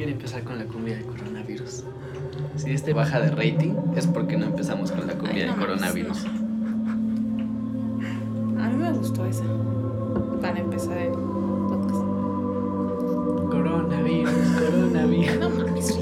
quería 0.00 0.14
empezar 0.14 0.42
con 0.44 0.58
la 0.58 0.64
cumbia 0.64 0.96
del 0.96 1.04
coronavirus. 1.04 1.84
Si 2.56 2.70
este 2.70 2.94
baja 2.94 3.20
de 3.20 3.32
rating 3.32 3.74
es 3.96 4.06
porque 4.06 4.38
no 4.38 4.46
empezamos 4.46 4.90
con 4.92 5.06
la 5.06 5.12
cumbia 5.12 5.32
Ay, 5.34 5.40
del 5.40 5.48
no 5.48 5.56
mames, 5.56 5.66
coronavirus. 5.66 6.24
A 8.58 8.68
mí 8.70 8.76
me 8.78 8.92
gustó 8.92 9.26
esa. 9.26 9.44
Para 10.40 10.58
empezar 10.58 10.96
el 10.96 11.10
podcast. 11.10 12.00
Coronavirus, 13.50 14.32
coronavirus. 14.58 15.38
No 15.38 15.50
mames, 15.50 15.99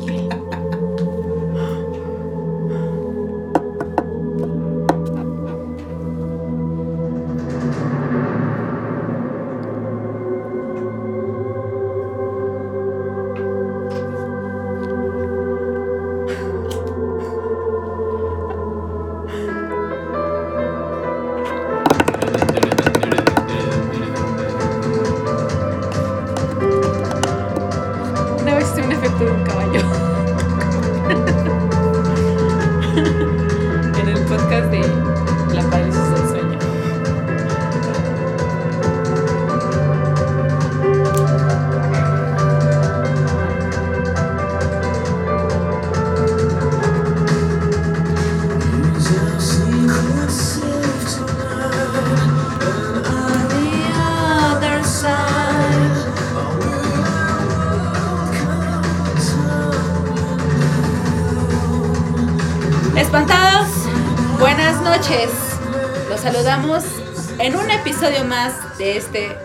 de 68.88 68.96
este 68.96 69.36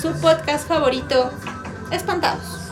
su 0.00 0.12
podcast 0.20 0.68
favorito, 0.68 1.32
Espantados. 1.90 2.70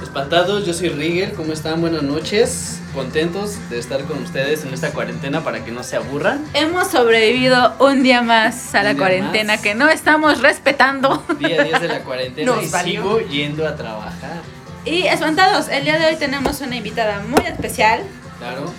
Espantados, 0.00 0.64
yo 0.64 0.72
soy 0.72 0.90
Rigel, 0.90 1.32
¿cómo 1.32 1.52
están? 1.52 1.80
Buenas 1.80 2.02
noches. 2.04 2.80
Contentos 2.94 3.56
de 3.68 3.78
estar 3.80 4.00
con 4.04 4.22
ustedes 4.22 4.64
en 4.64 4.72
esta 4.74 4.92
cuarentena 4.92 5.42
para 5.42 5.64
que 5.64 5.72
no 5.72 5.82
se 5.82 5.96
aburran. 5.96 6.44
Hemos 6.54 6.88
sobrevivido 6.88 7.74
un 7.80 8.02
día 8.04 8.22
más 8.22 8.74
a 8.76 8.80
Un 8.80 8.84
la 8.84 8.94
cuarentena 8.94 9.54
más. 9.54 9.62
que 9.62 9.74
no 9.74 9.88
estamos 9.88 10.40
respetando. 10.40 11.24
Día 11.40 11.64
10 11.64 11.80
de 11.80 11.88
la 11.88 12.00
cuarentena 12.04 12.52
Nos 12.54 12.64
y 12.64 12.68
valió. 12.68 13.02
sigo 13.02 13.20
yendo 13.20 13.66
a 13.66 13.74
trabajar. 13.74 14.40
Y 14.84 15.06
espantados, 15.08 15.68
el 15.68 15.82
día 15.84 15.98
de 15.98 16.06
hoy 16.06 16.16
tenemos 16.16 16.60
una 16.60 16.76
invitada 16.76 17.20
muy 17.26 17.44
especial, 17.44 18.02
Claro. 18.38 18.72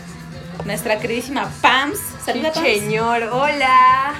nuestra 0.66 1.00
queridísima 1.00 1.50
Pams. 1.62 2.00
Saluda 2.26 2.54
Pams. 2.54 2.66
Señor, 2.66 3.24
hola. 3.32 4.13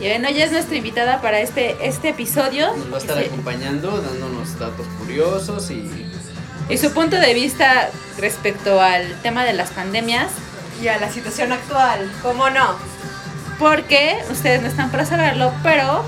Y 0.00 0.08
bueno, 0.08 0.28
ella 0.28 0.46
es 0.46 0.52
nuestra 0.52 0.76
invitada 0.76 1.20
para 1.20 1.40
este, 1.40 1.76
este 1.86 2.08
episodio. 2.10 2.74
Nos 2.76 2.92
va 2.92 2.96
a 2.96 3.00
estar 3.00 3.18
Sí. 3.18 3.24
acompañando, 3.26 4.00
dándonos 4.00 4.58
datos 4.58 4.86
curiosos 4.98 5.70
y 5.70 6.06
Y 6.70 6.78
su 6.78 6.92
punto 6.92 7.16
de 7.16 7.34
vista 7.34 7.90
respecto 8.18 8.80
al 8.80 9.20
tema 9.22 9.44
de 9.44 9.52
las 9.52 9.70
pandemias, 9.70 10.28
Y 10.82 10.88
a 10.88 10.98
la 10.98 11.10
situación 11.12 11.52
actual, 11.52 12.10
¿cómo 12.22 12.48
no? 12.50 12.76
porque 13.58 14.16
ustedes 14.30 14.62
no 14.62 14.68
están 14.68 14.90
para 14.90 15.04
saberlo, 15.04 15.52
pero 15.62 16.02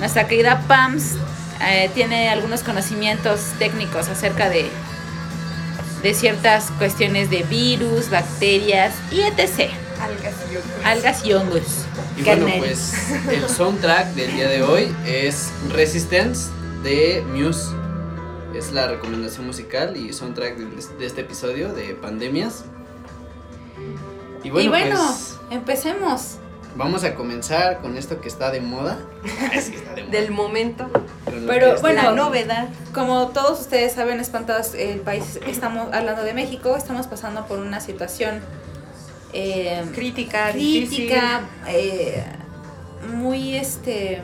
nuestra 0.00 0.26
querida 0.26 0.60
Pams 0.66 1.12
eh, 1.64 1.88
tiene 1.94 2.28
algunos 2.28 2.64
conocimientos 2.64 3.38
técnicos 3.60 4.08
acerca 4.08 4.48
de, 4.50 4.68
de 6.02 6.14
ciertas 6.14 6.72
cuestiones 6.78 7.30
de 7.30 7.44
virus, 7.44 8.10
bacterias 8.10 8.94
y 9.12 9.20
etc. 9.20 9.70
Algas 10.84 11.24
y 11.24 11.32
hongos. 11.34 11.62
Y 11.62 11.77
bueno, 12.24 12.46
Kernel. 12.46 12.58
pues 12.58 12.92
el 13.30 13.48
soundtrack 13.48 14.08
del 14.14 14.32
día 14.34 14.48
de 14.48 14.62
hoy 14.62 14.94
es 15.06 15.50
Resistance 15.70 16.50
de 16.82 17.24
Muse. 17.32 17.74
Es 18.54 18.72
la 18.72 18.88
recomendación 18.88 19.46
musical 19.46 19.96
y 19.96 20.12
soundtrack 20.12 20.56
de, 20.56 20.96
de 20.98 21.06
este 21.06 21.20
episodio 21.20 21.72
de 21.72 21.94
pandemias. 21.94 22.64
Y 24.42 24.50
bueno, 24.50 24.66
y 24.66 24.68
bueno, 24.68 24.96
pues 24.96 25.36
empecemos. 25.50 26.36
vamos 26.76 27.04
a 27.04 27.14
comenzar 27.14 27.80
con 27.80 27.96
esto 27.96 28.20
que 28.20 28.28
está 28.28 28.50
de 28.50 28.60
moda. 28.60 28.98
Sí, 29.60 29.74
está 29.74 29.94
de 29.94 30.02
moda. 30.04 30.12
Del 30.12 30.30
momento. 30.30 30.90
Pero, 31.46 31.46
que 31.46 31.68
está- 31.74 31.80
bueno, 31.80 32.02
la 32.04 32.12
novedad. 32.12 32.68
Como 32.94 33.28
todos 33.28 33.60
ustedes 33.60 33.92
saben, 33.92 34.20
espantados, 34.20 34.74
el 34.74 35.00
país, 35.00 35.38
estamos 35.46 35.92
hablando 35.92 36.22
de 36.22 36.32
México, 36.34 36.74
estamos 36.76 37.06
pasando 37.06 37.46
por 37.46 37.58
una 37.58 37.80
situación 37.80 38.40
eh, 39.32 39.84
Crítica, 39.94 40.50
crítica, 40.52 41.42
eh, 41.68 42.24
muy 43.14 43.54
este... 43.56 44.22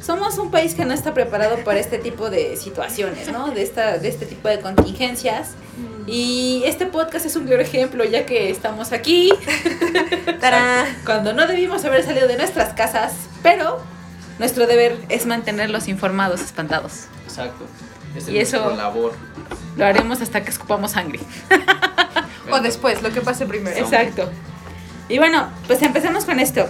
Somos 0.00 0.38
un 0.38 0.50
país 0.52 0.74
que 0.74 0.84
no 0.84 0.94
está 0.94 1.12
preparado 1.12 1.56
para 1.64 1.80
este 1.80 1.98
tipo 1.98 2.30
de 2.30 2.56
situaciones, 2.56 3.30
¿no? 3.32 3.50
De, 3.50 3.62
esta, 3.62 3.98
de 3.98 4.08
este 4.08 4.26
tipo 4.26 4.48
de 4.48 4.60
contingencias. 4.60 5.54
difícil. 5.76 6.04
Y 6.06 6.62
este 6.66 6.86
podcast 6.86 7.26
es 7.26 7.34
un 7.34 7.46
claro 7.46 7.60
ejemplo, 7.62 8.04
ya 8.04 8.24
que 8.24 8.48
estamos 8.50 8.92
aquí, 8.92 9.30
¡Tarán! 10.40 10.86
cuando 11.04 11.32
no 11.32 11.46
debimos 11.48 11.84
haber 11.84 12.04
salido 12.04 12.28
de 12.28 12.36
nuestras 12.36 12.72
casas, 12.74 13.12
pero 13.42 13.80
nuestro 14.38 14.66
deber 14.68 14.96
es 15.08 15.26
mantenerlos 15.26 15.88
informados, 15.88 16.40
espantados. 16.42 17.06
Exacto. 17.24 17.66
Es 18.16 18.28
Y 18.28 18.38
eso- 18.38 18.74
labor. 18.76 19.12
Lo 19.76 19.84
haremos 19.84 20.20
hasta 20.22 20.42
que 20.42 20.50
escupamos 20.50 20.92
sangre. 20.92 21.20
O 22.50 22.60
después, 22.60 23.02
lo 23.02 23.12
que 23.12 23.20
pase 23.20 23.46
primero. 23.46 23.76
Exacto. 23.76 24.30
Y 25.08 25.18
bueno, 25.18 25.48
pues 25.66 25.80
empecemos 25.82 26.24
con 26.24 26.38
esto. 26.40 26.66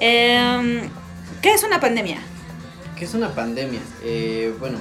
Em, 0.00 0.88
¿Qué 1.42 1.52
es 1.54 1.62
una 1.64 1.80
pandemia? 1.80 2.18
¿Qué 2.96 3.04
es 3.04 3.14
una 3.14 3.34
pandemia? 3.34 3.80
Eh, 4.04 4.52
bueno, 4.60 4.78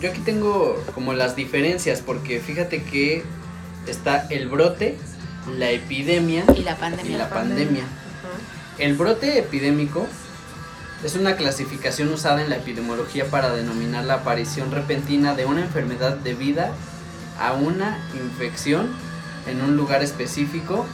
yo 0.00 0.10
aquí 0.10 0.20
tengo 0.20 0.82
como 0.94 1.12
las 1.12 1.36
diferencias 1.36 2.00
porque 2.00 2.40
fíjate 2.40 2.82
que 2.82 3.24
está 3.86 4.26
el 4.30 4.48
brote, 4.48 4.98
la 5.56 5.70
epidemia 5.70 6.44
Y 6.56 6.62
la 6.62 6.76
pandemia. 6.76 7.12
y 7.14 7.16
la 7.18 7.30
pandemia. 7.30 7.66
pandemia. 7.66 7.84
El 8.78 8.94
brote 8.94 9.38
epidémico 9.38 10.06
es 11.04 11.14
una 11.14 11.36
clasificación 11.36 12.12
usada 12.12 12.42
en 12.42 12.50
la 12.50 12.56
epidemiología 12.56 13.26
para 13.26 13.50
denominar 13.54 14.04
la 14.04 14.14
aparición 14.14 14.72
repentina 14.72 15.34
de 15.34 15.44
una 15.46 15.60
enfermedad 15.60 16.16
debida 16.16 16.72
a 17.38 17.52
una 17.52 17.98
infección 18.14 18.88
en 19.46 19.62
un 19.62 19.76
lugar 19.76 20.02
específico 20.02 20.86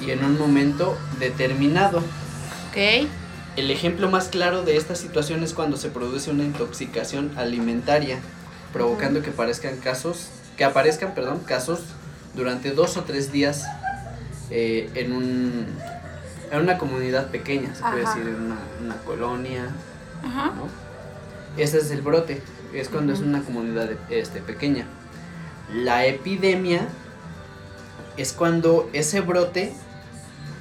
y 0.00 0.10
en 0.10 0.24
un 0.24 0.38
momento 0.38 0.96
determinado. 1.18 1.98
Ok. 1.98 3.08
El 3.56 3.70
ejemplo 3.70 4.10
más 4.10 4.28
claro 4.28 4.64
de 4.64 4.76
esta 4.76 4.96
situación 4.96 5.44
es 5.44 5.54
cuando 5.54 5.76
se 5.76 5.88
produce 5.88 6.30
una 6.30 6.42
intoxicación 6.42 7.30
alimentaria, 7.36 8.18
provocando 8.72 9.22
que 9.22 9.30
aparezcan 9.30 9.76
casos, 9.76 10.28
que 10.56 10.64
aparezcan, 10.64 11.14
perdón, 11.14 11.40
casos 11.46 11.80
durante 12.34 12.72
dos 12.72 12.96
o 12.96 13.04
tres 13.04 13.30
días 13.30 13.64
eh, 14.50 14.90
en 14.94 15.12
un 15.12 15.66
en 16.50 16.60
una 16.60 16.78
comunidad 16.78 17.30
pequeña, 17.30 17.74
se 17.74 17.82
puede 17.82 18.00
decir, 18.00 18.22
en 18.22 18.42
una, 18.42 18.58
una 18.80 18.96
colonia, 18.98 19.68
Ajá. 20.22 20.52
¿no? 20.54 20.68
Ese 21.56 21.78
es 21.78 21.90
el 21.90 22.02
brote, 22.02 22.42
es 22.72 22.88
cuando 22.88 23.12
es 23.12 23.20
una 23.20 23.42
comunidad 23.42 23.90
este, 24.10 24.40
pequeña. 24.40 24.86
La 25.72 26.06
epidemia 26.06 26.86
es 28.16 28.32
cuando 28.32 28.88
ese 28.92 29.20
brote 29.20 29.72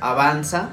avanza 0.01 0.69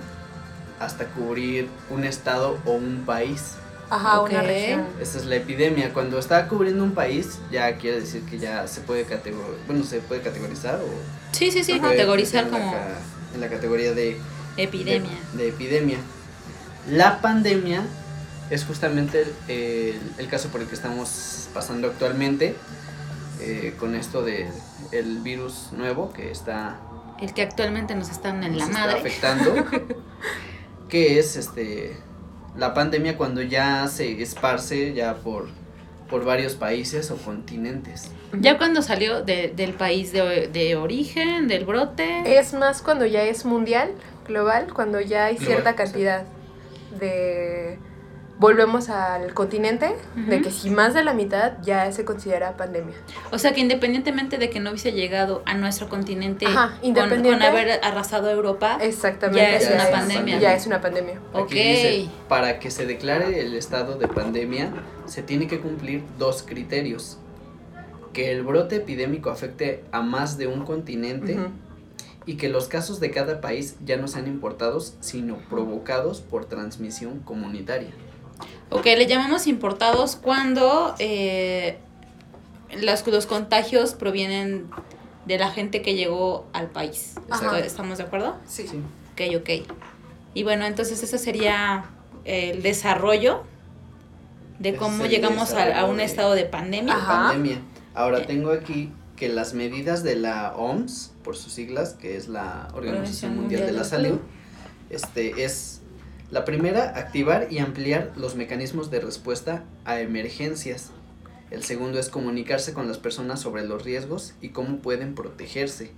hasta 0.78 1.06
cubrir 1.06 1.68
un 1.90 2.04
estado 2.04 2.58
o 2.64 2.72
un 2.72 3.04
país. 3.06 3.54
Ajá, 3.90 4.20
una 4.20 4.40
región. 4.42 4.84
Esa 5.00 5.18
es 5.18 5.24
la 5.26 5.36
epidemia. 5.36 5.92
Cuando 5.92 6.18
está 6.18 6.46
cubriendo 6.48 6.84
un 6.84 6.92
país, 6.92 7.38
ya 7.50 7.76
quiere 7.76 8.00
decir 8.00 8.22
que 8.22 8.38
ya 8.38 8.66
se 8.68 8.80
puede 8.82 9.04
categorizar, 9.04 9.66
bueno, 9.66 9.84
se 9.84 9.98
puede 9.98 10.20
categorizar 10.22 10.76
o 10.76 10.88
Sí, 11.32 11.50
sí, 11.50 11.64
sí, 11.64 11.78
categorizar 11.80 12.44
en 12.46 12.52
la 12.52 12.58
como 12.58 12.72
ca- 12.72 12.88
en 13.34 13.40
la 13.40 13.48
categoría 13.48 13.92
de 13.92 14.16
epidemia. 14.56 15.10
de, 15.32 15.42
de 15.42 15.48
epidemia. 15.48 15.98
La 16.88 17.20
pandemia 17.20 17.82
es 18.48 18.64
justamente 18.64 19.22
el, 19.22 19.34
el- 19.56 20.00
el 20.18 20.28
caso 20.28 20.48
por 20.48 20.60
el 20.60 20.68
que 20.68 20.74
estamos 20.76 21.48
pasando 21.52 21.88
actualmente 21.88 22.56
eh, 23.40 23.74
con 23.78 23.94
esto 23.94 24.22
de 24.22 24.48
el 24.92 25.20
virus 25.20 25.70
nuevo 25.72 26.12
que 26.12 26.30
está 26.30 26.78
El 27.20 27.32
que 27.34 27.42
actualmente 27.42 27.94
nos 27.94 28.10
están 28.10 28.42
en 28.44 28.52
nos 28.52 28.58
la 28.60 28.64
está 28.66 28.78
madre. 28.78 28.98
afectando, 29.00 29.54
que 30.88 31.18
es 31.18 31.36
este 31.36 31.96
la 32.56 32.74
pandemia 32.74 33.16
cuando 33.16 33.42
ya 33.42 33.86
se 33.88 34.20
esparce 34.22 34.92
ya 34.94 35.14
por 35.16 35.48
por 36.08 36.24
varios 36.24 36.56
países 36.56 37.12
o 37.12 37.16
continentes. 37.16 38.10
Ya 38.32 38.58
cuando 38.58 38.82
salió 38.82 39.22
de- 39.22 39.52
del 39.54 39.74
país 39.74 40.10
de, 40.10 40.48
de 40.48 40.74
origen, 40.74 41.46
del 41.46 41.64
brote. 41.64 42.36
Es 42.36 42.52
más 42.52 42.82
cuando 42.82 43.06
ya 43.06 43.22
es 43.22 43.44
mundial, 43.44 43.92
global, 44.26 44.74
cuando 44.74 45.00
ya 45.00 45.26
hay 45.26 45.36
Global, 45.36 45.46
cierta 45.62 45.76
cantidad 45.76 46.24
de... 46.98 47.78
Volvemos 48.40 48.88
al 48.88 49.34
continente, 49.34 49.94
de 50.16 50.40
que 50.40 50.50
si 50.50 50.70
más 50.70 50.94
de 50.94 51.04
la 51.04 51.12
mitad 51.12 51.58
ya 51.60 51.92
se 51.92 52.06
considera 52.06 52.56
pandemia. 52.56 52.94
O 53.30 53.38
sea 53.38 53.52
que 53.52 53.60
independientemente 53.60 54.38
de 54.38 54.48
que 54.48 54.60
no 54.60 54.70
hubiese 54.70 54.92
llegado 54.92 55.42
a 55.44 55.52
nuestro 55.58 55.90
continente 55.90 56.46
Ajá, 56.46 56.78
con, 56.80 57.42
haber 57.42 57.84
arrasado 57.84 58.30
Europa, 58.30 58.78
Exactamente. 58.80 59.42
Ya 59.42 59.56
es 59.56 59.70
una 59.70 59.84
es- 59.84 59.90
pandemia. 59.90 60.38
Ya 60.40 60.54
es 60.54 60.66
una 60.66 60.80
pandemia. 60.80 61.20
ok. 61.34 61.42
Aquí 61.44 61.54
dice, 61.54 62.08
para 62.30 62.58
que 62.60 62.70
se 62.70 62.86
declare 62.86 63.40
el 63.40 63.52
estado 63.54 63.98
de 63.98 64.08
pandemia, 64.08 64.72
se 65.04 65.22
tiene 65.22 65.46
que 65.46 65.60
cumplir 65.60 66.02
dos 66.18 66.42
criterios. 66.42 67.18
Que 68.14 68.32
el 68.32 68.42
brote 68.42 68.76
epidémico 68.76 69.28
afecte 69.28 69.84
a 69.92 70.00
más 70.00 70.38
de 70.38 70.46
un 70.46 70.64
continente 70.64 71.36
y 72.24 72.36
que 72.38 72.48
los 72.48 72.68
casos 72.68 73.00
de 73.00 73.10
cada 73.10 73.42
país 73.42 73.76
ya 73.84 73.98
no 73.98 74.08
sean 74.08 74.26
importados, 74.26 74.94
sino 75.00 75.36
provocados 75.50 76.22
por 76.22 76.46
transmisión 76.46 77.18
comunitaria. 77.20 77.90
Ok, 78.70 78.84
le 78.86 79.06
llamamos 79.06 79.46
importados 79.46 80.16
cuando 80.16 80.94
eh, 80.98 81.78
los, 82.80 83.06
los 83.06 83.26
contagios 83.26 83.94
provienen 83.94 84.68
de 85.26 85.38
la 85.38 85.50
gente 85.50 85.82
que 85.82 85.94
llegó 85.94 86.46
al 86.52 86.68
país. 86.68 87.14
Ajá. 87.30 87.58
¿Estamos 87.58 87.98
de 87.98 88.04
acuerdo? 88.04 88.36
Sí. 88.46 88.66
Sí. 88.68 88.80
Ok, 89.12 89.40
ok. 89.42 89.50
Y 90.34 90.42
bueno, 90.44 90.64
entonces 90.66 91.02
ese 91.02 91.18
sería 91.18 91.84
el 92.24 92.62
desarrollo 92.62 93.42
de 94.58 94.76
cómo 94.76 95.06
llegamos 95.06 95.52
a, 95.54 95.80
a 95.80 95.84
un 95.86 95.96
de- 95.98 96.04
estado 96.04 96.34
de 96.34 96.44
pandemia. 96.44 96.94
Ajá. 96.94 97.28
Pandemia. 97.28 97.58
Ahora 97.94 98.18
Eh. 98.20 98.24
tengo 98.26 98.50
aquí 98.52 98.92
que 99.16 99.28
las 99.28 99.52
medidas 99.52 100.02
de 100.02 100.16
la 100.16 100.54
OMS, 100.56 101.12
por 101.24 101.36
sus 101.36 101.52
siglas, 101.52 101.94
que 101.94 102.16
es 102.16 102.28
la 102.28 102.68
Organización 102.74 103.36
Mundial 103.36 103.66
de 103.66 103.72
la 103.72 103.84
Salud, 103.84 104.18
este 104.88 105.44
es 105.44 105.79
la 106.30 106.44
primera, 106.44 106.96
activar 106.96 107.48
y 107.50 107.58
ampliar 107.58 108.12
los 108.16 108.36
mecanismos 108.36 108.90
de 108.90 109.00
respuesta 109.00 109.64
a 109.84 110.00
emergencias. 110.00 110.90
El 111.50 111.64
segundo 111.64 111.98
es 111.98 112.08
comunicarse 112.08 112.72
con 112.72 112.86
las 112.86 112.98
personas 112.98 113.40
sobre 113.40 113.66
los 113.66 113.84
riesgos 113.84 114.34
y 114.40 114.50
cómo 114.50 114.78
pueden 114.78 115.16
protegerse. 115.16 115.90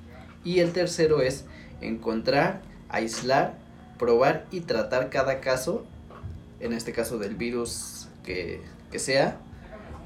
Y 0.43 0.61
el 0.61 0.73
tercero 0.73 1.20
es 1.20 1.44
encontrar, 1.82 2.62
aislar, 2.88 3.58
probar 3.99 4.46
y 4.50 4.61
tratar 4.61 5.11
cada 5.11 5.40
caso, 5.40 5.84
en 6.61 6.73
este 6.73 6.93
caso 6.93 7.19
del 7.19 7.35
virus 7.35 8.08
que, 8.25 8.62
que 8.90 8.99
sea, 8.99 9.38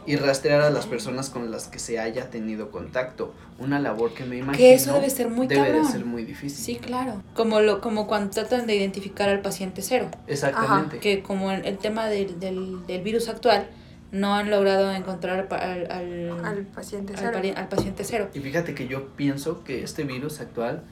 y 0.07 0.17
rastrear 0.17 0.61
a 0.61 0.71
las 0.71 0.87
personas 0.87 1.31
con 1.31 1.51
las 1.51 1.67
que 1.69 1.79
se 1.79 1.99
haya 1.99 2.31
tenido 2.31 2.71
contacto. 2.71 3.35
Una 3.59 3.79
labor 3.81 4.13
que 4.15 4.25
me 4.25 4.37
imagino 4.37 4.57
Que 4.57 4.75
eso 4.75 4.93
debe 4.95 5.11
ser 5.11 5.29
muy 5.29 5.47
debe 5.47 5.73
de 5.73 5.85
ser 5.85 6.05
muy 6.05 6.25
difícil. 6.25 6.59
Sí, 6.65 6.77
claro. 6.77 7.23
Como, 7.35 7.61
lo, 7.61 7.81
como 7.81 8.07
cuando 8.07 8.31
tratan 8.31 8.67
de 8.67 8.77
identificar 8.77 9.29
al 9.29 9.41
paciente 9.41 9.83
cero. 9.83 10.09
Exactamente. 10.27 10.99
Que 10.99 11.23
como 11.23 11.51
el, 11.51 11.65
el 11.67 11.79
tema 11.79 12.07
del, 12.07 12.39
del, 12.39 12.87
del 12.87 13.03
virus 13.03 13.29
actual, 13.29 13.69
no 14.13 14.35
han 14.35 14.51
logrado 14.51 14.93
encontrar 14.93 15.49
al, 15.51 15.91
al, 15.91 16.45
Al 16.45 16.67
paciente 16.67 17.15
al 17.15 17.19
cero. 17.19 17.33
pari- 17.35 17.55
al 17.57 17.69
paciente 17.69 18.05
cero. 18.05 18.29
Y 18.35 18.41
fíjate 18.41 18.75
que 18.75 18.87
yo 18.87 19.09
pienso 19.17 19.65
que 19.65 19.83
este 19.83 20.05
virus 20.05 20.41
actual 20.41 20.83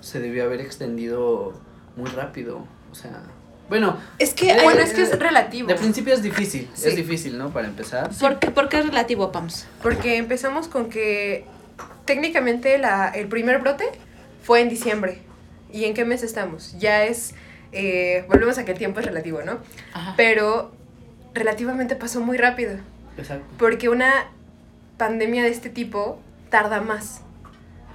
se 0.00 0.20
debió 0.20 0.44
haber 0.44 0.60
extendido 0.60 1.52
muy 1.96 2.08
rápido. 2.10 2.64
O 2.90 2.94
sea, 2.94 3.22
bueno, 3.68 3.98
Es 4.18 4.34
que... 4.34 4.50
Eh, 4.50 4.60
Bueno, 4.62 4.80
es 4.80 4.92
que 4.92 5.02
es 5.02 5.18
relativo. 5.18 5.68
de 5.68 5.74
principio 5.74 6.14
es 6.14 6.22
difícil. 6.22 6.68
Sí. 6.74 6.88
Es 6.88 6.96
difícil, 6.96 7.38
¿no? 7.38 7.50
Para 7.50 7.66
empezar. 7.68 8.10
¿por, 8.18 8.38
qué, 8.38 8.50
por 8.50 8.68
qué 8.68 8.78
es 8.80 8.86
relativo, 8.86 9.32
Pams? 9.32 9.66
Porque 9.82 10.16
empezamos 10.16 10.68
con 10.68 10.88
que 10.90 11.44
técnicamente 12.04 12.78
la, 12.78 13.08
el 13.08 13.26
primer 13.28 13.58
brote 13.60 13.86
fue 14.42 14.60
en 14.60 14.68
diciembre. 14.68 15.20
¿Y 15.72 15.84
en 15.84 15.94
qué 15.94 16.04
mes 16.04 16.22
estamos? 16.22 16.76
Ya 16.78 17.04
es... 17.04 17.34
eh, 17.72 18.24
volvemos 18.28 18.58
a 18.58 18.64
que 18.64 18.72
el 18.72 18.78
tiempo 18.78 19.00
es 19.00 19.06
relativo, 19.06 19.42
¿no? 19.42 19.58
Ajá. 19.92 20.14
Pero 20.16 20.72
relativamente 21.32 21.96
pasó 21.96 22.20
muy 22.20 22.36
rápido. 22.38 22.76
Exacto. 23.16 23.44
Porque 23.58 23.88
una 23.88 24.26
pandemia 24.98 25.42
de 25.42 25.48
este 25.48 25.70
tipo 25.70 26.20
tarda 26.50 26.80
más. 26.80 27.22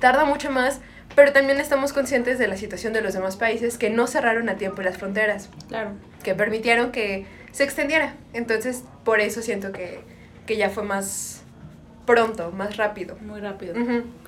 Tarda 0.01 0.25
mucho 0.25 0.49
más, 0.51 0.81
pero 1.19 1.33
también 1.33 1.59
estamos 1.59 1.91
conscientes 1.91 2.39
de 2.39 2.47
la 2.47 2.55
situación 2.55 2.93
de 2.93 3.01
los 3.01 3.13
demás 3.13 3.35
países 3.35 3.77
que 3.77 3.89
no 3.89 4.07
cerraron 4.07 4.47
a 4.47 4.55
tiempo 4.55 4.81
las 4.81 4.97
fronteras, 4.97 5.49
Claro. 5.67 5.91
que 6.23 6.33
permitieron 6.33 6.93
que 6.93 7.25
se 7.51 7.65
extendiera. 7.65 8.13
Entonces, 8.31 8.83
por 9.03 9.19
eso 9.19 9.41
siento 9.41 9.73
que, 9.73 9.99
que 10.45 10.55
ya 10.55 10.69
fue 10.69 10.83
más 10.83 11.41
pronto, 12.05 12.51
más 12.53 12.77
rápido. 12.77 13.17
Muy 13.19 13.41
rápido. 13.41 13.73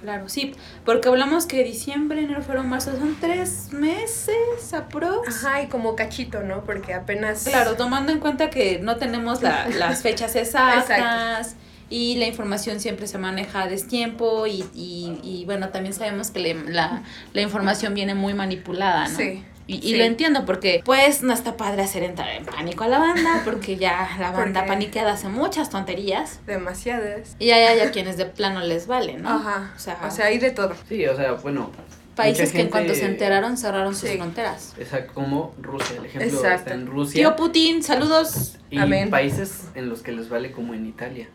Claro, 0.02 0.28
sí, 0.28 0.54
porque 0.84 1.08
hablamos 1.08 1.46
que 1.46 1.64
diciembre, 1.64 2.20
enero, 2.24 2.42
febrero, 2.42 2.66
marzo 2.66 2.92
son 2.98 3.16
tres 3.22 3.72
meses 3.72 4.74
aprox. 4.74 5.30
Ajá, 5.46 5.62
y 5.62 5.68
como 5.68 5.96
cachito, 5.96 6.42
¿no? 6.44 6.66
Porque 6.66 6.94
apenas... 6.94 7.46
Claro, 7.46 7.76
tomando 7.78 8.12
en 8.12 8.20
cuenta 8.20 8.50
que 8.50 8.80
no 8.80 8.98
tenemos 8.98 9.42
la- 9.42 9.66
las 9.70 10.02
fechas 10.02 10.36
exactas 10.36 11.56
y 11.92 12.16
la 12.16 12.26
información 12.26 12.80
siempre 12.80 13.06
se 13.06 13.20
maneja 13.20 13.62
a 13.64 13.68
destiempo 13.68 14.48
y, 14.48 14.66
y, 14.74 15.20
y 15.22 15.44
bueno, 15.46 15.70
también 15.70 15.94
sabemos 15.94 16.32
que 16.32 16.40
le- 16.40 16.54
la, 16.72 17.04
la 17.34 17.42
información 17.42 17.94
viene 17.94 18.16
muy 18.16 18.34
manipulada, 18.34 19.08
¿no? 19.08 19.16
Sí. 19.18 19.44
Y, 19.68 19.76
y 19.76 19.82
sí. 19.92 19.96
lo 19.98 20.04
entiendo 20.06 20.44
porque 20.44 20.82
pues 20.84 21.22
no 21.22 21.32
está 21.34 21.56
padre 21.56 21.84
hacer 21.84 22.02
entrar 22.04 22.30
en 22.32 22.44
pánico 22.46 22.84
a 22.84 22.88
la 22.88 22.98
banda 22.98 23.42
porque 23.46 23.78
ya 23.78 24.10
la 24.20 24.32
banda 24.32 24.62
Porque- 24.62 24.68
paniqueada 24.68 25.14
hace 25.14 25.30
muchas 25.30 25.70
tonterías 25.70 26.40
Demasiadas. 26.48 27.36
y 27.40 27.52
hay, 27.52 27.64
hay 27.66 27.80
a 27.82 27.92
quienes 27.92 28.18
de 28.18 28.26
plano 28.26 28.60
les 28.62 28.88
vale, 28.88 29.18
¿no? 29.18 29.30
Ajá. 29.30 29.72
O 29.76 29.80
sea, 29.80 30.00
O 30.06 30.10
sea, 30.12 30.26
hay 30.26 30.40
de 30.40 30.52
todo. 30.52 30.74
Sí, 30.90 31.06
o 31.06 31.16
sea, 31.16 31.34
bueno. 31.34 31.72
países 32.16 32.50
mucha 32.50 32.54
que 32.58 32.62
en 32.64 32.70
cuanto 32.70 32.94
se 32.94 33.02
gente- 33.02 33.12
enteraron 33.14 33.56
cerraron 33.58 33.96
sus 33.96 34.10
Sí. 34.10 34.18
fronteras. 34.18 34.74
Exacto, 34.80 35.14
como 35.14 35.54
Rusia. 35.62 35.96
El 36.00 36.06
ejemplo 36.06 36.30
Exacto. 36.40 36.58
está 36.58 36.74
en 36.74 36.88
Rusia. 36.88 37.14
Tío 37.22 37.36
Putin, 37.36 37.84
saludos. 37.84 38.58
y 38.70 38.78
Amén. 38.80 39.10
países 39.10 39.66
en 39.76 39.90
los 39.90 40.02
que 40.02 40.12
les 40.12 40.28
vale 40.30 40.52
como 40.52 40.74
en 40.74 40.86
Italia. 40.88 41.28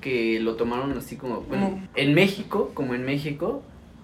Que 0.00 0.40
lo 0.40 0.56
tomaron 0.56 0.96
así 0.96 1.16
como, 1.16 1.42
bueno, 1.42 1.80
en 1.94 2.14
México, 2.14 2.70
como 2.74 2.94
en 2.94 3.04
México, 3.04 3.62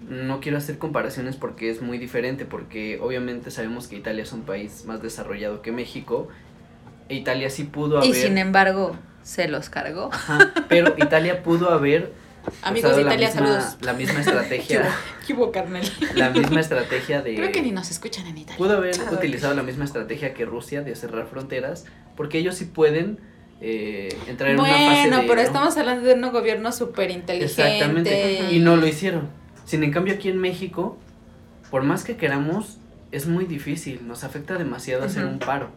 no 0.08 0.40
quiero 0.40 0.58
hacer 0.58 0.78
comparaciones 0.78 1.36
porque 1.36 1.70
es 1.70 1.82
muy 1.82 1.98
diferente, 1.98 2.44
porque 2.44 2.98
obviamente 3.02 3.50
sabemos 3.50 3.86
que 3.88 3.96
Italia 3.96 4.22
es 4.22 4.32
un 4.32 4.42
país 4.42 4.84
más 4.86 5.02
desarrollado 5.02 5.62
que 5.62 5.72
México, 5.72 6.28
e 7.08 7.16
Italia 7.16 7.50
sí 7.50 7.64
pudo 7.64 7.98
haber, 7.98 8.10
Y 8.10 8.14
sin 8.14 8.38
embargo, 8.38 8.96
se 9.22 9.48
los 9.48 9.68
cargó. 9.70 10.10
Ajá, 10.12 10.52
pero 10.68 10.94
Italia 10.96 11.42
pudo 11.42 11.70
haber 11.70 12.12
Amigos 12.62 12.96
de 12.96 13.04
la 13.04 13.10
Italia, 13.14 13.28
misma- 13.28 13.46
saludos. 13.46 13.76
la 13.82 13.92
misma 13.92 14.20
estrategia, 14.20 14.88
¿Qué 15.26 15.34
hubo, 15.34 15.52
la 16.14 16.30
misma 16.30 16.60
estrategia 16.60 17.20
de, 17.20 17.34
Creo 17.34 17.52
que 17.52 17.60
ni 17.60 17.70
nos 17.70 17.90
escuchan 17.90 18.26
en 18.26 18.38
Italia. 18.38 18.56
pudo 18.58 18.76
haber 18.78 18.94
Ah, 19.06 19.12
utilizado 19.12 19.54
la 19.54 19.62
misma 19.62 19.84
estrategia 19.84 20.32
que 20.32 20.46
Rusia 20.46 20.80
de 20.82 20.94
cerrar 20.96 21.26
fronteras, 21.26 21.84
porque 22.16 22.38
ellos 22.38 22.54
sí 22.56 22.64
pueden 22.64 23.18
eh, 23.60 24.16
entrar 24.26 24.50
en 24.50 24.60
una 24.60 24.68
fase 24.68 24.84
Bueno, 24.84 25.16
de, 25.18 25.22
pero 25.22 25.34
¿no? 25.36 25.40
estamos 25.42 25.76
hablando 25.76 26.06
de 26.06 26.14
un 26.14 26.32
gobierno 26.32 26.72
súper 26.72 27.10
inteligente. 27.10 27.62
Exactamente. 27.62 28.48
Y 28.52 28.60
no 28.60 28.76
lo 28.76 28.86
hicieron. 28.86 29.28
Sin 29.64 29.84
en 29.84 29.92
cambio 29.92 30.14
aquí 30.14 30.28
en 30.28 30.38
México, 30.38 30.96
por 31.70 31.82
más 31.82 32.04
que 32.04 32.16
queramos, 32.16 32.78
es 33.12 33.26
muy 33.26 33.44
difícil. 33.44 34.06
Nos 34.06 34.24
afecta 34.24 34.56
demasiado 34.56 35.04
hacer 35.04 35.24
un 35.24 35.38
paro. 35.38 35.70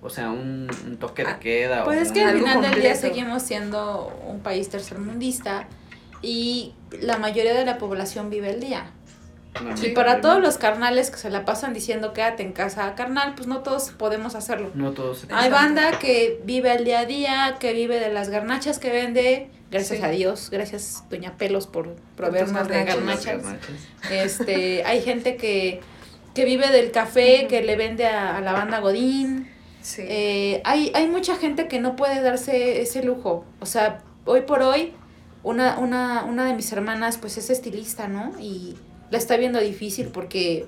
O 0.00 0.10
sea, 0.10 0.30
un, 0.30 0.68
un 0.86 0.96
toque 0.96 1.24
de 1.24 1.30
Ah, 1.30 1.38
queda. 1.40 1.84
Pues 1.84 1.98
o 1.98 2.02
es 2.02 2.12
que 2.12 2.22
al 2.22 2.38
final 2.38 2.62
del 2.62 2.80
día 2.80 2.94
seguimos 2.94 3.42
siendo 3.42 4.12
un 4.26 4.40
país 4.40 4.68
tercermundista 4.68 5.66
y 6.22 6.72
la 7.00 7.18
mayoría 7.18 7.54
de 7.54 7.64
la 7.64 7.78
población 7.78 8.30
vive 8.30 8.50
el 8.50 8.60
día. 8.60 8.90
No, 9.62 9.74
Y 9.82 9.90
para 9.90 10.20
todos 10.20 10.40
los 10.40 10.56
carnales 10.58 11.10
que 11.10 11.16
se 11.16 11.30
la 11.30 11.44
pasan 11.44 11.74
diciendo 11.74 12.12
quédate 12.12 12.42
en 12.44 12.52
casa, 12.52 12.94
carnal, 12.94 13.34
pues 13.34 13.48
no 13.48 13.60
todos 13.60 13.90
podemos 13.90 14.34
hacerlo. 14.34 14.70
No 14.74 14.92
todos. 14.92 15.26
Hay 15.30 15.50
banda 15.50 15.98
que 15.98 16.40
vive 16.44 16.72
el 16.74 16.84
día 16.84 17.00
a 17.00 17.04
día, 17.06 17.56
que 17.58 17.72
vive 17.72 17.98
de 17.98 18.12
las 18.12 18.28
garnachas 18.28 18.78
que 18.78 18.90
vende. 18.90 19.50
Gracias 19.70 19.98
Sí. 19.98 20.04
a 20.04 20.08
Dios, 20.08 20.48
gracias 20.50 21.04
Doña 21.10 21.36
Pelos 21.36 21.66
por 21.66 21.96
proveernos 22.16 22.68
de 22.68 22.84
garnachas. 22.84 23.26
garnachas. 23.42 23.68
Este, 24.10 24.82
hay 24.86 25.02
gente 25.02 25.36
que, 25.36 25.80
que 26.34 26.44
vive 26.44 26.68
del 26.70 26.90
café, 26.90 27.46
que 27.48 27.62
le 27.62 27.76
vende 27.76 28.06
a, 28.06 28.36
a 28.36 28.40
la 28.40 28.52
banda 28.52 28.78
Godín. 28.80 29.50
Sí. 29.82 30.02
Eh, 30.06 30.62
hay, 30.64 30.90
hay 30.94 31.06
mucha 31.08 31.36
gente 31.36 31.68
que 31.68 31.80
no 31.80 31.96
puede 31.96 32.20
darse 32.22 32.80
ese 32.80 33.02
lujo. 33.02 33.44
O 33.60 33.66
sea, 33.66 33.98
hoy 34.24 34.42
por 34.42 34.62
hoy, 34.62 34.92
una, 35.42 35.78
una, 35.78 36.24
una 36.24 36.44
de 36.46 36.54
mis 36.54 36.72
hermanas 36.72 37.18
pues 37.18 37.36
es 37.38 37.50
estilista, 37.50 38.08
¿no? 38.08 38.32
Y 38.40 38.76
la 39.10 39.18
está 39.18 39.36
viendo 39.36 39.58
difícil 39.60 40.08
porque 40.08 40.66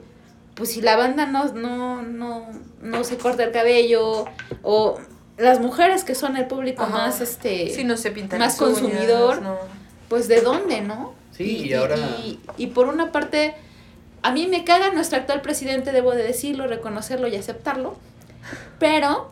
pues 0.55 0.73
si 0.73 0.81
la 0.83 0.97
banda 0.97 1.27
no, 1.27 1.53
no, 1.53 2.03
no, 2.03 2.47
no 2.83 3.05
se 3.05 3.17
corta 3.17 3.45
el 3.45 3.53
cabello 3.53 4.25
o 4.63 4.99
las 5.39 5.61
mujeres 5.61 6.05
que 6.05 6.15
son 6.15 6.37
el 6.37 6.47
público 6.47 6.83
Ajá. 6.83 6.93
más 6.93 7.21
este 7.21 7.71
Sí, 7.71 7.85
no 7.85 7.97
se 7.97 8.11
pintan 8.11 8.39
más 8.41 8.61
uñas, 8.61 8.81
consumidor. 8.81 9.43
no. 9.43 9.57
pues 10.09 10.29
de 10.29 10.41
dónde, 10.43 10.81
¿no? 10.83 11.15
Sí, 11.33 11.59
y 11.67 11.73
ahora- 11.73 11.97
Y, 11.97 12.39
y 12.59 12.67
por 12.69 12.89
una 12.89 13.13
parte, 13.13 13.55
a 14.23 14.33
mí 14.33 14.47
me 14.49 14.65
caga 14.65 14.91
nuestro 14.93 15.19
actual 15.19 15.41
presidente, 15.41 15.93
debo 15.93 16.13
de 16.13 16.23
decirlo, 16.25 16.67
reconocerlo 16.67 17.29
y 17.29 17.37
aceptarlo, 17.37 17.97
pero 18.79 19.31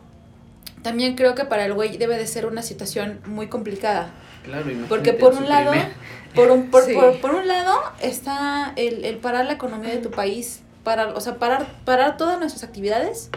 también 0.81 1.15
creo 1.15 1.35
que 1.35 1.45
para 1.45 1.65
el 1.65 1.73
güey 1.73 1.97
debe 1.97 2.17
de 2.17 2.25
ser 2.25 2.45
una 2.45 2.63
situación 2.63 3.19
muy 3.25 3.47
complicada. 3.47 4.11
Claro, 4.43 4.61
imagínate 4.63 4.89
Porque 4.89 5.13
por 5.13 5.33
un 5.33 5.47
lado, 5.49 5.71
primer- 5.71 5.91
por 6.35 6.51
un, 6.51 6.69
por, 6.69 6.83
Sí. 6.85 6.93
por, 6.93 7.19
por 7.19 7.35
un 7.35 7.47
lado 7.47 7.73
está 8.01 8.73
el, 8.75 9.03
el 9.05 9.17
parar 9.17 9.45
la 9.45 9.53
economía 9.53 9.89
de 9.91 9.97
tu 9.97 10.11
país, 10.11 10.61
parar, 10.83 11.13
o 11.15 11.21
sea, 11.21 11.35
parar, 11.35 11.67
parar 11.85 12.17
todas 12.17 12.39
nuestras 12.39 12.63
actividades, 12.63 13.29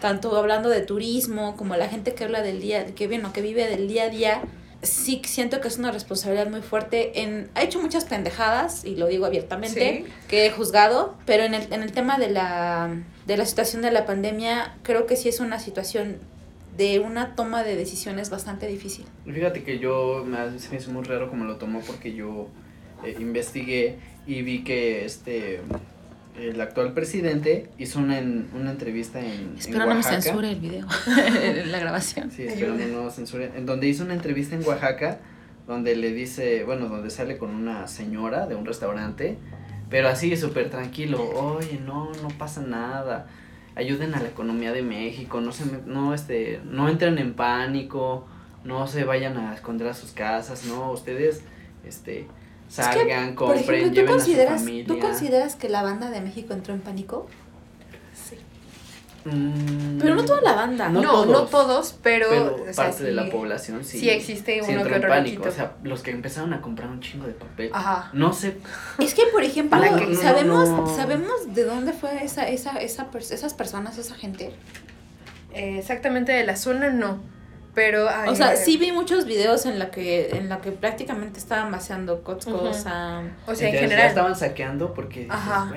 tanto 0.00 0.36
hablando 0.36 0.68
de 0.68 0.80
turismo 0.80 1.56
como 1.56 1.76
la 1.76 1.88
gente 1.88 2.14
que 2.14 2.24
habla 2.24 2.42
del 2.42 2.60
día, 2.60 2.86
que 2.94 3.06
bueno, 3.06 3.32
que 3.32 3.40
vive 3.40 3.66
del 3.68 3.88
día 3.88 4.04
a 4.04 4.08
día, 4.10 4.42
sí 4.82 5.22
siento 5.24 5.62
que 5.62 5.68
es 5.68 5.78
una 5.78 5.90
responsabilidad 5.92 6.46
muy 6.50 6.60
fuerte. 6.60 7.22
En, 7.22 7.48
ha 7.54 7.62
hecho 7.62 7.80
muchas 7.80 8.04
pendejadas, 8.04 8.84
y 8.84 8.96
lo 8.96 9.06
digo 9.06 9.24
abiertamente, 9.24 10.04
Sí. 10.06 10.12
que 10.28 10.44
he 10.46 10.50
juzgado, 10.50 11.14
pero 11.24 11.44
en 11.44 11.54
el, 11.54 11.72
en 11.72 11.82
el 11.82 11.92
tema 11.92 12.18
de 12.18 12.28
la, 12.28 12.90
de 13.26 13.36
la 13.38 13.46
situación 13.46 13.80
de 13.80 13.90
la 13.92 14.04
pandemia, 14.04 14.74
creo 14.82 15.06
que 15.06 15.16
sí 15.16 15.30
es 15.30 15.40
una 15.40 15.58
situación 15.58 16.18
de 16.76 16.98
una 16.98 17.34
toma 17.36 17.62
de 17.62 17.76
decisiones 17.76 18.30
bastante 18.30 18.66
difícil. 18.66 19.04
Fíjate 19.24 19.62
que 19.62 19.78
yo 19.78 20.24
me, 20.26 20.38
hace- 20.38 20.58
se 20.58 20.70
me 20.70 20.76
hizo 20.78 20.90
muy 20.90 21.04
raro 21.04 21.30
como 21.30 21.44
lo 21.44 21.56
tomó 21.56 21.80
porque 21.80 22.14
yo 22.14 22.48
eh, 23.04 23.16
investigué 23.20 23.96
y 24.26 24.42
vi 24.42 24.64
que 24.64 25.04
este 25.04 25.60
el 26.40 26.60
actual 26.60 26.92
presidente 26.94 27.68
hizo 27.78 28.00
una, 28.00 28.18
en- 28.18 28.48
una 28.54 28.72
entrevista 28.72 29.20
en, 29.20 29.26
en 29.26 29.54
Espero 29.56 29.86
no 29.86 29.94
me 29.94 30.02
censure 30.02 30.50
el 30.50 30.58
video, 30.58 30.84
la 31.66 31.78
grabación. 31.78 32.30
Sí, 32.32 32.42
esperando 32.42 32.84
no 32.88 33.10
censuren. 33.10 33.52
En 33.56 33.66
donde 33.66 33.86
hizo 33.86 34.02
una 34.02 34.14
entrevista 34.14 34.56
en 34.56 34.64
Oaxaca, 34.66 35.20
donde 35.68 35.94
le 35.94 36.12
dice, 36.12 36.64
bueno, 36.64 36.88
donde 36.88 37.10
sale 37.10 37.38
con 37.38 37.50
una 37.50 37.86
señora 37.86 38.46
de 38.48 38.56
un 38.56 38.66
restaurante, 38.66 39.38
pero 39.90 40.08
así 40.08 40.36
súper 40.36 40.70
tranquilo, 40.70 41.22
oye, 41.36 41.78
no, 41.84 42.10
no 42.20 42.28
pasa 42.36 42.62
nada, 42.62 43.26
ayuden 43.76 44.14
a 44.14 44.20
la 44.20 44.28
economía 44.28 44.72
de 44.72 44.82
México, 44.82 45.40
no 45.40 45.52
se, 45.52 45.64
no, 45.86 46.14
este, 46.14 46.60
no 46.64 46.88
entren 46.88 47.18
en 47.18 47.34
pánico, 47.34 48.26
no 48.64 48.86
se 48.86 49.04
vayan 49.04 49.36
a 49.36 49.54
esconder 49.54 49.88
a 49.88 49.94
sus 49.94 50.12
casas, 50.12 50.64
no, 50.66 50.92
ustedes, 50.92 51.42
este, 51.84 52.26
salgan, 52.68 53.34
Por 53.34 53.54
compren, 53.56 53.80
ejemplo, 53.80 53.88
¿tú 53.88 53.94
lleven 53.94 54.08
a 54.08 54.12
su 54.12 54.16
consideras, 54.18 54.60
familia. 54.60 54.86
¿tú 54.86 54.98
consideras 54.98 55.56
que 55.56 55.68
la 55.68 55.82
banda 55.82 56.10
de 56.10 56.20
México 56.20 56.54
entró 56.54 56.74
en 56.74 56.80
pánico? 56.80 57.26
Mm, 59.24 59.98
Pero 60.00 60.14
no 60.16 60.24
toda 60.24 60.40
la 60.42 60.52
banda. 60.52 60.88
No 60.90 61.00
No, 61.00 61.24
no 61.26 61.42
todos, 61.44 61.98
pero, 62.02 62.26
pero 62.28 62.54
o 62.68 62.72
sea, 62.72 62.84
parte 62.86 63.04
de 63.04 63.12
la 63.12 63.30
población 63.30 63.82
sí. 63.84 63.98
sí 63.98 64.10
existe 64.10 64.62
sí 64.62 64.72
uno 64.74 64.84
que 64.84 64.94
otro 64.94 65.08
pánico. 65.08 65.36
loquito. 65.36 65.48
O 65.48 65.52
sea, 65.52 65.72
los 65.82 66.02
que 66.02 66.10
empezaron 66.10 66.52
a 66.52 66.60
comprar 66.60 66.88
un 66.90 67.00
chingo 67.00 67.26
de 67.26 67.32
papel. 67.32 67.70
Ajá. 67.72 68.10
No 68.12 68.32
sé. 68.32 68.58
Es 68.98 69.14
que, 69.14 69.22
por 69.32 69.42
ejemplo, 69.42 69.78
Para 69.80 69.96
que- 69.96 70.06
no, 70.06 70.20
sabemos, 70.20 70.68
no. 70.68 70.94
sabemos 70.96 71.54
de 71.54 71.64
dónde 71.64 71.92
fue 71.94 72.22
esa, 72.24 72.48
esa, 72.48 72.72
esa, 72.80 73.08
esas 73.30 73.54
personas, 73.54 73.96
esa 73.98 74.14
gente. 74.14 74.52
Eh, 75.54 75.78
exactamente 75.78 76.32
de 76.32 76.44
la 76.44 76.56
zona 76.56 76.90
no, 76.90 77.20
pero... 77.74 78.08
ay, 78.08 78.28
O 78.30 78.34
sea, 78.34 78.54
eh, 78.54 78.56
sí 78.56 78.76
vi 78.76 78.90
muchos 78.92 79.24
videos 79.24 79.66
en 79.66 79.78
la 79.78 79.90
que, 79.90 80.30
en 80.36 80.48
la 80.48 80.58
que 80.60 80.72
prácticamente 80.72 81.38
estaban 81.38 81.70
vaciando 81.70 82.22
Costco, 82.24 82.50
Ujú. 82.56 82.66
o 82.66 82.74
sea, 82.74 83.22
O 83.46 83.54
sea, 83.54 83.68
en 83.68 83.74
general. 83.78 84.08
estaban 84.08 84.34
saqueando 84.36 84.92
porque 84.94 85.28
Ajá. 85.30 85.72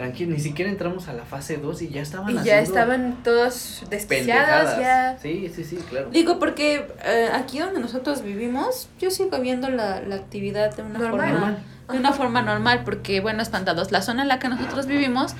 Tranquilo, 0.00 0.32
ni 0.32 0.40
siquiera 0.40 0.70
entramos 0.70 1.08
a 1.08 1.12
la 1.12 1.24
fase 1.24 1.58
2 1.58 1.82
y 1.82 1.88
ya 1.90 2.00
estaban 2.00 2.30
Y 2.30 2.42
ya 2.42 2.60
estaban 2.60 3.22
todos 3.22 3.82
desquiciadas, 3.90 4.74
pendejadas. 4.74 4.80
ya... 4.80 5.18
Sí, 5.20 5.50
sí, 5.54 5.62
sí, 5.64 5.76
claro. 5.88 6.08
Digo, 6.10 6.38
porque 6.38 6.86
eh, 7.04 7.28
aquí 7.34 7.58
donde 7.58 7.80
nosotros 7.80 8.22
vivimos, 8.22 8.88
yo 8.98 9.10
sigo 9.10 9.38
viendo 9.40 9.68
la, 9.68 10.00
la 10.00 10.14
actividad 10.16 10.74
de 10.74 10.82
una 10.82 10.98
Normal. 10.98 11.10
forma 11.10 11.32
Normal. 11.32 11.62
de 11.92 11.98
una 11.98 12.12
forma 12.12 12.42
normal, 12.42 12.82
porque 12.84 13.20
bueno, 13.20 13.42
espantados, 13.42 13.92
la 13.92 14.00
zona 14.00 14.22
en 14.22 14.28
la 14.28 14.38
que 14.38 14.48
nosotros 14.48 14.86
vivimos, 14.86 15.34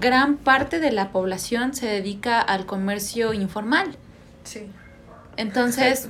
gran 0.00 0.36
parte 0.36 0.80
de 0.80 0.90
la 0.92 1.10
población 1.10 1.74
se 1.74 1.86
dedica 1.86 2.40
al 2.40 2.64
comercio 2.66 3.34
informal. 3.34 3.96
Sí. 4.44 4.68
Entonces, 5.36 6.08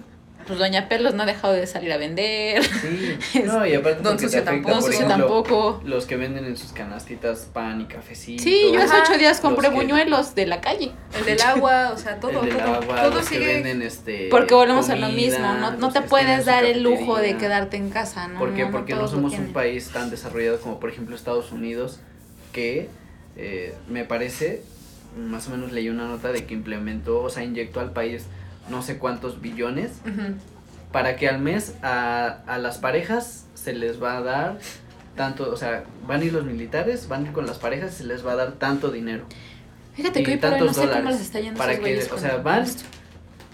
pues 0.48 0.58
Doña 0.58 0.88
Pelos 0.88 1.14
no 1.14 1.22
ha 1.22 1.26
dejado 1.26 1.52
de 1.52 1.66
salir 1.68 1.92
a 1.92 1.96
vender. 1.98 2.64
Sí. 2.64 3.18
No, 3.44 3.64
y 3.64 3.74
aparte 3.74 4.02
Don 4.02 4.18
Sucio 4.18 4.42
tampoco. 4.42 4.80
Por 4.80 4.92
ejemplo. 4.92 5.80
Los 5.84 6.06
que 6.06 6.16
venden 6.16 6.44
en 6.46 6.56
sus 6.56 6.72
canastitas 6.72 7.48
pan 7.52 7.80
y 7.82 7.84
cafecito. 7.84 8.42
Sí, 8.42 8.70
yo 8.72 8.82
hace 8.82 8.94
ocho 9.00 9.16
días 9.18 9.40
compré 9.40 9.68
Los 9.68 9.72
que- 9.78 9.84
buñuelos 9.84 10.34
de 10.34 10.46
la 10.46 10.60
calle. 10.60 10.90
El 11.16 11.24
del 11.24 11.40
agua, 11.42 11.92
o 11.94 11.98
sea, 11.98 12.18
todo, 12.18 12.42
el 12.42 12.48
del 12.48 12.56
todo, 12.58 12.74
agua, 12.74 13.02
todo 13.02 13.14
los 13.14 13.28
que 13.28 13.36
sigue... 13.36 13.46
venden 13.46 13.82
este 13.82 14.28
Porque 14.30 14.54
volvemos 14.54 14.88
a 14.90 14.96
lo 14.96 15.08
mismo, 15.10 15.46
no, 15.54 15.72
no 15.72 15.92
te 15.92 16.00
que 16.00 16.08
puedes 16.08 16.44
dar 16.46 16.64
el 16.64 16.82
lujo 16.82 17.16
de 17.18 17.36
quedarte 17.36 17.76
en 17.76 17.90
casa, 17.90 18.26
¿no? 18.26 18.38
¿Por 18.38 18.54
qué? 18.54 18.64
no, 18.64 18.70
Porque 18.70 18.94
no 18.94 19.06
somos 19.06 19.34
un 19.34 19.52
país 19.52 19.90
tan 19.90 20.10
desarrollado 20.10 20.60
como 20.60 20.80
por 20.80 20.90
ejemplo 20.90 21.14
Estados 21.14 21.52
Unidos, 21.52 22.00
que 22.52 22.88
eh, 23.36 23.74
me 23.88 24.04
parece, 24.04 24.62
más 25.16 25.46
o 25.48 25.50
menos 25.50 25.72
leí 25.72 25.88
una 25.88 26.06
nota 26.06 26.32
de 26.32 26.44
que 26.46 26.54
implementó, 26.54 27.22
o 27.22 27.30
sea, 27.30 27.44
inyectó 27.44 27.80
al 27.80 27.92
país 27.92 28.24
no 28.70 28.82
sé 28.82 28.98
cuántos 28.98 29.40
billones 29.40 29.92
para 30.92 31.16
que 31.16 31.28
al 31.28 31.40
mes 31.40 31.74
a, 31.82 32.38
a 32.46 32.58
las 32.58 32.78
parejas 32.78 33.46
se 33.54 33.72
les 33.72 34.02
va 34.02 34.16
a 34.16 34.22
dar 34.22 34.58
tanto, 35.16 35.50
o 35.50 35.56
sea, 35.56 35.84
van 36.06 36.22
a 36.22 36.24
ir 36.24 36.32
los 36.32 36.44
militares, 36.44 37.08
van 37.08 37.24
a 37.24 37.26
ir 37.28 37.32
con 37.32 37.46
las 37.46 37.58
parejas 37.58 37.94
y 37.94 37.96
se 37.98 38.04
les 38.04 38.24
va 38.26 38.32
a 38.32 38.36
dar 38.36 38.52
tanto 38.52 38.90
dinero. 38.90 39.24
Fíjate 39.94 40.20
y 40.20 40.24
que 40.24 40.30
hoy 40.32 40.36
por 40.38 40.52
hoy 40.52 40.60
no 40.60 40.66
tantos 40.66 40.76
sé 40.76 40.82
cómo 40.82 40.92
dólares 40.94 41.12
les 41.12 41.20
está 41.22 41.40
yendo 41.40 41.58
para 41.58 41.78
que, 41.78 42.08
o 42.10 42.18
sea, 42.18 42.36
van 42.36 42.64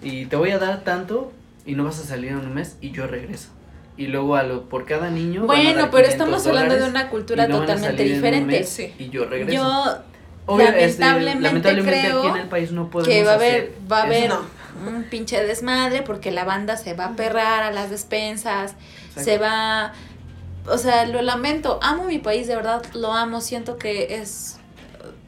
y 0.03 0.27
te 0.27 0.37
voy 0.37 0.51
a 0.51 0.59
dar 0.59 0.85
tanto 0.85 1.33
y 1.65 1.75
no 1.75 1.85
vas 1.85 1.99
a 1.99 2.05
salir 2.05 2.31
en 2.31 2.37
un 2.37 2.55
mes 2.55 2.77
y 2.81 2.91
yo 2.91 3.07
regreso. 3.07 3.49
Y 3.97 4.09
luego 4.09 4.37
a 4.37 4.43
lo, 4.43 4.69
por 4.69 4.85
cada 4.85 5.09
niño. 5.09 5.47
Bueno, 5.47 5.89
pero 5.91 6.05
500 6.05 6.09
estamos 6.09 6.47
hablando 6.47 6.75
de 6.75 6.85
una 6.85 7.09
cultura 7.09 7.47
no 7.47 7.61
totalmente 7.61 8.03
diferente. 8.03 8.65
Sí. 8.65 8.93
Y 8.99 9.09
yo 9.09 9.25
regreso. 9.25 9.53
Yo 9.53 10.03
Obvio, 10.47 10.69
este, 10.69 11.01
lamentablemente 11.01 11.83
creo 11.83 12.19
aquí 12.19 12.29
en 12.29 12.37
el 12.37 12.49
país 12.49 12.71
no 12.71 12.91
podemos 12.91 13.09
que 13.09 13.25
va 13.25 13.33
a 13.33 13.35
haber, 13.35 13.55
hacer 13.55 13.73
va 13.91 13.99
a 14.01 14.03
haber 14.03 14.25
eso. 14.25 14.47
Un 14.87 15.05
pinche 15.05 15.43
desmadre 15.45 16.03
porque 16.03 16.31
la 16.33 16.45
banda 16.45 16.77
se 16.77 16.95
va 16.95 17.07
a 17.07 17.17
perrar 17.17 17.63
a 17.63 17.71
las 17.71 17.91
despensas, 17.91 18.75
Exacto. 19.09 19.23
se 19.25 19.39
va, 19.39 19.93
o 20.67 20.79
sea, 20.79 21.07
lo 21.07 21.23
lamento, 21.23 21.79
amo 21.83 22.05
mi 22.05 22.19
país, 22.19 22.47
de 22.47 22.57
verdad 22.57 22.83
lo 22.95 23.13
amo, 23.13 23.41
siento 23.41 23.77
que 23.77 24.17
es, 24.17 24.59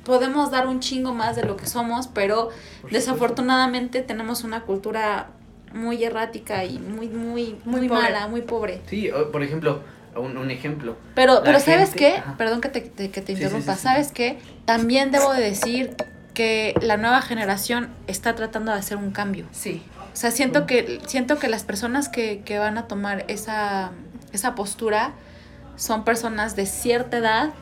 podemos 0.04 0.50
dar 0.50 0.66
un 0.66 0.80
chingo 0.80 1.12
más 1.14 1.36
de 1.36 1.44
lo 1.44 1.56
que 1.56 1.66
somos, 1.66 2.08
pero 2.08 2.50
desafortunadamente 2.90 4.02
tenemos 4.02 4.44
una 4.44 4.62
cultura 4.62 5.28
muy 5.72 6.02
errática 6.04 6.64
y 6.64 6.78
muy, 6.78 7.08
muy, 7.08 7.56
muy, 7.64 7.88
mala, 7.88 8.28
muy 8.28 8.42
pobre. 8.42 8.80
Sí, 8.88 9.10
por 9.32 9.42
ejemplo, 9.42 9.80
un, 10.16 10.36
un 10.36 10.50
ejemplo. 10.50 10.96
Pero, 11.14 11.34
La 11.34 11.42
pero 11.42 11.60
¿sabes 11.60 11.90
qué? 11.90 12.14
ajá. 12.16 12.36
Perdón 12.38 12.60
que 12.60 12.68
te, 12.68 12.80
te- 12.80 13.10
que 13.10 13.20
te 13.20 13.36
sí, 13.36 13.42
interrumpa. 13.42 13.74
sí, 13.74 13.78
sí. 13.78 13.82
¿Sabes 13.84 14.12
qué? 14.12 14.38
También 14.64 15.10
debo 15.10 15.32
de 15.34 15.42
decir 15.42 15.94
que 16.36 16.74
la 16.82 16.98
nueva 16.98 17.22
generación 17.22 17.88
está 18.08 18.34
tratando 18.34 18.70
de 18.70 18.78
hacer 18.78 18.98
un 18.98 19.10
cambio. 19.10 19.46
Sí. 19.52 19.82
O 20.12 20.16
sea, 20.16 20.30
siento 20.30 20.66
que, 20.66 21.00
siento 21.06 21.38
que 21.38 21.48
las 21.48 21.64
personas 21.64 22.10
que, 22.10 22.42
que 22.44 22.58
van 22.58 22.76
a 22.76 22.86
tomar 22.86 23.24
esa, 23.28 23.92
esa 24.34 24.54
postura 24.54 25.14
son 25.76 26.04
personas 26.04 26.54
de 26.54 26.66
cierta 26.66 27.16
edad 27.16 27.54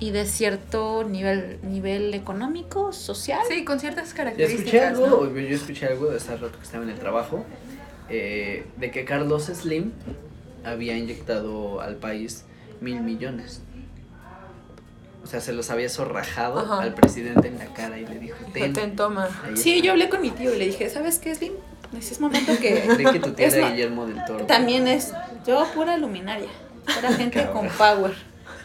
y 0.00 0.10
de 0.10 0.26
cierto 0.26 1.02
nivel, 1.04 1.60
nivel 1.62 2.12
económico, 2.12 2.92
social. 2.92 3.40
Sí, 3.48 3.64
con 3.64 3.80
ciertas 3.80 4.10
Ya 4.10 4.16
características, 4.16 4.66
escuché 4.66 4.84
algo, 4.84 5.06
¿no? 5.06 5.38
yo 5.38 5.56
escuché 5.56 5.86
algo 5.86 6.10
de 6.10 6.18
hace 6.18 6.36
rato 6.36 6.58
que 6.58 6.64
estaba 6.64 6.84
en 6.84 6.90
el 6.90 6.98
trabajo, 6.98 7.46
eh, 8.10 8.66
de 8.76 8.90
que 8.90 9.06
Carlos 9.06 9.46
Slim 9.46 9.92
había 10.62 10.94
inyectado 10.94 11.80
al 11.80 11.96
país 11.96 12.44
mil 12.82 13.00
millones. 13.00 13.62
O 15.22 15.26
sea, 15.26 15.40
se 15.40 15.52
los 15.52 15.70
había 15.70 15.88
zorrajado 15.88 16.60
Ajá. 16.60 16.80
al 16.80 16.94
presidente 16.94 17.48
en 17.48 17.58
la 17.58 17.66
cara 17.66 17.98
y 17.98 18.06
le 18.06 18.18
dijo, 18.18 18.36
ten, 18.52 18.72
Ten, 18.72 18.96
toma. 18.96 19.28
Sí, 19.54 19.74
está". 19.74 19.84
yo 19.86 19.92
hablé 19.92 20.08
con 20.08 20.22
mi 20.22 20.30
tío 20.30 20.54
y 20.54 20.58
le 20.58 20.66
dije, 20.66 20.88
¿sabes 20.90 21.18
qué, 21.18 21.34
Slim? 21.34 21.52
Es 21.98 22.20
momento 22.20 22.52
que 22.60 22.80
Creí 22.94 23.06
que 23.12 23.20
tu 23.20 23.32
tía 23.32 23.48
era 23.48 23.70
Guillermo 23.70 24.06
del 24.06 24.24
Toro. 24.24 24.46
también 24.46 24.86
es 24.88 25.12
yo 25.46 25.66
pura 25.74 25.96
luminaria, 25.98 26.48
pura 26.84 27.12
gente 27.16 27.46
con 27.52 27.68
power. 27.68 28.12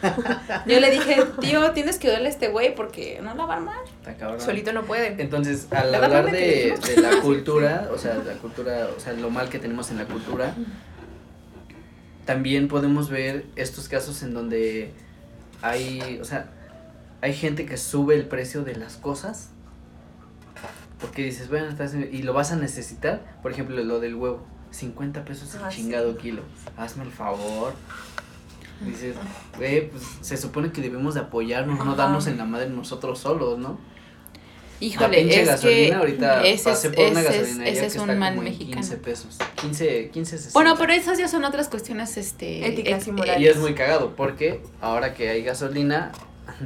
Yo 0.66 0.78
le 0.78 0.90
dije, 0.90 1.24
tío, 1.40 1.70
tienes 1.70 1.98
que 1.98 2.08
darle 2.10 2.26
a 2.26 2.30
este 2.30 2.48
güey 2.48 2.74
porque 2.74 3.18
no 3.22 3.34
la 3.34 3.46
va 3.46 3.54
a 3.54 3.56
armar. 3.56 3.78
Cabrón. 4.18 4.40
Solito 4.42 4.72
no 4.74 4.84
puede. 4.84 5.16
Entonces, 5.20 5.68
al 5.72 5.90
La 5.90 5.98
hablar 5.98 6.30
de, 6.30 6.74
de 6.86 7.00
la 7.00 7.22
cultura, 7.22 7.88
o 7.92 7.96
sea, 7.96 8.14
la 8.16 8.34
cultura, 8.34 8.88
o 8.94 9.00
sea, 9.00 9.14
lo 9.14 9.30
mal 9.30 9.48
que 9.48 9.58
tenemos 9.58 9.90
en 9.90 9.96
la 9.96 10.04
cultura, 10.04 10.54
también 12.26 12.68
podemos 12.68 13.08
ver 13.08 13.46
estos 13.56 13.88
casos 13.88 14.22
en 14.22 14.34
donde 14.34 14.92
hay, 15.62 16.18
o 16.20 16.24
sea, 16.24 16.48
hay 17.22 17.34
gente 17.34 17.66
que 17.66 17.76
sube 17.76 18.14
el 18.14 18.26
precio 18.26 18.62
de 18.64 18.76
las 18.76 18.96
cosas 18.96 19.50
porque 21.00 21.22
dices, 21.22 21.48
bueno, 21.48 21.66
estás 21.68 21.92
en- 21.94 22.08
y 22.12 22.22
lo 22.22 22.32
vas 22.32 22.52
a 22.52 22.56
necesitar, 22.56 23.38
por 23.42 23.52
ejemplo, 23.52 23.76
lo 23.84 24.00
del 24.00 24.14
huevo, 24.14 24.46
50 24.70 25.24
pesos 25.24 25.54
el 25.54 25.62
Ah, 25.64 25.70
sí. 25.70 25.82
chingado 25.82 26.16
kilo, 26.16 26.42
hazme 26.76 27.04
el 27.04 27.10
favor. 27.10 27.74
Dices, 28.84 29.16
güey, 29.56 29.90
pues 29.90 30.02
se 30.20 30.36
supone 30.36 30.70
que 30.70 30.82
debemos 30.82 31.14
de 31.14 31.20
apoyarnos, 31.20 31.82
no 31.84 31.94
darnos 31.94 32.26
en 32.26 32.36
la 32.36 32.44
madre 32.44 32.68
nosotros 32.68 33.18
solos, 33.18 33.58
¿no? 33.58 33.78
La 34.80 34.86
Híjole, 34.86 35.18
pinche 35.18 35.34
es 35.34 35.40
que 35.40 35.44
gasolina 35.46 35.98
ahorita 35.98 36.40
ese 36.42 36.52
es, 36.54 36.62
pasé 36.62 36.90
por 36.90 37.06
una 37.10 37.20
ese 37.20 37.28
es- 37.30 37.38
gasolina 37.40 37.66
ese 37.68 37.86
es 37.86 37.92
que 37.94 37.98
un 38.00 38.10
está 38.10 38.20
mal 38.20 38.34
como 38.34 38.46
en 38.46 38.52
mexicano. 38.52 38.74
15 38.82 38.96
pesos. 38.98 39.38
15, 39.60 40.10
15, 40.10 40.36
60. 40.38 40.52
Bueno, 40.52 40.76
pero 40.78 40.92
esas 40.92 41.18
ya 41.18 41.28
son 41.28 41.44
otras 41.44 41.68
cuestiones 41.68 42.16
este 42.18 42.66
Éticas 42.68 43.06
y 43.06 43.10
eh, 43.10 43.12
morales. 43.12 43.40
Y 43.40 43.46
es 43.48 43.56
muy 43.56 43.74
cagado 43.74 44.14
porque 44.16 44.60
ahora 44.82 45.14
que 45.14 45.30
hay 45.30 45.42
gasolina 45.42 46.12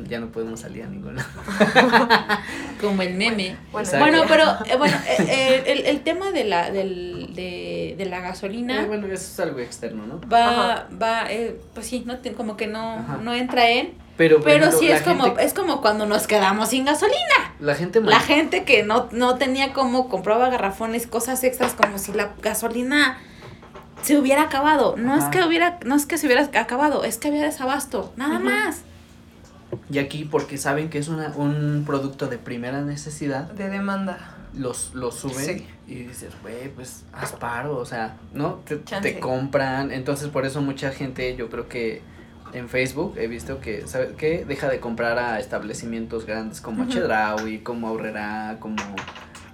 ya 0.08 0.20
no 0.20 0.30
podemos 0.30 0.60
salir 0.60 0.82
a 0.84 0.86
ninguna. 0.86 1.24
Como 2.80 3.02
el 3.02 3.14
meme. 3.14 3.56
Bueno. 3.72 3.88
Bueno, 3.98 4.22
pero 4.28 4.44
eh, 4.66 4.76
bueno, 4.76 4.96
eh, 5.08 5.16
eh, 5.28 5.62
el, 5.66 5.86
el 5.86 6.00
tema 6.02 6.32
de 6.32 6.44
la, 6.44 6.70
del, 6.70 7.32
de, 7.34 7.94
de 7.96 8.04
la 8.06 8.20
gasolina 8.20 8.82
Eh, 8.82 8.86
bueno, 8.86 9.06
eso 9.06 9.14
es 9.14 9.40
algo 9.40 9.58
externo, 9.60 10.06
¿no? 10.06 10.20
va, 10.28 10.72
Ajá. 10.72 10.88
va, 11.00 11.32
eh, 11.32 11.58
pues 11.74 11.86
sí, 11.86 12.02
no 12.06 12.18
te- 12.18 12.32
como 12.32 12.56
que 12.56 12.66
no, 12.66 12.94
Ajá. 12.98 13.18
no 13.22 13.34
entra 13.34 13.70
en, 13.70 13.92
Pero, 14.20 14.42
pero 14.42 14.66
ejemplo, 14.66 14.78
sí 14.78 14.90
es 14.90 15.00
como, 15.00 15.24
gente- 15.24 15.44
es 15.46 15.54
como 15.54 15.80
cuando 15.80 16.04
nos 16.04 16.26
quedamos 16.26 16.68
sin 16.68 16.84
gasolina. 16.84 17.54
La 17.58 17.74
gente 17.74 18.02
La 18.02 18.20
gente 18.20 18.64
que 18.64 18.82
no, 18.82 19.08
no 19.12 19.36
tenía 19.36 19.72
como, 19.72 20.10
compraba 20.10 20.50
garrafones, 20.50 21.06
cosas 21.06 21.42
extras, 21.42 21.72
como 21.72 21.96
si 21.96 22.12
la 22.12 22.32
gasolina 22.42 23.16
se 24.02 24.18
hubiera 24.18 24.42
acabado. 24.42 24.94
No 24.98 25.16
es 25.16 25.24
que 25.30 25.42
hubiera, 25.42 25.78
no 25.86 25.94
es 25.94 26.04
que 26.04 26.18
se 26.18 26.26
hubiera 26.26 26.42
acabado, 26.60 27.02
es 27.04 27.16
que 27.16 27.28
había 27.28 27.44
desabasto, 27.44 28.12
nada 28.16 28.38
más. 28.40 28.82
Y 29.90 29.98
aquí, 30.00 30.26
porque 30.30 30.58
saben 30.58 30.90
que 30.90 30.98
es 30.98 31.08
una, 31.08 31.28
un 31.36 31.84
producto 31.86 32.26
de 32.26 32.36
primera 32.36 32.82
necesidad, 32.82 33.44
De 33.52 33.70
demanda. 33.70 34.36
los, 34.52 34.90
los 34.94 35.14
suben 35.14 35.44
Sí. 35.60 35.66
y 35.86 35.94
dices, 36.02 36.34
güey, 36.42 36.68
pues 36.74 37.04
haz 37.14 37.32
paro, 37.32 37.78
o 37.78 37.86
sea, 37.86 38.16
¿no? 38.34 38.56
Te, 38.66 38.76
te 38.76 39.18
compran, 39.18 39.92
entonces 39.92 40.28
por 40.28 40.44
eso 40.44 40.60
mucha 40.60 40.90
gente, 40.90 41.36
yo 41.36 41.48
creo 41.48 41.68
que 41.70 42.02
en 42.52 42.68
Facebook 42.68 43.14
he 43.18 43.26
visto 43.26 43.60
que, 43.60 43.86
¿sabes 43.86 44.10
qué? 44.16 44.44
Deja 44.46 44.68
de 44.68 44.80
comprar 44.80 45.18
a 45.18 45.38
establecimientos 45.40 46.26
grandes 46.26 46.60
como. 46.60 46.86
Chedraui, 46.88 47.58
como 47.60 47.88
Aurrera, 47.88 48.56
como 48.60 48.76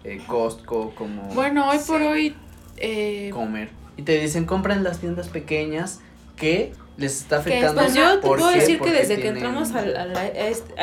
eh, 0.04 0.20
Costco, 0.26 0.94
como 0.94 1.22
Bueno, 1.34 1.68
hoy 1.68 1.78
por 1.86 2.00
hoy, 2.02 2.34
eh, 2.76 3.30
Comer. 3.32 3.70
Y 3.96 4.02
te 4.02 4.18
dicen, 4.20 4.44
compra 4.44 4.74
en 4.74 4.84
las 4.84 4.98
tiendas 4.98 5.28
pequeñas 5.28 6.00
que 6.36 6.72
les 6.96 7.20
está 7.22 7.38
afectando. 7.38 7.80
pues 7.82 7.94
yo 7.94 8.18
te 8.20 8.26
¿Por 8.26 8.38
puedo 8.38 8.52
qué? 8.52 8.60
decir 8.60 8.80
que 8.80 8.92
desde 8.92 9.18
que 9.20 9.28
entramos 9.28 9.72
a, 9.74 9.84
la- 9.84 10.02
a 10.02 10.06
la- 10.06 10.26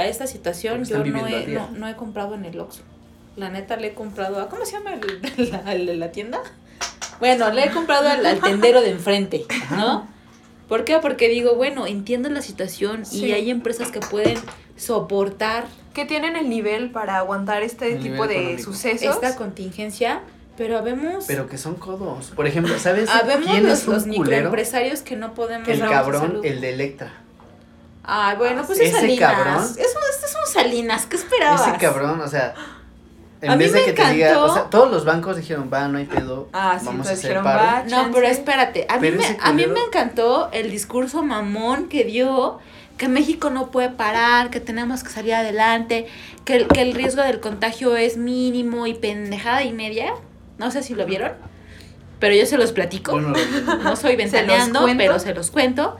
esta 0.05 0.27
situación, 0.27 0.83
yo 0.85 1.03
no 1.03 1.27
he, 1.27 1.47
no, 1.47 1.69
no 1.71 1.87
he 1.87 1.95
comprado 1.95 2.35
en 2.35 2.45
el 2.45 2.59
Oxxo. 2.59 2.81
La 3.35 3.49
neta 3.49 3.77
le 3.77 3.87
he 3.87 3.93
comprado 3.93 4.39
a, 4.39 4.47
¿cómo 4.49 4.63
se 4.65 4.73
llama 4.73 4.91
el, 4.93 5.51
la, 5.51 5.73
la 5.75 6.11
tienda? 6.11 6.39
Bueno, 7.19 7.51
le 7.51 7.65
he 7.65 7.71
comprado 7.71 8.09
al, 8.09 8.25
al 8.25 8.39
tendero 8.41 8.81
de 8.81 8.91
enfrente, 8.91 9.45
¿no? 9.71 10.07
¿Por 10.69 10.85
qué? 10.85 10.97
Porque 10.99 11.27
digo, 11.29 11.55
bueno, 11.55 11.85
entiendo 11.87 12.29
la 12.29 12.41
situación 12.41 13.05
Sí. 13.05 13.25
y 13.25 13.31
hay 13.33 13.49
empresas 13.51 13.91
que 13.91 13.99
pueden 13.99 14.37
soportar 14.77 15.65
Que 15.93 16.05
tienen 16.05 16.35
el 16.35 16.49
nivel 16.49 16.89
para 16.91 17.17
aguantar 17.17 17.61
este 17.63 17.93
El 17.95 18.01
tipo 18.03 18.25
de 18.27 18.35
económico. 18.37 18.63
sucesos. 18.71 19.15
esta 19.15 19.35
contingencia, 19.35 20.21
pero 20.57 20.77
habemos, 20.79 21.25
Pero 21.27 21.47
que 21.47 21.57
son 21.59 21.75
codos. 21.75 22.31
Por 22.35 22.47
ejemplo, 22.47 22.77
¿sabes 22.79 23.09
habemos 23.11 23.49
quién 23.51 23.63
los, 23.67 23.79
es 23.81 23.87
un 23.87 23.93
los 23.93 24.03
culero? 24.03 24.23
microempresarios 24.23 25.01
que 25.01 25.15
no 25.15 25.33
podemos... 25.35 25.67
El 25.67 25.79
cabrón, 25.81 26.39
el 26.43 26.61
de 26.61 26.73
Electra. 26.73 27.13
Ay, 28.03 28.35
bueno, 28.37 28.63
pues 28.65 28.79
es 28.79 28.89
Ese 28.89 28.99
Salinas. 29.01 29.33
cabrón. 29.33 29.63
Es, 29.63 29.69
un- 29.77 29.79
este 30.13 30.25
es 30.25 30.35
un 30.45 30.53
Salinas, 30.53 31.05
¿qué 31.05 31.15
esperabas? 31.15 31.67
Ese 31.67 31.77
cabrón, 31.77 32.19
o 32.21 32.27
sea, 32.27 32.53
en 33.43 33.51
A 33.51 33.55
mí 33.55 33.63
vez 33.65 33.73
de 33.73 33.79
me 33.79 33.85
que 33.85 33.93
te 33.93 34.11
diga, 34.13 34.29
encantó- 34.31 34.45
o 34.45 34.53
sea, 34.53 34.63
todos 34.69 34.89
los 34.91 35.05
bancos 35.05 35.37
dijeron, 35.37 35.69
va, 35.71 35.87
no 35.87 35.97
hay 35.99 36.05
pedo, 36.05 36.47
Ah, 36.53 36.77
sí, 36.79 36.85
vamos 36.87 37.07
a 37.07 37.11
hacer 37.11 37.21
dijeron, 37.23 37.43
paro. 37.43 37.59
va. 37.59 37.83
No, 37.83 37.89
chance. 37.89 38.11
pero 38.13 38.27
espérate, 38.27 38.85
a 38.89 38.93
mí, 38.95 38.99
Pero 39.01 39.17
me, 39.17 39.23
ese 39.25 39.37
a 39.41 39.53
mí 39.53 39.65
me 39.67 39.79
encantó 39.81 40.49
el 40.53 40.71
discurso 40.71 41.21
mamón 41.23 41.89
que 41.89 42.03
dio, 42.05 42.59
que 42.97 43.07
México 43.07 43.49
no 43.49 43.69
puede 43.71 43.89
parar, 43.89 44.49
que 44.49 44.59
tenemos 44.59 45.03
que 45.03 45.09
salir 45.09 45.33
adelante, 45.33 46.07
que 46.45 46.55
el, 46.55 46.67
que 46.67 46.81
el 46.81 46.93
riesgo 46.93 47.21
del 47.21 47.39
contagio 47.39 47.95
es 47.97 48.17
mínimo 48.17 48.87
y 48.87 48.93
pendejada 48.93 49.63
y 49.63 49.73
media. 49.73 50.13
No 50.57 50.71
sé 50.71 50.83
si 50.83 50.93
lo 50.95 51.05
vieron, 51.05 51.31
pero 52.19 52.35
yo 52.35 52.45
se 52.45 52.57
los 52.57 52.71
platico. 52.71 53.11
Bueno, 53.13 53.33
no 53.83 53.95
soy 53.95 54.15
ventaneando, 54.17 54.85
pero 54.97 55.19
se 55.19 55.33
los 55.33 55.51
cuento. 55.51 55.97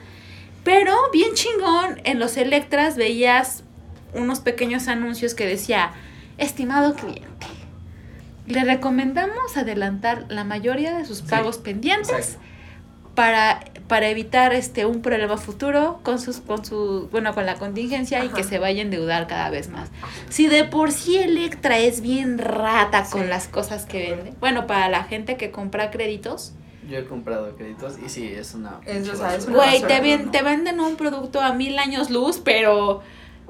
Pero 0.63 0.95
bien 1.11 1.33
chingón, 1.33 1.99
en 2.05 2.19
los 2.19 2.37
Electras 2.37 2.95
veías 2.95 3.63
unos 4.13 4.39
pequeños 4.39 4.87
anuncios 4.87 5.33
que 5.33 5.45
decía, 5.45 5.91
estimado 6.37 6.93
cliente, 6.95 7.47
le 8.47 8.63
recomendamos 8.63 9.55
adelantar 9.57 10.25
la 10.29 10.43
mayoría 10.43 10.97
de 10.97 11.05
sus 11.05 11.19
Sí, 11.19 11.25
pagos 11.29 11.57
pendientes 11.57 12.09
exacto. 12.11 12.39
para, 13.15 13.63
para 13.87 14.07
evitar 14.09 14.53
este 14.53 14.85
un 14.85 15.01
problema 15.01 15.37
futuro 15.37 15.99
con 16.03 16.19
sus 16.19 16.37
con 16.41 16.65
su 16.65 17.07
bueno 17.11 17.33
con 17.33 17.45
la 17.45 17.55
contingencia 17.55 18.25
y 18.25 18.29
que 18.29 18.43
se 18.43 18.59
vaya 18.59 18.79
a 18.81 18.85
endeudar 18.85 19.27
cada 19.27 19.49
vez 19.49 19.69
más. 19.69 19.89
Si 20.29 20.47
de 20.47 20.65
por 20.65 20.91
sí 20.91 21.17
Electra 21.17 21.77
es 21.77 22.01
bien 22.01 22.37
rata 22.37 23.05
con 23.09 23.21
Sí. 23.23 23.27
las 23.29 23.47
cosas 23.47 23.85
que 23.85 24.11
vende. 24.15 24.33
Bueno, 24.39 24.67
para 24.67 24.89
la 24.89 25.03
gente 25.05 25.37
que 25.37 25.51
compra 25.51 25.89
créditos, 25.91 26.53
yo 26.89 26.97
he 26.97 27.05
comprado 27.05 27.55
créditos 27.55 27.93
y 28.05 28.09
sí, 28.09 28.27
es 28.27 28.53
una... 28.55 28.81
Es, 28.85 28.95
pinche 28.97 29.11
o 29.11 29.15
sea, 29.15 29.35
es 29.35 29.45
basura. 29.45 29.53
una 29.53 29.55
Güey, 29.63 29.81
basura, 29.83 29.87
te, 29.87 30.01
ven- 30.01 30.25
no. 30.25 30.31
te 30.31 30.41
venden 30.41 30.79
un 30.81 30.95
producto 30.97 31.39
a 31.39 31.53
mil 31.53 31.79
años 31.79 32.09
luz, 32.09 32.41
pero, 32.43 33.01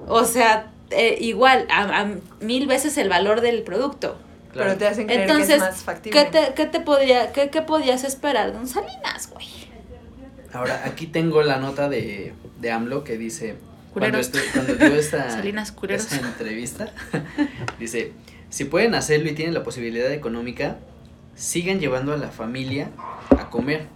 o 0.08 0.24
sea, 0.26 0.68
eh, 0.92 1.18
igual, 1.22 1.66
a, 1.72 2.02
a 2.02 2.08
mil 2.42 2.68
veces 2.68 2.98
el 2.98 3.10
valor 3.10 3.42
del 3.42 3.64
producto. 3.64 4.18
Claro. 4.52 4.68
Pero 4.70 4.78
te 4.78 4.88
hacen 4.88 5.06
creer 5.08 5.26
que 5.26 5.32
Entonces, 5.32 5.56
es 5.56 5.60
más 5.62 5.82
factible. 5.84 6.24
¿qué 6.26 6.30
te, 6.30 6.54
qué 6.54 6.66
te 6.68 6.80
podría, 6.80 7.32
qué, 7.32 7.50
qué 7.50 7.62
podías 7.64 8.04
esperar 8.04 8.52
de 8.52 8.60
un 8.60 8.68
Salinas, 8.68 9.30
güey? 9.32 9.48
Ahora, 10.54 10.84
aquí 10.86 11.08
tengo 11.08 11.42
la 11.42 11.58
nota 11.58 11.90
de, 11.90 12.34
de 12.62 12.72
AMLO 12.72 13.04
que 13.04 13.18
dice, 13.18 13.56
cuando, 13.92 14.20
Culeros. 14.20 14.32
estu- 14.32 14.52
cuando 14.54 14.76
dio 14.76 14.96
esta, 14.96 15.30
Salinas 15.32 15.72
culeros. 15.72 16.12
esta 16.12 16.28
entrevista, 16.28 16.94
dice, 17.80 18.12
si 18.52 18.66
pueden 18.66 18.94
hacerlo 18.94 19.30
y 19.30 19.34
tienen 19.34 19.56
la 19.56 19.64
posibilidad 19.64 20.12
económica, 20.12 20.78
sigan 21.36 21.80
llevando 21.80 22.14
a 22.14 22.18
la 22.18 22.30
familia 22.30 22.92
a 23.40 23.50
comer, 23.50 23.88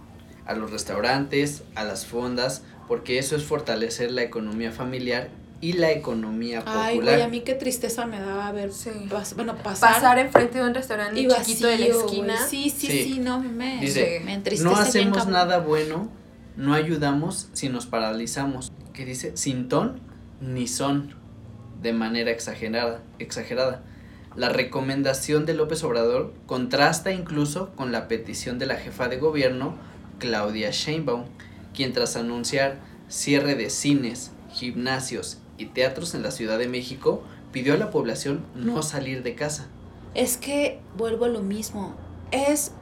a 0.46 0.54
los 0.54 0.72
restaurantes, 0.72 1.62
a 1.76 1.84
las 1.84 2.06
fondas, 2.06 2.62
porque 2.88 3.18
eso 3.20 3.36
es 3.36 3.44
fortalecer 3.44 4.10
la 4.10 4.22
economía 4.22 4.72
familiar 4.72 5.28
y 5.60 5.72
la 5.72 5.90
economía 5.90 6.62
Ay, 6.66 6.94
popular. 6.96 7.14
güey, 7.16 7.26
a 7.26 7.28
mí 7.28 7.40
qué 7.40 7.54
tristeza 7.54 8.06
me 8.06 8.20
daba 8.20 8.52
ver, 8.52 8.72
Sí. 8.72 8.90
pas- 9.10 9.34
bueno, 9.34 9.56
pasar, 9.56 9.94
Pasar 9.94 10.18
enfrente 10.18 10.58
de 10.58 10.64
un 10.64 10.74
restaurante 10.74 11.20
y 11.20 11.26
chiquito 11.28 11.66
de 11.66 11.78
la 11.78 11.86
esquina. 11.86 12.46
Sí, 12.46 12.70
sí, 12.70 12.86
Sí. 12.86 13.02
sí, 13.04 13.18
no, 13.18 13.40
me, 13.40 13.80
Dice, 13.80 14.20
me 14.24 14.34
entristece 14.34 14.68
no 14.70 14.76
hacemos 14.76 15.26
nada 15.26 15.58
bueno, 15.58 16.08
no 16.56 16.74
ayudamos 16.74 17.48
si 17.54 17.68
nos 17.68 17.86
paralizamos. 17.86 18.70
Que 18.92 19.04
dice, 19.04 19.36
sin 19.36 19.68
ton 19.68 20.00
ni 20.40 20.68
son, 20.68 21.14
de 21.82 21.92
manera 21.92 22.30
exagerada, 22.30 23.02
exagerada. 23.18 23.82
La 24.36 24.48
recomendación 24.50 25.46
de 25.46 25.54
López 25.54 25.82
Obrador 25.82 26.32
contrasta 26.46 27.10
incluso 27.12 27.70
con 27.74 27.90
la 27.90 28.06
petición 28.06 28.60
de 28.60 28.66
la 28.66 28.76
jefa 28.76 29.08
de 29.08 29.16
gobierno, 29.16 29.74
Claudia 30.20 30.70
Sheinbaum, 30.70 31.24
quien 31.74 31.92
tras 31.92 32.14
anunciar 32.16 32.76
cierre 33.08 33.56
de 33.56 33.70
cines, 33.70 34.30
gimnasios 34.52 35.38
y 35.58 35.66
teatros 35.66 36.14
en 36.14 36.22
la 36.22 36.30
Ciudad 36.30 36.58
de 36.58 36.68
México, 36.68 37.22
pidió 37.52 37.74
a 37.74 37.76
la 37.76 37.90
población 37.90 38.44
no 38.54 38.82
salir 38.82 39.22
de 39.22 39.34
casa. 39.34 39.66
Es 40.14 40.36
que 40.36 40.80
vuelvo 40.96 41.26
a 41.26 41.28
lo 41.28 41.40
mismo. 41.42 41.94
Es 42.30 42.72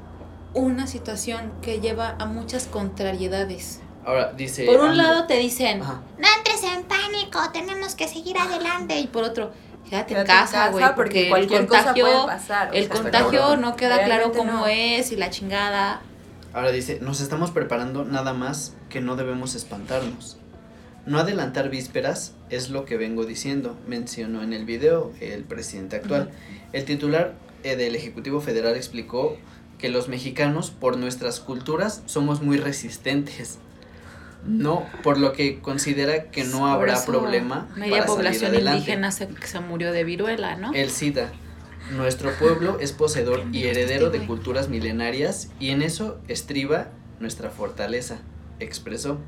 una 0.54 0.86
situación 0.86 1.52
que 1.62 1.80
lleva 1.80 2.16
a 2.18 2.26
muchas 2.26 2.66
contrariedades. 2.66 3.80
Ahora 4.04 4.32
dice... 4.32 4.64
Por 4.66 4.80
un 4.80 4.90
AMLO- 4.90 4.94
lado 4.96 5.26
te 5.26 5.36
dicen, 5.38 5.82
Ajá. 5.82 6.00
no 6.18 6.26
entres 6.38 6.62
en 6.62 6.84
pánico, 6.84 7.38
tenemos 7.52 7.94
que 7.94 8.06
seguir 8.08 8.38
adelante. 8.38 8.98
Y 9.00 9.06
por 9.08 9.24
otro, 9.24 9.50
quédate, 9.88 10.14
Quédate 10.14 10.30
en 10.32 10.36
casa, 10.38 10.68
güey, 10.70 10.84
porque, 10.94 11.24
el 11.24 11.28
cualquier 11.30 11.66
contagio, 11.66 12.04
puede 12.06 12.26
pasar. 12.26 12.70
o 12.70 12.72
el 12.74 12.86
sea, 12.86 12.94
contagio 12.94 13.40
cabrón. 13.40 13.60
no 13.62 13.76
queda 13.76 14.04
claro 14.04 14.32
cómo 14.32 14.52
no. 14.52 14.66
es 14.66 15.10
y 15.12 15.16
la 15.16 15.30
chingada. 15.30 16.00
Ahora 16.54 16.70
dice, 16.70 17.00
nos 17.02 17.20
estamos 17.20 17.50
preparando 17.50 18.04
nada 18.04 18.32
más 18.32 18.74
que 18.88 19.00
no 19.00 19.16
debemos 19.16 19.54
espantarnos. 19.54 20.38
No 21.06 21.18
adelantar 21.20 21.70
vísperas 21.70 22.34
es 22.50 22.68
lo 22.68 22.84
que 22.84 22.96
vengo 22.96 23.24
diciendo, 23.24 23.78
mencionó 23.86 24.42
en 24.42 24.52
el 24.52 24.64
video 24.64 25.12
el 25.20 25.44
presidente 25.44 25.96
actual. 25.96 26.30
El 26.72 26.84
titular 26.84 27.34
eh, 27.62 27.76
del 27.76 27.94
Ejecutivo 27.94 28.40
Federal 28.40 28.74
explicó 28.74 29.38
que 29.78 29.88
los 29.88 30.08
mexicanos, 30.08 30.70
por 30.70 30.96
nuestras 30.96 31.38
culturas, 31.38 32.02
somos 32.06 32.42
muy 32.42 32.56
resistentes. 32.56 33.58
No, 34.44 34.86
por 35.02 35.18
lo 35.18 35.32
que 35.32 35.60
considera 35.60 36.24
que 36.30 36.44
no 36.44 36.68
habrá 36.68 37.04
problema 37.04 37.68
Media 37.76 37.98
para 37.98 38.06
población 38.06 38.54
indígena 38.54 39.10
se, 39.10 39.28
se 39.44 39.60
murió 39.60 39.90
de 39.92 40.04
viruela, 40.04 40.54
¿no? 40.56 40.72
Él 40.72 40.90
cita, 40.90 41.32
nuestro 41.90 42.32
pueblo 42.32 42.78
es 42.80 42.92
poseedor 42.92 43.44
y 43.52 43.64
heredero 43.64 44.10
de 44.10 44.24
culturas 44.26 44.68
milenarias 44.68 45.50
y 45.58 45.70
en 45.70 45.82
eso 45.82 46.20
estriba 46.28 46.88
nuestra 47.20 47.50
fortaleza, 47.50 48.18
expresó. 48.60 49.18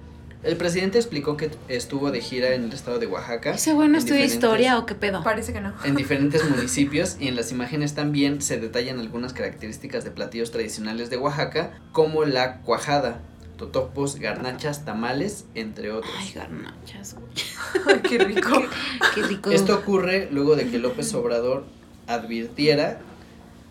El 0.45 0.57
presidente 0.57 0.99
explicó 0.99 1.37
que 1.37 1.51
estuvo 1.69 2.11
de 2.13 2.21
gira 2.21 2.55
en 2.55 2.65
el 2.65 2.73
estado 2.73 2.99
de 3.01 3.07
Oaxaca. 3.07 3.51
¿Ese 3.55 3.73
güey 3.73 3.89
no 3.89 3.95
en 3.95 3.99
estudia 3.99 4.21
diferentes- 4.25 4.35
historia 4.35 4.79
o 4.79 4.87
qué 4.87 4.95
pedo? 4.95 5.25
Parece 5.25 5.53
que 5.53 5.61
no. 5.61 5.75
En 5.85 5.97
diferentes 5.97 6.49
municipios 6.49 7.17
y 7.19 7.27
en 7.29 7.35
las 7.37 7.51
imágenes 7.51 7.95
también 7.95 8.41
se 8.41 8.59
detallan 8.61 9.01
algunas 9.01 9.33
características 9.33 10.05
de 10.05 10.13
platillos 10.13 10.53
tradicionales 10.53 11.11
de 11.11 11.17
Oaxaca, 11.17 11.73
como 11.91 12.25
la 12.25 12.59
cuajada, 12.61 13.21
totopos, 13.57 14.17
garnachas, 14.21 14.85
tamales, 14.85 15.45
entre 15.57 15.91
otros. 15.91 16.13
Ay, 16.17 16.33
garnachas, 16.33 17.17
güey. 17.17 18.03
Qué 18.03 18.19
rico. 18.19 18.63
Qué 19.17 19.23
rico. 19.25 19.51
Esto 19.51 19.75
ocurre 19.77 20.29
luego 20.31 20.55
de 20.55 20.71
que 20.71 20.79
López 20.79 21.13
Obrador 21.15 21.65
advirtiera 22.07 23.01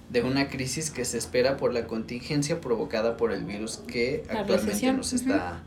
de 0.10 0.22
una 0.22 0.50
crisis 0.50 0.92
que 0.92 1.06
se 1.06 1.18
espera 1.18 1.56
por 1.58 1.74
la 1.74 1.86
contingencia 1.88 2.60
provocada 2.62 3.16
por 3.18 3.32
el 3.32 3.44
virus 3.46 3.78
que 3.88 4.24
actualmente 4.30 4.92
nos 4.94 5.14
está 5.14 5.62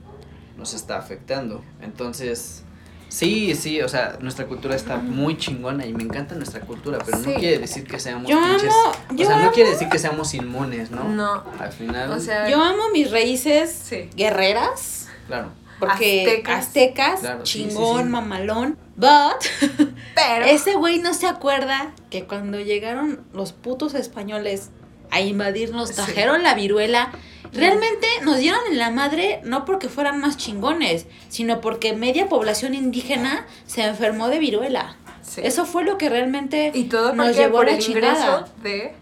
nos 0.60 0.74
está 0.74 0.96
afectando. 0.98 1.64
Entonces, 1.82 2.62
Sí, 3.08 3.56
sí, 3.56 3.82
o 3.82 3.88
sea, 3.88 4.18
nuestra 4.20 4.46
cultura 4.46 4.76
está 4.76 4.94
muy 4.98 5.36
chingona 5.36 5.84
y 5.84 5.92
me 5.92 6.04
encanta 6.04 6.36
nuestra 6.36 6.60
cultura, 6.60 6.98
pero 7.04 7.18
Sí. 7.18 7.24
no 7.30 7.34
quiere 7.40 7.58
decir 7.58 7.82
que 7.84 7.98
seamos 7.98 8.30
Yo 8.30 8.40
pinches. 8.40 8.72
amo- 8.72 8.92
o 9.10 9.14
yo 9.16 9.26
sea, 9.26 9.36
no 9.42 9.50
quiere 9.50 9.70
decir 9.70 9.88
que 9.88 9.98
seamos 9.98 10.32
inmunes, 10.32 10.92
¿no? 10.92 11.02
No. 11.08 11.42
Al 11.58 11.72
final, 11.72 12.12
O 12.12 12.20
sea, 12.20 12.48
Yo 12.48 12.62
amo 12.62 12.84
mis 12.92 13.10
raíces 13.10 13.76
Sí. 13.88 14.08
guerreras. 14.14 15.08
claro. 15.26 15.48
Porque 15.80 16.20
Aztecas. 16.28 16.66
aztecas, 16.66 17.20
Claro, 17.20 17.42
chingón, 17.42 17.96
sí, 17.98 18.04
sí. 18.04 18.08
mamalón. 18.10 18.78
But 18.94 19.08
pero 20.14 20.44
ese 20.44 20.74
güey 20.76 20.98
no 20.98 21.12
se 21.12 21.26
acuerda 21.26 21.92
que 22.10 22.26
cuando 22.26 22.60
llegaron 22.60 23.22
los 23.32 23.52
putos 23.52 23.94
españoles 23.94 24.70
a 25.10 25.20
invadirnos, 25.20 25.88
Sí. 25.88 25.94
trajeron 25.96 26.44
la 26.44 26.54
viruela. 26.54 27.10
Realmente 27.52 28.06
nos 28.22 28.38
dieron 28.38 28.60
en 28.70 28.78
la 28.78 28.90
madre 28.90 29.40
no 29.44 29.64
porque 29.64 29.88
fueran 29.88 30.20
más 30.20 30.36
chingones, 30.36 31.06
sino 31.28 31.60
porque 31.60 31.92
media 31.94 32.28
población 32.28 32.74
indígena 32.74 33.46
se 33.66 33.82
enfermó 33.84 34.28
de 34.28 34.38
viruela. 34.38 34.96
Sí. 35.22 35.40
Eso 35.44 35.64
fue 35.66 35.84
lo 35.84 35.98
que 35.98 36.08
realmente 36.08 36.70
y 36.74 36.84
todo 36.84 37.12
nos 37.14 37.36
llevó 37.36 37.58
por 37.58 37.66
a 37.68 37.70
la 37.72 37.76
el 37.76 37.82
chingada. 37.82 38.48
de, 38.62 38.92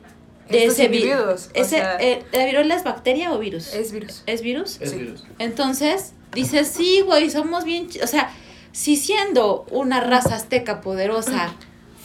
de 0.48 0.58
estos 0.64 0.74
ese 0.78 0.88
vi- 0.88 0.98
individuos. 0.98 1.46
O 1.48 1.50
ese, 1.54 1.70
sea, 1.76 1.96
eh, 2.00 2.22
¿La 2.32 2.44
viruela 2.46 2.74
es 2.76 2.84
bacteria 2.84 3.32
o 3.32 3.38
virus? 3.38 3.72
es 3.74 3.92
virus. 3.92 4.22
¿Es 4.26 4.42
virus? 4.42 4.78
Es 4.80 4.90
Sí. 4.90 4.96
virus. 4.98 5.24
Entonces, 5.38 6.12
dices, 6.34 6.68
sí, 6.68 7.02
güey, 7.02 7.30
somos 7.30 7.64
bien... 7.64 7.88
O 8.02 8.06
sea, 8.06 8.30
si 8.72 8.96
siendo 8.96 9.66
una 9.70 10.00
raza 10.00 10.36
azteca 10.36 10.80
poderosa, 10.80 11.54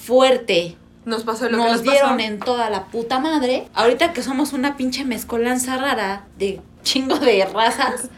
fuerte, 0.05 0.75
Nos 1.05 1.23
pasó 1.23 1.45
lo 1.45 1.51
que 1.51 1.57
nos 1.57 1.71
nos 1.73 1.83
dieron 1.83 2.11
pasó. 2.17 2.19
en 2.19 2.39
toda 2.39 2.69
la 2.69 2.85
puta 2.85 3.19
madre, 3.19 3.67
ahorita 3.73 4.13
que 4.13 4.23
somos 4.23 4.53
una 4.53 4.77
pinche 4.77 5.03
mezcolanza 5.05 5.77
rara 5.77 6.25
de 6.37 6.61
chingo 6.83 7.17
de 7.19 7.45
razas, 7.45 8.09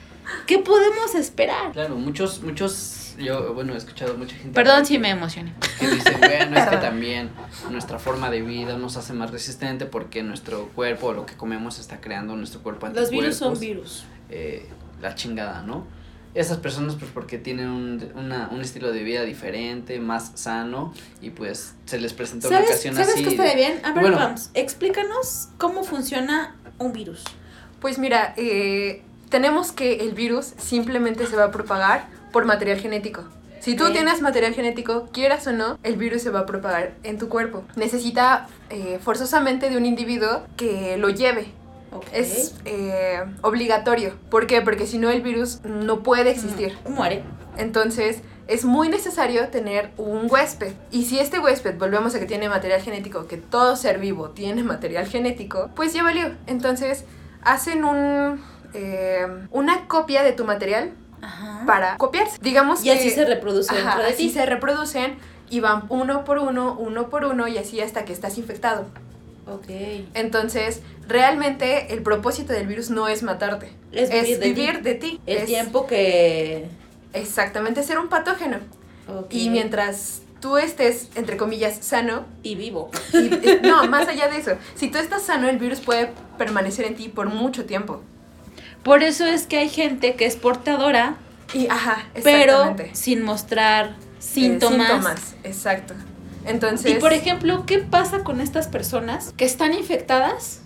¿qué 0.45 0.59
podemos 0.59 1.15
esperar? 1.15 1.71
Claro, 1.71 1.95
muchos, 1.95 2.41
muchos, 2.43 3.15
yo, 3.17 3.53
bueno, 3.53 3.73
he 3.73 3.77
escuchado 3.77 4.15
mucha 4.17 4.35
gente. 4.35 4.51
Perdón 4.53 4.85
si 4.85 4.99
me 4.99 5.09
emocioné. 5.09 5.53
Que 5.79 5.87
dicen, 5.87 6.17
bueno, 6.19 6.57
es 6.59 6.67
que 6.67 6.77
también 6.77 7.29
nuestra 7.71 7.97
forma 7.99 8.29
de 8.29 8.41
vida 8.41 8.77
nos 8.77 8.97
hace 8.97 9.13
más 9.13 9.31
resistente 9.31 9.85
porque 9.85 10.21
nuestro 10.23 10.67
cuerpo, 10.69 11.13
lo 11.13 11.25
que 11.25 11.35
comemos, 11.35 11.79
está 11.79 12.01
creando 12.01 12.35
nuestro 12.35 12.61
cuerpo 12.61 12.87
Los 12.87 13.09
virus 13.09 13.37
son 13.37 13.59
virus. 13.59 14.05
eh, 14.29 14.69
la 15.01 15.15
chingada, 15.15 15.61
¿no? 15.63 15.85
Esas 16.35 16.57
personas 16.57 16.95
pues 16.95 17.09
porque 17.13 17.37
tienen 17.37 17.69
un, 17.69 18.11
una- 18.15 18.49
un 18.51 18.61
estilo 18.61 18.91
de 18.91 19.01
vida 19.03 19.23
diferente, 19.23 19.99
más 19.99 20.33
sano 20.35 20.93
y 21.21 21.29
pues 21.31 21.73
se 21.85 21.97
les 21.99 22.13
presenta 22.13 22.49
una 22.49 22.57
¿Sabes, 22.57 22.69
ocasión 22.71 22.95
¿sabes 22.95 23.13
así. 23.15 23.23
qué 23.23 23.29
estaría 23.31 23.55
bien? 23.55 23.79
A 23.83 23.93
ver, 23.93 24.01
Bueno. 24.01 24.17
Pams, 24.17 24.51
explícanos 24.53 25.47
cómo 25.57 25.83
funciona 25.83 26.55
un 26.77 26.91
virus. 26.93 27.23
Pues 27.79 27.97
mira, 27.97 28.33
eh, 28.37 29.01
tenemos 29.29 29.71
que 29.71 29.95
el 30.03 30.13
virus 30.13 30.53
simplemente 30.57 31.25
se 31.25 31.35
va 31.37 31.45
a 31.45 31.51
propagar 31.51 32.07
por 32.33 32.45
material 32.45 32.79
genético. 32.79 33.23
Si 33.61 33.75
tú 33.75 33.91
tienes 33.91 34.21
material 34.21 34.53
genético, 34.53 35.07
quieras 35.11 35.47
o 35.47 35.51
no, 35.51 35.79
el 35.81 35.95
virus 35.95 36.21
se 36.21 36.29
va 36.29 36.41
a 36.41 36.45
propagar 36.45 36.93
en 37.03 37.17
tu 37.17 37.29
cuerpo. 37.29 37.63
Necesita 37.75 38.47
eh, 38.69 38.99
forzosamente 39.01 39.69
de 39.71 39.77
un 39.77 39.85
individuo 39.87 40.43
que 40.55 40.97
lo 40.97 41.09
lleve. 41.09 41.47
Es 42.11 42.55
eh, 42.65 43.23
obligatorio. 43.41 44.13
¿Por 44.29 44.47
qué? 44.47 44.61
Porque 44.61 44.87
si 44.87 44.97
no 44.97 45.09
el 45.09 45.21
virus 45.21 45.61
no 45.63 46.03
puede 46.03 46.31
existir. 46.31 46.77
Mm, 46.87 46.93
Muere. 46.93 47.23
Entonces, 47.57 48.21
es 48.47 48.65
muy 48.65 48.89
necesario 48.89 49.47
tener 49.49 49.91
un 49.97 50.27
huésped. 50.29 50.73
Y 50.91 51.05
si 51.05 51.19
este 51.19 51.39
huésped, 51.39 51.77
volvemos 51.77 52.13
a 52.15 52.19
que 52.19 52.25
tiene 52.25 52.49
material 52.49 52.81
genético, 52.81 53.27
que 53.27 53.37
todo 53.37 53.75
ser 53.75 53.99
vivo 53.99 54.29
tiene 54.29 54.63
material 54.75 55.07
genético, 55.07 55.69
pues 55.75 55.93
ya 55.93 56.03
valió. 56.03 56.31
Entonces, 56.47 57.05
hacen 57.41 57.83
un, 57.85 58.41
eh, 58.73 59.25
una 59.51 59.87
copia 59.87 60.23
de 60.23 60.33
tu 60.33 60.45
material 60.45 60.91
Ajá. 61.21 61.63
para 61.65 61.97
copiarse. 61.97 62.37
Digamos 62.41 62.81
Y 62.81 62.85
que... 62.85 62.93
así 62.93 63.09
se 63.09 63.25
reproduce 63.25 63.71
Ajá, 63.71 63.81
dentro 63.89 64.03
de 64.03 64.09
así 64.09 64.29
se 64.29 64.45
reproducen 64.45 65.17
y 65.49 65.59
van 65.59 65.83
uno 65.89 66.23
por 66.23 66.39
uno, 66.39 66.75
uno 66.77 67.09
por 67.09 67.25
uno 67.25 67.47
y 67.47 67.57
así 67.57 67.81
hasta 67.81 68.05
que 68.05 68.13
estás 68.13 68.37
infectado. 68.37 68.85
Ok. 69.47 69.65
Entonces, 70.13 70.81
realmente 71.07 71.93
el 71.93 72.01
propósito 72.01 72.53
del 72.53 72.67
virus 72.67 72.89
no 72.89 73.07
es 73.07 73.23
matarte. 73.23 73.71
Es 73.91 74.09
vivir 74.09 74.39
de 74.39 74.47
vivir 74.47 74.75
ti. 74.77 74.81
de 74.81 74.95
ti. 74.95 75.19
El 75.25 75.37
Es 75.37 75.45
tiempo 75.45 75.85
que... 75.87 76.67
Exactamente, 77.13 77.83
ser 77.83 77.97
un 77.99 78.09
patógeno. 78.09 78.57
Y 79.29 79.49
mientras 79.49 80.21
tú 80.41 80.57
estés, 80.57 81.09
entre 81.15 81.37
comillas, 81.37 81.77
sano, 81.81 82.25
Y 82.43 82.55
vivo. 82.55 82.89
y- 83.13 83.65
no, 83.67 83.87
más 83.87 84.07
allá 84.07 84.27
de 84.27 84.37
eso, 84.37 84.51
si 84.75 84.89
tú 84.89 84.97
estás 84.97 85.23
sano, 85.23 85.47
el 85.47 85.57
virus 85.57 85.79
puede 85.79 86.11
permanecer 86.37 86.85
en 86.85 86.95
ti 86.95 87.07
por 87.09 87.29
mucho 87.29 87.65
tiempo. 87.65 88.01
Por 88.83 89.01
eso 89.03 89.25
es 89.25 89.47
que 89.47 89.57
hay 89.59 89.69
gente 89.69 90.15
que 90.15 90.25
es 90.25 90.35
portadora, 90.35 91.15
Y, 91.53 91.67
ajá, 91.67 92.07
pero 92.23 92.75
sin 92.93 93.23
mostrar 93.23 93.89
Eh, 93.89 94.13
síntomas. 94.19 94.87
síntomas, 94.89 95.35
exacto. 95.43 95.93
Entonces... 96.45 96.91
Y 96.91 96.95
por 96.95 97.13
ejemplo, 97.13 97.65
¿qué 97.65 97.79
pasa 97.79 98.23
con 98.23 98.41
estas 98.41 98.67
personas 98.67 99.33
que 99.37 99.45
están 99.45 99.73
infectadas, 99.73 100.61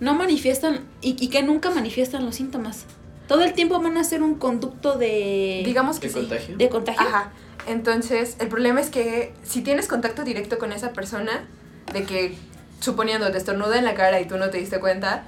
no 0.00 0.14
manifiestan 0.14 0.80
y, 1.00 1.16
y 1.22 1.28
que 1.28 1.42
nunca 1.42 1.70
manifiestan 1.70 2.24
los 2.24 2.36
síntomas? 2.36 2.84
Todo 3.26 3.42
el 3.42 3.52
tiempo 3.52 3.80
van 3.80 3.96
a 3.98 4.04
ser 4.04 4.22
un 4.22 4.36
conducto 4.36 4.96
de, 4.96 5.62
digamos 5.64 6.00
que 6.00 6.08
¿De 6.08 6.14
sí. 6.14 6.20
contagio? 6.20 6.56
de 6.56 6.68
contagio. 6.68 7.06
Ajá. 7.06 7.32
Entonces, 7.66 8.36
el 8.40 8.48
problema 8.48 8.80
es 8.80 8.88
que 8.88 9.34
si 9.42 9.60
tienes 9.60 9.88
contacto 9.88 10.24
directo 10.24 10.58
con 10.58 10.72
esa 10.72 10.92
persona, 10.92 11.44
de 11.92 12.04
que, 12.04 12.36
suponiendo, 12.80 13.30
te 13.30 13.36
estornuda 13.38 13.78
en 13.78 13.84
la 13.84 13.94
cara 13.94 14.20
y 14.20 14.26
tú 14.26 14.38
no 14.38 14.50
te 14.50 14.58
diste 14.58 14.80
cuenta... 14.80 15.24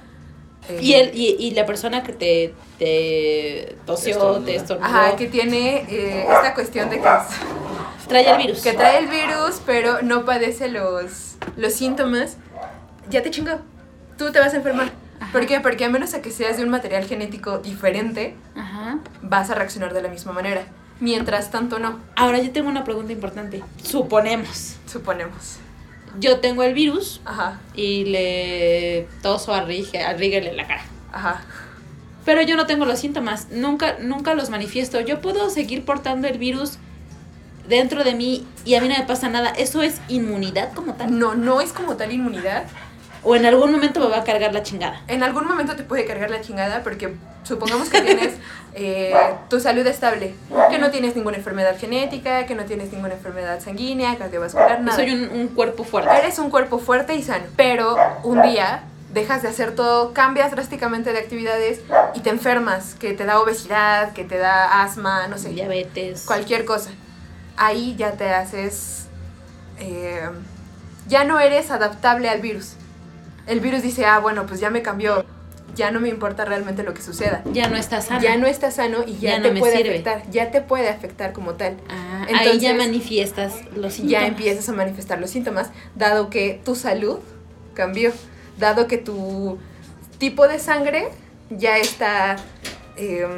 eh, 0.69 0.79
Y, 0.81 0.93
el, 0.93 1.15
y, 1.15 1.35
y 1.39 1.51
la 1.51 1.65
persona 1.65 2.03
que 2.03 2.13
te, 2.13 2.53
te 2.79 3.75
tosió, 3.85 4.11
Estornuda. 4.11 4.45
te 4.45 4.55
estornudó, 4.55 4.87
Ajá, 4.87 5.15
que 5.15 5.27
tiene 5.27 5.85
eh, 5.89 6.25
esta 6.29 6.53
cuestión 6.53 6.89
de 6.89 6.99
que, 6.99 7.07
es- 7.07 8.07
trae 8.07 8.29
el 8.31 8.37
virus. 8.37 8.61
que 8.61 8.73
trae 8.73 8.99
el 8.99 9.07
virus, 9.07 9.61
pero 9.65 10.01
no 10.01 10.25
padece 10.25 10.67
los, 10.69 11.35
los 11.57 11.73
síntomas, 11.73 12.37
ya 13.09 13.21
te 13.23 13.31
chingó. 13.31 13.59
Tú 14.17 14.31
te 14.31 14.39
vas 14.39 14.53
a 14.53 14.57
enfermar. 14.57 14.91
Ajá. 15.19 15.31
¿Por 15.31 15.45
qué? 15.45 15.59
Porque 15.59 15.85
a 15.85 15.89
menos 15.89 16.13
a 16.13 16.21
que 16.21 16.31
seas 16.31 16.57
de 16.57 16.63
un 16.63 16.69
material 16.69 17.05
genético 17.05 17.59
diferente, 17.59 18.35
Ajá. 18.55 18.99
vas 19.21 19.49
a 19.49 19.55
reaccionar 19.55 19.93
de 19.93 20.01
la 20.01 20.09
misma 20.09 20.31
manera. 20.31 20.63
Mientras 20.99 21.49
tanto, 21.49 21.79
no, 21.79 21.99
Ahora 22.15 22.37
yo 22.39 22.51
tengo 22.51 22.69
una 22.69 22.83
pregunta 22.83 23.11
importante. 23.11 23.63
Suponemos, 23.83 24.75
suponemos. 24.85 25.57
Yo 26.19 26.39
tengo 26.39 26.63
el 26.63 26.73
virus 26.73 27.21
Ajá, 27.25 27.59
y 27.75 28.05
le 28.05 29.07
toso 29.21 29.53
a, 29.53 29.65
Rig- 29.65 29.95
a 30.03 30.13
Rigel 30.13 30.47
en 30.47 30.57
la 30.57 30.67
cara. 30.67 30.83
ajá. 31.11 31.41
Pero 32.23 32.41
yo 32.43 32.55
no 32.55 32.67
tengo 32.67 32.85
los 32.85 32.99
síntomas, 32.99 33.47
nunca, 33.49 33.97
nunca 33.99 34.35
los 34.35 34.51
manifiesto. 34.51 34.99
Yo 35.01 35.21
puedo 35.21 35.49
seguir 35.49 35.83
portando 35.85 36.27
el 36.27 36.37
virus 36.37 36.77
dentro 37.67 38.03
de 38.03 38.13
mí 38.13 38.45
y 38.63 38.75
a 38.75 38.81
mí 38.81 38.87
no 38.87 38.95
me 38.97 39.05
pasa 39.05 39.27
nada. 39.27 39.49
¿Eso 39.49 39.81
es 39.81 39.99
inmunidad 40.07 40.71
como 40.73 40.93
tal? 40.93 41.17
No, 41.17 41.33
no 41.33 41.61
es 41.61 41.73
como 41.73 41.95
tal 41.97 42.11
inmunidad. 42.11 42.65
¿O 43.23 43.35
en 43.35 43.45
algún 43.45 43.71
momento 43.71 43.99
me 43.99 44.07
va 44.07 44.17
a 44.19 44.23
cargar 44.23 44.53
la 44.53 44.63
chingada? 44.63 45.01
En 45.07 45.21
algún 45.23 45.45
momento 45.47 45.75
te 45.75 45.83
puede 45.83 46.05
cargar 46.05 46.31
la 46.31 46.41
chingada 46.41 46.81
porque 46.83 47.13
supongamos 47.43 47.89
que 47.89 48.01
tienes 48.01 48.33
eh, 48.73 49.13
tu 49.49 49.59
salud 49.59 49.85
estable, 49.85 50.33
que 50.69 50.79
no 50.79 50.89
tienes 50.89 51.15
ninguna 51.15 51.37
enfermedad 51.37 51.77
genética, 51.79 52.45
que 52.45 52.55
no 52.55 52.65
tienes 52.65 52.91
ninguna 52.91 53.13
enfermedad 53.13 53.59
sanguínea, 53.59 54.17
cardiovascular, 54.17 54.81
nada. 54.81 54.95
Soy 54.95 55.11
un, 55.11 55.29
un 55.29 55.47
cuerpo 55.49 55.83
fuerte. 55.83 56.11
Eres 56.17 56.39
un 56.39 56.49
cuerpo 56.49 56.79
fuerte 56.79 57.13
y 57.13 57.21
sano, 57.21 57.45
pero 57.55 57.95
un 58.23 58.41
día 58.41 58.83
dejas 59.13 59.41
de 59.41 59.49
hacer 59.49 59.75
todo, 59.75 60.13
cambias 60.13 60.51
drásticamente 60.51 61.13
de 61.13 61.19
actividades 61.19 61.81
y 62.15 62.21
te 62.21 62.29
enfermas, 62.29 62.95
que 62.95 63.13
te 63.13 63.25
da 63.25 63.39
obesidad, 63.39 64.13
que 64.13 64.23
te 64.23 64.37
da 64.37 64.81
asma, 64.83 65.27
no 65.27 65.37
sé, 65.37 65.49
Diabetes. 65.49 66.23
cualquier 66.25 66.65
cosa. 66.65 66.91
Ahí 67.57 67.95
ya 67.97 68.13
te 68.13 68.33
haces, 68.33 69.07
eh, 69.79 70.29
ya 71.07 71.23
no 71.23 71.39
eres 71.39 71.71
adaptable 71.71 72.29
al 72.29 72.41
virus. 72.41 72.75
El 73.47 73.59
virus 73.59 73.81
dice, 73.83 74.05
ah, 74.05 74.19
bueno, 74.19 74.45
pues 74.45 74.59
ya 74.59 74.69
me 74.69 74.81
cambió, 74.81 75.25
ya 75.75 75.91
no 75.91 75.99
me 75.99 76.09
importa 76.09 76.45
realmente 76.45 76.83
lo 76.83 76.93
que 76.93 77.01
suceda. 77.01 77.43
Ya 77.51 77.67
no 77.69 77.75
está 77.77 78.01
sano. 78.01 78.21
Ya 78.21 78.37
no 78.37 78.47
está 78.47 78.71
sano 78.71 79.03
y 79.05 79.17
ya, 79.17 79.31
Ya 79.31 79.39
no 79.39 79.51
te 79.53 79.59
puede 79.59 79.77
sirve. 79.77 79.89
afectar, 79.91 80.23
ya 80.31 80.51
te 80.51 80.61
puede 80.61 80.89
afectar 80.89 81.33
como 81.33 81.53
tal. 81.53 81.77
Ah, 81.89 82.25
ahí 82.27 82.33
ya 82.59 82.71
Entonces, 82.71 82.75
manifiestas 82.77 83.53
los 83.75 83.93
síntomas. 83.93 84.11
ya 84.21 84.27
empiezas 84.27 84.67
a 84.69 84.73
manifestar 84.73 85.19
los 85.19 85.29
síntomas, 85.29 85.69
dado 85.95 86.29
que 86.29 86.59
tu 86.63 86.75
salud 86.75 87.19
cambió, 87.73 88.11
dado 88.57 88.87
que 88.87 88.97
tu 88.97 89.57
tipo 90.17 90.47
de 90.47 90.59
sangre 90.59 91.07
ya 91.49 91.77
está, 91.77 92.35
em, 92.95 93.29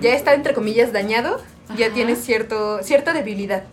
ya 0.00 0.14
está 0.14 0.34
entre 0.34 0.54
comillas 0.54 0.92
dañado, 0.92 1.40
ya 1.76 1.92
tienes 1.92 2.18
cierto, 2.24 2.82
cierta 2.82 3.12
debilidad. 3.12 3.64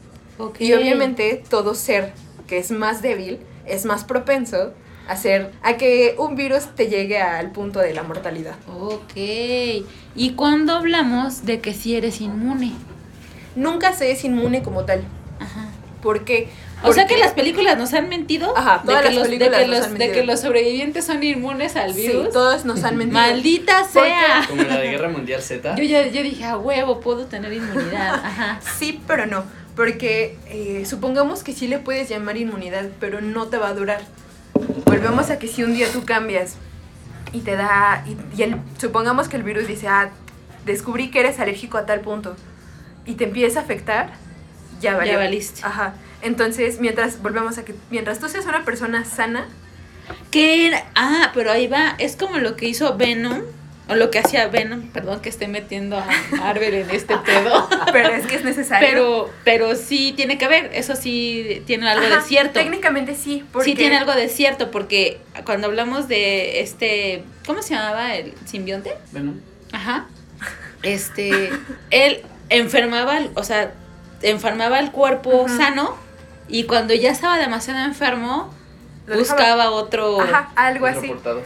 Y 0.60 0.74
obviamente 0.74 1.44
todo 1.50 1.74
ser 1.74 2.14
que 2.46 2.60
es 2.60 2.70
más 2.70 3.02
débil 3.02 3.40
es 3.66 3.86
más 3.86 4.04
propenso 4.04 4.74
a, 5.08 5.16
ser, 5.16 5.52
a 5.64 5.78
que 5.78 6.16
un 6.18 6.36
virus 6.36 6.66
te 6.76 6.88
llegue 6.88 7.20
al 7.22 7.52
punto 7.52 7.80
de 7.80 7.94
la 7.94 8.04
mortalidad. 8.04 8.56
Ok. 8.80 9.14
¿Y 10.16 10.32
cuando 10.36 10.74
hablamos 10.76 11.46
de 11.46 11.60
que 11.62 11.74
si 11.74 11.96
eres 11.96 12.22
inmune? 12.22 12.74
Nunca 13.56 13.94
se 13.94 14.12
es 14.12 14.24
inmune 14.24 14.62
como 14.64 14.86
tal. 14.86 15.04
Ajá. 15.40 15.66
¿Por 16.02 16.26
qué? 16.26 16.50
O 16.84 16.94
sea 16.94 17.06
que 17.08 17.16
Porque- 17.16 17.24
las 17.26 17.34
películas 17.34 17.76
nos 17.78 17.92
han 17.96 18.08
mentido 18.08 18.56
Ajá, 18.56 18.80
de, 18.84 18.86
todas 18.86 19.02
que 19.02 19.06
las 19.08 19.16
los, 19.16 19.30
de, 19.30 19.38
que 19.40 19.50
nos 19.50 19.68
los, 19.68 19.78
han 19.88 19.94
de 19.94 20.00
mentido. 20.00 20.14
que 20.14 20.24
los 20.28 20.40
sobrevivientes 20.42 21.06
son 21.06 21.24
inmunes 21.24 21.76
al 21.76 21.94
Sí, 21.96 22.02
virus. 22.08 22.30
todos 22.32 22.66
nos 22.66 22.84
han 22.84 22.98
mentido. 22.98 23.20
Maldita 23.20 23.84
sea. 23.86 24.46
Como 24.48 24.62
en 24.62 24.68
la 24.70 24.78
de 24.78 24.92
Guerra 24.92 25.10
Mundial 25.10 25.42
Z. 25.42 25.76
Yo 25.76 25.84
ya 25.84 26.06
yo 26.08 26.22
dije, 26.22 26.46
a 26.46 26.56
huevo, 26.58 27.00
puedo 27.00 27.26
tener 27.26 27.52
inmunidad. 27.52 28.14
Ajá. 28.24 28.60
Sí, 28.78 29.00
pero 29.08 29.26
no. 29.26 29.44
Porque 29.76 30.38
eh, 30.50 30.86
supongamos 30.88 31.44
que 31.44 31.54
sí 31.54 31.68
le 31.68 31.80
puedes 31.80 32.10
llamar 32.10 32.38
inmunidad, 32.38 32.86
pero 33.00 33.22
no 33.22 33.48
te 33.48 33.58
va 33.58 33.70
a 33.70 33.74
durar. 33.74 34.02
Volvemos 34.86 35.30
a 35.30 35.40
que 35.40 35.48
si 35.48 35.64
un 35.64 35.74
día 35.74 35.88
tú 35.92 36.06
cambias 36.06 36.56
y 37.34 37.42
te 37.42 37.56
da. 37.56 38.04
Y, 38.08 38.18
y 38.38 38.44
el, 38.44 38.58
supongamos 38.78 39.30
que 39.30 39.38
el 39.38 39.44
virus 39.44 39.68
dice, 39.68 39.88
ah, 39.88 40.10
descubrí 40.66 41.10
que 41.12 41.20
eres 41.20 41.40
alérgico 41.40 41.78
a 41.78 41.86
tal 41.86 42.02
punto. 42.02 42.36
Y 43.06 43.16
te 43.16 43.26
empieza 43.26 43.60
a 43.60 43.64
afectar, 43.64 44.12
ya 44.82 44.96
valió. 44.98 45.14
Ya 45.14 45.20
valiste. 45.20 45.62
Ajá. 45.64 45.94
Entonces, 46.22 46.80
mientras, 46.80 47.22
volvemos 47.22 47.58
a 47.58 47.66
que 47.66 47.76
mientras 47.90 48.20
tú 48.20 48.28
seas 48.28 48.46
una 48.46 48.66
persona 48.66 49.06
sana, 49.06 49.48
¿Qué 50.32 50.68
era? 50.68 50.86
Ah, 50.96 51.32
pero 51.34 51.52
ahí 51.52 51.68
va. 51.68 51.96
Es 51.98 52.16
como 52.16 52.38
lo 52.38 52.56
que 52.56 52.68
hizo 52.68 52.98
Venom. 52.98 53.42
O 53.90 53.96
lo 53.96 54.12
que 54.12 54.20
hacía 54.20 54.48
Venom. 54.48 54.82
Perdón 54.90 55.22
que 55.22 55.30
esté 55.30 55.48
metiendo 55.48 55.98
a 55.98 56.06
Marvel 56.32 56.74
en 56.74 56.90
este 56.90 57.18
pedo. 57.18 57.70
pero 57.94 58.10
es 58.10 58.26
que 58.28 58.36
es 58.36 58.44
necesario. 58.44 58.88
Pero, 58.88 59.30
pero 59.46 59.76
sí 59.76 60.14
tiene 60.16 60.38
que 60.38 60.48
ver. 60.48 60.72
Eso 60.74 60.96
sí 60.96 61.64
tiene 61.66 61.90
algo 61.90 62.06
Ajá, 62.06 62.16
de 62.18 62.22
cierto. 62.22 62.54
Técnicamente 62.60 63.16
sí, 63.16 63.46
porque 63.54 63.70
Sí 63.70 63.76
tiene 63.76 63.98
algo 63.98 64.14
de 64.14 64.28
cierto. 64.30 64.72
Porque 64.72 65.20
cuando 65.46 65.68
hablamos 65.68 66.08
de 66.10 66.60
este. 66.62 67.24
¿Cómo 67.46 67.62
se 67.62 67.76
llamaba 67.76 68.16
el 68.16 68.34
simbionte? 68.46 68.92
Bueno, 69.14 69.36
Ajá. 69.72 70.06
Este. 70.84 71.50
él 71.90 72.22
enfermaba, 72.50 73.20
o 73.36 73.44
sea, 73.44 73.72
enfermaba 74.22 74.80
el 74.80 74.92
cuerpo 74.92 75.48
sano. 75.48 75.96
Y 76.50 76.64
cuando 76.64 76.94
ya 76.94 77.12
estaba 77.12 77.38
demasiado 77.38 77.80
enfermo, 77.86 78.54
Lo 79.06 79.18
dejaba- 79.18 79.38
buscaba 79.38 79.72
otro. 79.72 80.22
Ajá, 80.22 80.52
algo 80.56 80.86
otro 80.88 81.00
así. 81.00 81.08
portado. 81.08 81.42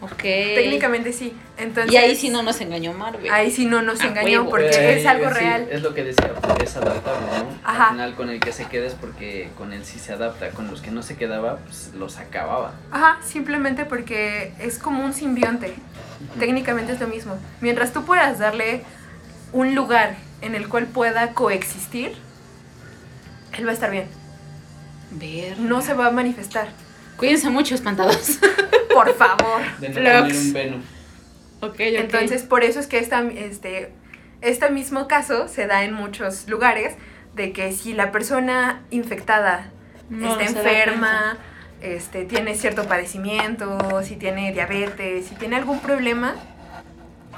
Ok. 0.00 0.22
Técnicamente 0.22 1.12
sí. 1.12 1.34
Entonces, 1.56 1.92
Y 1.92 1.96
ahí 1.96 2.14
sí 2.14 2.28
no 2.28 2.42
nos 2.42 2.60
engañó 2.60 2.92
Marvel. 2.92 3.30
Ahí 3.30 3.50
sí 3.50 3.64
no 3.64 3.80
nos 3.80 4.00
A 4.02 4.06
engañó 4.06 4.40
huevo. 4.40 4.50
porque 4.50 4.66
Eh, 4.68 5.00
es 5.00 5.06
algo 5.06 5.28
sí, 5.28 5.34
real. 5.34 5.68
Es 5.70 5.82
lo 5.82 5.94
que 5.94 6.04
decía, 6.04 6.32
es 6.62 6.76
adaptable, 6.76 7.26
¿no? 7.38 7.58
Ajá. 7.64 7.84
Al 7.84 7.90
final 7.92 8.14
con 8.14 8.28
el 8.30 8.40
que 8.40 8.52
se 8.52 8.66
queda 8.66 8.86
es 8.86 8.94
porque 8.94 9.48
con 9.56 9.72
él 9.72 9.84
sí 9.84 9.98
se 9.98 10.12
adapta, 10.12 10.50
con 10.50 10.70
los 10.70 10.82
que 10.82 10.90
no 10.90 11.02
se 11.02 11.16
quedaba, 11.16 11.56
pues 11.58 11.92
los 11.94 12.18
acababa. 12.18 12.74
Ajá, 12.90 13.18
simplemente 13.24 13.86
porque 13.86 14.52
es 14.58 14.78
como 14.78 15.04
un 15.04 15.14
simbionte. 15.14 15.74
Técnicamente 16.38 16.92
es 16.92 17.00
lo 17.00 17.06
mismo. 17.08 17.38
Mientras 17.60 17.92
tú 17.92 18.04
puedas 18.04 18.38
darle 18.38 18.82
un 19.52 19.74
lugar 19.74 20.16
en 20.42 20.54
el 20.54 20.68
cual 20.68 20.86
pueda 20.86 21.32
coexistir, 21.32 22.12
él 23.56 23.66
va 23.66 23.70
a 23.70 23.74
estar 23.74 23.90
bien. 23.90 24.06
Ver. 25.12 25.58
No 25.58 25.80
se 25.80 25.94
va 25.94 26.06
a 26.08 26.10
manifestar. 26.10 26.68
Cuídense 27.16 27.50
mucho, 27.50 27.74
espantados. 27.74 28.38
Por 28.94 29.14
favor. 29.14 29.60
De 29.80 29.88
no 29.88 29.94
tener 29.94 30.22
un 30.22 30.52
Venom. 30.52 30.80
ok, 31.60 31.70
ok. 31.70 31.78
Entonces, 31.80 32.42
por 32.42 32.62
eso 32.64 32.78
es 32.80 32.86
que 32.86 32.98
esta, 32.98 33.22
este, 33.22 33.92
este 34.40 34.70
mismo 34.70 35.08
caso 35.08 35.48
se 35.48 35.66
da 35.66 35.84
en 35.84 35.92
muchos 35.94 36.48
lugares 36.48 36.94
de 37.34 37.52
que 37.52 37.72
si 37.72 37.92
la 37.94 38.12
persona 38.12 38.82
infectada 38.90 39.70
No 40.10 40.38
está 40.38 40.44
enferma, 40.44 41.36
este, 41.80 42.24
tiene 42.24 42.54
cierto 42.54 42.84
padecimiento, 42.86 43.78
si 44.04 44.16
tiene 44.16 44.52
diabetes, 44.52 45.26
si 45.26 45.34
tiene 45.34 45.56
algún 45.56 45.80
problema, 45.80 46.36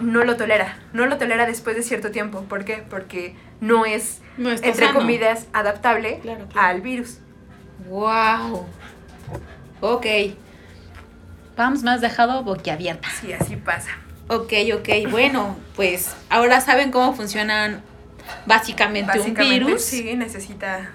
no 0.00 0.24
lo 0.24 0.36
tolera. 0.36 0.78
No 0.92 1.06
lo 1.06 1.16
tolera 1.16 1.46
después 1.46 1.74
de 1.76 1.82
cierto 1.82 2.10
tiempo. 2.10 2.42
¿Por 2.42 2.64
qué? 2.66 2.82
Porque 2.90 3.34
no 3.62 3.86
es, 3.86 4.20
No 4.36 4.50
entre 4.50 4.74
sano. 4.74 4.98
comillas, 4.98 5.46
adaptable 5.54 6.18
Claro, 6.22 6.46
claro. 6.52 6.68
al 6.68 6.80
virus. 6.82 7.18
Wow. 7.88 8.66
Ok. 9.80 10.06
Vamos, 11.56 11.82
me 11.82 11.90
has 11.90 12.00
dejado 12.00 12.42
boquiabierta. 12.42 13.08
Sí, 13.20 13.32
así 13.32 13.56
pasa. 13.56 13.90
Ok, 14.28 14.52
ok. 14.74 15.10
Bueno, 15.10 15.56
pues 15.74 16.14
ahora 16.28 16.60
saben 16.60 16.90
cómo 16.90 17.14
funcionan 17.14 17.82
básicamente, 18.44 19.18
Básicamente, 19.18 19.60
un 19.60 19.66
virus. 19.66 19.82
sí, 19.82 20.14
necesita, 20.16 20.90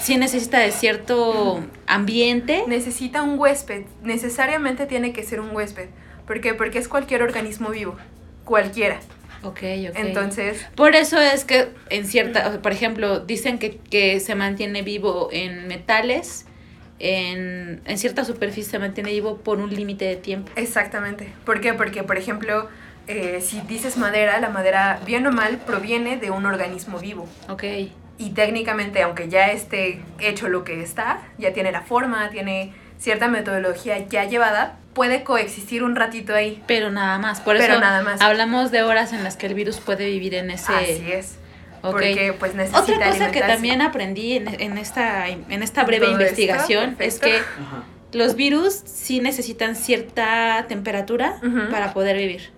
Sí 0.00 0.16
necesita 0.16 0.58
de 0.58 0.72
cierto 0.72 1.60
ambiente. 1.86 2.64
necesita 2.66 3.22
un 3.22 3.38
huésped. 3.38 3.84
Necesariamente 4.02 4.86
tiene 4.86 5.12
que 5.12 5.22
ser 5.22 5.40
un 5.40 5.54
huésped. 5.54 5.90
¿Por 6.26 6.40
qué? 6.40 6.54
Porque 6.54 6.78
es 6.78 6.88
cualquier 6.88 7.22
organismo 7.22 7.68
vivo. 7.68 7.96
Cualquiera. 8.44 8.98
Ok, 9.42 9.58
ok. 9.90 9.96
Entonces, 9.96 10.66
Por 10.74 10.96
eso 10.96 11.20
es 11.20 11.44
que 11.44 11.68
en 11.90 12.06
cierta, 12.06 12.60
por 12.62 12.72
ejemplo, 12.72 13.20
dicen 13.20 13.58
que, 13.58 13.76
que 13.76 14.20
se 14.20 14.34
mantiene 14.34 14.82
vivo 14.82 15.28
en 15.32 15.66
metales, 15.68 16.46
en, 17.00 17.80
en 17.84 17.98
cierta 17.98 18.24
superficie 18.24 18.70
se 18.70 18.78
mantiene 18.78 19.10
vivo 19.10 19.38
por 19.38 19.58
un 19.58 19.70
límite 19.74 20.04
de 20.04 20.16
tiempo. 20.16 20.52
exactamente. 20.56 21.32
¿Por 21.44 21.60
qué? 21.60 21.72
Porque, 21.74 22.02
por 22.04 22.16
ejemplo, 22.18 22.68
eh, 23.08 23.40
si 23.42 23.60
dices 23.62 23.96
madera, 23.96 24.38
la 24.38 24.50
madera, 24.50 25.00
bien 25.06 25.26
o 25.26 25.32
mal, 25.32 25.56
proviene 25.58 26.16
de 26.18 26.30
un 26.30 26.46
organismo 26.46 26.98
vivo. 26.98 27.28
Ok. 27.48 27.64
Y 28.18 28.30
técnicamente, 28.34 29.02
aunque 29.02 29.28
ya 29.28 29.50
esté 29.50 30.00
hecho 30.18 30.48
lo 30.48 30.62
que 30.62 30.82
está, 30.82 31.22
ya 31.38 31.52
tiene 31.54 31.72
la 31.72 31.80
forma, 31.80 32.28
tiene 32.30 32.72
cierta 32.98 33.28
metodología 33.28 34.06
ya 34.06 34.26
llevada, 34.26 34.76
puede 34.92 35.24
coexistir 35.24 35.82
un 35.82 35.96
ratito 35.96 36.34
ahí. 36.34 36.62
Pero 36.66 36.90
nada 36.90 37.18
más. 37.18 37.40
Por 37.40 37.56
Pero 37.56 37.72
eso 37.72 37.80
nada 37.80 38.02
más. 38.02 38.20
hablamos 38.20 38.70
de 38.70 38.82
horas 38.82 39.14
en 39.14 39.24
las 39.24 39.36
que 39.38 39.46
el 39.46 39.54
virus 39.54 39.80
puede 39.80 40.06
vivir 40.06 40.34
en 40.34 40.50
ese. 40.50 40.70
Así 40.74 41.10
es. 41.10 41.38
Ok. 41.82 41.92
Porque 41.92 42.34
pues 42.38 42.54
necesita 42.54 42.80
Otra 42.82 43.10
cosa 43.10 43.30
que 43.30 43.40
también 43.40 43.80
aprendí 43.80 44.34
en, 44.34 44.48
en 44.60 44.78
esta, 44.78 45.28
en 45.28 45.62
esta 45.62 45.84
breve 45.84 46.06
Todo 46.06 46.18
esto, 46.18 46.22
investigación 46.22 46.96
es 46.98 47.18
que 47.18 47.36
Ajá. 47.38 47.84
los 48.12 48.34
virus 48.36 48.74
sí 48.84 49.20
necesitan 49.20 49.76
cierta 49.76 50.66
temperatura 50.68 51.38
Ujú. 51.42 51.70
para 51.70 51.92
poder 51.94 52.16
vivir. 52.16 52.50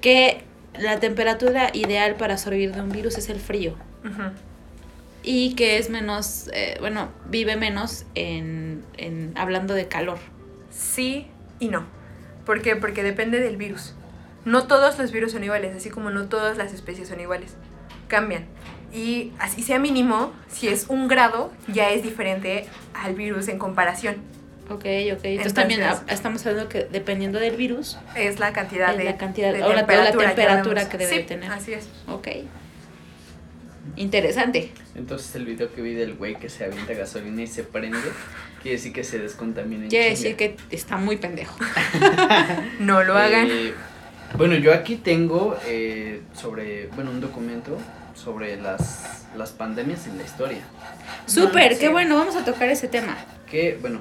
Que 0.00 0.42
la 0.78 1.00
temperatura 1.00 1.70
ideal 1.72 2.14
para 2.16 2.36
sobrevivir 2.38 2.74
de 2.74 2.80
un 2.82 2.90
virus 2.90 3.18
es 3.18 3.28
el 3.28 3.40
frío. 3.40 3.74
Y 5.22 5.54
que 5.54 5.78
es 5.78 5.88
menos, 5.88 6.50
eh, 6.52 6.76
bueno, 6.80 7.08
vive 7.26 7.56
menos 7.56 8.04
en, 8.16 8.82
en 8.96 9.32
hablando 9.36 9.74
de 9.74 9.86
calor. 9.86 10.18
Sí 10.70 11.28
y 11.60 11.68
no. 11.68 11.84
¿Por 12.44 12.60
qué? 12.60 12.74
Porque 12.74 13.04
depende 13.04 13.38
del 13.38 13.56
virus. 13.56 13.94
No 14.44 14.66
todos 14.66 14.98
los 14.98 15.12
virus 15.12 15.30
son 15.32 15.44
iguales, 15.44 15.76
así 15.76 15.90
como 15.90 16.10
no 16.10 16.24
todas 16.24 16.56
las 16.56 16.72
especies 16.74 17.08
son 17.08 17.20
iguales. 17.20 17.54
Cambian. 18.12 18.44
Y 18.92 19.32
así 19.38 19.62
sea 19.62 19.78
mínimo, 19.78 20.32
si 20.50 20.68
es 20.68 20.84
un 20.88 21.08
grado, 21.08 21.50
ya 21.66 21.88
es 21.90 22.02
diferente 22.02 22.66
al 22.92 23.14
virus 23.14 23.48
en 23.48 23.58
comparación. 23.58 24.16
Ok, 24.68 24.84
ok. 25.14 25.24
Entonces, 25.24 25.54
también 25.54 25.80
Entonces- 25.80 26.04
ah, 26.08 26.12
estamos 26.12 26.44
hablando 26.46 26.68
que 26.68 26.84
dependiendo 26.84 27.38
del 27.40 27.56
virus, 27.56 27.96
Es 28.14 28.38
la 28.38 28.52
cantidad 28.52 28.90
Es 28.92 28.98
de, 28.98 29.04
la 29.04 29.16
cantidad- 29.16 29.50
de 29.52 29.62
o 29.64 29.72
la- 29.72 29.82
o 29.82 29.86
la 29.86 30.12
temperatura 30.12 30.88
que 30.90 30.98
debe 30.98 31.16
Sí, 31.16 31.22
tener. 31.24 31.50
Así 31.50 31.72
es. 31.72 31.88
ok. 32.06 32.28
Interesante. 33.96 34.70
Entonces 34.94 35.34
el 35.36 35.44
video 35.46 35.72
que 35.74 35.80
vi 35.82 35.94
del 35.94 36.14
güey 36.14 36.36
que 36.36 36.48
se 36.48 36.64
avienta 36.64 36.92
gasolina 36.94 37.42
y 37.42 37.46
se 37.46 37.64
prende, 37.64 37.98
quiere 38.62 38.76
decir 38.76 38.92
que 38.92 39.04
se 39.04 39.18
descontamina 39.18 39.88
Quiere 39.88 40.10
decir 40.10 40.36
que 40.36 40.56
está 40.70 40.96
muy 40.98 41.16
pendejo. 41.16 41.56
No 42.78 43.02
lo 43.02 43.16
hagan. 43.16 43.48
Eh, 43.50 43.72
bueno, 44.36 44.54
yo 44.56 44.72
aquí 44.72 44.96
tengo 44.96 45.56
eh, 45.66 46.20
sobre, 46.34 46.86
bueno, 46.88 47.10
un 47.10 47.20
documento 47.20 47.76
sobre 48.14 48.60
las, 48.60 49.26
las 49.36 49.50
pandemias 49.50 50.06
en 50.06 50.18
la 50.18 50.24
historia. 50.24 50.62
Súper, 51.26 51.78
qué 51.78 51.88
bueno, 51.88 52.16
vamos 52.16 52.36
a 52.36 52.44
tocar 52.44 52.68
ese 52.68 52.88
tema. 52.88 53.16
Que, 53.50 53.78
bueno, 53.80 54.00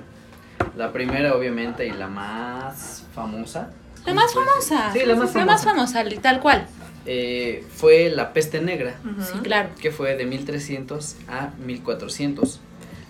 la 0.75 0.91
primera 0.91 1.35
obviamente 1.35 1.85
y 1.87 1.91
la 1.91 2.07
más 2.07 3.03
famosa. 3.13 3.69
La 4.05 4.13
más 4.13 4.31
¿cómo 4.33 4.45
se 4.45 4.67
puede 4.67 4.67
famosa. 4.67 4.93
Sí, 4.93 4.99
la 5.05 5.15
más 5.15 5.35
La 5.35 5.45
más 5.45 5.63
famosa. 5.63 5.99
famosa, 6.03 6.21
tal 6.21 6.39
cual. 6.39 6.67
Eh, 7.05 7.65
fue 7.75 8.09
la 8.09 8.31
peste 8.33 8.61
negra. 8.61 8.95
Sí, 9.31 9.39
claro. 9.39 9.69
que 9.79 9.91
fue 9.91 10.15
de 10.15 10.25
1300 10.25 11.15
a 11.27 11.49
1400. 11.65 12.59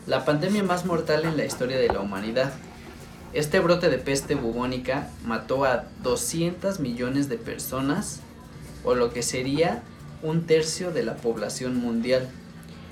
La 0.08 0.26
pandemia 0.26 0.64
más 0.64 0.86
mortal 0.86 1.26
en 1.26 1.38
la 1.38 1.46
historia 1.46 1.78
de 1.78 1.88
la 1.88 2.00
humanidad. 2.00 2.54
Este 3.34 3.60
brote 3.60 3.90
de 3.90 3.98
peste 3.98 4.36
bubónica 4.36 5.08
mató 5.26 5.64
a 5.64 5.86
200 6.04 6.80
millones 6.80 7.30
de 7.30 7.38
personas, 7.38 8.20
o 8.84 8.96
lo 8.96 9.14
que 9.14 9.24
sería 9.24 9.84
un 10.24 10.46
tercio 10.46 10.92
de 10.92 11.04
la 11.04 11.16
población 11.16 11.78
mundial 11.78 12.28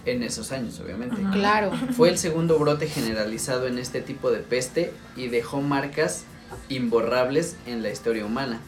en 0.06 0.24
esos 0.24 0.52
años, 0.52 0.80
obviamente. 0.80 1.18
Claro. 1.34 1.72
Fue 1.96 2.10
el 2.10 2.18
segundo 2.18 2.58
brote 2.58 2.88
generalizado 2.88 3.68
en 3.68 3.78
este 3.78 4.02
tipo 4.02 4.32
de 4.32 4.40
peste 4.40 4.92
y 5.16 5.28
dejó 5.28 5.62
marcas 5.62 6.24
imborrables 6.70 7.56
en 7.68 7.84
la 7.84 7.90
historia 7.90 8.26
humana, 8.26 8.60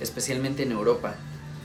especialmente 0.00 0.62
en 0.62 0.72
Europa, 0.72 1.14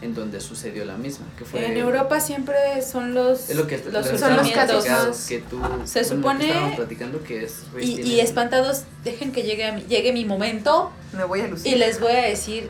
en 0.01 0.15
donde 0.15 0.39
sucedió 0.39 0.85
la 0.85 0.95
misma, 0.97 1.25
que 1.37 1.43
fue 1.45 1.65
En 1.65 1.77
Europa 1.77 2.19
siempre 2.21 2.55
son 2.81 3.13
los, 3.13 3.49
es 3.49 3.55
lo 3.55 3.67
que 3.67 3.77
los 3.91 4.07
son 4.19 4.37
los 4.37 4.49
casos 4.51 5.25
que 5.27 5.39
tú 5.39 5.59
Se 5.83 6.03
bueno, 6.15 6.33
lo 6.33 6.39
que 6.39 6.47
supone- 6.47 6.75
platicando 6.77 7.23
que 7.23 7.43
es 7.43 7.63
y, 7.79 8.01
y 8.01 8.19
espantados, 8.21 8.83
dejen 9.03 9.31
que 9.33 9.43
llegue, 9.43 9.65
a 9.65 9.73
mi, 9.73 9.81
llegue 9.83 10.13
mi 10.13 10.23
momento 10.25 10.91
Me 11.13 11.25
voy 11.25 11.41
a 11.41 11.47
lucir. 11.47 11.73
y 11.73 11.75
les 11.77 11.99
voy 11.99 12.13
a 12.13 12.21
decir, 12.25 12.69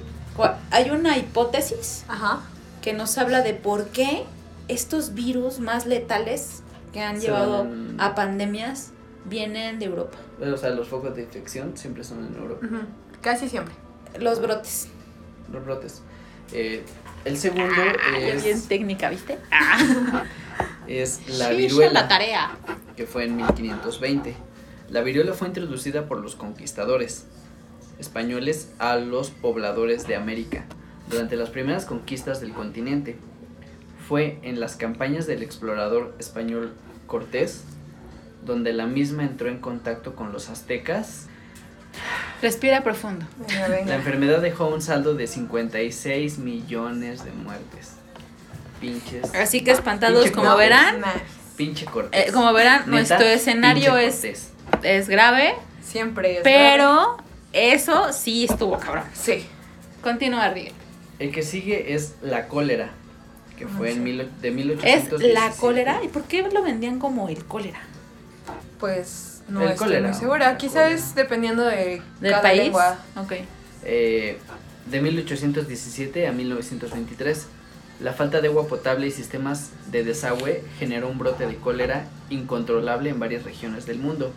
hay 0.72 0.90
una 0.90 1.18
hipótesis 1.18 2.04
Ajá. 2.08 2.42
Que 2.82 2.94
nos 2.94 3.18
habla 3.18 3.42
de 3.42 3.54
por 3.54 3.88
qué 3.88 4.24
estos 4.68 5.14
virus 5.14 5.60
más 5.60 5.86
letales 5.86 6.64
que 6.94 7.02
han 7.02 7.20
Se 7.20 7.28
llevado 7.28 7.60
van- 7.66 7.96
a 8.00 8.16
pandemias 8.16 8.92
vienen 9.26 9.80
de 9.80 9.86
Europa. 9.86 10.18
O 10.42 10.58
sea, 10.58 10.70
los 10.72 10.88
focos 10.88 11.16
de 11.16 11.24
infección 11.24 11.76
siempre 11.76 12.04
son 12.04 12.26
en 12.26 12.36
Europa. 12.36 12.66
Ujú, 12.66 12.78
Casi 13.22 13.50
siempre. 13.50 13.74
Los 14.20 14.42
brotes. 14.42 14.88
Los 15.52 15.64
brotes. 15.66 16.02
Eh, 16.54 16.84
el 17.26 17.38
segundo 17.38 17.74
Ah, 17.78 18.14
yo 18.14 18.20
bien 18.26 18.42
es, 18.44 18.68
técnica, 18.68 19.10
¿viste? 19.10 19.38
es 20.88 21.20
la 21.38 21.50
Sí, 21.50 21.56
viruela. 21.58 21.94
la 22.02 22.08
tarea. 22.08 22.52
que 22.96 23.06
fue 23.06 23.26
en 23.26 23.36
1520. 23.38 24.36
La 24.90 25.02
viruela 25.02 25.34
fue 25.34 25.48
introducida 25.48 26.08
por 26.08 26.20
los 26.20 26.36
conquistadores 26.36 27.26
españoles 28.00 28.72
a 28.80 28.96
los 28.96 29.30
pobladores 29.30 30.08
de 30.08 30.16
América 30.16 30.66
durante 31.10 31.36
las 31.36 31.50
primeras 31.50 31.86
conquistas 31.86 32.42
del 32.42 32.54
continente. 32.54 33.18
Fue 34.08 34.40
en 34.44 34.60
las 34.60 34.76
campañas 34.76 35.28
del 35.28 35.44
explorador 35.44 36.16
español 36.20 36.74
Cortés 37.08 37.64
donde 38.44 38.72
la 38.74 38.86
misma 38.86 39.24
entró 39.24 39.50
en 39.50 39.60
contacto 39.60 40.16
con 40.16 40.32
los 40.32 40.50
aztecas. 40.50 41.28
Respira 42.42 42.84
profundo. 42.84 43.26
Venga, 43.50 43.86
La 43.86 43.96
enfermedad 43.96 44.42
dejó 44.42 44.68
un 44.70 44.82
saldo 44.82 45.14
de 45.16 45.28
56 45.28 46.38
millones 46.38 47.26
de 47.26 47.32
muertes. 47.32 47.96
Pinches. 48.80 49.34
Así 49.36 49.62
que 49.64 49.72
espantados, 49.72 50.22
Pinche 50.24 50.36
como 50.36 50.52
Cortés. 50.52 50.70
verán, 50.70 51.02
Pinche 51.58 51.86
Cortés. 51.86 52.30
eh, 52.30 52.32
como 52.32 52.54
verán, 52.54 52.82
Neta, 52.82 52.92
nuestro 52.92 53.24
escenario 53.28 53.98
es, 53.98 54.24
es 54.84 55.10
grave, 55.10 55.54
siempre 55.82 56.38
es. 56.38 56.44
pero 56.44 57.18
eso 57.52 58.14
sí 58.14 58.46
estuvo 58.50 58.80
cabrón. 58.80 59.04
Sí. 59.14 59.46
Continúa, 60.02 60.48
Riel. 60.50 60.72
El 61.20 61.32
que 61.32 61.44
sigue 61.44 61.94
es 61.94 62.16
la 62.22 62.48
cólera, 62.48 62.92
que 63.58 63.68
fue 63.68 63.90
Ah, 63.90 63.92
en 63.92 63.98
sí. 63.98 64.02
mil, 64.02 64.18
de 64.42 64.48
Es 64.48 64.54
1817. 64.56 65.34
la 65.34 65.52
cólera. 65.52 66.02
¿Y 66.04 66.08
por 66.08 66.24
qué 66.24 66.44
lo 66.52 66.64
vendían 66.64 66.98
como 67.00 67.28
el 67.30 67.44
cólera? 67.46 67.80
Pues 68.80 69.42
no 69.50 69.62
El 69.64 69.70
estoy 69.72 69.88
cólera. 69.88 70.10
muy 70.10 70.18
segura. 70.18 70.58
Quizás 70.58 70.84
cólera. 71.02 71.14
dependiendo 71.16 71.66
de 71.66 72.02
¿Del 72.22 72.32
cada 72.32 72.42
país? 72.44 72.62
lengua. 72.64 72.98
Ok. 73.18 73.34
Eh, 73.84 74.38
de 74.90 75.02
1817 75.02 76.28
a 76.28 76.32
1923. 76.32 77.48
La 78.02 78.14
falta 78.14 78.40
de 78.40 78.48
agua 78.48 78.66
potable 78.68 79.08
y 79.08 79.12
sistemas 79.12 79.72
de 79.92 80.06
desagüe 80.06 80.64
generó 80.80 81.10
un 81.10 81.18
brote 81.18 81.46
de 81.46 81.56
cólera 81.58 82.06
incontrolable 82.30 83.10
en 83.10 83.20
varias 83.20 83.44
regiones 83.44 83.86
del 83.86 84.00
mundo. 84.00 84.32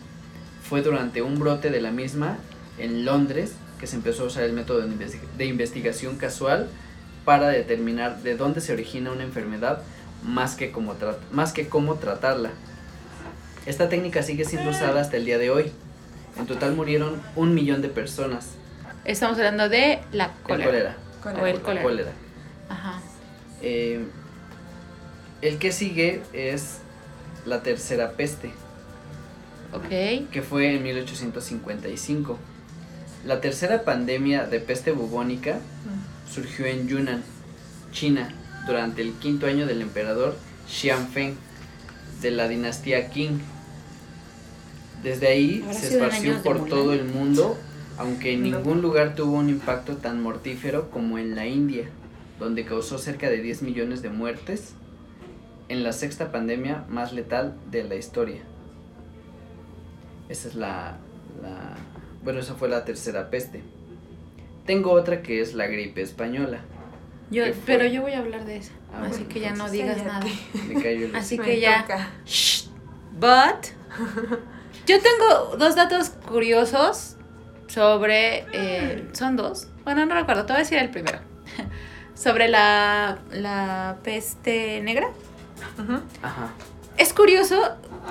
Fue 0.68 0.82
durante 0.82 1.22
un 1.22 1.38
brote 1.38 1.70
de 1.70 1.80
la 1.80 1.92
misma 1.92 2.38
en 2.78 3.04
Londres 3.04 3.52
que 3.82 3.88
se 3.88 3.96
empezó 3.96 4.22
a 4.22 4.26
usar 4.26 4.44
el 4.44 4.52
método 4.52 4.80
de 4.82 4.86
investi- 4.86 5.18
de 5.36 5.44
investigación 5.44 6.16
casual 6.16 6.68
para 7.24 7.48
determinar 7.48 8.22
de 8.22 8.36
dónde 8.36 8.60
se 8.60 8.72
origina 8.72 9.10
una 9.10 9.24
enfermedad 9.24 9.82
más 10.22 10.54
que 10.54 10.70
cómo, 10.70 10.94
tra- 10.94 11.16
más 11.32 11.52
que 11.52 11.66
cómo 11.68 11.96
tratarla. 11.96 12.50
Esta 13.66 13.88
técnica 13.88 14.22
sigue 14.22 14.44
siendo 14.44 14.70
usada 14.70 15.00
hasta 15.00 15.16
el 15.16 15.24
día 15.24 15.36
de 15.36 15.50
hoy. 15.50 15.72
En 16.38 16.46
total 16.46 16.76
murieron 16.76 17.20
un 17.34 17.54
millón 17.56 17.82
de 17.82 17.88
personas. 17.88 18.50
Estamos 19.04 19.36
hablando 19.38 19.68
de 19.68 19.98
la 20.12 20.26
El 20.26 20.30
cólera. 20.44 20.64
cólera. 20.70 20.96
Cólera. 21.20 21.42
O 21.42 21.46
el 21.46 21.54
La 21.56 21.60
cólera. 21.62 21.82
cólera. 21.82 22.12
Ajá. 22.68 23.00
Eh, 23.62 24.04
el 25.40 25.58
que 25.58 25.72
sigue 25.72 26.22
es 26.32 26.78
la 27.46 27.64
tercera 27.64 28.12
peste, 28.12 28.52
Ok. 29.72 30.30
que 30.30 30.42
fue 30.48 30.76
en 30.76 30.84
1855. 30.84 32.38
La 33.24 33.40
tercera 33.40 33.84
pandemia 33.84 34.46
de 34.46 34.58
peste 34.60 34.92
bubónica 34.92 35.54
Mm. 35.56 36.30
surgió 36.32 36.66
en 36.66 36.88
Yunnan, 36.88 37.22
China, 37.92 38.28
durante 38.66 39.02
el 39.02 39.12
quinto 39.14 39.46
año 39.46 39.66
del 39.66 39.80
emperador 39.82 40.36
Xianfeng 40.68 41.34
de 42.20 42.30
la 42.30 42.48
dinastía 42.48 43.10
Qing. 43.10 43.40
Desde 45.02 45.26
ahí 45.28 45.60
¿Habrá 45.62 45.74
se 45.74 45.86
esparció 45.94 46.42
por 46.42 46.66
todo 46.66 46.92
el 46.92 47.04
mundo, 47.04 47.56
aunque 47.98 48.32
en 48.34 48.42
ningún 48.44 48.80
lugar 48.82 49.14
tuvo 49.14 49.36
un 49.36 49.48
impacto 49.48 49.96
tan 49.96 50.22
mortífero 50.22 50.90
como 50.90 51.18
en 51.18 51.34
la 51.34 51.46
India, 51.46 51.88
donde 52.38 52.64
causó 52.64 52.98
cerca 52.98 53.28
de 53.28 53.40
10 53.42 53.62
millones 53.62 54.02
de 54.02 54.10
muertes 54.10 54.74
en 55.68 55.82
la 55.84 55.92
sexta 55.92 56.30
pandemia 56.32 56.84
más 56.88 57.12
letal 57.12 57.54
de 57.70 57.84
la 57.84 57.94
historia. 57.96 58.42
Esa 60.28 60.48
es 60.48 60.54
la, 60.54 60.96
la- 61.42 61.76
Bueno, 62.22 62.40
esa 62.40 62.54
fue 62.54 62.68
la 62.68 62.84
tercera 62.84 63.30
peste. 63.30 63.62
Tengo 64.66 64.92
otra 64.92 65.22
que 65.22 65.40
es 65.40 65.54
la 65.54 65.66
gripe 65.66 66.02
española. 66.02 66.60
Yo, 67.30 67.44
pero 67.66 67.86
yo 67.86 68.02
voy 68.02 68.12
a 68.12 68.18
hablar 68.18 68.44
de 68.44 68.58
eso. 68.58 68.72
Ah, 68.92 69.02
así 69.06 69.18
bueno, 69.20 69.28
que 69.30 69.40
ya 69.40 69.52
no 69.54 69.70
digas 69.70 69.96
cállate. 70.02 70.28
nada. 70.28 70.66
Me 70.68 70.82
cayó 70.82 71.06
el 71.06 71.16
Así 71.16 71.38
Me 71.38 71.44
que 71.44 71.60
ya. 71.60 71.82
toca. 71.82 72.10
Shh. 72.26 72.68
But. 73.18 73.66
Yo 74.86 74.96
tengo 75.00 75.56
dos 75.56 75.76
datos 75.76 76.10
curiosos 76.10 77.16
sobre. 77.68 78.44
eh, 78.52 79.08
son 79.12 79.36
dos. 79.36 79.68
Bueno, 79.84 80.04
no 80.06 80.14
recuerdo. 80.14 80.44
Te 80.46 80.52
voy 80.52 80.60
a 80.60 80.64
decir 80.64 80.78
el 80.78 80.90
primero. 80.90 81.18
sobre 82.14 82.48
la, 82.48 83.18
la 83.32 83.96
peste 84.02 84.80
negra. 84.82 85.08
Ujú. 85.78 86.00
Ajá. 86.22 86.50
Es 86.98 87.12
curioso, 87.14 87.56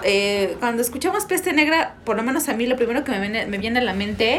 eh, 0.04 0.56
cuando 0.60 0.82
escuchamos 0.82 1.26
peste 1.26 1.54
negra, 1.54 1.96
por 2.04 2.16
lo 2.16 2.24
menos 2.24 2.50
a 2.50 2.54
mí 2.54 2.66
lo 2.66 2.76
primero 2.76 3.04
que 3.04 3.12
me 3.12 3.20
viene, 3.20 3.46
me 3.46 3.58
viene 3.58 3.80
a 3.80 3.84
la 3.84 3.94
mente 3.94 4.38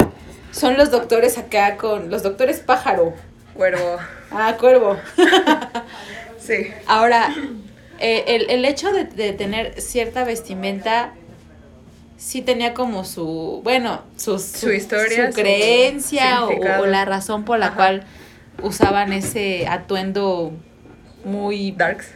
son 0.50 0.76
los 0.76 0.90
doctores 0.90 1.38
acá 1.38 1.76
con 1.76 2.10
los 2.10 2.22
doctores 2.22 2.60
pájaro. 2.60 3.14
Cuervo. 3.54 3.98
Ah, 4.30 4.56
cuervo. 4.58 4.96
Sí. 6.38 6.66
Ahora, 6.88 7.32
eh, 8.00 8.24
el, 8.26 8.50
el 8.50 8.64
hecho 8.64 8.90
de, 8.92 9.04
de 9.04 9.32
tener 9.32 9.80
cierta 9.80 10.24
vestimenta 10.24 11.12
sí 12.16 12.42
tenía 12.42 12.74
como 12.74 13.04
su, 13.04 13.60
bueno, 13.62 14.02
su, 14.16 14.40
Su 14.40 14.72
historia, 14.72 15.26
su 15.26 15.32
su 15.32 15.40
creencia 15.40 16.44
o, 16.44 16.86
la 16.86 17.04
razón 17.04 17.44
por 17.44 17.60
la 17.60 17.66
Ajá. 17.66 17.76
cual 17.76 18.04
usaban 18.60 19.12
ese 19.12 19.68
atuendo 19.68 20.52
muy 21.24 21.70
Darks. 21.72 22.08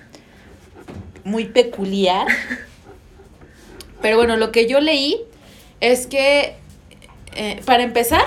muy 1.22 1.44
peculiar. 1.44 2.26
Pero 4.06 4.18
bueno, 4.18 4.36
lo 4.36 4.52
que 4.52 4.68
yo 4.68 4.78
leí 4.78 5.20
es 5.80 6.06
que, 6.06 6.54
eh, 7.34 7.60
para 7.64 7.82
empezar, 7.82 8.24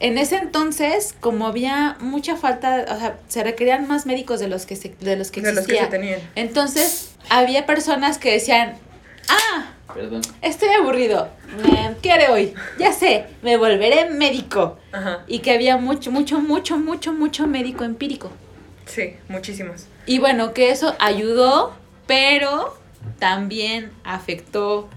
en 0.00 0.18
ese 0.18 0.34
entonces, 0.34 1.14
como 1.20 1.46
había 1.46 1.96
mucha 2.00 2.34
falta, 2.34 2.84
o 2.88 2.98
sea, 2.98 3.16
se 3.28 3.44
requerían 3.44 3.86
más 3.86 4.04
médicos 4.04 4.40
de 4.40 4.48
los 4.48 4.66
que, 4.66 4.74
se, 4.74 4.88
de 4.98 5.14
los 5.14 5.30
que 5.30 5.42
De 5.42 5.52
los 5.52 5.64
que 5.64 5.78
se 5.78 5.86
tenían. 5.86 6.18
Entonces, 6.34 7.12
había 7.28 7.66
personas 7.66 8.18
que 8.18 8.32
decían, 8.32 8.74
ah, 9.28 9.70
Perdón. 9.94 10.22
estoy 10.42 10.70
aburrido, 10.70 11.28
¿qué 12.02 12.10
haré 12.10 12.30
hoy? 12.30 12.52
Ya 12.76 12.92
sé, 12.92 13.26
me 13.42 13.56
volveré 13.56 14.10
médico. 14.10 14.80
Ajá. 14.90 15.22
Y 15.28 15.38
que 15.38 15.52
había 15.52 15.76
mucho, 15.76 16.10
mucho, 16.10 16.40
mucho, 16.40 16.78
mucho, 16.78 17.12
mucho 17.12 17.46
médico 17.46 17.84
empírico. 17.84 18.32
Sí, 18.86 19.14
muchísimos. 19.28 19.86
Y 20.04 20.18
bueno, 20.18 20.52
que 20.52 20.70
eso 20.70 20.96
ayudó, 20.98 21.76
pero 22.08 22.82
también 23.18 23.90
afectó 24.04 24.88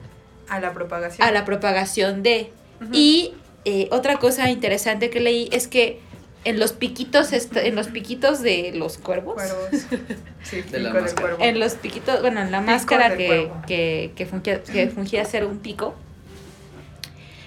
A 0.49 0.59
la 0.59 0.73
propagación. 0.73 1.27
a 1.27 1.31
la 1.31 1.45
propagación 1.45 2.23
de. 2.23 2.51
Y 2.91 3.33
eh, 3.65 3.87
otra 3.91 4.17
cosa 4.17 4.49
interesante 4.49 5.09
que 5.09 5.19
leí 5.19 5.49
es 5.51 5.67
que 5.67 5.99
en 6.45 6.59
los 6.59 6.71
piquitos, 6.71 7.31
en 7.33 7.75
los 7.75 7.87
piquitos 7.87 8.41
de 8.41 8.71
los 8.73 8.97
cuervos, 8.97 9.35
Cuervos. 9.35 9.87
Sí, 10.43 10.61
De 10.61 10.79
la 10.79 10.93
del 10.93 11.13
cuervo. 11.13 11.43
en 11.43 11.59
los 11.59 11.73
piquitos, 11.73 12.21
bueno, 12.21 12.39
en 12.41 12.51
la 12.51 12.61
máscara 12.61 13.17
que, 13.17 13.51
que, 13.65 14.13
que, 14.15 14.25
fungía, 14.25 14.63
que 14.63 14.87
fungía 14.87 15.25
ser 15.25 15.43
un 15.43 15.57
pico, 15.59 15.93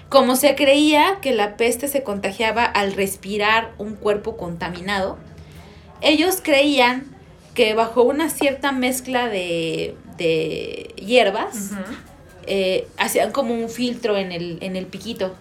como 0.09 0.35
se 0.35 0.53
creía 0.55 1.17
que 1.21 1.31
la 1.31 1.57
peste 1.57 1.87
se 1.87 2.03
contagiaba 2.03 2.65
al 2.65 2.93
respirar 2.93 3.71
un 3.79 3.95
cuerpo 3.95 4.37
contaminado, 4.37 5.17
ellos 6.01 6.39
creían 6.43 7.05
que 7.55 7.73
bajo 7.73 8.03
una 8.03 8.29
cierta 8.29 8.71
mezcla 8.71 9.27
de, 9.29 9.95
de 10.21 10.93
hierbas, 10.97 11.71
eh, 12.45 12.87
hacían 12.97 13.31
como 13.31 13.53
un 13.53 13.69
filtro 13.69 14.17
en 14.17 14.31
el, 14.31 14.57
en 14.61 14.75
el 14.75 14.85
piquito. 14.85 15.33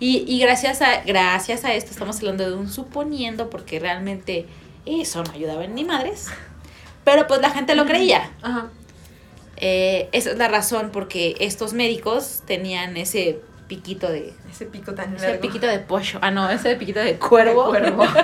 Y, 0.00 0.24
y 0.26 0.40
gracias, 0.40 0.80
a, 0.82 1.02
gracias 1.04 1.64
a 1.64 1.74
esto 1.74 1.90
estamos 1.90 2.16
hablando 2.18 2.48
de 2.48 2.54
un 2.56 2.68
suponiendo, 2.68 3.50
porque 3.50 3.78
realmente 3.78 4.46
eso 4.86 5.22
no 5.22 5.30
ayudaba 5.32 5.64
en 5.64 5.74
ni 5.74 5.84
madres. 5.84 6.28
Pero 7.04 7.26
pues 7.26 7.40
la 7.40 7.50
gente 7.50 7.74
lo 7.74 7.84
creía. 7.84 8.30
Ajá. 8.42 8.70
Eh, 9.58 10.08
esa 10.12 10.30
es 10.30 10.38
la 10.38 10.48
razón 10.48 10.90
porque 10.92 11.36
estos 11.38 11.72
médicos 11.72 12.42
tenían 12.46 12.96
ese 12.96 13.40
piquito 13.68 14.08
de... 14.10 14.32
Ese 14.50 14.66
pico 14.66 14.94
tan 14.94 15.14
Ese 15.14 15.26
largo. 15.28 15.40
piquito 15.42 15.66
de 15.66 15.78
pollo. 15.78 16.18
Ah, 16.22 16.30
no, 16.30 16.50
ese 16.50 16.74
piquito 16.76 17.00
de 17.00 17.16
cuervo. 17.18 17.66
Cuervo. 17.66 18.04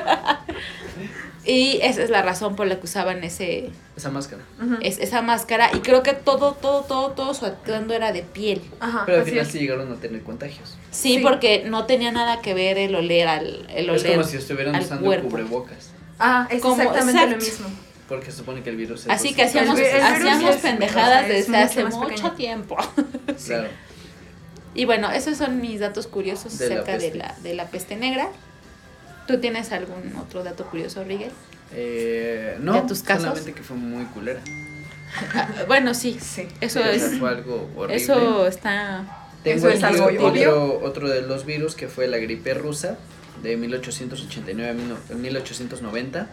Y 1.51 1.80
esa 1.82 2.03
es 2.03 2.11
la 2.11 2.20
razón 2.20 2.57
por 2.57 2.66
la 2.66 2.78
que 2.78 2.84
usaban 2.84 3.24
ese, 3.24 3.70
Esa 3.96 4.11
máscara. 4.11 4.42
Es- 4.82 4.99
esa 4.99 5.22
máscara. 5.22 5.70
Y 5.74 5.78
creo 5.80 6.03
que 6.03 6.12
todo, 6.12 6.53
todo, 6.53 6.82
todo, 6.82 7.12
todo 7.12 7.32
su 7.32 7.46
atuendo 7.46 7.94
era 7.94 8.12
de 8.12 8.22
piel. 8.22 8.61
Ajá. 8.80 9.05
Pero 9.07 9.18
al 9.20 9.24
final 9.24 9.46
es. 9.46 9.49
sí 9.53 9.59
llegaron 9.59 9.90
a 9.90 9.96
tener 9.96 10.22
contagios. 10.22 10.76
Sí, 10.90 11.14
Sí. 11.14 11.18
porque 11.22 11.64
no 11.64 11.86
tenía 11.86 12.12
nada 12.12 12.42
que 12.42 12.53
ver 12.53 12.76
el 12.76 12.94
oler 12.94 13.26
al 13.28 13.66
el 13.70 13.88
Es 13.88 14.03
oler. 14.03 14.16
como 14.18 14.28
si 14.28 14.36
estuvieran 14.36 14.74
al 14.74 14.82
usando 14.82 15.07
cuerpo. 15.07 15.30
cubrebocas. 15.30 15.90
Ah, 16.18 16.46
es 16.51 16.61
Como- 16.61 16.82
exactamente 16.82 17.26
lo 17.30 17.36
mismo. 17.38 17.68
Porque 18.11 18.26
se 18.30 18.36
supone 18.38 18.62
que 18.62 18.68
el 18.70 18.76
virus 18.76 19.01
es 19.07 19.09
Así 19.11 19.32
que 19.34 19.42
hacíamos, 19.44 19.78
hacíamos 19.78 20.55
es- 20.57 20.61
pendejadas 20.62 21.24
es 21.30 21.46
desde 21.46 21.57
hace 21.57 21.84
mucho 21.84 22.09
pequeño. 22.09 22.32
tiempo. 22.32 22.76
Claro. 23.46 23.68
Y 24.74 24.84
bueno, 24.84 25.11
esos 25.11 25.38
son 25.38 25.61
mis 25.62 25.80
datos 25.80 26.07
curiosos 26.07 26.59
De 26.59 26.68
la 26.68 26.74
acerca 26.82 26.99
de 26.99 27.14
la, 27.14 27.34
de 27.42 27.55
la 27.55 27.66
peste 27.68 27.96
negra. 27.96 28.28
¿Tú 29.29 29.39
tienes 29.39 29.70
algún 29.70 30.16
otro 30.16 30.43
dato 30.43 30.64
curioso, 30.66 31.05
Rigel? 31.05 31.31
Eh, 31.72 32.57
no, 32.61 32.72
¿De 32.72 32.83
tus 32.89 33.03
casos? 33.03 33.22
solamente 33.24 33.53
que 33.53 33.62
fue 33.62 33.76
muy 33.76 34.05
culera. 34.07 34.41
Bueno, 35.68 35.95
sí. 35.95 36.18
Sí. 36.20 36.49
Eso 36.61 36.81
es. 36.81 37.18
fue 37.18 37.29
algo 37.29 37.70
horrible. 37.76 37.97
Eso 38.03 38.47
está. 38.47 39.05
Tengo 39.45 39.68
eso 39.68 39.76
es 39.76 39.85
algo 39.85 40.07
otro, 40.07 40.26
obvio. 40.29 40.81
otro 40.81 41.09
de 41.09 41.22
los 41.22 41.45
virus 41.47 41.74
que 41.74 41.89
fue 41.89 42.09
la 42.09 42.18
gripe 42.18 42.55
rusa 42.55 42.99
de 43.43 43.57
1889 43.57 44.70
a 44.70 44.74
mil- 44.74 45.16
1890. 45.20 46.26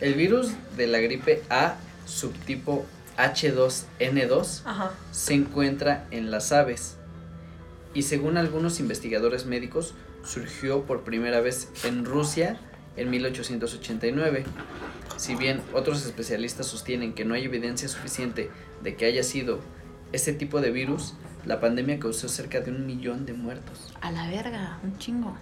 El 0.00 0.14
virus 0.14 0.52
de 0.76 0.86
la 0.86 0.98
gripe 0.98 1.42
A, 1.50 1.76
subtipo 2.06 2.84
H2N2, 3.16 4.62
Ajá. 4.64 4.90
se 5.10 5.34
encuentra 5.34 6.04
en 6.10 6.30
las 6.30 6.52
aves 6.52 6.96
y 7.94 8.02
según 8.02 8.36
algunos 8.36 8.80
investigadores 8.80 9.46
médicos 9.46 9.94
surgió 10.24 10.84
por 10.84 11.04
primera 11.04 11.40
vez 11.40 11.68
en 11.84 12.04
Rusia 12.04 12.58
en 12.96 13.10
1889. 13.10 14.44
Si 15.16 15.34
bien 15.36 15.62
otros 15.72 16.04
especialistas 16.04 16.66
sostienen 16.66 17.14
que 17.14 17.24
no 17.24 17.34
hay 17.34 17.44
evidencia 17.44 17.88
suficiente 17.88 18.50
de 18.82 18.96
que 18.96 19.06
haya 19.06 19.22
sido 19.22 19.60
ese 20.12 20.32
tipo 20.32 20.60
de 20.60 20.70
virus, 20.70 21.14
la 21.44 21.60
pandemia 21.60 21.98
causó 21.98 22.28
cerca 22.28 22.60
de 22.60 22.70
un 22.70 22.86
millón 22.86 23.26
de 23.26 23.32
muertos. 23.32 23.92
A 24.00 24.10
la 24.10 24.28
verga, 24.28 24.78
un 24.82 24.98
chingo. 24.98 25.36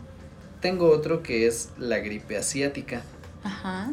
Tengo 0.60 0.90
otro 0.90 1.22
que 1.22 1.46
es 1.46 1.70
la 1.78 1.98
gripe 1.98 2.36
asiática, 2.36 3.02
Ajá. 3.42 3.90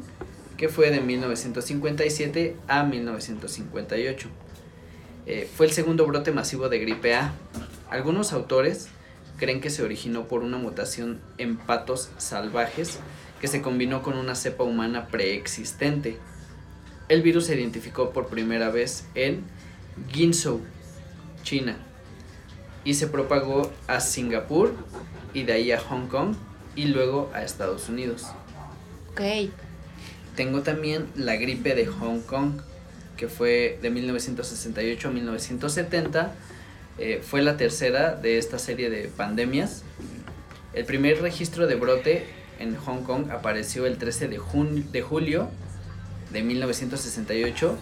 que 0.58 0.70
fue 0.70 0.92
de 0.92 1.02
1957 1.02 2.56
a 2.68 2.84
1958. 2.84 4.30
Eh, 5.26 5.50
fue 5.56 5.66
el 5.66 5.72
segundo 5.72 6.06
brote 6.08 6.32
masivo 6.32 6.70
de 6.70 6.80
gripe 6.80 7.16
A. 7.16 7.34
Algunos 7.90 8.34
autores 8.34 8.90
creen 9.40 9.62
que 9.62 9.70
se 9.70 9.84
originó 9.84 10.28
por 10.28 10.44
una 10.44 10.58
mutación 10.58 11.20
en 11.38 11.58
patos 11.58 12.10
salvajes 12.18 13.00
que 13.42 13.48
se 13.48 13.62
combinó 13.62 14.04
con 14.04 14.18
una 14.18 14.36
cepa 14.36 14.64
humana 14.64 15.08
preexistente. 15.08 16.18
El 17.08 17.22
virus 17.22 17.46
se 17.46 17.56
identificó 17.56 18.12
por 18.12 18.28
primera 18.28 18.70
vez 18.70 19.06
en 19.16 19.44
Guinzhou, 20.14 20.62
China, 21.44 21.78
y 22.84 22.94
se 22.94 23.08
propagó 23.08 23.72
a 23.88 24.00
Singapur 24.00 24.74
y 25.34 25.44
de 25.44 25.54
ahí 25.54 25.72
a 25.72 25.80
Hong 25.80 26.08
Kong 26.08 26.36
y 26.76 26.86
luego 26.86 27.32
a 27.34 27.44
Estados 27.44 27.90
Unidos. 27.90 28.28
Ok. 29.12 29.22
Tengo 30.36 30.62
también 30.62 31.08
la 31.16 31.36
gripe 31.36 31.76
de 31.76 31.86
Hong 31.86 32.22
Kong, 32.22 32.62
que 33.18 33.28
fue 33.28 33.78
de 33.82 33.90
1968 33.90 35.08
a 35.08 35.12
1970. 35.12 36.36
Eh, 37.00 37.22
fue 37.24 37.42
la 37.42 37.58
tercera 37.58 38.16
de 38.16 38.38
esta 38.38 38.60
serie 38.60 38.90
de 38.90 39.08
pandemias. 39.08 39.84
El 40.74 40.86
primer 40.86 41.22
registro 41.22 41.68
de 41.68 41.76
brote 41.76 42.26
en 42.60 42.76
Hong 42.76 43.04
Kong 43.04 43.32
apareció 43.32 43.86
el 43.86 43.98
13 43.98 44.28
de, 44.28 44.38
jun- 44.40 44.92
de 44.92 45.02
julio 45.02 45.50
de 46.32 46.44
1968 46.44 47.78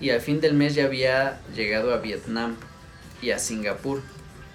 y 0.00 0.10
al 0.10 0.20
fin 0.20 0.40
del 0.40 0.54
mes 0.54 0.74
ya 0.74 0.84
había 0.86 1.40
llegado 1.54 1.92
a 1.92 1.98
Vietnam 1.98 2.56
y 3.22 3.30
a 3.30 3.38
Singapur. 3.38 4.00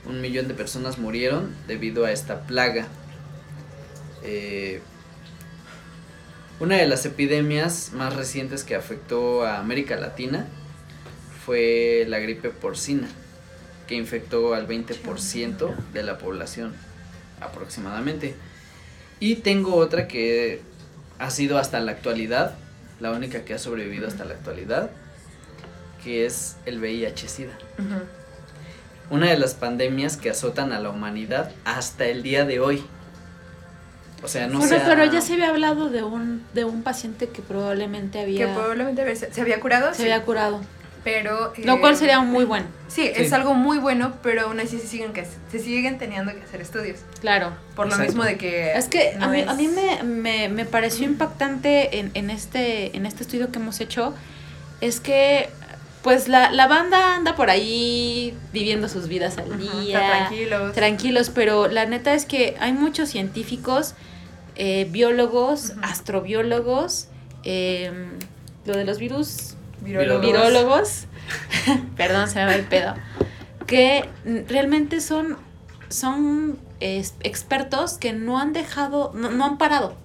Un 0.06 0.22
millón 0.22 0.48
de 0.48 0.54
personas 0.54 0.98
murieron 0.98 1.56
debido 1.68 2.06
a 2.06 2.12
esta 2.12 2.42
plaga. 2.48 2.88
Eh, 4.24 4.82
una 6.60 6.78
de 6.78 6.88
las 6.88 7.06
epidemias 7.06 7.92
más 7.94 8.16
recientes 8.16 8.64
que 8.64 8.76
afectó 8.76 9.44
a 9.44 9.60
América 9.60 9.98
Latina 9.98 10.48
fue 11.46 12.06
la 12.08 12.20
gripe 12.20 12.50
porcina, 12.50 13.08
que 13.88 13.96
infectó 13.96 14.54
al 14.54 14.68
20% 14.68 15.76
de 15.94 16.04
la 16.04 16.18
población 16.18 16.74
aproximadamente. 17.42 18.36
Y 19.20 19.36
tengo 19.38 19.76
otra 19.76 20.08
que 20.08 20.62
ha 21.20 21.30
sido 21.30 21.58
hasta 21.58 21.80
la 21.80 21.92
actualidad, 21.92 22.56
la 23.00 23.12
única 23.12 23.46
que 23.46 23.54
ha 23.54 23.60
sobrevivido 23.60 24.08
hasta 24.08 24.26
la 24.26 24.34
actualidad, 24.34 24.90
que 26.04 26.26
es 26.26 26.58
el 26.66 26.80
VIH-Sida. 26.80 27.54
Una 29.10 29.30
de 29.30 29.38
las 29.38 29.54
pandemias 29.54 30.18
que 30.18 30.30
azotan 30.32 30.72
a 30.72 30.80
la 30.80 30.90
humanidad 30.90 31.52
hasta 31.64 32.06
el 32.06 32.24
día 32.24 32.46
de 32.46 32.60
hoy. 32.60 32.84
O 34.24 34.28
sea, 34.28 34.48
no 34.48 34.58
bueno, 34.60 34.76
sea- 34.76 34.86
pero 34.88 35.06
ya 35.06 35.22
se 35.22 35.34
había 35.34 35.50
hablado 35.50 35.90
de 35.90 36.02
un, 36.02 36.44
de 36.54 36.66
un 36.66 36.82
paciente 36.82 37.30
que 37.30 37.44
probablemente 37.44 38.18
Que 38.18 38.24
había, 38.24 38.54
probablemente 38.56 39.16
se, 39.16 39.32
se 39.32 39.42
había 39.42 39.60
curado, 39.60 39.92
se 39.92 39.98
sí, 39.98 40.02
había 40.04 40.24
curado. 40.24 40.62
Pero... 41.06 41.54
Lo 41.64 41.76
eh, 41.76 41.80
cual 41.80 41.96
sería 41.96 42.20
muy 42.20 42.44
bueno, 42.44 42.66
Sí, 42.90 43.04
Sí. 43.16 43.24
es 43.24 43.32
algo 43.32 43.54
muy 43.54 43.78
bueno, 43.78 44.14
pero 44.24 44.42
aún 44.48 44.60
así 44.60 44.80
se 44.80 44.88
siguen, 44.88 45.14
que, 45.14 45.26
se 45.52 45.60
siguen 45.60 45.98
teniendo 45.98 46.34
que 46.34 46.42
hacer 46.42 46.60
estudios. 46.62 47.00
claro. 47.22 47.52
Por 47.76 47.88
lo 47.90 47.98
mismo 47.98 48.24
de 48.26 48.38
que... 48.38 48.74
Es 48.74 48.90
que 48.90 49.16
a 49.20 49.28
mí, 49.28 49.40
es- 49.42 49.48
a 49.48 49.54
mí 49.54 49.68
me, 49.70 50.04
me, 50.04 50.50
me 50.50 50.66
pareció 50.66 51.06
impactante 51.06 52.00
en, 52.00 52.12
en, 52.16 52.30
este, 52.30 52.96
en 52.98 53.06
este 53.06 53.24
estudio 53.24 53.52
que 53.52 53.60
hemos 53.60 53.80
hecho, 53.80 54.14
es 54.82 55.00
que 55.00 55.48
pues 56.02 56.28
la, 56.28 56.52
la 56.52 56.68
banda 56.68 57.16
anda 57.16 57.36
por 57.36 57.50
ahí 57.50 58.38
viviendo 58.54 58.88
sus 58.90 59.08
vidas 59.08 59.38
al 59.40 59.58
día, 59.58 60.00
está 60.00 60.18
tranquilos. 60.28 60.74
tranquilos, 60.74 61.32
pero 61.34 61.68
la 61.68 61.86
neta 61.88 62.14
es 62.14 62.26
que 62.26 62.56
hay 62.60 62.74
muchos 62.74 63.10
científicos, 63.10 63.96
eh, 64.56 64.88
biólogos, 64.92 65.74
astrobiólogos, 65.82 67.08
eh, 67.44 67.92
lo 68.66 68.78
de 68.78 68.86
los 68.86 69.00
virus, 69.00 69.56
Virólogos. 69.86 70.26
virólogos, 70.26 71.06
perdón, 71.96 72.28
se 72.28 72.40
me 72.40 72.46
va 72.46 72.56
el 72.56 72.66
pedo, 72.66 72.96
que 73.66 74.10
realmente 74.48 75.00
son, 75.00 75.38
son 75.90 76.60
expertos 76.80 77.98
que 77.98 78.14
no 78.14 78.40
han 78.40 78.52
dejado, 78.54 79.12
no, 79.16 79.32
no 79.32 79.46
han 79.46 79.58
parado. 79.58 79.96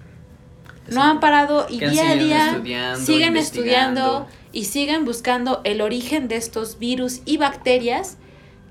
No 0.87 1.03
han 1.03 1.19
parado 1.19 1.67
y 1.69 1.77
Que 1.77 1.89
día 1.89 2.09
a 2.09 2.15
día 2.15 2.51
estudiando, 2.51 3.05
siguen 3.05 3.37
estudiando 3.37 4.27
y 4.51 4.65
siguen 4.65 5.05
buscando 5.05 5.61
el 5.63 5.81
origen 5.81 6.27
de 6.27 6.35
estos 6.35 6.79
virus 6.79 7.21
y 7.25 7.37
bacterias 7.37 8.17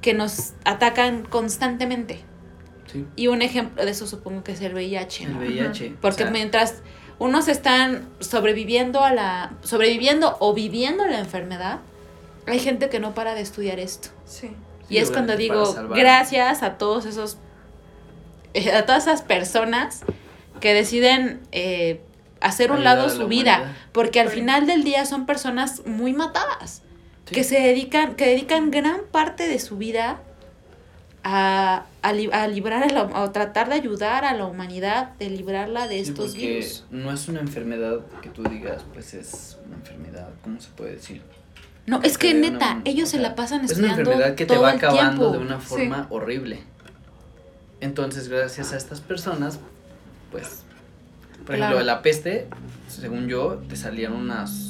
que 0.02 0.12
nos 0.14 0.52
atacan 0.64 1.22
constantemente. 1.22 2.20
Sí, 2.92 3.06
Y 3.16 3.28
un 3.28 3.42
ejemplo 3.42 3.84
de 3.84 3.90
eso 3.90 4.06
supongo 4.06 4.42
que 4.42 4.52
es 4.52 4.60
el 4.60 4.74
VIH. 4.74 5.24
el 5.24 5.32
¿no? 5.32 5.38
VIH. 5.38 5.96
Porque 6.00 6.24
o 6.24 6.26
sea, 6.26 6.32
mientras 6.32 6.82
unos 7.20 7.46
están 7.46 8.08
sobreviviendo 8.18 9.04
a 9.04 9.12
la 9.12 9.52
sobreviviendo 9.62 10.36
o 10.40 10.52
viviendo 10.54 11.06
la 11.06 11.20
enfermedad, 11.20 11.78
hay 12.48 12.58
gente 12.58 12.88
que 12.88 12.98
no 12.98 13.14
para 13.14 13.34
de 13.34 13.42
estudiar 13.42 13.78
esto. 13.78 14.08
Sí. 14.26 14.50
Y 14.88 14.96
es 14.96 15.12
cuando 15.12 15.36
digo, 15.36 15.72
gracias 15.90 16.64
a 16.64 16.76
todos 16.78 17.06
esos 17.06 17.36
eh, 18.54 18.72
a 18.72 18.84
todas 18.86 19.04
esas 19.06 19.22
personas 19.22 20.00
que 20.60 20.74
deciden 20.74 21.40
eh, 21.52 22.00
hacer 22.40 22.72
un 22.72 22.82
lado 22.82 23.06
la 23.06 23.12
su 23.12 23.28
vida, 23.28 23.58
humanidad. 23.58 23.76
porque 23.92 24.18
al 24.20 24.28
Sí. 24.30 24.36
final 24.36 24.66
del 24.66 24.82
día 24.82 25.04
son 25.06 25.26
personas 25.26 25.86
muy 25.86 26.12
matadas, 26.12 26.82
Sí. 27.26 27.34
que 27.36 27.44
se 27.44 27.60
dedican 27.60 28.14
que 28.16 28.26
dedican 28.26 28.70
gran 28.72 29.02
parte 29.12 29.46
de 29.46 29.58
su 29.60 29.76
vida 29.76 30.20
a, 31.22 31.84
a, 32.02 32.12
li- 32.12 32.30
a 32.32 32.46
librar 32.48 32.82
a, 32.82 32.86
la- 32.88 33.22
a 33.22 33.32
tratar 33.32 33.68
de 33.68 33.74
ayudar 33.74 34.24
a 34.24 34.34
la 34.34 34.46
humanidad, 34.46 35.14
de 35.18 35.30
librarla 35.30 35.86
de 35.88 35.96
Sí, 36.04 36.10
estos 36.10 36.30
porque 36.32 36.46
virus. 36.60 36.84
no 36.90 37.12
es 37.12 37.28
una 37.28 37.40
enfermedad 37.40 38.00
que 38.22 38.28
tú 38.30 38.42
digas, 38.44 38.84
pues 38.92 39.14
es 39.14 39.58
una 39.66 39.76
enfermedad, 39.76 40.28
¿cómo 40.42 40.60
se 40.60 40.70
puede 40.70 40.92
decir? 40.92 41.22
No, 41.86 42.00
es 42.02 42.18
que 42.18 42.30
una- 42.32 42.50
neta, 42.50 42.80
ellos 42.84 43.08
o 43.08 43.12
se 43.12 43.18
la 43.18 43.34
pasan 43.34 43.64
Es 43.64 43.72
una 43.72 43.88
estudiando 43.88 44.00
enfermedad 44.12 44.34
que 44.36 44.46
te 44.46 44.56
va 44.56 44.70
acabando 44.70 45.30
tiempo. 45.30 45.30
de 45.32 45.38
una 45.38 45.58
forma 45.60 46.06
horrible. 46.10 46.60
Entonces, 47.80 48.28
gracias 48.28 48.72
a 48.72 48.76
estas 48.76 49.00
personas, 49.00 49.58
pues, 50.30 50.62
por 51.46 51.56
Claro. 51.56 51.76
ejemplo, 51.76 51.84
la 51.86 52.02
peste, 52.02 52.46
según 52.88 53.26
yo, 53.28 53.54
te 53.68 53.76
salían 53.76 54.12
unas 54.12 54.69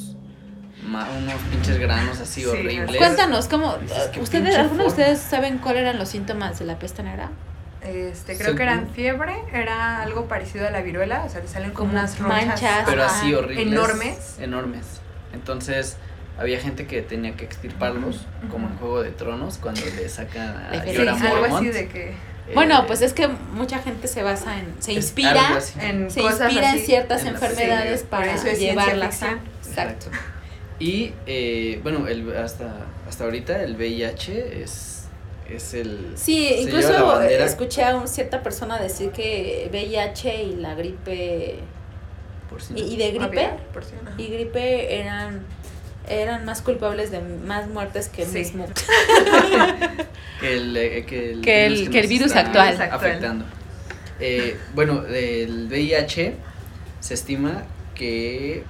unos 0.85 1.41
pinches 1.51 1.77
granos 1.77 2.19
así 2.19 2.41
Sí, 2.41 2.47
horribles. 2.47 2.97
Cuéntanos, 2.97 3.47
¿cómo, 3.47 3.75
Dices, 3.77 4.09
¿qué 4.11 4.19
ustedes, 4.19 4.55
algunos 4.55 4.77
de 4.83 4.87
ustedes 4.89 5.19
saben 5.19 5.57
cuáles 5.59 5.81
eran 5.83 5.99
los 5.99 6.09
síntomas 6.09 6.59
de 6.59 6.65
la 6.65 6.79
peste 6.79 7.03
negra? 7.03 7.29
Este, 7.81 8.33
creo 8.35 8.45
Según- 8.47 8.57
que 8.57 8.63
eran 8.63 8.89
fiebre, 8.89 9.35
era 9.53 10.01
algo 10.01 10.27
parecido 10.27 10.67
a 10.67 10.71
la 10.71 10.81
viruela, 10.81 11.23
o 11.25 11.29
sea, 11.29 11.41
te 11.41 11.47
salen 11.47 11.71
como 11.71 11.91
unas 11.91 12.19
ronchas. 12.19 12.47
manchas. 12.47 12.83
Pero 12.85 13.03
Ajá. 13.03 13.19
así 13.19 13.33
horribles. 13.33 13.67
Enormes. 13.67 14.35
Enormes. 14.39 14.85
Entonces, 15.33 15.97
había 16.37 16.59
gente 16.59 16.85
que 16.87 17.01
tenía 17.01 17.35
que 17.35 17.45
extirparlos, 17.45 18.21
como 18.51 18.67
en 18.67 18.75
Juego 18.77 19.01
de 19.03 19.11
Tronos, 19.11 19.57
cuando 19.57 19.81
le 19.81 20.09
sacan 20.09 20.57
a. 20.57 20.83
Sí, 20.83 20.95
Jorah 20.95 21.13
algo 21.13 21.25
así 21.45 21.53
Mormont. 21.53 21.73
de 21.73 21.87
que 21.87 22.09
Eh, 22.47 22.53
Bueno, 22.55 22.85
pues 22.87 23.01
es 23.01 23.13
que 23.13 23.27
mucha 23.27 23.79
gente 23.79 24.07
se 24.07 24.23
basa 24.23 24.57
en, 24.57 24.75
se 24.79 24.93
inspira, 24.93 25.59
en 25.79 26.09
se 26.11 26.21
cosas 26.21 26.51
inspira 26.51 26.71
en 26.73 26.79
ciertas 26.79 27.19
en 27.21 27.25
la- 27.27 27.31
enfermedades 27.33 28.01
para 28.03 28.33
eso 28.33 28.47
es 28.47 28.57
ciencia 28.57 28.69
llevarlas 28.85 29.23
a... 29.23 29.37
Exacto. 29.65 30.07
Y 30.81 31.13
eh, 31.27 31.79
bueno, 31.83 32.07
el, 32.07 32.35
hasta, 32.35 32.73
hasta 33.07 33.25
ahorita 33.25 33.61
el 33.63 33.75
VIH 33.75 34.63
es, 34.63 35.03
es 35.47 35.73
el... 35.75 36.13
Sí, 36.15 36.47
incluso 36.59 37.21
escuché 37.21 37.83
a 37.83 37.95
un- 37.95 38.07
cierta 38.07 38.41
persona 38.41 38.79
decir 38.81 39.11
que 39.11 39.69
VIH 39.71 40.43
y 40.43 40.55
la 40.55 40.73
gripe 40.73 41.59
y, 42.75 42.81
y 42.81 42.97
de 42.97 43.09
gripe 43.11 43.23
Aviar, 43.25 43.57
si 43.83 43.93
no. 44.03 44.11
y 44.17 44.27
gripe 44.27 44.99
eran 44.99 45.41
eran 46.09 46.45
más 46.45 46.61
culpables 46.63 47.11
de 47.11 47.21
más 47.21 47.67
muertes 47.69 48.09
que 48.09 48.23
el 48.23 48.27
Sí. 48.29 48.39
mismo. 48.39 48.65
que 50.41 50.53
el, 50.57 50.75
eh, 50.77 51.05
que 51.05 51.31
el 51.33 51.41
Que 51.41 51.65
el- 51.67 52.07
virus 52.07 52.33
que 52.33 52.39
el. 52.39 52.45
Actual. 52.47 52.81
afectando. 52.91 53.45
Eh, 54.19 54.57
bueno, 54.73 55.01
del 55.01 55.67
VIH 55.69 56.33
se 56.99 57.13
estima 57.13 57.63
que 57.95 58.63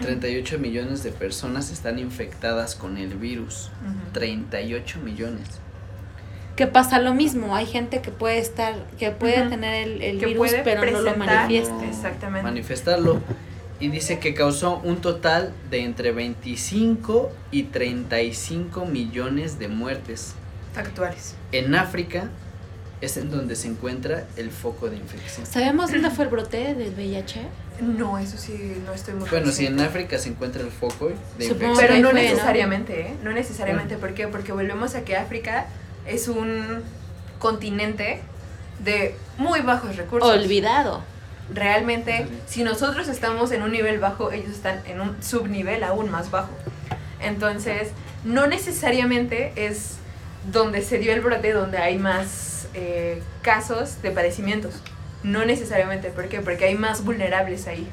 38 0.00 0.58
millones 0.58 1.02
de 1.02 1.10
personas 1.10 1.70
están 1.70 1.98
infectadas 1.98 2.74
con 2.74 2.96
el 2.98 3.14
virus. 3.14 3.70
38 4.12 4.98
millones. 5.00 5.48
Que 6.56 6.66
pasa 6.68 7.00
lo 7.00 7.14
mismo, 7.14 7.54
hay 7.56 7.66
gente 7.66 8.00
que 8.00 8.10
puede 8.12 8.38
estar, 8.38 8.74
que 8.98 9.10
puede 9.10 9.40
Ujú. 9.42 9.50
tener 9.50 9.88
el, 9.88 10.02
el 10.02 10.18
Que 10.20 10.26
virus, 10.26 10.52
pero 10.62 10.88
no 10.88 11.00
lo 11.00 11.16
manifiesta. 11.16 11.74
No 11.74 11.82
Exactamente. 11.82 12.44
Manifestarlo. 12.44 13.20
Y 13.80 13.88
dice 13.88 14.20
que 14.20 14.34
causó 14.34 14.78
un 14.84 14.98
total 14.98 15.52
de 15.70 15.82
entre 15.82 16.12
25 16.12 17.32
y 17.50 17.64
35 17.64 18.86
millones 18.86 19.58
de 19.58 19.66
muertes. 19.68 20.34
Actuales. 20.76 21.34
En 21.52 21.74
África 21.74 22.30
es 23.00 23.16
en 23.16 23.30
donde 23.30 23.56
se 23.56 23.68
encuentra 23.68 24.26
el 24.36 24.50
foco 24.50 24.88
de 24.88 24.96
infección. 24.96 25.46
¿Sabemos 25.46 25.90
dónde 25.90 26.10
fue 26.10 26.24
el 26.24 26.30
brote 26.30 26.74
del 26.74 26.94
VIH? 26.94 27.40
No, 27.80 28.18
eso 28.18 28.38
sí, 28.38 28.76
no 28.86 28.92
estoy 28.92 29.14
muy 29.14 29.28
Bueno, 29.28 29.50
si 29.50 29.66
en. 29.66 29.80
África 29.80 30.18
se 30.18 30.28
encuentra 30.28 30.62
el 30.62 30.70
foco 30.70 31.10
de 31.38 31.48
Supongo 31.48 31.72
infección. 31.72 31.76
Pero 31.76 31.98
no 32.00 32.12
necesariamente, 32.12 33.00
¿eh? 33.08 33.14
No 33.22 33.32
necesariamente. 33.32 33.96
¿Por 33.96 34.14
qué? 34.14 34.28
Porque 34.28 34.52
volvemos 34.52 34.94
a 34.94 35.02
que 35.04 35.16
África 35.16 35.66
es 36.06 36.28
un 36.28 36.82
continente 37.38 38.20
de 38.84 39.16
muy 39.38 39.60
bajos 39.60 39.96
recursos. 39.96 40.30
Olvidado. 40.30 41.02
Realmente, 41.52 42.26
si 42.46 42.62
nosotros 42.62 43.08
estamos 43.08 43.52
en 43.52 43.62
un 43.62 43.72
nivel 43.72 43.98
bajo, 43.98 44.32
ellos 44.32 44.50
están 44.50 44.80
en 44.86 45.00
un 45.00 45.22
subnivel 45.22 45.82
aún 45.82 46.10
más 46.10 46.30
bajo. 46.30 46.52
Entonces, 47.20 47.88
no 48.24 48.46
necesariamente 48.46 49.52
es 49.56 49.96
donde 50.50 50.82
se 50.82 50.98
dio 50.98 51.12
el 51.12 51.20
brote 51.20 51.52
donde 51.52 51.78
hay 51.78 51.98
más 51.98 52.53
eh, 52.74 53.22
casos 53.42 54.02
de 54.02 54.10
padecimientos. 54.10 54.74
No 55.22 55.44
necesariamente. 55.44 56.10
¿Por 56.10 56.28
qué? 56.28 56.40
Porque 56.40 56.66
hay 56.66 56.74
más 56.74 57.04
vulnerables 57.04 57.66
ahí. 57.66 57.88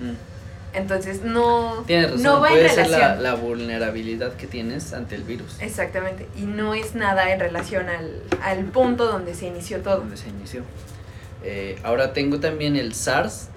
Mm. 0.00 0.76
Entonces, 0.76 1.22
no, 1.22 1.82
Tienes 1.86 2.10
razón, 2.10 2.22
no 2.22 2.40
va 2.40 2.48
en 2.48 2.54
puede 2.54 2.68
ser 2.68 2.84
relación. 2.84 3.22
la, 3.22 3.30
la 3.30 3.34
vulnerabilidad 3.34 4.34
que 4.34 4.46
tienes 4.46 4.92
ante 4.92 5.14
el 5.14 5.22
virus. 5.24 5.56
Exactamente. 5.60 6.28
Y 6.36 6.42
no 6.42 6.74
es 6.74 6.94
nada 6.94 7.32
en 7.32 7.40
relación 7.40 7.88
al, 7.88 8.22
al 8.42 8.64
punto 8.66 9.06
donde 9.06 9.34
se 9.34 9.46
inició 9.46 9.80
todo. 9.80 9.98
donde 9.98 10.16
se 10.18 10.28
inició. 10.28 10.62
Eh, 11.42 11.78
ahora 11.84 12.12
tengo 12.12 12.38
también 12.38 12.76
el 12.76 12.94
SARS, 12.94 13.48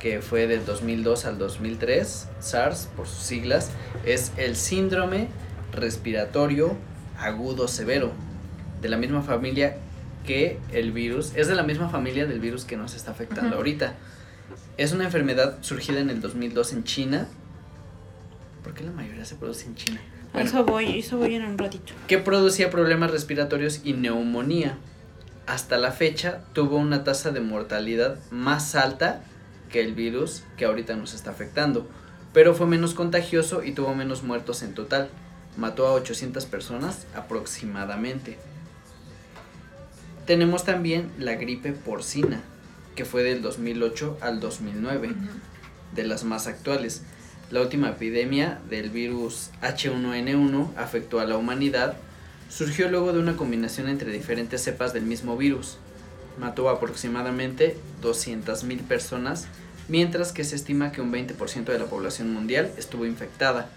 que 0.00 0.20
fue 0.20 0.48
del 0.48 0.66
2002 0.66 1.24
al 1.24 1.38
2003. 1.38 2.26
SARS, 2.40 2.88
por 2.96 3.06
sus 3.06 3.22
siglas, 3.22 3.70
es 4.04 4.32
el 4.36 4.56
síndrome 4.56 5.28
respiratorio 5.72 6.76
agudo 7.18 7.68
severo, 7.68 8.10
de 8.82 8.88
la 8.90 8.98
misma 8.98 9.22
familia 9.22 9.76
que 10.26 10.58
el 10.72 10.92
virus, 10.92 11.32
es 11.34 11.48
de 11.48 11.54
la 11.54 11.62
misma 11.62 11.88
familia 11.88 12.26
del 12.26 12.38
virus 12.40 12.64
que 12.64 12.76
nos 12.76 12.94
está 12.94 13.12
afectando 13.12 13.56
ahorita. 13.56 13.94
Es 14.76 14.92
una 14.92 15.04
enfermedad 15.04 15.58
surgida 15.62 16.00
en 16.00 16.10
el 16.10 16.20
2002 16.20 16.72
en 16.74 16.84
China. 16.84 17.28
¿Por 18.62 18.74
qué 18.74 18.84
la 18.84 18.92
mayoría 18.92 19.24
se 19.24 19.34
produce 19.36 19.66
en 19.66 19.74
China? 19.74 20.00
Bueno, 20.32 20.48
Eso 20.48 20.64
voy, 20.64 20.98
eso 20.98 21.18
voy 21.18 21.34
en 21.34 21.44
un 21.44 21.58
ratito. 21.58 21.92
que 22.06 22.18
producía 22.18 22.70
problemas 22.70 23.10
respiratorios 23.10 23.80
y 23.84 23.92
neumonía. 23.94 24.78
Hasta 25.46 25.76
la 25.76 25.90
fecha 25.90 26.42
tuvo 26.52 26.76
una 26.76 27.02
tasa 27.04 27.32
de 27.32 27.40
mortalidad 27.40 28.18
más 28.30 28.74
alta 28.76 29.22
que 29.70 29.80
el 29.80 29.94
virus 29.94 30.44
que 30.56 30.64
ahorita 30.66 30.94
nos 30.96 31.14
está 31.14 31.30
afectando, 31.30 31.88
pero 32.32 32.54
fue 32.54 32.66
menos 32.66 32.94
contagioso 32.94 33.64
y 33.64 33.72
tuvo 33.72 33.94
menos 33.94 34.22
muertos 34.22 34.62
en 34.62 34.74
total. 34.74 35.08
Mató 35.56 35.86
a 35.86 35.92
800 35.92 36.46
personas 36.46 37.06
aproximadamente. 37.14 38.38
Tenemos 40.32 40.64
también 40.64 41.10
la 41.18 41.34
gripe 41.34 41.72
porcina, 41.72 42.40
que 42.96 43.04
fue 43.04 43.22
del 43.22 43.42
2008 43.42 44.16
al 44.22 44.40
2009 44.40 45.08
Ujú. 45.08 45.16
de 45.94 46.04
las 46.04 46.24
más 46.24 46.46
actuales. 46.46 47.02
La 47.50 47.60
última 47.60 47.90
epidemia 47.90 48.58
del 48.70 48.88
virus 48.88 49.50
H1N1 49.60 50.70
afectó 50.78 51.20
a 51.20 51.26
la 51.26 51.36
humanidad. 51.36 51.98
Surgió 52.48 52.88
luego 52.88 53.12
de 53.12 53.18
una 53.18 53.36
combinación 53.36 53.90
entre 53.90 54.10
diferentes 54.10 54.62
cepas 54.64 54.94
del 54.94 55.04
mismo 55.04 55.36
virus. 55.36 55.76
Mató 56.40 56.70
a 56.70 56.76
aproximadamente 56.76 57.76
200.000 58.00 58.80
personas, 58.84 59.48
mientras 59.88 60.32
que 60.32 60.44
se 60.44 60.56
estima 60.56 60.92
que 60.92 61.02
un 61.02 61.12
20% 61.12 61.64
de 61.64 61.78
la 61.78 61.84
población 61.84 62.32
mundial 62.32 62.70
estuvo 62.78 63.04
infectada. 63.04 63.68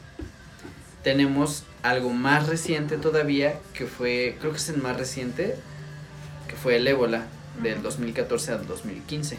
Tenemos 1.03 1.65
algo 1.83 2.11
más 2.11 2.47
reciente 2.47 2.95
todavía, 2.95 3.59
que 3.73 3.87
fue, 3.87 4.37
creo 4.39 4.51
que 4.53 4.57
es 4.59 4.69
el 4.69 4.77
más 4.81 4.95
reciente, 4.95 5.57
que 6.47 6.55
fue 6.55 6.77
el 6.77 6.87
ébola, 6.87 7.25
del 7.61 7.75
Ujú. 7.75 7.83
2014 7.83 8.51
al 8.51 8.67
2015. 8.67 9.37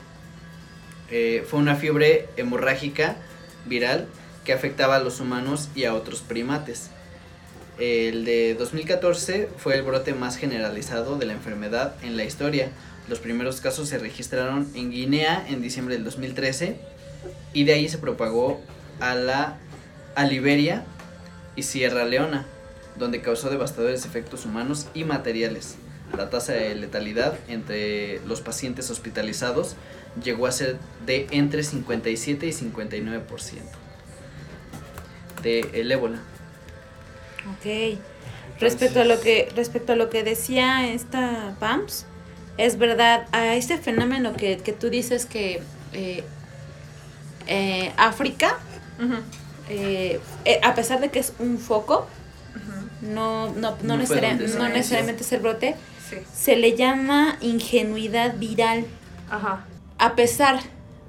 Eh, 1.11 1.45
fue 1.49 1.59
una 1.61 1.77
fiebre 1.77 2.29
hemorrágica 2.37 3.17
viral 3.67 4.07
que 4.45 4.53
afectaba 4.53 4.97
a 4.97 5.01
los 5.01 5.21
humanos 5.21 5.69
y 5.75 5.85
a 5.85 5.95
otros 5.95 6.21
primates. 6.21 6.91
El 7.79 8.25
de 8.25 8.55
2014 8.55 9.51
fue 9.59 9.75
el 9.77 9.83
brote 9.83 10.15
más 10.15 10.37
generalizado 10.37 11.19
de 11.19 11.27
la 11.27 11.35
enfermedad 11.35 11.95
en 12.03 12.17
la 12.17 12.25
historia. 12.25 12.71
Los 13.09 13.19
primeros 13.19 13.61
casos 13.61 13.89
se 13.89 13.99
registraron 13.99 14.69
en 14.75 14.91
Guinea 14.91 15.45
en 15.49 15.61
diciembre 15.61 15.95
del 15.95 16.05
2013 16.05 16.77
y 17.53 17.65
de 17.65 17.75
ahí 17.75 17.89
se 17.89 17.99
propagó 17.99 18.61
a 19.01 19.15
la 19.15 19.59
a 20.15 20.25
Liberia 20.25 20.85
y 21.57 21.63
Sierra 21.63 22.07
Leona, 22.07 22.47
donde 22.99 23.21
causó 23.21 23.51
devastadores 23.51 24.07
efectos 24.07 24.47
humanos 24.47 24.87
y 24.95 25.05
materiales. 25.05 25.77
La 26.17 26.31
tasa 26.31 26.53
de 26.53 26.75
letalidad 26.75 27.39
entre 27.49 28.21
los 28.27 28.41
pacientes 28.41 28.91
hospitalizados 28.91 29.77
llegó 30.23 30.47
a 30.47 30.53
ser 30.53 30.79
de 31.05 31.27
entre 31.31 31.63
57 31.63 32.47
y 32.47 32.51
59% 32.53 33.23
de 35.43 35.61
el 35.75 35.93
ébola. 35.93 36.19
Ok. 37.53 37.99
Respecto 38.61 39.01
a 39.01 39.05
lo 39.05 39.21
que 39.21 39.49
respecto 39.55 39.93
a 39.93 39.97
lo 39.97 40.09
que 40.09 40.23
decía 40.25 40.89
esta 40.89 41.55
Pams, 41.61 42.07
es 42.57 42.79
verdad, 42.79 43.27
a 43.33 43.55
este 43.55 43.77
fenómeno 43.77 44.35
que, 44.35 44.57
que 44.59 44.73
tú 44.73 44.89
dices 44.89 45.27
que 45.27 45.63
eh, 45.93 46.25
eh, 47.47 47.93
África, 47.99 48.59
eh, 49.69 50.19
eh, 50.47 50.61
a 50.63 50.75
pesar 50.75 51.01
de 51.01 51.11
que 51.11 51.19
es 51.19 51.35
un 51.39 51.59
foco, 51.59 52.07
no, 53.03 53.53
no, 53.53 53.77
no, 53.83 53.97
No 53.97 54.03
necesari- 54.03 54.39
no 54.59 54.69
necesariamente 54.71 55.23
es 55.23 55.33
el 55.33 55.41
brote, 55.41 55.77
Sí. 56.09 56.17
se 56.35 56.57
le 56.57 56.77
llama 56.77 57.37
ingenuidad 57.41 58.37
viral. 58.39 58.85
Ajá. 59.31 59.65
A 59.99 60.15
pesar 60.15 60.61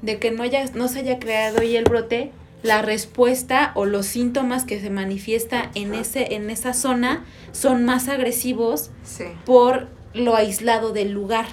de 0.01 0.19
que 0.19 0.31
no, 0.31 0.43
haya, 0.43 0.65
no 0.73 0.87
se 0.87 0.99
haya 0.99 1.19
creado 1.19 1.59
ahí 1.61 1.75
el 1.75 1.83
brote, 1.83 2.31
la 2.63 2.81
respuesta 2.81 3.71
o 3.75 3.85
los 3.85 4.05
síntomas 4.07 4.63
que 4.65 4.79
se 4.81 4.89
manifiesta 4.89 5.69
en, 5.75 5.93
ese, 5.93 6.33
en 6.35 6.49
esa 6.49 6.73
zona 6.73 7.23
son 7.51 7.85
más 7.85 8.07
agresivos 8.07 8.89
Sí. 9.03 9.25
por 9.45 9.87
lo 10.13 10.35
aislado 10.35 10.91
del 10.93 11.11
lugar. 11.11 11.45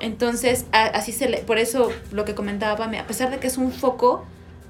Entonces, 0.00 0.64
a- 0.72 0.86
así 0.86 1.12
se 1.12 1.28
le, 1.28 1.38
por 1.38 1.58
eso 1.58 1.90
lo 2.12 2.24
que 2.24 2.34
comentaba 2.34 2.76
Pame, 2.76 2.98
a 2.98 3.06
pesar 3.06 3.30
de 3.30 3.38
que 3.38 3.48
es 3.48 3.58
un 3.58 3.72
foco, 3.72 4.24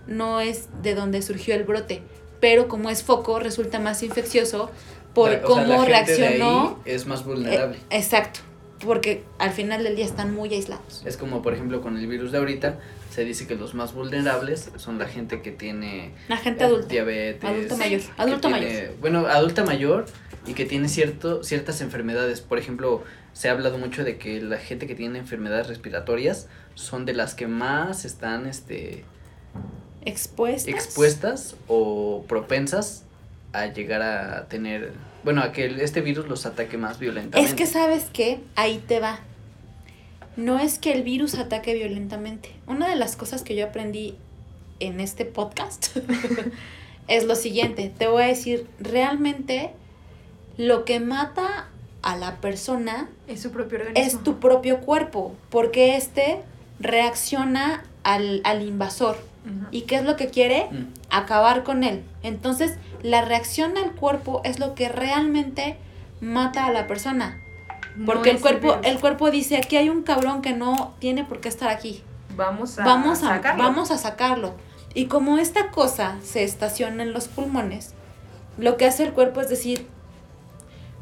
no 0.06 0.40
es 0.40 0.68
de 0.82 0.94
donde 0.94 1.20
surgió 1.22 1.54
el 1.54 1.64
brote, 1.64 2.02
pero 2.40 2.66
como 2.68 2.88
es 2.90 3.02
foco, 3.02 3.38
resulta 3.38 3.78
más 3.78 4.02
infeccioso 4.02 4.70
por 5.18 5.30
La- 5.30 5.36
o 5.36 5.54
sea, 5.54 5.64
cómo 5.64 5.66
la 5.66 5.98
gente 6.04 6.12
de 6.12 6.18
reaccionó. 6.28 6.78
ahí 6.84 6.92
es 6.94 7.06
más 7.06 7.20
Eh, 7.20 7.24
vulnerable. 7.24 7.78
exacto, 7.90 8.40
porque 8.84 9.24
al 9.38 9.50
final 9.50 9.84
del 9.84 9.96
día 9.96 10.04
están 10.04 10.34
muy 10.34 10.52
aislados. 10.54 11.02
Es 11.04 11.16
como 11.16 11.42
por 11.42 11.54
ejemplo 11.54 11.80
con 11.82 11.96
el 11.96 12.06
virus 12.06 12.32
de 12.32 12.38
ahorita, 12.38 12.78
se 13.10 13.24
dice 13.24 13.46
que 13.46 13.56
los 13.56 13.74
más 13.74 13.94
vulnerables 13.94 14.70
son 14.76 14.98
la 14.98 15.06
gente 15.06 15.42
que 15.42 15.50
tiene 15.50 16.12
La 16.28 16.36
gente 16.36 16.62
eh, 16.62 16.66
adulta. 16.66 16.86
diabetes, 16.88 17.44
Adulto 17.44 17.76
mayor, 17.76 18.00
adulto 18.16 18.48
tiene- 18.48 18.90
Bueno, 19.00 19.26
adulta 19.26 19.64
mayor 19.64 20.06
y 20.46 20.52
que 20.54 20.64
tiene 20.64 20.88
cierto 20.88 21.42
ciertas 21.42 21.80
enfermedades. 21.80 22.40
Por 22.40 22.58
ejemplo, 22.58 23.02
se 23.32 23.48
ha 23.48 23.52
hablado 23.52 23.78
mucho 23.78 24.04
de 24.04 24.18
que 24.18 24.40
la 24.40 24.58
gente 24.58 24.86
que 24.86 24.94
tiene 24.94 25.18
enfermedades 25.18 25.66
respiratorias 25.68 26.46
son 26.74 27.04
de 27.06 27.14
las 27.14 27.34
que 27.34 27.46
más 27.48 28.04
están 28.04 28.46
este 28.46 29.04
Expuestas. 30.04 30.72
expuestas 30.72 31.56
o 31.66 32.24
propensas 32.28 33.04
a 33.52 33.66
llegar 33.66 34.02
a 34.02 34.46
tener, 34.48 34.92
bueno, 35.24 35.42
a 35.42 35.52
que 35.52 35.66
este 35.82 36.00
virus 36.00 36.28
los 36.28 36.46
ataque 36.46 36.78
más 36.78 36.98
violentamente. 36.98 37.48
Es 37.50 37.54
que 37.54 37.66
sabes 37.66 38.04
que 38.12 38.40
ahí 38.56 38.82
te 38.86 39.00
va. 39.00 39.20
No 40.36 40.58
es 40.58 40.78
que 40.78 40.92
el 40.92 41.02
virus 41.02 41.34
ataque 41.34 41.74
violentamente. 41.74 42.54
Una 42.66 42.88
de 42.88 42.96
las 42.96 43.16
cosas 43.16 43.42
que 43.42 43.56
yo 43.56 43.66
aprendí 43.66 44.16
en 44.80 45.00
este 45.00 45.24
podcast 45.24 45.96
es 47.08 47.24
lo 47.24 47.34
siguiente. 47.34 47.92
Te 47.96 48.06
voy 48.06 48.22
a 48.22 48.26
decir, 48.26 48.66
realmente 48.78 49.72
lo 50.56 50.84
que 50.84 51.00
mata 51.00 51.68
a 52.02 52.16
la 52.16 52.36
persona 52.40 53.08
Es 53.26 53.42
su 53.42 53.50
propio 53.50 53.78
organismo. 53.78 54.06
es 54.06 54.22
tu 54.22 54.38
propio 54.38 54.80
cuerpo, 54.80 55.34
porque 55.50 55.96
este 55.96 56.40
reacciona 56.78 57.84
al, 58.04 58.40
al 58.44 58.62
invasor. 58.62 59.16
¿Y 59.70 59.82
qué 59.82 59.96
es 59.96 60.04
lo 60.04 60.16
que 60.16 60.28
quiere? 60.28 60.68
Mm. 60.70 60.86
Acabar 61.10 61.64
con 61.64 61.84
él. 61.84 62.04
Entonces, 62.22 62.76
la 63.02 63.22
reacción 63.22 63.76
al 63.76 63.92
cuerpo 63.92 64.40
es 64.44 64.58
lo 64.58 64.74
que 64.74 64.88
realmente 64.88 65.76
mata 66.20 66.66
a 66.66 66.72
la 66.72 66.86
persona. 66.86 67.40
No 67.96 68.06
Porque 68.06 68.30
el 68.30 68.40
cuerpo, 68.40 68.76
el 68.82 68.98
cuerpo 69.00 69.30
dice, 69.30 69.56
aquí 69.56 69.76
hay 69.76 69.88
un 69.88 70.02
cabrón 70.02 70.42
que 70.42 70.52
no 70.52 70.94
tiene 70.98 71.24
por 71.24 71.40
qué 71.40 71.48
estar 71.48 71.68
aquí. 71.68 72.02
Vamos 72.36 72.78
a 72.78 72.84
Vamos 72.84 73.22
a, 73.22 73.36
sacarlo. 73.36 73.62
vamos 73.62 73.90
a 73.90 73.98
sacarlo. 73.98 74.54
Y 74.94 75.06
como 75.06 75.38
esta 75.38 75.70
cosa 75.70 76.16
se 76.22 76.44
estaciona 76.44 77.02
en 77.02 77.12
los 77.12 77.28
pulmones, 77.28 77.94
lo 78.56 78.76
que 78.76 78.86
hace 78.86 79.04
el 79.04 79.12
cuerpo 79.12 79.40
es 79.40 79.48
decir, 79.48 79.86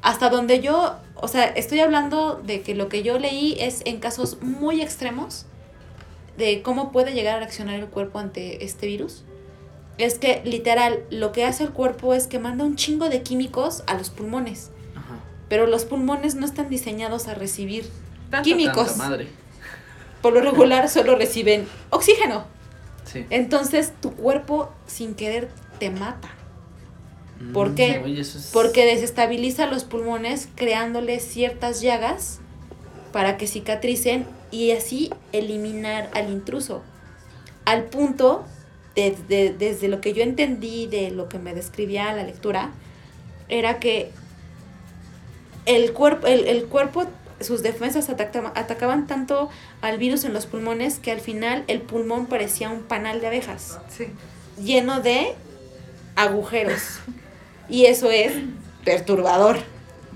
hasta 0.03 0.29
donde 0.29 0.61
yo, 0.61 0.97
o 1.15 1.29
sea, 1.29 1.45
estoy 1.45 1.81
hablando 1.81 2.37
de 2.37 2.63
que 2.63 2.75
lo 2.75 2.89
que 2.89 3.03
yo 3.03 3.19
leí 3.19 3.57
es 3.59 3.83
en 3.85 3.99
casos 3.99 4.39
muy 4.43 4.81
extremos 4.81 5.47
de 6.37 6.63
cómo 6.63 6.93
puede 6.93 7.13
llegar 7.13 7.37
a 7.37 7.39
reaccionar 7.41 7.77
el 7.77 7.87
cuerpo 7.87 8.19
ante 8.19 8.65
este 8.65 8.87
virus. 8.87 9.25
Es 9.99 10.19
que 10.19 10.43
literal, 10.45 11.03
lo 11.11 11.33
que 11.33 11.45
hace 11.45 11.65
el 11.65 11.71
cuerpo 11.71 12.13
es 12.15 12.27
que 12.27 12.39
manda 12.39 12.65
un 12.65 12.77
chingo 12.77 13.09
de 13.09 13.23
químicos 13.23 13.83
a 13.87 13.95
los 13.95 14.11
pulmones, 14.11 14.71
Ajá. 14.95 15.19
pero 15.49 15.67
los 15.67 15.85
pulmones 15.87 16.35
no 16.35 16.45
están 16.45 16.69
diseñados 16.69 17.29
a 17.29 17.35
recibir 17.35 17.89
Tanto- 18.31 18.45
químicos. 18.45 18.97
Madre. 18.99 19.29
Por 20.21 20.33
lo 20.35 20.41
regular 20.43 20.89
solo 20.91 21.17
reciben 21.17 21.67
oxígeno. 21.91 22.45
Sí. 23.05 23.25
Entonces 23.31 23.93
tu 24.03 24.13
cuerpo 24.13 24.71
sin 24.87 25.15
querer 25.15 25.49
te 25.79 25.91
mata. 25.91 26.29
¿Por 27.53 27.71
Mm, 27.71 27.75
qué? 27.75 28.03
oye, 28.05 28.21
eso 28.21 28.39
es- 28.39 28.51
Porque 28.53 28.85
desestabiliza 28.87 29.67
los 29.67 29.85
pulmones 29.85 30.49
creándoles 30.57 31.23
ciertas 31.25 31.81
llagas 31.81 32.41
para 33.13 33.37
que 33.37 33.47
cicatricen 33.47 34.27
y 34.65 34.73
así 34.73 35.11
eliminar 35.33 36.09
al 36.15 36.31
intruso. 36.31 36.83
Al 37.65 37.85
punto, 37.85 38.45
de- 38.95 39.17
de- 39.29 39.53
desde 39.57 39.89
lo 39.89 40.01
que 40.01 40.13
yo 40.15 40.23
entendí 40.23 40.87
de 40.87 41.11
lo 41.11 41.29
que 41.29 41.39
me 41.39 41.53
describía 41.55 42.13
la 42.15 42.23
lectura, 42.23 42.71
era 43.49 43.79
que 43.79 44.11
el 45.67 45.93
cuerpo, 45.93 46.27
el, 46.27 46.47
el 46.47 46.65
cuerpo, 46.67 47.05
sus 47.41 47.63
defensas 47.63 48.09
atacaban, 48.09 48.53
atacaban 48.55 49.07
tanto 49.07 49.51
al 49.83 49.99
virus 49.99 50.25
en 50.25 50.33
los 50.33 50.47
pulmones 50.47 50.99
que 50.99 51.11
al 51.13 51.21
final 51.21 51.65
el 51.67 51.83
pulmón 51.83 52.27
parecía 52.27 52.71
un 52.71 52.83
panal 52.83 53.21
de 53.21 53.27
abejas 53.27 53.79
Sí. 53.89 54.07
lleno 54.63 55.01
de 55.01 55.35
agujeros. 56.15 57.01
Y 57.69 57.87
eso 57.87 58.11
es 58.11 58.33
perturbador. 58.85 59.59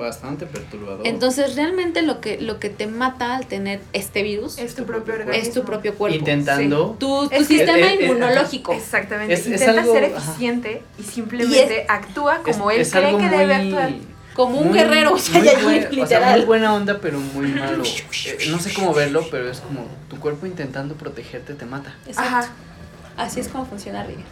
Bastante 0.00 0.46
perturbador. 0.46 1.06
Entonces, 1.06 1.54
realmente 1.56 2.02
lo 2.02 2.20
que, 2.20 2.40
lo 2.40 2.58
que 2.58 2.70
te 2.70 2.86
mata 2.86 3.36
al 3.36 3.46
tener 3.46 3.80
este 3.92 4.22
virus 4.22 4.58
Es 4.58 4.74
tu 4.74 4.84
propio 4.84 5.14
Es 5.14 5.20
organismo. 5.20 5.48
es 5.48 5.54
tu 5.54 5.64
propio 5.64 5.94
cuerpo. 5.94 6.18
Intentando. 6.18 6.96
Tu, 6.98 7.28
tu 7.28 7.34
Es 7.34 7.46
que- 7.46 7.58
sistema 7.58 7.92
inmunológico. 7.94 8.72
Exactamente. 8.72 9.34
Es- 9.34 9.40
es 9.46 9.60
Intenta 9.60 9.80
algo- 9.82 9.92
ser 9.92 10.04
ajá. 10.06 10.16
eficiente 10.16 10.82
y 10.98 11.02
simplemente 11.02 11.84
actúa 11.88 12.38
como 12.42 12.70
es- 12.70 12.76
él 12.76 12.82
es 12.82 12.90
cree 12.92 13.04
que 13.10 13.12
muy- 13.12 13.28
debe 13.38 13.54
actuar. 13.54 13.90
Como 14.34 14.58
un 14.60 14.68
muy- 14.68 14.78
guerrero, 14.78 15.12
o 15.14 15.18
sea, 15.18 15.38
muy 15.38 15.46
ya 15.46 15.58
ahí, 15.58 15.64
buen- 15.64 15.78
o 15.86 15.90
sea, 15.90 16.18
literal. 16.18 16.36
muy 16.38 16.46
buena 16.46 16.74
onda, 16.74 16.98
pero 17.00 17.18
muy 17.18 17.48
malo. 17.48 17.82
Eh, 18.26 18.38
no 18.50 18.58
sé 18.58 18.72
cómo 18.72 18.94
verlo, 18.94 19.26
pero 19.30 19.50
es 19.50 19.60
como 19.60 19.86
tu 20.08 20.18
cuerpo 20.20 20.46
intentando 20.46 20.94
protegerte 20.94 21.54
te 21.54 21.66
mata. 21.66 21.94
Exacto. 22.06 22.22
Ajá. 22.36 22.48
Así 23.16 23.40
es 23.40 23.48
como 23.48 23.66
funciona 23.66 24.02
Riga. 24.04 24.22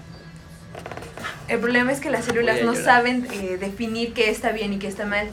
El 1.48 1.58
problema 1.60 1.92
es 1.92 2.00
que 2.00 2.10
las 2.10 2.24
células 2.26 2.62
no 2.62 2.74
saben 2.74 3.26
eh, 3.32 3.56
definir 3.58 4.12
qué 4.12 4.30
está 4.30 4.52
bien 4.52 4.72
y 4.74 4.78
qué 4.78 4.86
está 4.86 5.04
mal. 5.06 5.26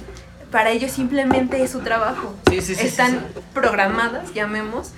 Para 0.55 0.69
ellos 0.69 0.91
simplemente 0.91 1.61
es 1.61 1.71
su 1.71 1.81
trabajo. 1.81 2.33
Sí, 2.49 2.61
sí, 2.61 2.75
sí, 2.75 2.87
Están 2.87 3.11
sí. 3.35 3.41
programadas, 3.53 4.33
llamemos, 4.33 4.91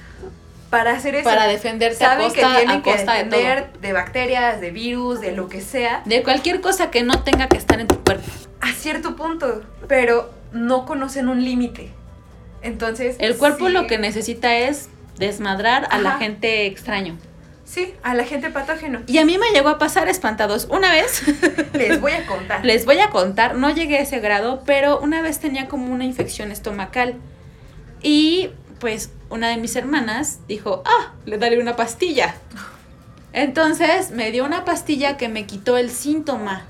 para 0.70 0.92
hacer 0.92 1.16
eso. 1.16 1.24
Para 1.24 1.48
defenderte 1.48 2.06
a 2.06 2.10
Saben 2.10 2.26
costa, 2.28 2.42
que 2.42 2.56
tienen 2.58 2.70
a 2.78 2.84
que 2.84 2.92
costa 2.92 3.14
de 3.16 3.24
todo. 3.24 3.40
defender 3.40 3.74
de 3.82 3.92
bacterias, 3.94 4.62
de 4.62 4.70
virus, 4.70 5.20
de 5.20 5.32
lo 5.32 5.50
que 5.50 5.62
sea, 5.62 6.04
De 6.06 6.22
cualquier 6.22 6.62
cosa 6.62 6.92
que 6.92 7.02
no 7.02 7.24
tenga 7.24 7.48
que 7.48 7.58
estar 7.58 7.80
en 7.80 7.88
tu 7.88 7.96
cuerpo. 8.04 8.24
a 8.62 8.72
cierto 8.74 9.16
punto, 9.16 9.64
pero 9.88 10.32
no 10.52 10.86
conocen 10.86 11.28
un 11.28 11.44
límite. 11.44 11.92
Entonces, 12.62 13.16
El 13.18 13.36
cuerpo 13.36 13.66
sí- 13.66 13.74
lo 13.74 13.88
que 13.88 13.98
necesita 13.98 14.56
es 14.56 14.90
desmadrar 15.18 15.88
a 15.90 15.98
la 15.98 16.20
gente 16.20 16.68
extraño. 16.68 17.18
Sí, 17.68 17.94
a 18.02 18.14
la 18.14 18.24
gente 18.24 18.50
patógeno. 18.50 19.02
Y 19.08 19.18
a 19.18 19.26
mí 19.26 19.38
me 19.38 19.50
llegó 19.52 19.68
a 19.68 19.78
pasar 19.78 20.08
espantados. 20.08 20.68
Una 20.72 20.92
vez 20.94 21.22
Les 21.74 22.00
voy 22.00 22.14
a 22.14 22.26
contar. 22.26 22.64
Les 22.64 22.86
voy 22.86 23.00
a 23.00 23.10
contar, 23.10 23.56
no 23.56 23.70
llegué 23.70 23.98
a 23.98 24.02
ese 24.02 24.20
grado, 24.20 24.64
pero 24.66 25.00
una 25.00 25.22
vez 25.22 25.40
tenía 25.40 25.68
como 25.68 25.94
una 25.94 26.06
infección 26.06 26.52
estomacal. 26.52 27.16
Y 28.02 28.52
pues 28.80 29.12
una 29.30 29.50
de 29.50 29.58
mis 29.58 29.76
hermanas 29.76 30.40
dijo, 30.48 30.82
ah, 30.86 31.14
le 31.26 31.38
daré 31.38 31.60
una 31.60 31.76
pastilla. 31.76 32.36
Entonces 33.34 34.12
me 34.12 34.32
dio 34.32 34.46
una 34.46 34.64
pastilla 34.64 35.18
que 35.18 35.28
me 35.28 35.46
quitó 35.46 35.78
el 35.78 35.92
síntoma. 35.92 36.66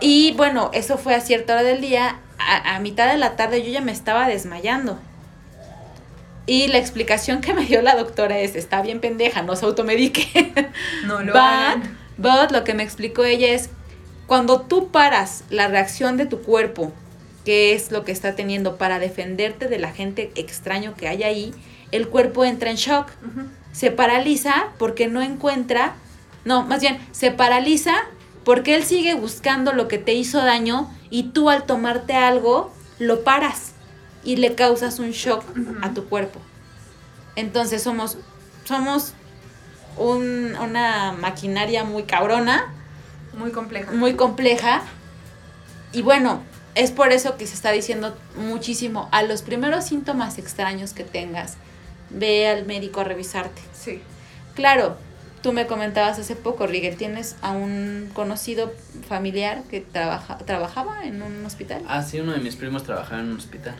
Y 0.00 0.32
bueno, 0.32 0.70
eso 0.72 0.96
fue 0.96 1.14
a 1.14 1.20
cierta 1.20 1.52
hora 1.52 1.62
del 1.62 1.82
día. 1.82 2.18
A, 2.38 2.76
a 2.76 2.80
mitad 2.80 3.10
de 3.10 3.18
la 3.18 3.36
tarde 3.36 3.62
yo 3.62 3.70
ya 3.70 3.82
me 3.82 3.92
estaba 3.92 4.26
desmayando. 4.26 4.98
Y 6.46 6.68
la 6.68 6.78
explicación 6.78 7.40
que 7.40 7.54
me 7.54 7.64
dio 7.64 7.80
la 7.80 7.96
doctora 7.96 8.38
es, 8.38 8.54
está 8.54 8.82
bien 8.82 9.00
pendeja, 9.00 9.42
no 9.42 9.56
se 9.56 9.64
automedique. 9.64 10.52
No 11.06 11.22
lo 11.22 11.32
But, 11.32 11.84
but 12.18 12.50
lo 12.50 12.64
que 12.64 12.74
me 12.74 12.82
explicó 12.82 13.24
ella 13.24 13.48
es, 13.48 13.70
cuando 14.26 14.62
tú 14.62 14.88
paras 14.88 15.44
la 15.50 15.68
reacción 15.68 16.16
de 16.16 16.26
tu 16.26 16.42
cuerpo, 16.42 16.92
que 17.44 17.74
es 17.74 17.90
lo 17.90 18.04
que 18.04 18.12
está 18.12 18.34
teniendo 18.34 18.76
para 18.76 18.98
defenderte 18.98 19.68
de 19.68 19.78
la 19.78 19.92
gente 19.92 20.32
extraño 20.34 20.94
que 20.94 21.08
hay 21.08 21.22
ahí, 21.22 21.54
el 21.92 22.08
cuerpo 22.08 22.44
entra 22.44 22.70
en 22.70 22.76
shock, 22.76 23.10
se 23.72 23.90
paraliza 23.90 24.68
porque 24.78 25.08
no 25.08 25.22
encuentra, 25.22 25.94
no, 26.44 26.64
más 26.64 26.80
bien, 26.80 26.98
se 27.12 27.30
paraliza 27.30 27.94
porque 28.44 28.74
él 28.74 28.84
sigue 28.84 29.14
buscando 29.14 29.72
lo 29.72 29.88
que 29.88 29.98
te 29.98 30.14
hizo 30.14 30.38
daño 30.38 30.90
y 31.10 31.24
tú 31.30 31.50
al 31.50 31.64
tomarte 31.64 32.14
algo, 32.14 32.72
lo 32.98 33.24
paras 33.24 33.73
y 34.24 34.36
le 34.36 34.54
causas 34.54 34.98
un 34.98 35.10
shock 35.10 35.44
a 35.82 35.90
tu 35.90 36.06
cuerpo. 36.08 36.40
Entonces 37.36 37.82
somos, 37.82 38.16
somos 38.64 39.12
un- 39.96 40.56
una 40.60 41.12
maquinaria 41.12 41.84
muy 41.84 42.04
cabrona, 42.04 42.72
Muy 43.36 43.50
compleja. 43.50 43.92
muy 43.92 44.14
compleja. 44.14 44.82
Y 45.92 46.02
bueno, 46.02 46.42
es 46.74 46.90
por 46.90 47.12
eso 47.12 47.36
que 47.36 47.46
se 47.46 47.54
está 47.54 47.70
diciendo 47.70 48.16
muchísimo, 48.36 49.08
a 49.12 49.22
los 49.22 49.42
primeros 49.42 49.84
síntomas 49.84 50.38
extraños 50.38 50.92
que 50.92 51.04
tengas, 51.04 51.56
ve 52.10 52.48
al 52.48 52.64
médico 52.66 53.00
a 53.00 53.04
revisarte. 53.04 53.62
Sí. 53.72 54.00
Claro, 54.54 54.96
tú 55.42 55.52
me 55.52 55.66
comentabas 55.66 56.18
hace 56.18 56.34
poco, 56.36 56.66
Rigel, 56.66 56.96
tienes 56.96 57.36
a 57.42 57.50
un 57.50 58.10
conocido 58.14 58.72
familiar 59.08 59.62
que 59.70 59.80
trabaja, 59.80 60.38
trabajaba 60.38 61.04
en 61.04 61.22
un 61.22 61.44
hospital. 61.44 61.82
Ah, 61.88 62.02
sí, 62.02 62.18
uno 62.20 62.32
de 62.32 62.38
mis 62.38 62.56
primos 62.56 62.82
trabajaba 62.84 63.20
en 63.20 63.30
un 63.30 63.36
hospital. 63.36 63.74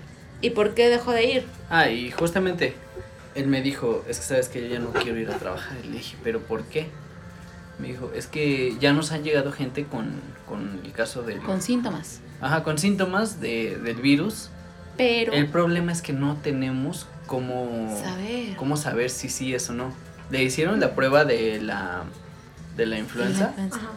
¿Y 0.45 0.51
por 0.51 0.75
qué 0.75 0.89
dejó 0.91 1.13
de 1.13 1.25
ir? 1.25 1.47
Ah, 1.71 1.89
y 1.89 2.11
justamente 2.11 2.75
él 3.35 3.47
me 3.47 3.63
dijo, 3.63 4.05
es 4.09 4.19
que 4.19 4.25
sabes 4.25 4.49
que 4.49 4.61
yo 4.61 4.67
ya 4.75 4.79
no 4.79 4.93
quiero 4.93 5.19
ir 5.19 5.31
a 5.31 5.39
trabajar. 5.39 5.77
Y 5.83 5.89
le 5.89 5.97
dije, 5.97 6.17
¿pero 6.23 6.41
por 6.41 6.65
qué? 6.65 6.89
Me 7.79 7.89
dijo, 7.89 8.13
es 8.15 8.27
que 8.27 8.77
ya 8.79 8.93
nos 8.93 9.11
han 9.13 9.25
llegado 9.25 9.53
gente 9.53 9.85
con, 9.85 10.21
con 10.47 10.81
el 10.85 10.93
caso 10.93 11.23
del... 11.23 11.39
Con 11.41 11.63
síntomas. 11.63 12.21
Ajá, 12.41 12.63
con 12.63 12.79
síntomas 12.79 13.41
de, 13.41 13.79
del 13.79 13.97
virus. 13.97 14.51
Pero, 14.97 15.33
El 15.33 15.49
problema 15.49 15.91
es 15.93 16.03
que 16.03 16.13
no 16.13 16.37
tenemos 16.37 17.07
cómo 17.27 17.99
saber. 18.05 18.55
cómo 18.57 18.77
saber 18.77 19.09
si 19.11 19.29
sí 19.29 19.55
es 19.55 19.69
o 19.71 19.73
no. 19.73 19.93
Le 20.31 20.43
hicieron 20.43 20.79
la 20.79 20.95
prueba 20.95 21.25
de 21.25 21.61
la 21.61 22.05
de 22.77 22.87
la 22.87 22.99
influenza, 22.99 23.55
Ajá. 23.57 23.93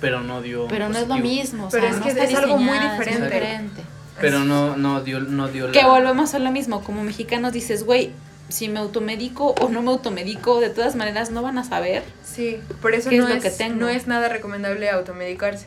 pero 0.00 0.22
no 0.22 0.40
dio 0.40 0.66
Pero 0.68 0.88
no 0.88 0.98
es 0.98 1.08
lo 1.08 1.16
mismo. 1.18 1.66
o 1.66 1.70
sea, 1.70 1.88
es 1.90 1.98
no 1.98 2.04
que 2.04 2.10
es 2.10 2.34
algo 2.34 2.58
muy 2.58 2.78
diferente. 2.78 3.82
Pero 4.20 4.40
no 4.40 4.76
no 4.76 5.02
dio 5.02 5.20
no 5.20 5.48
dio 5.48 5.70
Que 5.72 5.82
la- 5.82 5.88
volvemos 5.88 6.34
a 6.34 6.38
lo 6.38 6.50
mismo, 6.50 6.82
como 6.82 7.02
mexicanos 7.04 7.52
dices, 7.52 7.84
güey, 7.84 8.12
si 8.48 8.68
me 8.68 8.78
automedico 8.78 9.54
o 9.60 9.68
no 9.68 9.82
me 9.82 9.90
automedico, 9.90 10.60
de 10.60 10.70
todas 10.70 10.94
maneras 10.96 11.30
no 11.30 11.42
van 11.42 11.58
a 11.58 11.64
saber. 11.64 12.02
Sí, 12.24 12.58
por 12.80 12.94
eso 12.94 13.10
¿Qué 13.10 13.18
no 13.18 13.24
es 13.28 13.30
es, 13.30 13.36
lo 13.36 13.42
que 13.42 13.50
tengo? 13.56 13.76
no 13.80 13.88
es 13.88 14.06
nada 14.06 14.28
recomendable 14.28 14.88
automedicarse. 14.90 15.66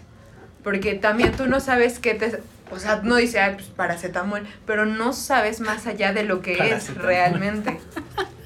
Porque 0.64 0.94
también 0.96 1.32
tú 1.34 1.46
no 1.48 1.60
sabes 1.60 2.00
qué 2.00 2.14
te... 2.16 2.42
O 2.72 2.78
sea, 2.80 3.02
no 3.04 3.16
dice, 3.16 3.40
ay, 3.40 3.56
pues 3.56 3.68
paracetamol, 3.68 4.46
pero 4.66 4.86
no 4.86 5.12
sabes 5.14 5.60
más 5.60 5.88
allá 5.88 6.14
de 6.14 6.24
lo 6.24 6.42
que 6.42 6.54
es 6.74 6.94
realmente. 6.96 7.80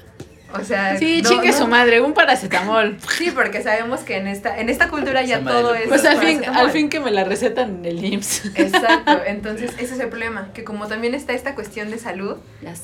O 0.60 0.64
sea, 0.64 0.96
Sí, 0.98 1.20
no- 1.22 1.28
chingue 1.28 1.48
no- 1.50 1.56
su 1.58 1.66
madre, 1.66 2.00
un 2.00 2.14
paracetamol. 2.14 2.96
Sí, 3.16 3.30
porque 3.34 3.62
sabemos 3.62 4.00
que 4.00 4.16
en 4.16 4.26
esta, 4.26 4.58
en 4.58 4.68
esta 4.68 4.88
cultura 4.88 5.22
ya 5.22 5.38
Esa 5.38 5.48
todo 5.50 5.74
es. 5.74 5.88
Pues 5.88 6.04
al 6.04 6.18
fin, 6.18 6.42
al 6.44 6.70
fin 6.70 6.88
que 6.88 7.00
me 7.00 7.10
la 7.10 7.24
recetan 7.24 7.76
en 7.78 7.84
el 7.84 8.04
IMSS. 8.04 8.52
Exacto, 8.54 9.20
entonces 9.26 9.72
ese 9.78 9.94
es 9.94 10.00
el 10.00 10.08
problema, 10.08 10.50
que 10.54 10.64
como 10.64 10.86
también 10.86 11.14
está 11.14 11.32
esta 11.32 11.54
cuestión 11.54 11.90
de 11.90 11.98
salud, 11.98 12.36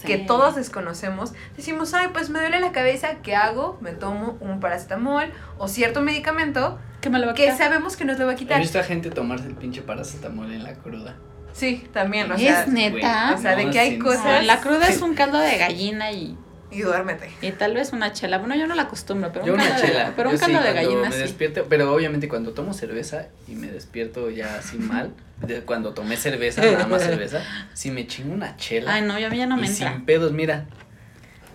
que 0.04 0.18
todos 0.18 0.56
desconocemos, 0.56 1.32
decimos, 1.56 1.94
ay, 1.94 2.08
pues 2.12 2.28
me 2.30 2.40
duele 2.40 2.60
la 2.60 2.72
cabeza, 2.72 3.16
¿qué 3.22 3.36
hago? 3.36 3.78
Me 3.80 3.92
tomo 3.92 4.36
un 4.40 4.60
paracetamol 4.60 5.32
o 5.58 5.68
cierto 5.68 6.00
medicamento 6.00 6.78
que 7.00 7.08
me 7.10 7.18
lo 7.18 7.26
va 7.26 7.32
a 7.32 7.34
que 7.34 7.44
quitar. 7.44 7.56
sabemos 7.58 7.96
que 7.96 8.04
nos 8.04 8.18
lo 8.18 8.26
va 8.26 8.32
a 8.32 8.34
He 8.34 8.38
quitar. 8.38 8.60
visto 8.60 8.78
a 8.78 8.82
gente 8.82 9.10
tomarse 9.10 9.46
el 9.46 9.54
pinche 9.54 9.80
paracetamol 9.82 10.52
en 10.52 10.62
la 10.64 10.74
cruda. 10.74 11.16
Sí, 11.52 11.84
también, 11.92 12.30
o 12.30 12.34
¿Es 12.34 12.40
sea, 12.42 12.66
neta? 12.66 13.34
o 13.36 13.40
sea, 13.40 13.56
de 13.56 13.70
que 13.70 13.80
hay 13.80 13.98
cosas- 13.98 14.24
No, 14.24 14.42
la 14.42 14.60
cruda 14.60 14.86
es 14.88 15.00
un 15.02 15.14
caldo 15.14 15.38
de 15.38 15.56
gallina 15.58 16.12
y 16.12 16.36
y 16.70 16.82
duérmete. 16.82 17.30
Y 17.40 17.52
tal 17.52 17.74
vez 17.74 17.92
una 17.92 18.12
chela. 18.12 18.38
Bueno, 18.38 18.54
yo 18.56 18.66
no 18.66 18.74
la 18.74 18.82
acostumbro, 18.82 19.32
pero 19.32 19.44
Yo 19.46 19.54
un 19.54 19.60
una 19.60 19.68
caldo 19.70 19.86
chela. 19.86 20.04
de, 20.06 20.12
pero 20.16 20.30
un 20.30 20.36
yo 20.36 20.44
sí, 20.44 20.52
caldo 20.52 20.66
de 20.68 20.72
gallina 20.74 21.08
me 21.08 21.12
sí. 21.16 21.22
despierto, 21.22 21.66
pero 21.68 21.92
obviamente 21.92 22.28
cuando 22.28 22.52
tomo 22.52 22.72
cerveza 22.74 23.26
y 23.48 23.52
me 23.56 23.68
despierto 23.68 24.30
ya 24.30 24.56
así 24.56 24.78
mal, 24.78 25.12
de 25.46 25.62
cuando 25.62 25.92
tomé 25.94 26.16
cerveza, 26.16 26.62
nada 26.62 26.86
más 26.86 27.02
cerveza, 27.02 27.42
si 27.74 27.90
me 27.90 28.06
chingo 28.06 28.32
una 28.34 28.56
chela 28.56 28.94
Ay, 28.94 29.02
no, 29.02 29.18
yo 29.18 29.26
a 29.26 29.30
mí 29.30 29.38
ya 29.38 29.46
no 29.46 29.56
me 29.56 29.66
y 29.66 29.70
entra. 29.70 29.92
sin 29.92 30.04
pedos, 30.04 30.32
mira, 30.32 30.66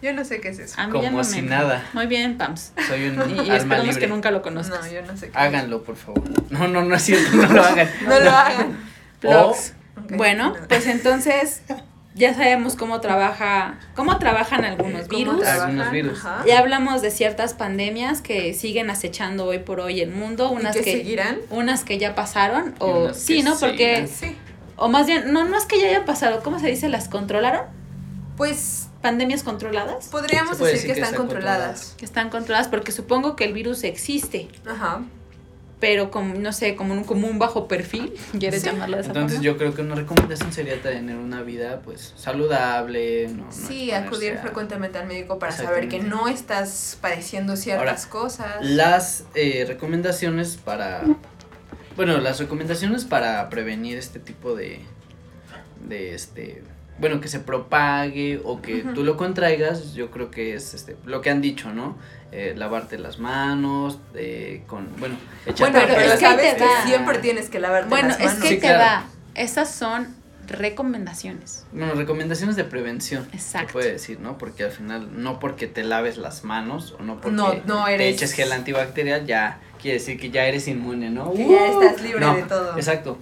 Yo 0.01 0.11
no 0.13 0.25
sé 0.25 0.41
qué 0.41 0.49
es 0.49 0.59
eso. 0.59 0.75
A 0.81 0.87
mí 0.87 0.93
ya 1.01 1.05
como 1.07 1.17
no 1.19 1.23
si 1.23 1.35
me 1.35 1.39
entra. 1.39 1.57
nada. 1.59 1.89
Muy 1.93 2.07
bien, 2.07 2.37
Pams. 2.37 2.73
soy 2.87 3.07
un 3.07 3.15
Y, 3.29 3.33
y 3.35 3.39
alma 3.39 3.55
esperamos 3.57 3.85
libre. 3.87 4.01
que 4.01 4.07
nunca 4.07 4.31
lo 4.31 4.41
conozcas. 4.41 4.85
No, 4.85 4.91
yo 4.91 5.01
no 5.03 5.15
sé 5.17 5.29
qué 5.29 5.37
Háganlo, 5.37 5.83
por 5.83 5.95
favor. 5.95 6.23
No, 6.51 6.67
no, 6.67 6.83
no 6.83 6.95
es 6.95 7.01
cierto, 7.03 7.35
no 7.37 7.47
lo 7.47 7.63
hagan. 7.63 7.89
No 8.07 8.19
lo 8.19 8.29
hagan. 8.31 8.77
Vlogs. 9.21 9.73
Ok, 9.97 10.11
Bueno, 10.17 10.53
no. 10.59 10.67
pues 10.67 10.85
entonces 10.87 11.61
ya 12.15 12.33
sabemos 12.33 12.75
cómo 12.75 13.01
trabaja, 13.01 13.77
cómo 13.93 14.17
trabajan 14.17 14.63
algunos 14.65 15.07
¿Cómo 15.07 15.17
virus. 15.19 15.41
trabajan? 15.41 15.69
Algunos 15.69 15.91
virus. 15.91 16.19
Ajá. 16.25 16.43
Ya 16.47 16.59
hablamos 16.59 17.01
de 17.01 17.11
ciertas 17.11 17.53
pandemias 17.53 18.21
que 18.21 18.53
siguen 18.53 18.89
acechando 18.89 19.45
hoy 19.45 19.59
por 19.59 19.81
hoy 19.81 19.99
el 19.99 20.09
mundo, 20.11 20.49
¿Y 20.53 20.55
unas 20.55 20.75
que 20.75 20.83
que 20.83 20.91
seguirán? 20.93 21.39
unas 21.49 21.83
que 21.83 21.97
ya 21.97 22.15
pasaron 22.15 22.73
o 22.79 23.13
sí, 23.13 23.43
¿no? 23.43 23.55
Porque. 23.59 24.07
Sí. 24.07 24.35
o 24.77 24.87
más 24.87 25.05
bien 25.07 25.31
no 25.33 25.43
no 25.45 25.57
es 25.57 25.65
que 25.65 25.79
ya 25.79 25.87
hayan 25.89 26.05
pasado, 26.05 26.41
¿cómo 26.41 26.57
se 26.59 26.67
dice? 26.67 26.89
¿Las 26.89 27.07
controlaron? 27.09 27.63
Pues 28.37 28.87
Pandemias 29.01 29.43
controladas. 29.43 30.07
podríamos 30.07 30.57
decir, 30.57 30.81
que, 30.87 30.91
están 30.93 31.03
están 31.11 31.15
controladas. 31.15 31.93
Que 31.97 32.05
están 32.05 32.29
controladas 32.31 32.67
porque 32.69 32.91
supongo 32.91 33.35
que 33.35 33.43
el 33.43 33.53
virus 33.53 33.83
existe, 33.83 34.47
Ajá. 34.67 35.01
Pero 35.79 36.09
como 36.09 36.33
no 36.35 36.53
sé, 36.53 36.75
como 36.75 36.93
un 36.93 37.03
como 37.03 37.27
un 37.27 37.37
bajo 37.37 37.67
perfil, 37.67 38.13
¿quieres 38.39 38.61
Sí. 38.61 38.67
llamarlo 38.69 38.95
de 38.95 39.01
esa 39.01 39.09
Entonces 39.11 39.37
forma? 39.39 39.45
yo 39.45 39.57
creo 39.57 39.73
que 39.75 39.81
una 39.81 39.95
recomendación 39.95 40.51
sería 40.53 40.81
tener 40.81 41.17
una 41.17 41.41
vida 41.41 41.81
pues 41.83 42.13
saludable, 42.15 43.27
no, 43.29 43.45
no 43.45 43.51
Sí, 43.51 43.91
acudir 43.91 44.33
a- 44.37 44.41
frecuentemente 44.41 44.97
al 44.97 45.07
médico 45.07 45.37
para 45.39 45.51
saber 45.51 45.87
que 45.89 45.99
no 45.99 46.27
estás 46.27 46.97
padeciendo 47.01 47.55
ciertas 47.57 48.05
cosas. 48.05 48.57
Las 48.61 49.25
eh, 49.35 49.65
recomendaciones 49.67 50.57
para 50.57 51.03
bueno, 51.95 52.17
las 52.17 52.39
recomendaciones 52.39 53.05
para 53.05 53.49
prevenir 53.49 53.97
este 53.97 54.19
tipo 54.19 54.55
de 54.55 54.79
de 55.87 56.13
este 56.15 56.63
bueno, 56.97 57.19
que 57.19 57.27
se 57.27 57.39
propague 57.39 58.39
o 58.43 58.61
que 58.61 58.83
tú 58.93 59.03
lo 59.03 59.17
contraigas, 59.17 59.93
yo 59.93 60.11
creo 60.11 60.31
que 60.31 60.53
es 60.55 60.73
este 60.73 60.95
lo 61.05 61.21
que 61.21 61.29
han 61.29 61.41
dicho, 61.41 61.73
¿no? 61.73 61.97
Eh, 62.31 62.53
lavarte 62.57 62.97
las 62.97 63.19
manos, 63.19 63.99
eh, 64.13 64.63
con, 64.67 64.87
bueno, 64.99 65.15
echarte 65.45 65.71
Bueno, 65.79 65.79
pero, 65.87 65.95
pero 66.01 66.13
es 66.13 66.19
que 66.19 66.25
sabes 66.25 66.51
te 66.53 66.57
que 66.57 66.65
va. 66.65 66.85
siempre 66.85 67.17
tienes 67.19 67.49
que 67.49 67.59
lavarte 67.59 67.89
Bueno, 67.89 68.07
las 68.09 68.19
es 68.19 68.25
manos. 68.25 68.41
que 68.41 68.47
Sí, 68.49 68.55
te 68.55 68.59
claro. 68.61 68.79
va. 68.79 69.05
Esas 69.35 69.71
son 69.73 70.15
recomendaciones. 70.47 71.65
Bueno, 71.71 71.93
recomendaciones 71.93 72.55
de 72.55 72.63
prevención. 72.65 73.27
Exacto. 73.33 73.67
Se 73.67 73.73
puede 73.73 73.91
decir, 73.93 74.19
¿no? 74.19 74.37
Porque 74.37 74.63
al 74.63 74.71
final, 74.71 75.09
no 75.21 75.39
porque 75.39 75.67
te 75.67 75.83
laves 75.83 76.17
las 76.17 76.43
manos 76.43 76.95
o 76.99 77.03
no 77.03 77.15
porque 77.21 77.35
No, 77.35 77.53
no 77.65 77.85
te 77.85 77.95
eres- 77.95 78.15
eches 78.15 78.33
gel 78.33 78.51
antibacterial, 78.51 79.25
ya 79.25 79.59
quiere 79.81 79.99
decir 79.99 80.19
que 80.19 80.29
ya 80.29 80.45
eres 80.45 80.67
inmune, 80.67 81.09
¿no? 81.09 81.33
Que 81.33 81.47
ya 81.47 81.71
¡Uh! 81.71 81.81
estás 81.81 82.01
libre 82.01 82.19
No, 82.19 82.35
de 82.35 82.43
todo. 82.43 82.75
Exacto. 82.77 83.17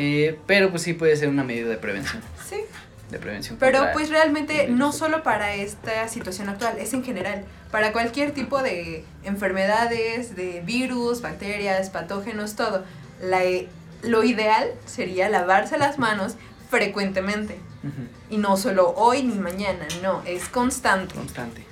Eh, 0.00 0.38
pero 0.46 0.70
pues 0.70 0.82
sí 0.82 0.92
puede 0.92 1.16
ser 1.16 1.28
una 1.28 1.42
medida 1.42 1.68
de 1.68 1.76
prevención. 1.76 2.22
Sí. 2.48 2.60
De 3.10 3.18
prevención. 3.18 3.56
Pero 3.58 3.88
pues 3.92 4.10
realmente 4.10 4.68
no 4.68 4.92
solo 4.92 5.24
para 5.24 5.54
esta 5.54 6.06
situación 6.06 6.48
actual, 6.48 6.78
es 6.78 6.92
en 6.92 7.02
general. 7.02 7.44
Para 7.72 7.92
cualquier 7.92 8.30
tipo 8.30 8.62
de 8.62 9.04
enfermedades, 9.24 10.36
de 10.36 10.62
virus, 10.64 11.20
bacterias, 11.20 11.90
patógenos, 11.90 12.54
todo. 12.54 12.84
La, 13.20 13.40
lo 14.02 14.22
ideal 14.22 14.70
sería 14.86 15.28
lavarse 15.28 15.78
las 15.78 15.98
manos 15.98 16.36
frecuentemente. 16.70 17.58
Y 18.30 18.36
no 18.36 18.56
solo 18.56 18.94
hoy 18.96 19.24
ni 19.24 19.34
mañana, 19.34 19.86
no, 20.00 20.22
es 20.26 20.48
constante. 20.48 21.14
Constante. 21.14 21.67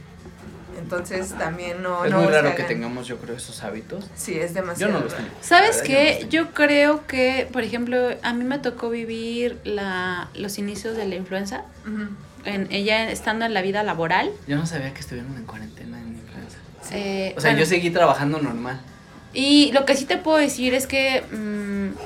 Entonces 0.78 1.30
también 1.38 1.82
no... 1.82 2.04
es 2.04 2.10
no 2.10 2.20
muy 2.20 2.32
raro 2.32 2.54
que 2.54 2.62
tengamos, 2.64 3.06
yo 3.06 3.16
creo, 3.18 3.36
esos 3.36 3.62
hábitos. 3.64 4.04
Sí, 4.14 4.38
es 4.38 4.50
Yo 4.50 4.60
demasiado. 4.60 4.92
no 4.92 5.00
los 5.00 5.14
tengo. 5.14 5.28
¿Sabes 5.40 5.82
qué? 5.82 6.26
yo 6.30 6.42
no. 6.42 6.48
Yo 6.48 6.54
creo 6.54 7.06
que, 7.06 7.48
por 7.52 7.62
ejemplo, 7.62 8.10
a 8.22 8.32
mí 8.32 8.44
me 8.44 8.58
tocó 8.58 8.90
vivir 8.90 9.58
la, 9.64 10.28
los 10.34 10.58
inicios 10.58 10.96
de 10.96 11.06
la 11.06 11.14
influenza. 11.16 11.62
En, 12.44 12.68
ella 12.70 13.10
estando 13.10 13.44
en 13.44 13.54
la 13.54 13.62
vida 13.62 13.82
laboral. 13.82 14.30
Yo 14.46 14.56
no 14.56 14.66
sabía 14.66 14.92
que 14.94 15.00
estuvieron 15.00 15.34
en 15.36 15.44
cuarentena 15.44 15.98
en 15.98 16.08
influenza. 16.18 16.58
eh, 16.92 17.34
O 17.36 17.40
sea, 17.40 17.50
bueno, 17.50 17.64
yo 17.64 17.66
seguí 17.66 17.90
trabajando 17.90 18.38
normal. 18.40 18.78
Y 19.32 19.72
lo 19.72 19.84
que 19.84 19.96
sí 19.96 20.04
te 20.04 20.16
puedo 20.16 20.38
decir 20.38 20.72
es 20.74 20.86
que 20.86 21.22
mm, 21.32 21.96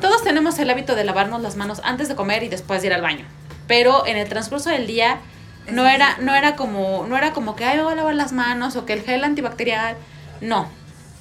todos 0.00 0.22
tenemos 0.22 0.58
el 0.58 0.70
hábito 0.70 0.94
de 0.94 1.04
lavarnos 1.04 1.42
las 1.42 1.56
manos 1.56 1.80
antes 1.84 2.08
de 2.08 2.14
comer 2.14 2.42
y 2.42 2.48
después 2.48 2.80
de 2.82 2.88
ir 2.88 2.94
al 2.94 3.02
baño. 3.02 3.24
Pero 3.66 4.06
en 4.06 4.16
el 4.16 4.28
transcurso 4.28 4.70
del 4.70 4.86
día 4.86 5.18
no 5.70 5.86
era, 5.88 6.18
no 6.18 6.34
era 6.34 6.56
como, 6.56 7.06
no 7.08 7.16
era 7.16 7.32
como 7.32 7.56
que 7.56 7.64
ay 7.64 7.76
me 7.78 7.84
voy 7.84 7.92
a 7.92 7.96
lavar 7.96 8.14
las 8.14 8.32
manos 8.32 8.76
o 8.76 8.84
que 8.86 8.92
el 8.92 9.02
gel 9.02 9.24
antibacterial. 9.24 9.96
No. 10.40 10.68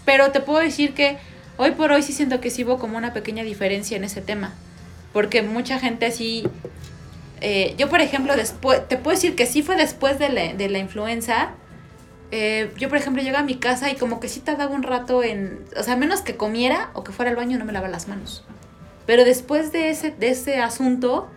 Pero 0.05 0.31
te 0.31 0.41
puedo 0.41 0.59
decir 0.59 0.93
que 0.93 1.17
hoy 1.57 1.71
por 1.71 1.91
hoy 1.91 2.03
sí 2.03 2.13
siento 2.13 2.41
que 2.41 2.49
sí 2.49 2.63
hubo 2.65 2.79
como 2.79 2.97
una 2.97 3.13
pequeña 3.13 3.43
diferencia 3.43 3.95
en 3.97 4.03
ese 4.03 4.21
tema. 4.21 4.53
Porque 5.13 5.41
mucha 5.43 5.79
gente 5.79 6.05
así. 6.07 6.43
eh, 7.41 7.75
yo, 7.77 7.89
por 7.89 8.01
ejemplo, 8.01 8.35
después. 8.35 8.87
Te 8.87 8.97
puedo 8.97 9.15
decir 9.15 9.35
que 9.35 9.45
sí 9.45 9.61
fue 9.63 9.75
después 9.75 10.19
de 10.19 10.29
la, 10.29 10.53
de 10.53 10.69
la 10.69 10.79
influenza. 10.79 11.51
Eh, 12.31 12.71
yo, 12.77 12.89
por 12.89 12.97
ejemplo, 12.97 13.21
llego 13.21 13.37
a 13.37 13.43
mi 13.43 13.55
casa 13.55 13.91
y 13.91 13.95
como 13.95 14.19
que 14.19 14.27
sí 14.27 14.39
tardaba 14.39 14.73
un 14.75 14.83
rato 14.83 15.23
en. 15.23 15.63
O 15.77 15.83
sea, 15.83 15.95
menos 15.95 16.21
que 16.21 16.35
comiera 16.35 16.89
o 16.93 17.03
que 17.03 17.11
fuera 17.11 17.29
al 17.29 17.37
baño 17.37 17.57
no 17.59 17.65
me 17.65 17.73
lavaba 17.73 17.91
las 17.91 18.07
manos. 18.07 18.43
Pero 19.05 19.23
después 19.23 19.71
de 19.71 19.89
ese, 19.89 20.11
de 20.11 20.29
ese 20.29 20.59
asunto, 20.59 21.29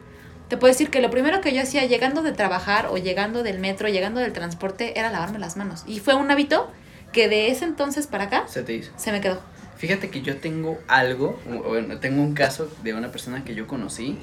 te 0.49 0.57
puedo 0.57 0.73
decir 0.73 0.91
que 0.91 1.01
lo 1.01 1.11
primero 1.11 1.41
que 1.41 1.53
yo 1.55 1.63
hacía 1.63 1.85
llegando 1.87 2.23
de 2.23 2.33
trabajar 2.33 2.87
o 2.87 2.97
llegando 2.99 3.43
del 3.43 3.59
metro, 3.59 3.89
llegando 3.89 4.21
del 4.21 4.33
transporte, 4.33 4.99
era 4.99 5.11
lavarme 5.11 5.39
las 5.39 5.57
manos. 5.57 5.83
Y 5.87 6.01
fue 6.01 6.15
un 6.15 6.31
hábito 6.31 6.71
que 7.13 7.29
de 7.29 7.51
ese 7.51 7.65
entonces 7.65 8.07
para 8.07 8.25
acá 8.25 8.45
Se 8.47 8.63
te 8.63 8.75
hizo. 8.75 8.93
se 8.97 9.11
me 9.13 9.21
quedó. 9.21 9.41
Fíjate 9.77 10.09
que 10.11 10.23
yo 10.23 10.37
tengo 10.39 10.79
algo, 10.89 11.39
bueno, 11.67 11.99
tengo 11.99 12.23
un 12.23 12.35
caso 12.35 12.71
de 12.83 12.95
una 12.95 13.11
persona 13.11 13.45
que 13.45 13.55
yo 13.55 13.67
conocí, 13.67 14.19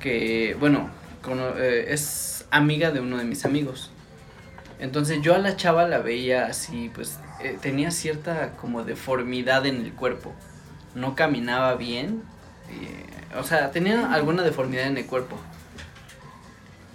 que, 0.00 0.56
bueno, 0.60 0.90
cono- 1.22 1.56
eh, 1.58 1.86
es 1.92 2.46
amiga 2.50 2.90
de 2.90 3.00
uno 3.00 3.16
de 3.18 3.24
mis 3.24 3.44
amigos. 3.44 3.90
Entonces 4.78 5.20
yo 5.22 5.34
a 5.34 5.38
la 5.38 5.56
chava 5.56 5.88
la 5.88 5.98
veía 5.98 6.46
así, 6.46 6.90
pues 6.94 7.18
eh, 7.42 7.58
tenía 7.60 7.90
cierta 7.90 8.52
como 8.52 8.84
deformidad 8.84 9.66
en 9.66 9.76
el 9.84 9.92
cuerpo. 9.92 10.32
No 10.94 11.14
caminaba 11.16 11.74
bien, 11.74 12.22
eh, 12.70 13.06
o 13.36 13.42
sea, 13.44 13.70
tenía 13.70 14.12
alguna 14.12 14.42
deformidad 14.42 14.86
en 14.86 14.96
el 14.98 15.06
cuerpo. 15.06 15.36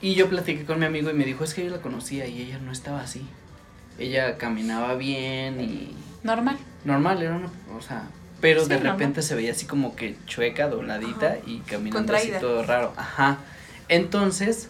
Y 0.01 0.15
yo 0.15 0.27
platiqué 0.29 0.65
con 0.65 0.79
mi 0.79 0.85
amigo 0.85 1.09
y 1.09 1.13
me 1.13 1.23
dijo, 1.23 1.43
es 1.43 1.53
que 1.53 1.63
yo 1.63 1.71
la 1.71 1.81
conocía 1.81 2.27
y 2.27 2.41
ella 2.41 2.57
no 2.59 2.71
estaba 2.71 3.01
así. 3.01 3.25
Ella 3.97 4.37
caminaba 4.37 4.95
bien 4.95 5.61
y 5.61 5.95
Normal. 6.23 6.57
normal, 6.83 7.21
era 7.21 7.35
una, 7.35 7.49
o 7.77 7.81
sea, 7.81 8.03
pero 8.41 8.63
Sí, 8.63 8.69
de 8.69 8.75
normal. 8.75 8.93
repente 8.93 9.21
se 9.21 9.35
veía 9.35 9.51
así 9.51 9.65
como 9.65 9.95
que 9.95 10.17
chueca, 10.25 10.67
dobladita 10.67 11.27
Ajá. 11.27 11.37
y 11.45 11.59
caminando 11.59 11.97
Contraída. 11.99 12.37
así 12.37 12.41
todo 12.45 12.63
raro. 12.63 12.93
Ajá. 12.97 13.37
Entonces, 13.87 14.67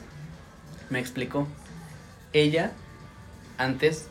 me 0.89 0.99
explicó. 0.99 1.47
Ella, 2.33 2.71
antes, 3.57 4.07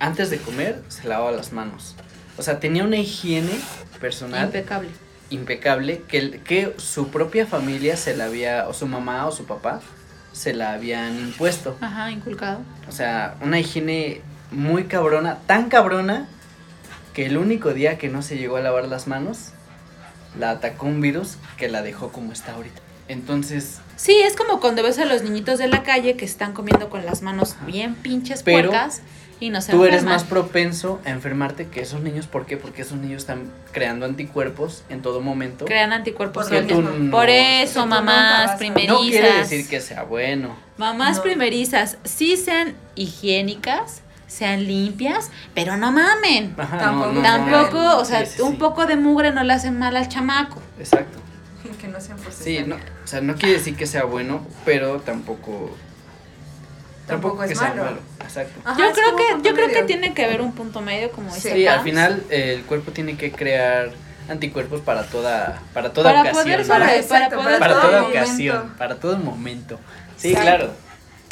antes 0.00 0.30
de 0.30 0.38
comer, 0.38 0.82
se 0.88 1.06
lavaba 1.06 1.30
las 1.32 1.52
manos. 1.52 1.94
O 2.38 2.42
sea, 2.42 2.58
tenía 2.58 2.82
una 2.84 2.96
higiene 2.96 3.52
personal 4.00 4.46
Impecable. 4.46 4.88
Impecable 5.32 6.02
que, 6.08 6.40
que 6.40 6.74
su 6.78 7.08
propia 7.08 7.46
familia 7.46 7.96
se 7.96 8.16
la 8.16 8.26
había, 8.26 8.68
o 8.68 8.74
su 8.74 8.86
mamá 8.86 9.26
o 9.26 9.32
su 9.32 9.44
papá, 9.46 9.80
se 10.32 10.54
la 10.54 10.72
habían 10.72 11.18
impuesto. 11.18 11.76
Ajá, 11.80 12.10
inculcado. 12.10 12.60
O 12.88 12.92
sea, 12.92 13.36
una 13.40 13.58
higiene 13.58 14.20
muy 14.50 14.84
cabrona, 14.84 15.38
tan 15.46 15.68
cabrona 15.68 16.28
que 17.12 17.26
el 17.26 17.36
único 17.36 17.74
día 17.74 17.98
que 17.98 18.08
no 18.08 18.22
se 18.22 18.38
llegó 18.38 18.56
a 18.56 18.60
lavar 18.60 18.88
las 18.88 19.06
manos, 19.06 19.52
la 20.38 20.50
atacó 20.50 20.86
un 20.86 21.00
virus 21.00 21.36
que 21.56 21.68
la 21.68 21.82
dejó 21.82 22.10
como 22.10 22.32
está 22.32 22.52
ahorita. 22.52 22.80
Entonces, 23.08 23.80
Sí, 24.02 24.16
es 24.20 24.34
como 24.34 24.58
cuando 24.58 24.82
ves 24.82 24.98
a 24.98 25.04
los 25.04 25.22
niñitos 25.22 25.60
de 25.60 25.68
la 25.68 25.84
calle 25.84 26.16
que 26.16 26.24
están 26.24 26.54
comiendo 26.54 26.90
con 26.90 27.04
las 27.04 27.22
manos 27.22 27.54
bien 27.66 27.94
pinches 27.94 28.42
Pero 28.42 28.70
puercas 28.70 29.00
y 29.42 29.50
no 29.50 29.60
se 29.60 29.72
tú 29.72 29.84
eres 29.84 30.04
más 30.04 30.22
propenso 30.22 31.00
a 31.04 31.10
enfermarte 31.10 31.66
que 31.66 31.80
esos 31.80 32.00
niños. 32.00 32.28
¿Por 32.28 32.46
qué? 32.46 32.56
Porque 32.56 32.82
esos 32.82 32.96
niños 32.98 33.22
están 33.22 33.50
creando 33.72 34.06
anticuerpos 34.06 34.84
en 34.88 35.02
todo 35.02 35.20
momento. 35.20 35.64
Crean 35.64 35.92
anticuerpos. 35.92 36.48
Por 36.48 36.64
no- 36.64 37.10
Por 37.10 37.28
eso, 37.28 37.84
mamás 37.86 38.52
primerizas. 38.56 38.94
No 38.94 39.00
quiere 39.00 39.32
decir 39.38 39.68
que 39.68 39.80
sea 39.80 40.04
bueno. 40.04 40.54
Mamás 40.78 41.16
No. 41.16 41.22
primerizas, 41.24 41.98
sí 42.04 42.36
sean 42.36 42.74
higiénicas, 42.94 44.02
sean 44.28 44.64
limpias, 44.64 45.32
pero 45.54 45.76
no 45.76 45.90
mamen. 45.90 46.54
Ajá, 46.56 46.78
Tampoco- 46.78 47.20
Tampoco, 47.22 47.96
o 47.98 48.04
sea, 48.04 48.24
Sí, 48.24 48.34
sí, 48.36 48.42
un 48.42 48.52
sí. 48.52 48.56
poco 48.58 48.86
de 48.86 48.94
mugre 48.94 49.32
no 49.32 49.42
le 49.42 49.52
hace 49.54 49.72
mal 49.72 49.96
al 49.96 50.06
chamaco. 50.08 50.62
Exacto. 50.78 51.18
Que 51.80 51.88
no 51.88 52.00
sean 52.00 52.16
por 52.18 52.32
Sí, 52.32 52.60
no, 52.64 52.76
o 52.76 53.06
sea, 53.06 53.20
no 53.20 53.34
quiere 53.34 53.54
decir 53.58 53.74
que 53.74 53.86
sea 53.88 54.04
bueno, 54.04 54.46
pero 54.64 55.00
tampoco. 55.00 55.76
Tampoco 57.12 57.42
es 57.44 57.50
que 57.50 57.54
sea 57.56 57.74
malo. 57.74 57.98
Exacto. 58.22 58.60
Ajá, 58.64 58.78
yo 58.78 58.86
es 58.86 58.92
creo 58.94 59.16
que 59.16 59.48
yo 59.48 59.54
creo 59.54 59.66
que 59.68 59.72
medio. 59.74 59.86
tiene 59.86 60.14
que 60.14 60.24
haber 60.24 60.40
un 60.40 60.52
punto 60.52 60.80
medio 60.80 61.10
como 61.12 61.30
Sí. 61.30 61.36
dice 61.36 61.52
Sí, 61.54 61.66
al 61.66 61.76
Pams. 61.76 61.84
final 61.90 62.24
eh, 62.30 62.54
el 62.56 62.62
cuerpo 62.64 62.92
tiene 62.92 63.16
que 63.16 63.30
crear 63.32 63.90
anticuerpos 64.28 64.80
para 64.80 65.04
toda 65.04 65.60
para 65.74 65.92
toda 65.92 66.10
Para 66.10 66.20
ocasión. 66.22 66.44
poder 66.44 66.58
¿no? 66.60 66.64
sobre- 66.74 66.96
Exacto, 66.98 67.36
para 67.36 67.42
poder 67.42 67.58
para 67.58 67.72
todo 67.74 67.82
toda 67.82 68.02
momento. 68.02 68.18
ocasión, 68.20 68.74
para 68.78 68.94
todo 68.96 69.16
momento. 69.18 69.80
Sí, 70.16 70.28
Exacto. 70.30 70.48
claro. 70.56 70.72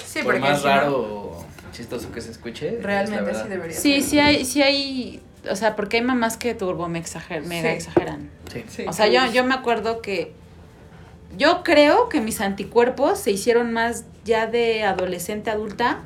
Sí, 0.07 0.20
Por 0.24 0.39
más 0.41 0.59
si 0.61 0.66
no, 0.66 0.70
raro 0.74 0.97
o 0.99 1.47
chistoso 1.72 2.11
que 2.12 2.20
se 2.20 2.33
escuche. 2.33 2.76
es 2.78 2.83
realmente 2.83 3.33
sí 3.35 3.49
debería 3.49 3.76
Sí, 3.78 4.01
ser. 4.01 4.11
sí 4.11 4.18
hay, 4.18 4.45
sí 4.45 4.62
hay, 4.62 5.22
o 5.49 5.55
sea, 5.55 5.76
porque 5.76 5.99
hay 5.99 6.03
mamás 6.03 6.37
que 6.37 6.53
turbo 6.55 6.89
me 6.89 6.99
exager, 6.99 7.43
mega 7.45 7.70
Sí. 7.70 7.76
exageran. 7.76 8.28
Sí. 8.53 8.64
Sí, 8.68 8.85
O 8.89 8.93
sea, 8.93 9.07
sí. 9.07 9.12
yo, 9.12 9.26
yo 9.33 9.45
me 9.45 9.55
acuerdo 9.55 10.03
que 10.03 10.33
yo 11.37 11.62
creo 11.62 12.09
que 12.09 12.20
mis 12.20 12.41
anticuerpos 12.41 13.18
se 13.18 13.31
hicieron 13.31 13.72
más 13.72 14.05
ya 14.24 14.47
de 14.47 14.85
adolescente 14.85 15.51
adulta 15.51 16.01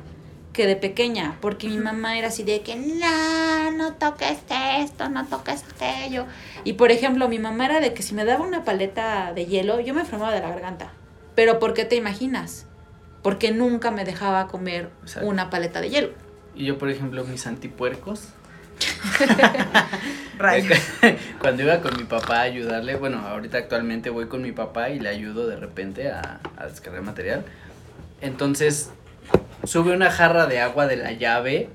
que 0.53 0.67
de 0.67 0.77
pequeña, 0.77 1.37
porque 1.41 1.67
mi 1.67 1.77
mamá 1.77 2.17
era 2.17 2.29
así 2.29 2.43
de 2.43 2.61
que 2.61 2.75
no, 2.77 3.71
no 3.71 3.93
toques 3.93 4.37
esto, 4.79 5.09
no 5.09 5.25
toques 5.27 5.65
aquello. 5.75 6.25
Y 6.63 6.73
por 6.73 6.91
ejemplo, 6.91 7.27
mi 7.27 7.39
mamá 7.39 7.65
era 7.65 7.79
de 7.81 7.93
que 7.93 8.01
si 8.01 8.15
me 8.15 8.23
daba 8.23 8.45
una 8.45 8.63
paleta 8.63 9.33
de 9.33 9.45
hielo, 9.45 9.81
yo 9.81 9.93
me 9.93 10.01
enfermaba 10.01 10.33
de 10.33 10.39
la 10.39 10.49
garganta. 10.49 10.93
Pero 11.35 11.59
¿por 11.59 11.73
qué 11.73 11.83
te 11.83 11.97
imaginas? 11.97 12.67
Porque 13.21 13.51
nunca 13.51 13.91
me 13.91 14.05
dejaba 14.05 14.47
comer 14.47 14.91
Exacto. 15.01 15.27
una 15.27 15.49
paleta 15.49 15.81
de 15.81 15.89
hielo. 15.89 16.09
Y 16.55 16.65
yo, 16.65 16.77
por 16.77 16.89
ejemplo, 16.89 17.25
mis 17.25 17.45
antipuercos. 17.47 18.29
Cuando 21.39 21.63
iba 21.63 21.81
con 21.81 21.97
mi 21.97 22.03
papá 22.03 22.39
a 22.39 22.41
ayudarle, 22.41 22.95
bueno, 22.95 23.19
ahorita 23.19 23.57
actualmente 23.57 24.09
voy 24.09 24.27
con 24.27 24.41
mi 24.41 24.51
papá 24.51 24.89
y 24.89 24.99
le 24.99 25.09
ayudo 25.09 25.47
de 25.47 25.55
repente 25.55 26.11
a, 26.11 26.39
a 26.57 26.67
descargar 26.67 27.01
material. 27.01 27.45
Entonces, 28.21 28.91
sube 29.63 29.93
una 29.93 30.11
jarra 30.11 30.45
de 30.47 30.59
agua 30.59 30.87
de 30.87 30.97
la 30.97 31.13
llave, 31.13 31.69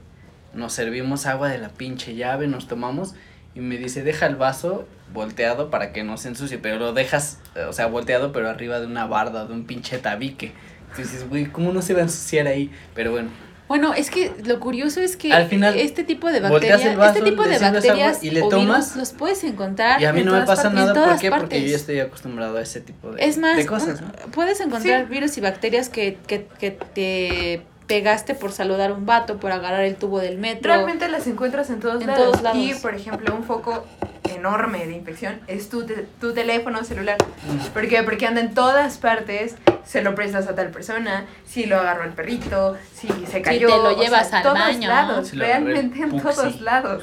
nos 0.55 0.73
servimos 0.73 1.27
agua 1.27 1.49
de 1.49 1.59
la 1.59 1.71
pinche 1.71 2.15
llave, 2.15 2.47
nos 2.47 2.69
tomamos 2.69 3.15
y 3.55 3.61
me 3.61 3.77
dice, 3.77 4.03
deja 4.03 4.27
el 4.27 4.37
vaso 4.37 4.87
volteado 5.13 5.71
para 5.71 5.93
que 5.93 6.05
no 6.05 6.17
se 6.17 6.29
ensucie, 6.29 6.59
pero 6.59 6.79
lo 6.79 6.93
dejas, 6.93 7.41
eh, 7.57 7.65
o 7.65 7.73
sea, 7.73 7.87
volteado, 7.87 8.33
pero 8.33 8.49
arriba 8.49 8.81
de 8.81 8.87
una 8.87 9.07
barda, 9.07 9.47
de 9.47 9.53
un 9.53 9.65
pinche 9.65 9.99
tabique. 9.99 10.53
Entonces, 10.91 11.29
güey, 11.29 11.47
¿cómo 11.47 11.73
no 11.73 11.83
se 11.83 11.95
va 11.95 12.01
a 12.01 12.03
ensuciar 12.03 12.47
ahí? 12.47 12.71
Pero 12.95 13.13
bueno, 13.13 13.31
Bueno, 13.71 13.95
es 13.95 14.11
que 14.11 14.33
lo 14.45 14.59
curioso 14.59 15.01
es 15.01 15.17
que 15.17 15.33
Al 15.33 15.47
final, 15.47 15.77
este 15.79 16.03
tipo 16.03 16.27
de 16.27 16.41
volteas 16.41 16.51
bacterias, 16.81 16.85
el 16.91 16.97
vaso, 16.97 17.19
este 17.19 17.31
tipo 17.31 17.45
de 17.45 17.57
bacterias 17.61 18.25
y 18.25 18.31
le 18.33 18.41
tomas. 18.43 18.87
virus 18.95 18.97
los 18.97 19.13
puedes 19.13 19.45
encontrar 19.45 20.03
y 20.03 20.07
a 20.07 20.13
mí 20.13 20.23
en 20.23 20.27
no 20.27 20.33
me 20.33 20.41
todas 20.41 20.57
pasa 20.59 20.71
nada, 20.71 20.93
¿por 20.93 21.21
qué? 21.21 21.31
Porque 21.31 21.63
yo 21.63 21.69
ya 21.69 21.77
estoy 21.77 22.01
acostumbrado 22.01 22.57
a 22.59 22.63
ese 22.63 22.81
tipo 22.81 23.13
de, 23.13 23.25
Es 23.25 23.39
más, 23.39 23.57
de 23.57 23.67
cosas, 23.67 24.01
puedes 24.33 24.59
encontrar 24.61 25.03
Sí. 25.07 25.09
virus 25.09 25.39
y 25.39 25.41
bacterias 25.41 25.89
que, 25.89 26.19
que, 26.27 26.49
que 26.59 26.73
te 26.73 27.63
pegaste 27.87 28.35
por 28.35 28.51
saludar 28.51 28.91
a 28.91 28.95
un 28.95 29.07
vato, 29.07 29.39
por 29.39 29.53
agarrar 29.53 29.83
el 29.85 29.95
tubo 29.95 30.19
del 30.19 30.39
metro. 30.39 30.73
Realmente 30.75 31.09
las 31.09 31.29
encuentras 31.29 31.71
en 31.71 31.79
todos, 31.79 32.01
En 32.01 32.09
lados. 32.09 32.25
todos 32.25 32.43
lados. 32.43 32.59
Y, 32.59 32.75
por 32.75 32.97
ejemplo, 32.97 33.33
un 33.37 33.45
foco 33.45 33.85
enorme 34.29 34.87
de 34.87 34.93
infección 34.95 35.41
es 35.47 35.69
tu, 35.69 35.85
te- 35.87 36.07
tu 36.21 36.33
teléfono 36.35 36.85
celular. 36.85 37.17
Mm. 37.49 37.67
¿Por 37.73 37.89
qué? 37.89 38.03
Porque 38.03 38.27
anda 38.27 38.41
en 38.41 38.55
todas 38.55 38.99
partes, 38.99 39.57
se 39.85 40.03
lo 40.03 40.15
prestas 40.15 40.47
a 40.49 40.55
tal 40.55 40.69
persona, 40.71 41.27
si 41.47 41.65
lo 41.67 41.79
agarró 41.79 42.05
el 42.05 42.13
perrito, 42.13 42.77
si 42.95 43.09
se 43.27 43.43
cayó. 43.43 43.69
te 43.69 43.75
lo 43.77 43.85
o 43.91 43.95
sea, 43.95 44.03
llevas 44.05 44.33
al 44.33 44.43
todos 44.43 44.59
baño. 44.59 44.89
lados, 44.89 45.29
Si 45.29 45.37
realmente 45.37 46.03
en 46.03 46.11
Puxi. 46.11 46.23
todos 46.37 46.61
lados. 46.61 47.03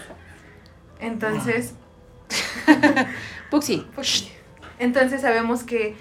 Entonces, 1.00 1.74
Puxi. 3.50 3.86
entonces 4.80 5.22
sabemos 5.22 5.64
que 5.64 5.96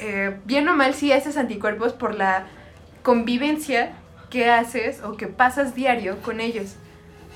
eh, 0.00 0.36
bien 0.44 0.68
o 0.68 0.74
mal 0.74 0.94
sí 0.94 1.12
haces 1.12 1.36
anticuerpos 1.36 1.92
por 1.92 2.14
la 2.14 2.46
convivencia 3.02 3.92
que 4.30 4.50
haces 4.50 5.02
o 5.02 5.16
que 5.16 5.26
pasas 5.28 5.74
diario 5.74 6.18
con 6.22 6.40
ellos. 6.40 6.74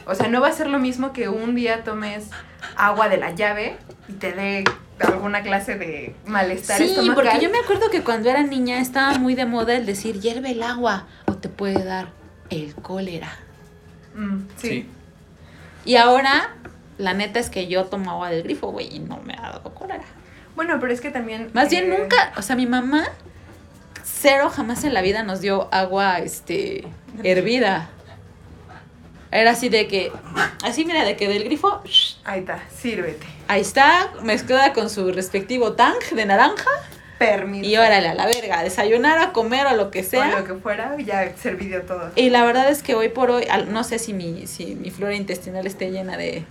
O 0.09 0.15
sea, 0.15 0.29
no 0.29 0.41
va 0.41 0.49
a 0.49 0.53
ser 0.53 0.69
lo 0.69 0.79
mismo 0.79 1.13
que 1.13 1.29
un 1.29 1.55
día 1.55 1.85
tomes 1.85 2.31
agua 2.77 3.09
de 3.09 3.19
la 3.19 3.33
llave 3.33 3.77
y 4.09 4.15
te 4.15 4.33
dé 4.33 4.65
alguna 4.99 5.43
clase 5.43 5.77
de 5.77 6.15
malestar 6.27 6.79
Sí, 6.79 6.85
estomacal. 6.85 7.15
porque 7.15 7.45
yo 7.45 7.51
me 7.51 7.59
acuerdo 7.59 7.91
que 7.91 8.03
cuando 8.03 8.31
era 8.31 8.43
niña 8.43 8.81
estaba 8.81 9.19
muy 9.19 9.35
de 9.35 9.45
moda 9.45 9.75
el 9.77 9.85
decir 9.87 10.19
hierve 10.19 10.53
el 10.53 10.63
agua 10.63 11.07
o 11.27 11.35
te 11.35 11.49
puede 11.51 11.85
dar 11.85 12.09
el 12.51 12.75
cólera. 12.75 13.31
Mm, 14.15 14.39
sí. 14.57 14.69
Sí. 14.69 14.89
Y 15.85 15.97
ahora, 15.97 16.55
la 16.97 17.15
neta 17.15 17.39
es 17.39 17.51
que 17.51 17.69
yo 17.69 17.85
tomo 17.85 18.11
agua 18.11 18.31
del 18.31 18.43
grifo, 18.43 18.69
güey, 18.73 18.97
y 18.97 18.99
no 18.99 19.19
me 19.19 19.35
ha 19.35 19.53
dado 19.53 19.75
cólera. 19.75 20.05
Bueno, 20.57 20.79
pero 20.81 20.93
es 20.93 21.01
que 21.01 21.11
también... 21.11 21.51
Más 21.53 21.71
bien 21.71 21.93
eh, 21.93 21.99
nunca, 21.99 22.33
o 22.37 22.43
sea, 22.43 22.57
mi 22.57 22.67
mamá 22.67 23.05
cero 24.03 24.51
jamás 24.51 24.85
en 24.85 24.95
la 24.95 25.03
vida 25.03 25.23
nos 25.23 25.41
dio 25.41 25.69
agua 25.71 26.19
este 26.19 26.85
hervida. 27.23 27.91
Era 29.31 29.51
así 29.51 29.69
de 29.69 29.87
que 29.89 30.11
así 30.65 30.85
mira 30.85 31.05
de 31.05 31.17
que 31.17 31.29
del 31.29 31.45
grifo 31.45 31.83
shh, 31.85 32.17
Ahí 32.25 32.41
está, 32.41 32.63
sírvete. 32.75 33.27
ahí 33.49 33.61
está 33.61 34.11
mezclada 34.23 34.73
con 34.73 34.89
su 34.89 35.13
respectivo 35.13 35.75
tang 35.75 35.99
de 36.13 36.25
naranja 36.25 36.71
Permiso. 37.19 37.69
y 37.69 37.77
órale 37.77 38.09
a 38.09 38.15
la 38.15 38.25
verga, 38.27 38.61
a 38.61 38.63
desayunar, 38.65 39.19
a 39.19 39.33
comer 39.33 39.67
o 39.67 39.77
lo 39.77 39.91
que 39.91 40.01
O 40.01 40.05
sea. 40.05 40.39
lo 40.39 40.45
que 40.45 40.55
fuera, 40.55 40.97
ya 40.99 41.37
servido 41.37 41.83
todo. 41.83 42.11
Y 42.17 42.31
la 42.31 42.45
verdad 42.45 42.71
es 42.71 42.83
que 42.83 42.95
hoy 42.95 43.09
por 43.11 43.31
hoy 43.31 43.45
no 43.69 43.85
sé 43.85 43.99
si 43.99 44.15
mi 44.15 44.47
si 44.47 44.75
mi 44.77 44.91
flora 44.91 45.15
intestinal 45.15 45.67
esté 45.67 45.91
llena 45.91 46.17
de 46.17 46.45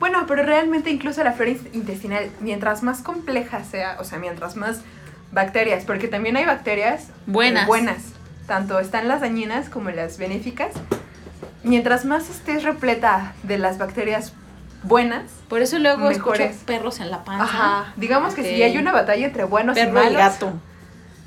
Bueno, 0.00 0.24
pero 0.26 0.42
realmente 0.42 0.90
incluso 0.90 1.22
la 1.22 1.32
flora 1.32 1.52
in- 1.52 1.68
intestinal, 1.74 2.28
mientras 2.40 2.82
más 2.82 3.02
compleja 3.02 3.62
sea, 3.62 3.98
o 4.00 4.04
sea, 4.04 4.18
mientras 4.18 4.56
más 4.56 4.80
bacterias, 5.30 5.84
porque 5.84 6.08
también 6.08 6.36
hay 6.36 6.44
bacterias 6.44 7.04
eh, 7.04 7.12
Buenas. 7.26 7.66
buenas, 7.68 7.98
tanto 8.48 8.80
están 8.80 9.06
las 9.06 9.20
dañinas 9.20 9.68
como 9.68 9.90
las 9.90 10.18
benéficas. 10.18 10.72
Mientras 11.64 12.04
más 12.04 12.28
estés 12.30 12.62
repleta 12.62 13.32
de 13.42 13.58
las 13.58 13.78
bacterias 13.78 14.32
buenas, 14.82 15.24
por 15.48 15.62
eso 15.62 15.78
luego 15.78 16.08
Mejores. 16.08 16.40
escucho 16.50 16.66
perros 16.66 17.00
en 17.00 17.10
la 17.10 17.24
panza. 17.24 17.44
ajá, 17.44 17.92
digamos 17.96 18.34
que 18.34 18.42
si 18.44 18.62
hay 18.62 18.76
una 18.76 18.92
batalla 18.92 19.26
entre 19.26 19.44
buenos 19.44 19.76
y 19.78 19.86
malos, 19.86 20.12
y 20.12 20.16
gato. 20.16 20.52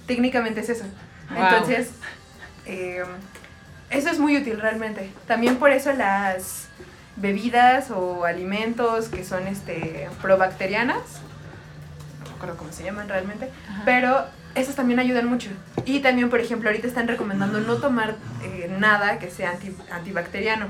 técnicamente 0.06 0.62
es 0.62 0.70
eso. 0.70 0.86
Wow. 1.32 1.40
Entonces, 1.44 1.90
eh, 2.66 3.04
eso 3.90 4.10
es 4.10 4.20
muy 4.20 4.38
útil 4.38 4.62
realmente. 4.62 5.12
También 5.28 5.58
por 5.58 5.72
eso 5.72 5.92
las 5.94 6.68
bebidas 7.16 7.90
o 7.90 8.26
alimentos 8.26 9.08
que 9.10 9.24
son 9.24 9.48
este 9.48 10.08
probacterianas, 10.22 11.02
no 12.24 12.32
recuerdo 12.34 12.58
cómo 12.58 12.72
se 12.72 12.84
llaman 12.84 13.10
realmente, 13.10 13.50
Ajá. 13.72 13.82
pero 13.86 14.26
esas 14.60 14.76
también 14.76 15.00
ayudan 15.00 15.28
mucho. 15.28 15.50
Y 15.86 16.00
también, 16.00 16.30
por 16.30 16.40
ejemplo, 16.40 16.70
ahorita 16.70 16.88
están 16.88 17.08
recomendando 17.08 17.60
no 17.62 17.76
tomar 17.78 18.16
eh, 18.44 18.70
nada 18.80 19.20
que 19.20 19.30
sea 19.30 19.52
anti- 19.52 19.76
antibacteriano, 19.92 20.68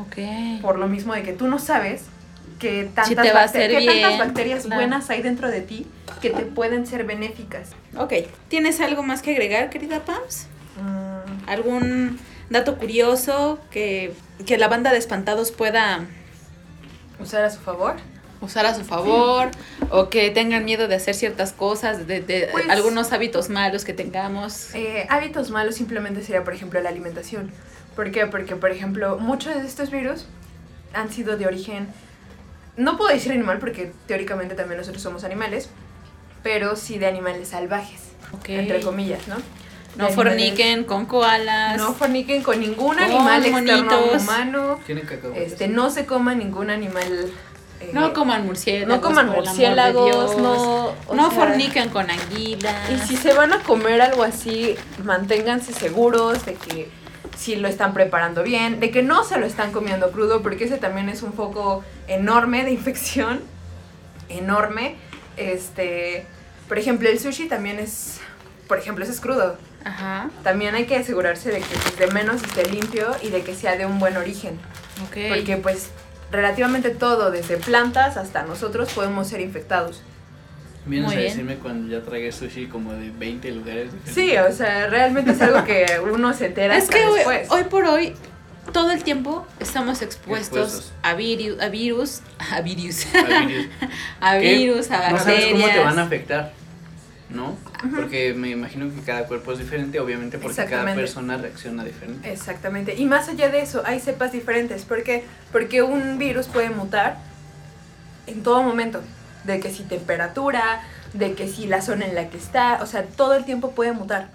Ok. 0.00 0.60
por 0.62 0.78
lo 0.78 0.88
mismo 0.88 1.14
de 1.14 1.22
que 1.22 1.32
tú 1.32 1.46
no 1.48 1.58
sabes 1.58 2.02
que 2.58 2.84
tantas, 2.84 3.08
Si 3.08 3.14
te 3.16 3.22
va 3.32 3.42
a 3.42 3.46
bacter- 3.46 3.62
hacer 3.62 3.70
qué 3.70 3.86
tantas 3.86 3.94
bien, 4.08 4.18
bacterias 4.18 4.64
claro. 4.64 4.80
buenas 4.80 5.10
hay 5.10 5.22
dentro 5.22 5.48
de 5.50 5.60
ti 5.60 5.86
que 6.20 6.30
te 6.30 6.42
pueden 6.42 6.86
ser 6.86 7.04
benéficas. 7.04 7.70
Ok. 7.96 8.12
¿Tienes 8.48 8.80
algo 8.80 9.02
más 9.02 9.22
que 9.22 9.32
agregar, 9.32 9.70
querida 9.70 10.00
Pams? 10.04 10.46
Mm, 10.80 11.48
¿Algún 11.48 12.18
dato 12.50 12.76
curioso 12.76 13.58
que, 13.70 14.12
que 14.46 14.58
la 14.58 14.68
banda 14.68 14.92
de 14.92 14.98
espantados 14.98 15.50
pueda 15.52 16.04
usar 17.20 17.44
a 17.44 17.50
su 17.50 17.60
favor. 17.60 17.96
Usar 18.44 18.66
a 18.66 18.74
su 18.74 18.84
favor 18.84 19.50
o 19.90 20.08
que 20.10 20.30
tengan 20.30 20.64
miedo 20.64 20.86
de 20.88 20.94
hacer 20.94 21.14
ciertas 21.14 21.52
cosas, 21.52 22.06
de, 22.06 22.20
de 22.20 22.48
Pues- 22.52 22.68
algunos 22.68 23.12
hábitos 23.12 23.48
malos 23.48 23.84
que 23.84 23.92
tengamos? 23.92 24.74
Eh, 24.74 25.06
hábitos 25.10 25.50
malos 25.50 25.74
simplemente 25.74 26.22
sería, 26.22 26.44
por 26.44 26.54
ejemplo, 26.54 26.80
la 26.80 26.88
alimentación. 26.90 27.50
¿Por 27.96 28.10
qué? 28.10 28.26
Porque, 28.26 28.56
por 28.56 28.70
ejemplo, 28.70 29.18
muchos 29.18 29.54
de 29.54 29.66
estos 29.66 29.90
virus 29.90 30.26
han 30.92 31.10
sido 31.12 31.36
de 31.36 31.46
origen, 31.46 31.88
no 32.76 32.96
puedo 32.96 33.12
decir 33.12 33.32
animal 33.32 33.58
porque 33.58 33.92
teóricamente 34.06 34.54
también 34.54 34.78
nosotros 34.78 35.02
somos 35.02 35.24
animales, 35.24 35.68
pero 36.42 36.76
sí 36.76 36.98
de 36.98 37.06
animales 37.06 37.48
salvajes, 37.48 38.00
Ok. 38.32 38.48
entre 38.50 38.80
comillas, 38.80 39.26
¿no? 39.28 39.36
No 39.96 40.08
forniquen 40.10 40.82
con 40.82 41.06
koalas. 41.06 41.76
No 41.76 41.94
forniquen 41.94 42.42
con 42.42 42.58
ningún 42.58 42.96
Con 42.96 42.98
animal 43.04 43.44
externo 43.44 43.72
un 43.78 43.84
monitos. 44.06 44.22
humano. 44.22 44.80
Tienen 44.86 45.06
cacahuetes. 45.06 45.52
Este, 45.52 45.68
no 45.68 45.88
se 45.88 46.04
coma 46.04 46.34
ningún 46.34 46.70
animal. 46.70 47.30
Eh, 47.84 47.90
no 47.92 48.12
coman 48.12 48.44
murciélagos. 48.46 48.94
no 48.96 49.00
coman 49.00 49.28
murciélagos, 49.30 50.36
no. 50.38 50.92
No 51.12 51.30
sea, 51.30 51.40
forniquen 51.40 51.88
con 51.90 52.10
anguilas. 52.10 52.90
Y 52.90 52.98
si 53.06 53.16
se 53.16 53.32
van 53.32 53.52
a 53.52 53.60
comer 53.60 54.00
algo 54.02 54.22
así, 54.22 54.76
manténganse 55.02 55.72
seguros 55.72 56.44
de 56.46 56.54
que 56.54 56.88
si 57.36 57.56
lo 57.56 57.68
están 57.68 57.94
preparando 57.94 58.42
bien, 58.42 58.80
de 58.80 58.90
que 58.90 59.02
no 59.02 59.24
se 59.24 59.38
lo 59.38 59.46
están 59.46 59.72
comiendo 59.72 60.12
crudo, 60.12 60.42
porque 60.42 60.64
ese 60.64 60.76
también 60.76 61.08
es 61.08 61.22
un 61.22 61.32
foco 61.32 61.84
enorme 62.06 62.64
de 62.64 62.70
infección, 62.70 63.40
enorme. 64.28 64.96
Este, 65.36 66.26
por 66.68 66.78
ejemplo, 66.78 67.08
el 67.08 67.18
sushi 67.18 67.48
también 67.48 67.78
es, 67.78 68.20
por 68.68 68.78
ejemplo, 68.78 69.04
ese 69.04 69.12
es 69.12 69.20
crudo. 69.20 69.56
Ajá. 69.84 70.30
También 70.42 70.74
hay 70.74 70.86
que 70.86 70.96
asegurarse 70.96 71.50
de 71.50 71.58
que 71.58 71.76
pues, 71.82 71.98
de 71.98 72.06
menos 72.08 72.42
esté 72.42 72.64
limpio 72.70 73.14
y 73.22 73.28
de 73.28 73.42
que 73.42 73.54
sea 73.54 73.76
de 73.76 73.84
un 73.84 73.98
buen 73.98 74.16
origen, 74.16 74.58
Ok. 75.04 75.16
porque 75.28 75.58
pues 75.58 75.90
relativamente 76.34 76.90
todo, 76.90 77.30
desde 77.30 77.56
plantas 77.56 78.16
hasta 78.16 78.42
nosotros, 78.42 78.92
podemos 78.92 79.28
ser 79.28 79.40
infectados. 79.40 80.02
Vienes 80.86 81.06
Muy 81.08 81.16
a 81.16 81.18
bien. 81.20 81.30
decirme 81.30 81.56
cuando 81.56 81.90
ya 81.90 82.02
tragué 82.04 82.30
sushi 82.30 82.66
como 82.66 82.92
de 82.92 83.10
20 83.10 83.50
lugares 83.52 83.92
diferentes. 83.92 84.14
Sí, 84.14 84.36
o 84.36 84.52
sea, 84.52 84.86
realmente 84.88 85.30
es 85.30 85.40
algo 85.40 85.64
que 85.64 85.86
uno 86.12 86.34
se 86.34 86.46
entera 86.46 86.76
es 86.76 86.90
que 86.90 87.04
hoy, 87.06 87.14
después. 87.16 87.50
hoy 87.50 87.64
por 87.64 87.84
hoy 87.86 88.14
todo 88.72 88.90
el 88.90 89.02
tiempo 89.02 89.46
estamos 89.60 90.02
expuestos, 90.02 90.74
Expuestos. 90.74 90.92
a 91.02 91.14
virus, 91.14 91.58
a 91.62 91.68
virus, 91.70 92.20
a 92.50 92.60
virus, 92.60 93.06
A 93.14 93.46
virus. 93.46 93.66
a 94.20 94.36
virus, 94.36 94.90
a 94.90 95.10
No 95.10 95.18
sabes 95.18 95.24
bacterias. 95.24 95.52
cómo 95.52 95.66
te 95.72 95.78
van 95.80 95.98
a 95.98 96.02
afectar. 96.02 96.52
¿No? 97.34 97.56
Porque 97.94 98.32
me 98.34 98.50
imagino 98.50 98.88
que 98.94 99.00
cada 99.02 99.26
cuerpo 99.26 99.52
es 99.52 99.58
diferente, 99.58 100.00
obviamente 100.00 100.38
porque 100.38 100.54
cada 100.56 100.66
Exactamente. 100.68 101.00
persona 101.00 101.36
reacciona 101.36 101.84
diferente. 101.84 102.32
Exactamente. 102.32 102.94
Y 102.96 103.04
más 103.04 103.28
allá 103.28 103.48
de 103.48 103.60
eso, 103.60 103.82
hay 103.84 104.00
cepas 104.00 104.32
diferentes. 104.32 104.84
¿Por 104.84 105.02
qué? 105.02 105.24
Porque 105.52 105.82
un 105.82 106.18
virus 106.18 106.46
puede 106.46 106.70
mutar 106.70 107.18
en 108.26 108.42
todo 108.42 108.62
momento. 108.62 109.02
De 109.44 109.60
que 109.60 109.70
si 109.70 109.82
temperatura, 109.82 110.80
de 111.12 111.34
que 111.34 111.48
si 111.48 111.66
la 111.66 111.82
zona 111.82 112.06
en 112.06 112.14
la 112.14 112.30
que 112.30 112.38
está, 112.38 112.78
o 112.82 112.86
sea, 112.86 113.02
todo 113.02 113.34
el 113.34 113.44
tiempo 113.44 113.72
puede 113.72 113.92
mutar. 113.92 114.28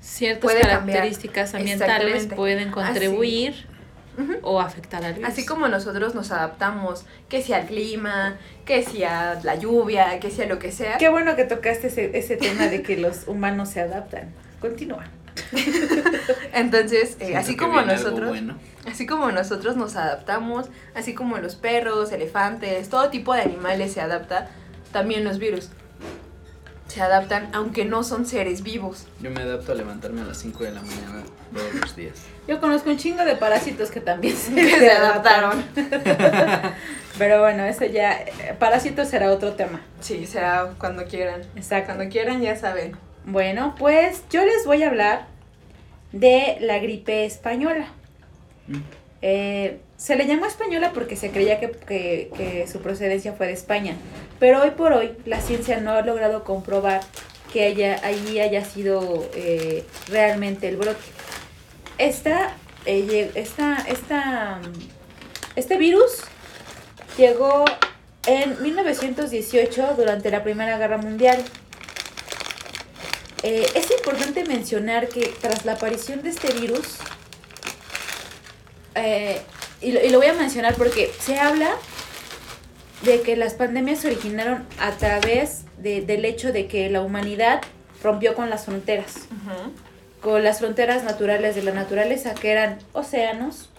Ciertas 0.00 0.42
Puede 0.42 0.60
cambiar. 0.60 0.98
características 0.98 1.54
ambientales 1.54 2.26
pueden 2.26 2.72
Así. 2.76 3.64
O 4.42 4.60
afectar 4.60 5.04
al 5.04 5.14
virus. 5.14 5.30
Así 5.30 5.46
como 5.46 5.68
nosotros 5.68 6.14
nos 6.14 6.30
adaptamos, 6.30 7.04
que 7.28 7.42
sea 7.42 7.58
al 7.58 7.66
clima, 7.66 8.36
que 8.64 8.82
sea 8.82 9.40
la 9.42 9.54
lluvia, 9.54 10.20
que 10.20 10.30
sea 10.30 10.46
lo 10.46 10.58
que 10.58 10.72
sea. 10.72 10.98
Qué 10.98 11.08
bueno 11.08 11.36
que 11.36 11.44
tocaste 11.44 11.88
ese, 11.88 12.16
ese 12.18 12.36
tema 12.36 12.66
de 12.66 12.82
que 12.82 12.96
los 12.96 13.26
humanos 13.26 13.70
se 13.70 13.80
adaptan. 13.80 14.32
Continúa. 14.60 15.04
Entonces, 16.52 17.16
eh, 17.20 17.36
así 17.36 17.56
como 17.56 17.80
nosotros, 17.80 18.28
bueno. 18.28 18.58
así 18.86 19.06
como 19.06 19.30
nosotros 19.32 19.76
nos 19.76 19.96
adaptamos, 19.96 20.68
así 20.94 21.14
como 21.14 21.38
los 21.38 21.54
perros, 21.54 22.12
elefantes, 22.12 22.88
todo 22.88 23.08
tipo 23.10 23.34
de 23.34 23.42
animales 23.42 23.92
se 23.92 24.00
adapta, 24.00 24.50
también 24.92 25.24
los 25.24 25.38
virus 25.38 25.70
se 26.92 27.00
adaptan, 27.00 27.48
aunque 27.54 27.86
no 27.86 28.04
son 28.04 28.26
seres 28.26 28.62
vivos. 28.62 29.06
Yo 29.20 29.30
me 29.30 29.40
adapto 29.40 29.72
a 29.72 29.74
levantarme 29.74 30.20
a 30.20 30.24
las 30.24 30.36
5 30.38 30.64
de 30.64 30.72
la 30.72 30.82
mañana 30.82 31.22
todos 31.54 31.74
los 31.74 31.96
días. 31.96 32.18
Yo 32.46 32.60
conozco 32.60 32.90
un 32.90 32.98
chingo 32.98 33.24
de 33.24 33.34
parásitos 33.34 33.90
que 33.90 34.00
también 34.00 34.36
se, 34.36 34.54
Que 34.54 34.78
se 34.78 34.90
adaptaron. 34.90 35.64
Pero 37.18 37.40
bueno, 37.40 37.64
eso 37.64 37.86
ya, 37.86 38.24
parásitos 38.58 39.08
será 39.08 39.30
otro 39.32 39.54
tema. 39.54 39.80
Sí, 40.00 40.26
será 40.26 40.74
cuando 40.78 41.06
quieran. 41.06 41.40
Exacto. 41.56 41.94
Cuando 41.94 42.12
quieran 42.12 42.42
ya 42.42 42.56
saben. 42.56 42.94
Bueno, 43.24 43.74
pues 43.78 44.24
yo 44.30 44.44
les 44.44 44.66
voy 44.66 44.82
a 44.82 44.88
hablar 44.88 45.26
de 46.12 46.58
la 46.60 46.78
gripe 46.78 47.24
española. 47.24 47.86
Mm. 48.66 48.80
Eh, 49.22 49.80
se 50.02 50.16
le 50.16 50.26
llamó 50.26 50.46
española 50.46 50.90
porque 50.92 51.14
se 51.14 51.30
creía 51.30 51.60
que, 51.60 51.70
que- 51.70 52.66
su 52.70 52.80
procedencia 52.80 53.34
fue 53.34 53.46
de 53.46 53.52
España, 53.52 53.94
pero 54.40 54.60
hoy 54.60 54.70
por 54.72 54.92
hoy 54.92 55.12
la 55.26 55.40
ciencia 55.40 55.78
no 55.78 55.92
ha 55.92 56.02
logrado 56.02 56.42
comprobar 56.42 57.02
que 57.52 57.64
haya, 57.64 58.00
allí 58.02 58.40
haya 58.40 58.64
sido 58.64 59.28
eh, 59.36 59.84
realmente 60.08 60.68
el 60.68 60.76
brote. 60.76 60.98
Esta, 61.98 62.56
eh, 62.84 63.30
esta, 63.36 63.76
esta, 63.86 64.60
este 65.54 65.76
virus 65.76 66.22
llegó 67.16 67.64
en 68.26 68.60
1918 68.60 69.94
durante 69.96 70.32
la 70.32 70.42
Primera 70.42 70.78
Guerra 70.78 70.96
Mundial. 70.98 71.40
Eh, 73.44 73.66
es 73.76 73.88
importante 73.92 74.44
mencionar 74.46 75.08
que 75.08 75.32
tras 75.40 75.64
la 75.64 75.74
aparición 75.74 76.22
de 76.22 76.30
este 76.30 76.52
virus, 76.54 76.96
y, 79.82 79.92
lo, 79.92 80.00
y 80.02 80.08
lo 80.10 80.18
voy 80.18 80.28
a 80.28 80.32
mencionar 80.34 80.74
porque 80.74 81.10
se 81.20 81.38
habla 81.38 81.70
de 83.02 83.20
que 83.22 83.36
las 83.36 83.54
pandemias 83.54 84.00
se 84.00 84.08
originaron 84.08 84.64
a 84.78 84.92
través 84.92 85.62
de- 85.78 86.02
del 86.02 86.24
hecho 86.24 86.52
de 86.52 86.66
que 86.68 86.88
la 86.90 87.02
humanidad 87.02 87.60
rompió 88.02 88.34
con 88.34 88.48
las 88.50 88.64
fronteras, 88.66 89.26
con 90.20 90.42
las 90.44 90.58
fronteras 90.60 91.02
naturales 91.04 91.54
de 91.56 91.62
la 91.62 91.72
naturaleza, 91.72 92.34
que 92.34 92.52
eran 92.52 92.78
océanos, 92.92 93.70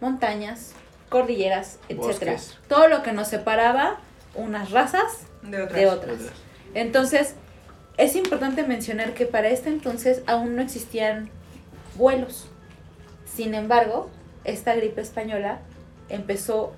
montañas, 0.00 0.72
cordilleras, 1.08 1.78
etcétera. 1.88 2.32
Bosques. 2.32 2.58
Todo 2.68 2.88
lo 2.88 3.02
que 3.02 3.12
nos 3.12 3.28
separaba 3.28 3.98
unas 4.34 4.70
razas 4.70 5.04
De 5.42 5.62
otras. 5.62 5.80
de 5.80 5.86
otras. 5.86 6.16
Entonces, 6.74 7.34
es 7.98 8.16
importante 8.16 8.62
mencionar 8.62 9.14
que 9.14 9.26
para 9.26 9.48
este 9.48 9.68
entonces 9.68 10.22
aún 10.26 10.56
no 10.56 10.62
existían 10.62 11.30
vuelos. 11.96 12.46
Sin 13.32 13.54
embargo, 13.54 14.10
esta 14.50 14.74
gripe 14.74 15.00
española 15.00 15.60
empezó 16.08 16.72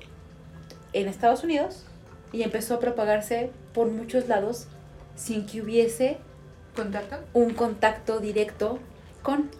en 0.92 1.08
Estados 1.08 1.42
Unidos 1.44 1.84
y 2.32 2.42
empezó 2.42 2.74
a 2.74 2.80
propagarse 2.80 3.50
por 3.72 3.88
muchos 3.88 4.28
lados 4.28 4.66
sin 5.16 5.46
que 5.46 5.62
hubiese 5.62 6.18
¿Contacto? 6.74 7.18
un 7.34 7.52
contacto 7.54 8.20
directo 8.20 8.78
con 9.22 9.50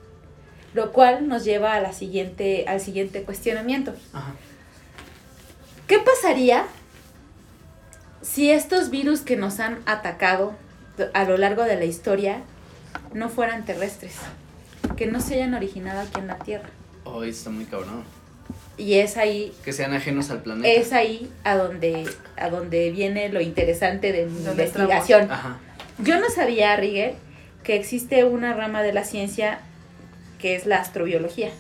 lo 0.74 0.92
cual 0.92 1.28
nos 1.28 1.44
lleva 1.44 1.74
a 1.74 1.80
la 1.80 1.92
siguiente 1.92 2.64
al 2.66 2.80
siguiente 2.80 3.22
cuestionamiento. 3.24 3.94
Ajá. 4.12 4.32
¿Qué 5.86 5.98
pasaría 5.98 6.64
si 8.22 8.50
estos 8.50 8.88
virus 8.88 9.20
que 9.20 9.36
nos 9.36 9.60
han 9.60 9.82
atacado 9.84 10.54
a 11.12 11.24
lo 11.24 11.36
largo 11.36 11.64
de 11.64 11.76
la 11.76 11.84
historia 11.84 12.42
no 13.12 13.28
fueran 13.28 13.66
terrestres? 13.66 14.14
Que 14.96 15.06
no 15.06 15.20
se 15.20 15.34
hayan 15.34 15.52
originado 15.52 16.00
aquí 16.00 16.18
en 16.20 16.28
la 16.28 16.38
Tierra. 16.38 16.70
Hoy 17.04 17.30
está 17.30 17.50
muy 17.50 17.64
cabrón. 17.64 18.04
Y 18.78 18.94
es 18.94 19.16
ahí, 19.16 19.52
Que 19.64 19.72
sean 19.72 19.92
ajenos 19.92 20.30
al 20.30 20.42
planeta. 20.42 20.68
es 20.68 20.92
ahí 20.92 21.30
a 21.44 21.56
donde, 21.56 22.08
a 22.36 22.48
donde 22.48 22.90
viene 22.90 23.28
lo 23.28 23.40
interesante 23.40 24.12
de 24.12 24.26
mi 24.26 24.44
investigación. 24.44 25.30
Ajá. 25.30 25.58
Yo 25.98 26.18
no 26.18 26.30
sabía, 26.30 26.74
Rigel, 26.76 27.14
que 27.64 27.76
existe 27.76 28.24
una 28.24 28.54
rama 28.54 28.82
de 28.82 28.92
la 28.92 29.04
ciencia 29.04 29.60
que 30.38 30.56
es 30.56 30.66
la 30.66 30.78
astrobiología. 30.80 31.50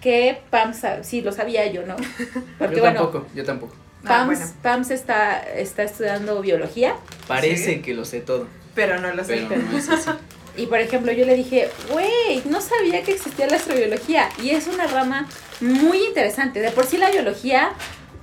Que 0.00 0.40
Pam, 0.50 0.74
sa- 0.74 1.04
sí, 1.04 1.20
lo 1.20 1.30
sabía 1.32 1.70
yo, 1.70 1.86
¿no? 1.86 1.96
Porque 2.58 2.76
yo 2.76 2.82
bueno, 2.82 3.02
tampoco, 3.02 3.26
yo 3.34 3.44
tampoco. 3.44 3.76
Ah, 4.04 4.08
Pams, 4.26 4.38
bueno. 4.40 4.52
Pams 4.62 4.90
está, 4.90 5.38
está 5.42 5.84
estudiando 5.84 6.40
biología 6.42 6.96
Parece 7.28 7.74
Sí. 7.76 7.82
que 7.82 7.94
lo 7.94 8.04
sé 8.04 8.20
todo, 8.20 8.48
Pero 8.74 8.98
no 9.00 9.12
lo 9.12 9.22
sé. 9.22 9.46
pero 9.48 9.62
no 9.62 9.78
es 9.78 9.88
así. 9.88 10.10
y 10.56 10.66
por 10.66 10.78
ejemplo 10.78 11.12
yo 11.12 11.24
le 11.24 11.34
dije, 11.34 11.68
güey, 11.90 12.42
no 12.44 12.60
sabía 12.60 13.02
que 13.02 13.12
existía 13.12 13.46
la 13.46 13.56
astrobiología 13.56 14.28
y 14.42 14.50
es 14.50 14.66
una 14.66 14.86
rama 14.86 15.28
muy 15.60 15.98
interesante. 16.06 16.60
De 16.60 16.70
por 16.70 16.84
sí 16.86 16.96
la 16.98 17.10
biología 17.10 17.70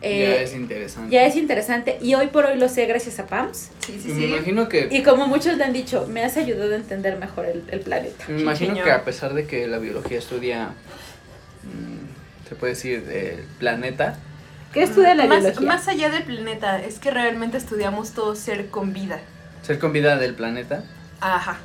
eh, 0.02 0.36
ya 0.38 0.42
es 0.44 0.54
interesante. 0.54 1.12
ya 1.12 1.26
es 1.26 1.36
interesante 1.36 1.98
y 2.02 2.14
hoy 2.16 2.28
por 2.28 2.46
hoy 2.46 2.58
lo 2.58 2.70
sé 2.70 2.86
gracias 2.86 3.20
a 3.20 3.28
Pams. 3.28 3.70
Sí, 3.86 3.94
Y 3.98 4.00
sí, 4.02 4.08
me 4.10 4.16
sí. 4.16 4.26
imagino 4.26 4.70
que 4.70 4.88
Y 4.92 5.04
como 5.04 5.28
muchos 5.28 5.58
le 5.58 5.64
han 5.64 5.74
dicho, 5.74 6.08
me 6.08 6.24
has 6.24 6.38
ayudado 6.38 6.72
a 6.74 6.76
entender 6.76 7.18
mejor 7.18 7.46
el, 7.48 7.64
el 7.70 7.80
planeta. 7.82 8.24
me 8.28 8.42
imagino 8.42 8.72
señor. 8.72 8.86
que 8.86 8.92
a 8.92 9.04
pesar 9.04 9.34
de 9.34 9.46
que 9.48 9.68
la 9.68 9.78
biología 9.80 10.20
estudia 10.20 10.70
mm, 11.64 12.48
se 12.48 12.56
puede 12.56 12.74
decir 12.74 13.04
el 13.12 13.44
planeta, 13.60 14.18
¿Qué 14.74 14.84
estudia 14.84 15.16
la 15.16 15.26
más, 15.26 15.40
biología? 15.42 15.68
Más 15.68 15.88
allá 15.88 16.10
del 16.12 16.24
planeta, 16.24 16.80
es 16.84 17.00
que 17.00 17.10
realmente 17.12 17.58
estudiamos 17.58 18.12
todo 18.12 18.36
ser 18.36 18.68
con 18.70 18.94
vida. 18.94 19.20
ser 19.64 19.80
con 19.80 19.92
vida 19.94 20.16
del 20.18 20.36
planeta, 20.36 20.84
Ajá. 21.20 21.58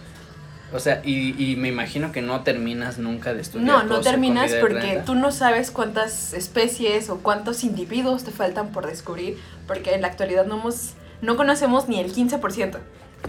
O 0.73 0.79
sea, 0.81 1.01
y, 1.05 1.35
y 1.53 1.57
me 1.57 1.69
imagino 1.69 2.11
que 2.13 2.21
no 2.23 2.43
terminas 2.43 2.99
nunca 2.99 3.33
de 3.35 3.43
estudiar 3.43 3.67
No, 3.67 3.83
no 3.85 4.01
terminas 4.01 4.53
porque 4.61 5.01
tú 5.07 5.15
no 5.15 5.31
sabes 5.31 5.71
cuántas 5.71 6.33
especies 6.33 7.11
o 7.11 7.19
cuántos 7.19 7.63
individuos 7.65 8.25
te 8.25 8.31
faltan 8.33 8.71
por 8.73 8.87
descubrir, 8.87 9.39
porque 9.67 9.95
en 9.95 10.03
la 10.03 10.09
actualidad 10.09 10.47
no 10.47 10.59
hemos, 10.59 10.95
no 11.23 11.37
conocemos 11.37 11.89
ni 11.89 12.01
el 12.01 12.13
15%. 12.13 12.41
Exacto. 12.41 12.79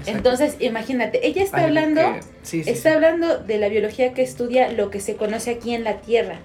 Entonces, 0.07 0.57
imagínate, 0.59 1.25
ella 1.27 1.41
está 1.43 1.57
Algo 1.57 1.67
hablando, 1.67 2.01
que- 2.01 2.21
sí, 2.43 2.63
sí, 2.63 2.69
está 2.69 2.89
sí. 2.89 2.95
hablando 2.95 3.37
de 3.37 3.57
la 3.59 3.69
biología 3.69 4.13
que 4.13 4.23
estudia 4.23 4.71
lo 4.71 4.89
que 4.89 4.99
se 4.99 5.15
conoce 5.15 5.51
aquí 5.51 5.73
en 5.73 5.83
la 5.83 6.01
Tierra. 6.01 6.39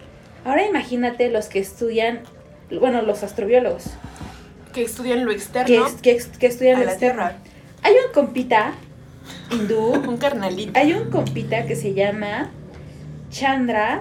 Ahora 0.44 0.64
imagínate 0.66 1.30
los 1.30 1.46
que 1.46 1.58
estudian, 1.58 2.20
bueno, 2.78 3.02
los 3.02 3.22
astrobiólogos, 3.24 3.84
Que 4.72 4.82
estudian 4.82 5.24
lo 5.24 5.30
que, 5.30 5.36
externo 5.36 5.86
que, 6.00 6.12
ex- 6.12 6.26
que 6.38 6.46
estudian 6.46 6.76
a 6.76 6.80
lo 6.80 6.86
la 6.86 6.92
externo. 6.92 7.22
Tierra. 7.22 7.38
Hay 7.82 7.94
un 8.06 8.12
compita 8.12 8.74
hindú, 9.50 9.92
Un 9.92 10.16
carnalito. 10.16 10.78
hay 10.78 10.92
un 10.92 11.10
compita 11.10 11.66
que 11.66 11.76
se 11.76 11.94
llama 11.94 12.50
Chandra, 13.30 13.98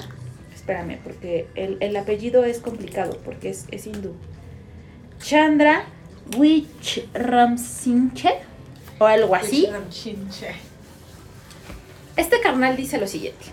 espérame, 0.54 0.98
porque 1.04 1.48
el, 1.56 1.78
el 1.80 1.96
apellido 1.98 2.44
es 2.44 2.60
complicado, 2.60 3.18
porque 3.24 3.50
es, 3.50 3.66
es 3.72 3.88
hindú. 3.88 4.14
Chandra 5.20 5.84
Wickremesinghe, 6.38 8.34
o 9.00 9.06
algo 9.06 9.36
así. 9.36 9.68
Este 12.16 12.40
carnal 12.42 12.76
dice 12.76 12.98
lo 13.00 13.08
siguiente, 13.08 13.46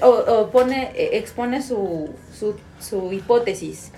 o, 0.00 0.08
o 0.08 0.50
pone, 0.50 0.90
eh, 0.94 1.10
expone 1.18 1.62
su, 1.62 2.10
su, 2.38 2.54
su 2.80 3.12
hipótesis. 3.12 3.90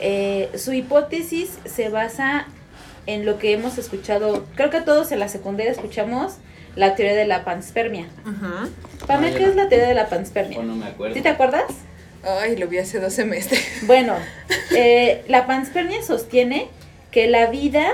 Eh, 0.00 0.50
su 0.56 0.72
hipótesis 0.72 1.58
se 1.64 1.90
basa 1.90 2.46
en 3.14 3.26
lo 3.26 3.38
que 3.38 3.52
hemos 3.52 3.78
escuchado, 3.78 4.44
creo 4.54 4.70
que 4.70 4.80
todos 4.80 5.12
en 5.12 5.18
la 5.18 5.28
secundaria 5.28 5.72
escuchamos 5.72 6.34
la 6.76 6.94
teoría 6.94 7.16
de 7.16 7.26
la 7.26 7.44
panspermia. 7.44 8.06
Ujú. 8.24 8.70
Pame, 9.06 9.28
No, 9.30 9.32
yo 9.32 9.38
¿qué 9.38 9.44
es 9.50 9.56
la 9.56 9.68
teoría 9.68 9.88
de 9.88 9.94
la 9.94 10.08
panspermia? 10.08 10.58
O 10.58 10.62
no 10.62 10.76
me 10.76 10.86
acuerdo. 10.86 11.14
¿Sí 11.14 11.20
te 11.20 11.28
acuerdas? 11.28 11.64
Ay, 12.22 12.56
lo 12.56 12.68
vi 12.68 12.78
hace 12.78 13.00
dos 13.00 13.12
semestres. 13.14 13.60
Bueno, 13.86 14.14
eh, 14.76 15.24
la 15.28 15.46
panspermia 15.46 16.02
sostiene 16.02 16.68
que 17.10 17.28
la 17.28 17.46
vida 17.46 17.88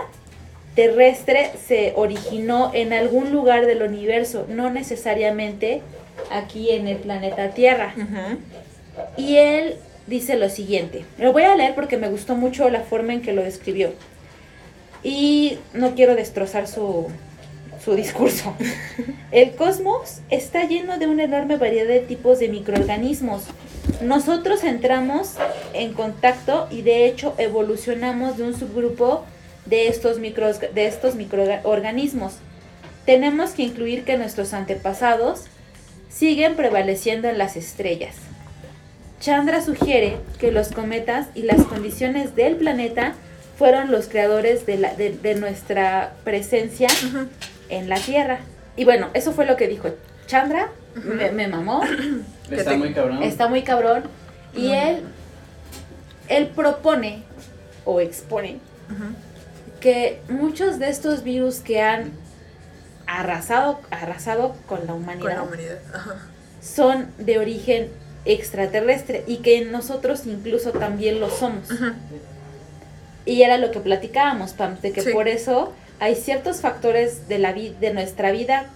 terrestre 0.74 1.50
se 1.66 1.94
originó 1.96 2.70
en 2.74 2.92
algún 2.92 3.32
lugar 3.32 3.66
del 3.66 3.82
universo, 3.82 4.46
no 4.48 4.70
necesariamente 4.70 5.80
aquí 6.30 6.70
en 6.70 6.86
el 6.86 6.98
planeta 6.98 7.50
Tierra. 7.50 7.94
Ujú. 7.96 8.38
Y 9.16 9.36
él 9.36 9.76
dice 10.06 10.36
lo 10.36 10.50
siguiente. 10.50 11.04
Lo 11.18 11.32
voy 11.32 11.44
a 11.44 11.56
leer 11.56 11.74
porque 11.74 11.96
me 11.96 12.08
gustó 12.08 12.34
mucho 12.34 12.68
la 12.68 12.80
forma 12.80 13.14
en 13.14 13.22
que 13.22 13.32
lo 13.32 13.42
describió. 13.42 13.92
Y 15.02 15.58
no 15.72 15.94
quiero 15.94 16.14
destrozar 16.14 16.66
su, 16.66 17.08
su 17.84 17.94
discurso. 17.94 18.54
El 19.30 19.54
cosmos 19.54 20.20
está 20.30 20.64
lleno 20.64 20.98
de 20.98 21.06
una 21.06 21.24
enorme 21.24 21.56
variedad 21.56 21.88
de 21.88 22.00
tipos 22.00 22.38
de 22.38 22.48
microorganismos. 22.48 23.44
Nosotros 24.02 24.64
entramos 24.64 25.34
en 25.72 25.92
contacto 25.92 26.66
y 26.70 26.82
de 26.82 27.06
hecho 27.06 27.34
evolucionamos 27.38 28.36
de 28.36 28.44
un 28.44 28.58
subgrupo 28.58 29.24
de 29.66 29.88
estos, 29.88 30.20
de 30.20 30.86
estos 30.86 31.14
microorganismos. 31.14 32.34
Tenemos 33.04 33.50
que 33.50 33.62
incluir 33.62 34.04
que 34.04 34.16
nuestros 34.16 34.52
antepasados 34.52 35.44
siguen 36.08 36.56
prevaleciendo 36.56 37.28
en 37.28 37.38
las 37.38 37.56
estrellas. 37.56 38.16
Chandra 39.20 39.62
sugiere 39.62 40.16
que 40.38 40.50
los 40.50 40.72
cometas 40.72 41.28
y 41.34 41.42
las 41.42 41.62
condiciones 41.64 42.34
del 42.34 42.56
planeta 42.56 43.14
fueron 43.56 43.90
los 43.90 44.08
creadores 44.08 44.66
de, 44.66 44.76
la, 44.76 44.94
de, 44.94 45.34
nuestra 45.34 46.14
presencia 46.24 46.88
en 47.68 47.88
la 47.88 47.96
Tierra. 47.96 48.40
Y 48.76 48.84
bueno, 48.84 49.08
eso 49.14 49.32
fue 49.32 49.46
lo 49.46 49.56
que 49.56 49.66
dijo 49.66 49.88
Chandra, 50.26 50.70
me, 50.94 51.48
mamó. 51.48 51.82
Está 52.50 52.76
muy 52.76 52.92
cabrón. 52.92 53.22
Está 53.22 53.48
muy 53.48 53.62
cabrón. 53.62 54.04
Y 54.54 54.72
él, 54.72 55.02
él 56.28 56.48
propone 56.48 57.22
o 57.84 58.00
expone 58.00 58.58
que 59.80 60.20
muchos 60.28 60.78
de 60.78 60.88
estos 60.88 61.22
virus 61.22 61.60
que 61.60 61.80
han 61.82 62.12
arrasado, 63.06 63.80
arrasado 63.90 64.54
con 64.66 64.86
la 64.86 64.94
humanidad, 64.94 65.44
son 66.60 67.08
de 67.18 67.38
origen 67.38 67.90
extraterrestre 68.24 69.22
y 69.26 69.38
que 69.38 69.64
nosotros 69.64 70.26
incluso 70.26 70.72
también 70.72 71.20
lo 71.20 71.30
somos. 71.30 71.68
Y 73.26 73.42
era 73.42 73.58
lo 73.58 73.70
que 73.70 73.80
platicábamos, 73.80 74.52
Pam, 74.52 74.80
de 74.80 74.92
que 74.92 75.02
por 75.12 75.28
eso 75.28 75.72
hay 75.98 76.14
ciertos 76.14 76.60
factores 76.60 77.28
de, 77.28 77.38
la 77.38 77.52
de 77.52 77.92
nuestra 77.92 78.30
vida 78.30 78.66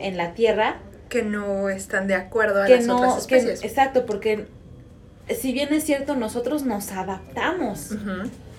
en 0.00 0.16
la 0.16 0.34
Tierra 0.34 0.76
que 1.08 1.22
no 1.22 1.68
están 1.68 2.08
de 2.08 2.14
acuerdo 2.14 2.62
a 2.62 2.68
las 2.68 2.88
otras 2.88 3.18
especies. 3.18 3.62
exacto, 3.62 4.04
porque 4.04 4.46
si 5.28 5.52
bien 5.52 5.72
es 5.72 5.84
cierto, 5.84 6.16
nosotros 6.16 6.64
nos 6.64 6.90
adaptamos 6.90 7.92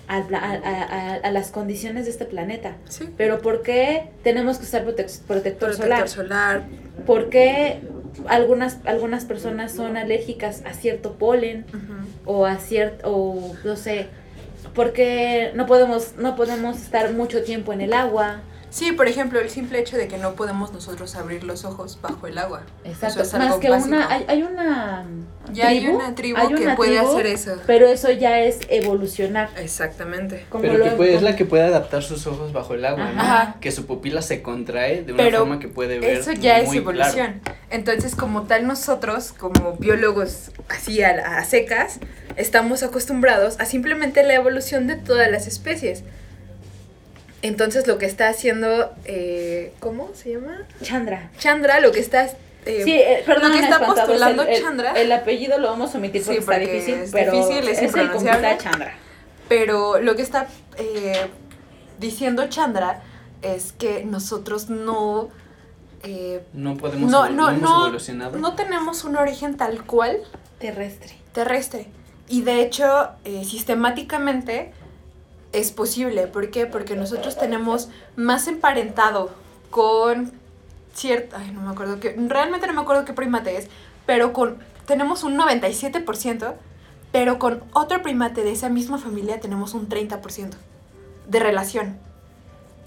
a, 0.08 1.30
las 1.30 1.50
condiciones 1.50 2.06
de 2.06 2.10
este 2.10 2.24
planeta. 2.24 2.76
Pero 3.16 3.40
¿por 3.40 3.62
qué 3.62 4.08
tenemos 4.24 4.58
que 4.58 4.64
usar 4.64 4.84
protector, 4.84 5.74
solar? 5.74 6.08
solar? 6.08 6.64
¿Por 7.04 7.28
qué 7.28 7.80
algunas, 8.26 8.78
algunas 8.84 9.24
personas 9.24 9.72
son 9.72 9.96
alérgicas 9.96 10.62
a 10.64 10.72
cierto 10.72 11.14
polen? 11.14 11.66
O 12.24 12.46
a 12.46 12.56
cierto, 12.56 13.10
o 13.10 13.54
no 13.64 13.76
sé, 13.76 14.08
porque 14.76 15.50
no 15.54 15.66
podemos, 15.66 16.14
no 16.18 16.36
podemos 16.36 16.76
estar 16.76 17.10
mucho 17.12 17.42
tiempo 17.42 17.72
en 17.72 17.80
el 17.80 17.94
agua. 17.94 18.42
Sí, 18.76 18.92
por 18.92 19.08
ejemplo, 19.08 19.40
el 19.40 19.48
simple 19.48 19.78
hecho 19.78 19.96
de 19.96 20.06
que 20.06 20.18
no 20.18 20.34
podemos 20.34 20.70
nosotros 20.70 21.16
abrir 21.16 21.44
los 21.44 21.64
ojos 21.64 21.98
bajo 22.02 22.26
el 22.26 22.36
agua. 22.36 22.60
Exacto. 22.84 23.22
es 23.22 23.32
Más 23.32 23.54
que 23.54 23.70
una, 23.70 24.06
hay, 24.12 24.26
hay, 24.28 24.42
una 24.42 25.06
ya 25.50 25.68
hay 25.68 25.88
una 25.88 26.14
tribu 26.14 26.36
que 26.54 26.68
puede 26.76 26.98
hacer 26.98 27.24
eso. 27.24 27.56
Pero 27.66 27.86
eso 27.86 28.10
ya 28.10 28.40
es 28.40 28.58
evolucionar. 28.68 29.48
Exactamente. 29.56 30.44
pero 30.60 30.84
que 30.84 30.90
puede, 30.90 31.14
es 31.14 31.22
la 31.22 31.36
que 31.36 31.46
puede 31.46 31.64
adaptar 31.64 32.02
sus 32.02 32.26
ojos 32.26 32.52
bajo 32.52 32.74
el 32.74 32.84
agua, 32.84 33.12
¿no? 33.12 33.60
Que 33.62 33.72
su 33.72 33.86
pupila 33.86 34.20
se 34.20 34.42
contrae 34.42 35.04
de 35.04 35.14
una 35.14 35.30
forma 35.30 35.58
que 35.58 35.68
puede 35.68 35.98
ver. 35.98 36.18
Eso 36.18 36.32
ya 36.32 36.58
es 36.58 36.70
evolución. 36.74 37.40
Entonces, 37.70 38.14
como 38.14 38.42
tal, 38.42 38.66
nosotros, 38.66 39.32
como 39.32 39.78
biólogos 39.78 40.50
así 40.68 41.02
a 41.02 41.42
secas, 41.44 41.98
estamos 42.36 42.82
acostumbrados 42.82 43.58
a 43.58 43.64
simplemente 43.64 44.22
la 44.22 44.34
evolución 44.34 44.86
de 44.86 44.96
todas 44.96 45.30
las 45.30 45.46
especies. 45.46 46.04
Entonces 47.46 47.86
lo 47.86 47.98
que 47.98 48.06
está 48.06 48.28
haciendo, 48.28 48.92
eh, 49.04 49.72
¿cómo 49.78 50.10
se 50.14 50.32
llama? 50.32 50.62
Chandra. 50.82 51.30
Chandra 51.38 51.80
lo 51.80 51.92
que 51.92 52.00
está... 52.00 52.24
Eh, 52.64 52.82
sí, 52.82 52.94
eh, 52.94 53.22
perdón, 53.24 53.52
lo 53.52 53.58
que 53.58 53.64
está 53.64 53.78
postulando 53.78 54.44
Chandra... 54.60 54.92
El, 54.94 55.12
apellido 55.12 55.56
lo 55.58 55.68
vamos 55.68 55.94
a 55.94 55.98
omitir 55.98 56.24
porque 56.24 56.40
está 56.40 56.58
difícil, 56.58 56.94
es 56.94 57.12
pero 57.12 57.30
difícil, 57.30 57.68
es, 57.68 57.82
es 57.82 57.92
Chandra. 57.92 58.94
Pero 59.48 60.00
lo 60.00 60.16
que 60.16 60.22
está 60.22 60.48
eh, 60.76 61.28
diciendo 62.00 62.48
Chandra 62.48 63.02
es 63.42 63.72
que 63.72 64.04
nosotros 64.04 64.68
no... 64.68 65.28
Eh, 66.02 66.42
no 66.52 66.76
podemos 66.76 67.08
no, 67.08 67.28
no, 67.28 67.52
no, 67.52 67.84
evolucionado. 67.84 68.38
No 68.38 68.56
tenemos 68.56 69.04
un 69.04 69.16
origen 69.16 69.56
tal 69.56 69.84
cual. 69.84 70.18
Terrestre. 70.58 71.14
Terrestre. 71.32 71.86
Y 72.28 72.42
de 72.42 72.60
hecho, 72.60 73.10
sistemáticamente 73.44 74.72
es 75.56 75.72
posible. 75.72 76.26
¿Por 76.26 76.50
qué? 76.50 76.66
Porque 76.66 76.96
nosotros 76.96 77.38
tenemos 77.38 77.88
más 78.14 78.46
emparentado 78.46 79.30
con 79.70 80.32
cierta, 80.94 81.38
ay, 81.38 81.50
no 81.52 81.62
me 81.62 81.70
acuerdo 81.70 81.98
qué, 82.00 82.14
realmente 82.28 82.66
no 82.66 82.74
me 82.74 82.80
acuerdo 82.80 83.04
qué 83.04 83.12
primate 83.12 83.56
es, 83.56 83.68
pero 84.06 84.32
con, 84.32 84.58
tenemos 84.86 85.24
un 85.24 85.36
97%, 85.36 86.54
pero 87.12 87.38
con 87.38 87.62
otro 87.72 88.02
primate 88.02 88.42
de 88.42 88.52
esa 88.52 88.68
misma 88.68 88.98
familia 88.98 89.40
tenemos 89.40 89.74
un 89.74 89.88
30% 89.88 90.54
de 91.28 91.40
relación. 91.40 91.98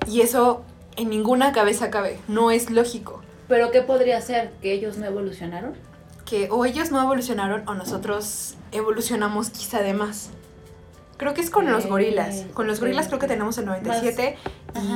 Y 0.08 0.22
eso 0.22 0.64
en 0.96 1.10
ninguna 1.10 1.52
cabeza 1.52 1.90
cabe, 1.90 2.20
no 2.28 2.52
es 2.52 2.70
lógico. 2.70 3.22
¿Pero 3.48 3.72
qué 3.72 3.82
podría 3.82 4.22
ser? 4.22 4.52
¿Que 4.62 4.74
ellos 4.74 4.98
no 4.98 5.06
evolucionaron? 5.06 5.74
Que 6.26 6.50
o 6.52 6.66
ellos 6.66 6.92
no 6.92 7.02
evolucionaron 7.02 7.68
o 7.68 7.74
nosotros 7.74 8.56
evolucionamos 8.72 9.50
quizá 9.50 9.82
de 9.82 9.94
más. 9.94 10.30
Creo 11.20 11.34
que 11.34 11.42
es 11.42 11.50
con 11.50 11.70
los 11.70 11.86
gorilas. 11.86 12.46
Con 12.54 12.66
los 12.66 12.80
gorilas 12.80 13.08
creo 13.08 13.20
que 13.20 13.28
tenemos 13.28 13.58
el 13.58 13.66
97 13.66 14.38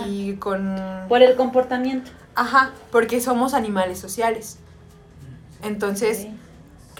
y 0.08 0.36
con... 0.36 0.80
Por 1.10 1.22
el 1.22 1.36
comportamiento. 1.36 2.12
Ajá, 2.34 2.72
porque 2.92 3.20
somos 3.20 3.54
animales 3.54 4.00
sociales. 4.00 4.58
Entonces, 5.64 6.28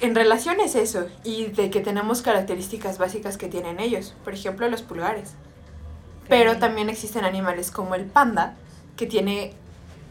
en 0.02 0.14
relación 0.14 0.60
es 0.60 0.76
eso 0.76 1.08
y 1.24 1.46
de 1.46 1.70
que 1.70 1.80
tenemos 1.80 2.22
características 2.22 2.98
básicas 2.98 3.38
que 3.38 3.48
tienen 3.48 3.80
ellos. 3.80 4.14
Por 4.26 4.34
ejemplo, 4.34 4.68
los 4.68 4.82
pulgares. 4.82 5.36
Pero 6.28 6.58
también 6.58 6.90
existen 6.90 7.24
animales 7.24 7.72
como 7.72 7.96
el 7.96 8.04
panda, 8.04 8.56
que 8.98 9.06
tiene 9.06 9.54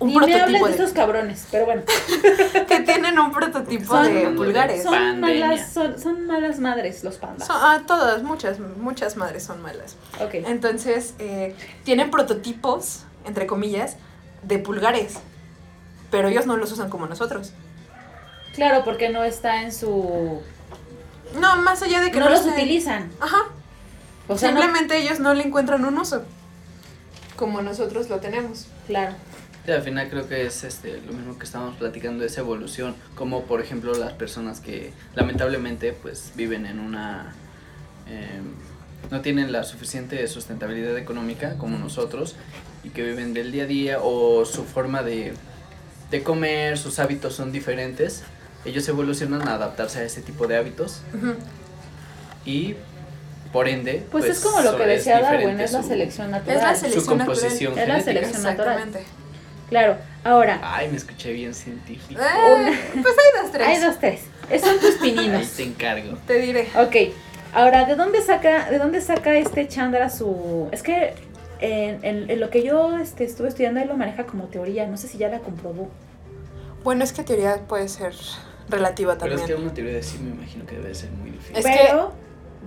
un 0.02 0.08
Ni 0.08 0.16
prototipo 0.16 0.64
me 0.64 0.68
de, 0.68 0.74
esos 0.74 0.92
cabrones, 0.92 1.46
pero 1.50 1.64
bueno. 1.64 1.82
que 2.68 2.80
tienen 2.80 3.18
un 3.20 3.30
prototipo 3.30 3.96
de 4.02 4.30
pulgares. 4.30 4.82
Son 4.82 5.20
malas, 5.20 5.72
son, 5.72 6.26
malas 6.26 6.58
madres 6.58 7.04
los 7.04 7.18
pandas. 7.18 7.48
ah, 7.50 7.82
todas, 7.86 8.24
muchas, 8.24 8.58
muchas 8.58 9.16
madres 9.16 9.44
son 9.44 9.62
malas. 9.62 9.96
Ok. 10.20 10.34
Entonces, 10.34 11.14
eh, 11.20 11.54
tienen 11.84 12.10
prototipos, 12.10 13.04
entre 13.24 13.46
comillas, 13.46 13.96
de 14.42 14.58
pulgares. 14.58 15.14
Pero 16.10 16.28
ellos 16.28 16.46
no 16.46 16.56
los 16.56 16.72
usan 16.72 16.90
como 16.90 17.06
nosotros. 17.06 17.52
Claro, 18.54 18.84
porque 18.84 19.08
no 19.08 19.22
está 19.22 19.62
en 19.62 19.72
su... 19.72 20.42
No, 21.40 21.56
más 21.62 21.80
allá 21.80 22.00
de 22.00 22.10
que 22.10 22.18
no, 22.18 22.28
los 22.28 22.44
utilizan. 22.44 23.10
Ajá. 23.20 23.44
O 24.26 24.36
sea, 24.36 24.50
Simplemente 24.50 24.98
ellos 24.98 25.20
no 25.20 25.32
le 25.32 25.44
encuentran 25.44 25.84
un 25.84 25.96
uso. 25.96 26.24
Como 27.36 27.62
nosotros 27.62 28.10
lo 28.10 28.18
tenemos. 28.18 28.66
Claro. 28.88 29.14
Sí, 29.64 29.70
al 29.70 29.82
final 29.82 30.08
creo 30.10 30.28
que 30.28 30.44
es 30.44 30.64
este 30.64 31.00
lo 31.06 31.12
mismo 31.12 31.38
que 31.38 31.44
estábamos 31.44 31.76
platicando, 31.76 32.24
esa 32.24 32.40
evolución, 32.40 32.96
como 33.14 33.44
por 33.44 33.60
ejemplo 33.60 33.94
las 33.94 34.12
personas 34.12 34.60
que 34.60 34.92
lamentablemente 35.14 35.92
pues 35.92 36.32
viven 36.34 36.66
en 36.66 36.80
una... 36.80 37.32
Em, 38.08 38.54
no 39.10 39.20
tienen 39.20 39.52
la 39.52 39.64
suficiente 39.64 40.26
sustentabilidad 40.28 40.96
económica 40.96 41.58
como 41.58 41.78
nosotros 41.78 42.36
y 42.84 42.90
que 42.90 43.02
viven 43.02 43.34
del 43.34 43.52
día 43.52 43.64
a 43.64 43.66
día 43.66 43.98
o 44.00 44.44
su 44.44 44.64
forma 44.64 45.02
de, 45.02 45.34
de 46.10 46.22
comer, 46.22 46.78
sus 46.78 46.98
hábitos 46.98 47.34
son 47.34 47.52
diferentes, 47.52 48.22
ellos 48.64 48.88
evolucionan 48.88 49.46
a 49.48 49.54
adaptarse 49.54 50.00
a 50.00 50.04
ese 50.04 50.22
tipo 50.22 50.46
de 50.46 50.56
hábitos 50.56 51.02
y 52.44 52.76
por 53.52 53.68
ende 53.68 54.06
pues, 54.10 54.24
es 54.24 54.40
como 54.40 54.60
lo 54.60 54.76
que 54.76 54.86
decía 54.86 55.20
Darwin 55.20 55.60
es 55.60 55.72
la 55.72 55.82
selección 55.82 56.30
natural 56.30 56.56
es 56.56 56.62
la 56.62 56.74
selección 56.74 57.04
su 57.04 57.08
composición 57.10 57.74
natural. 57.74 57.98
es 57.98 58.06
la 58.06 58.12
selección 58.12 58.42
natural 58.42 58.90
Claro, 59.72 59.96
ahora. 60.22 60.60
Ay, 60.62 60.90
me 60.90 60.98
escuché 60.98 61.32
bien 61.32 61.54
científico. 61.54 62.20
Eh, 62.20 62.78
pues 62.92 63.14
hay 63.16 63.42
dos, 63.42 63.52
tres. 63.52 63.66
Hay 63.66 63.80
dos, 63.80 63.98
tres. 63.98 64.20
Son 64.62 64.78
tus 64.78 64.96
pininos. 64.96 65.40
Ahí 65.40 65.48
te 65.56 65.62
encargo. 65.62 66.18
Te 66.26 66.34
diré. 66.40 66.68
Ok. 66.76 67.14
Ahora, 67.54 67.86
¿de 67.86 67.94
dónde 67.94 68.20
saca, 68.20 68.68
de 68.68 68.76
dónde 68.76 69.00
saca 69.00 69.34
este 69.34 69.66
Chandra 69.68 70.10
su. 70.10 70.68
Es 70.72 70.82
que 70.82 71.14
en, 71.60 72.28
en, 72.30 72.38
lo 72.38 72.50
que 72.50 72.62
yo 72.62 72.98
este, 72.98 73.24
estuve 73.24 73.48
estudiando, 73.48 73.80
él 73.80 73.88
lo 73.88 73.96
maneja 73.96 74.24
como 74.26 74.44
teoría. 74.44 74.86
No 74.86 74.98
sé 74.98 75.08
si 75.08 75.16
ya 75.16 75.30
la 75.30 75.38
comprobó. 75.38 75.88
Bueno, 76.84 77.02
es 77.02 77.14
que 77.14 77.22
teoría 77.22 77.62
puede 77.66 77.88
ser 77.88 78.12
relativa 78.68 79.16
también. 79.16 79.40
Pero 79.40 79.54
es 79.54 79.56
que 79.56 79.62
una 79.62 79.72
teoría 79.72 79.94
de 79.94 80.02
sí 80.02 80.18
me 80.18 80.32
imagino 80.32 80.66
que 80.66 80.76
debe 80.76 80.94
ser 80.94 81.12
muy 81.12 81.30
difícil. 81.30 81.56
Es 81.56 81.64
Pero, 81.64 82.12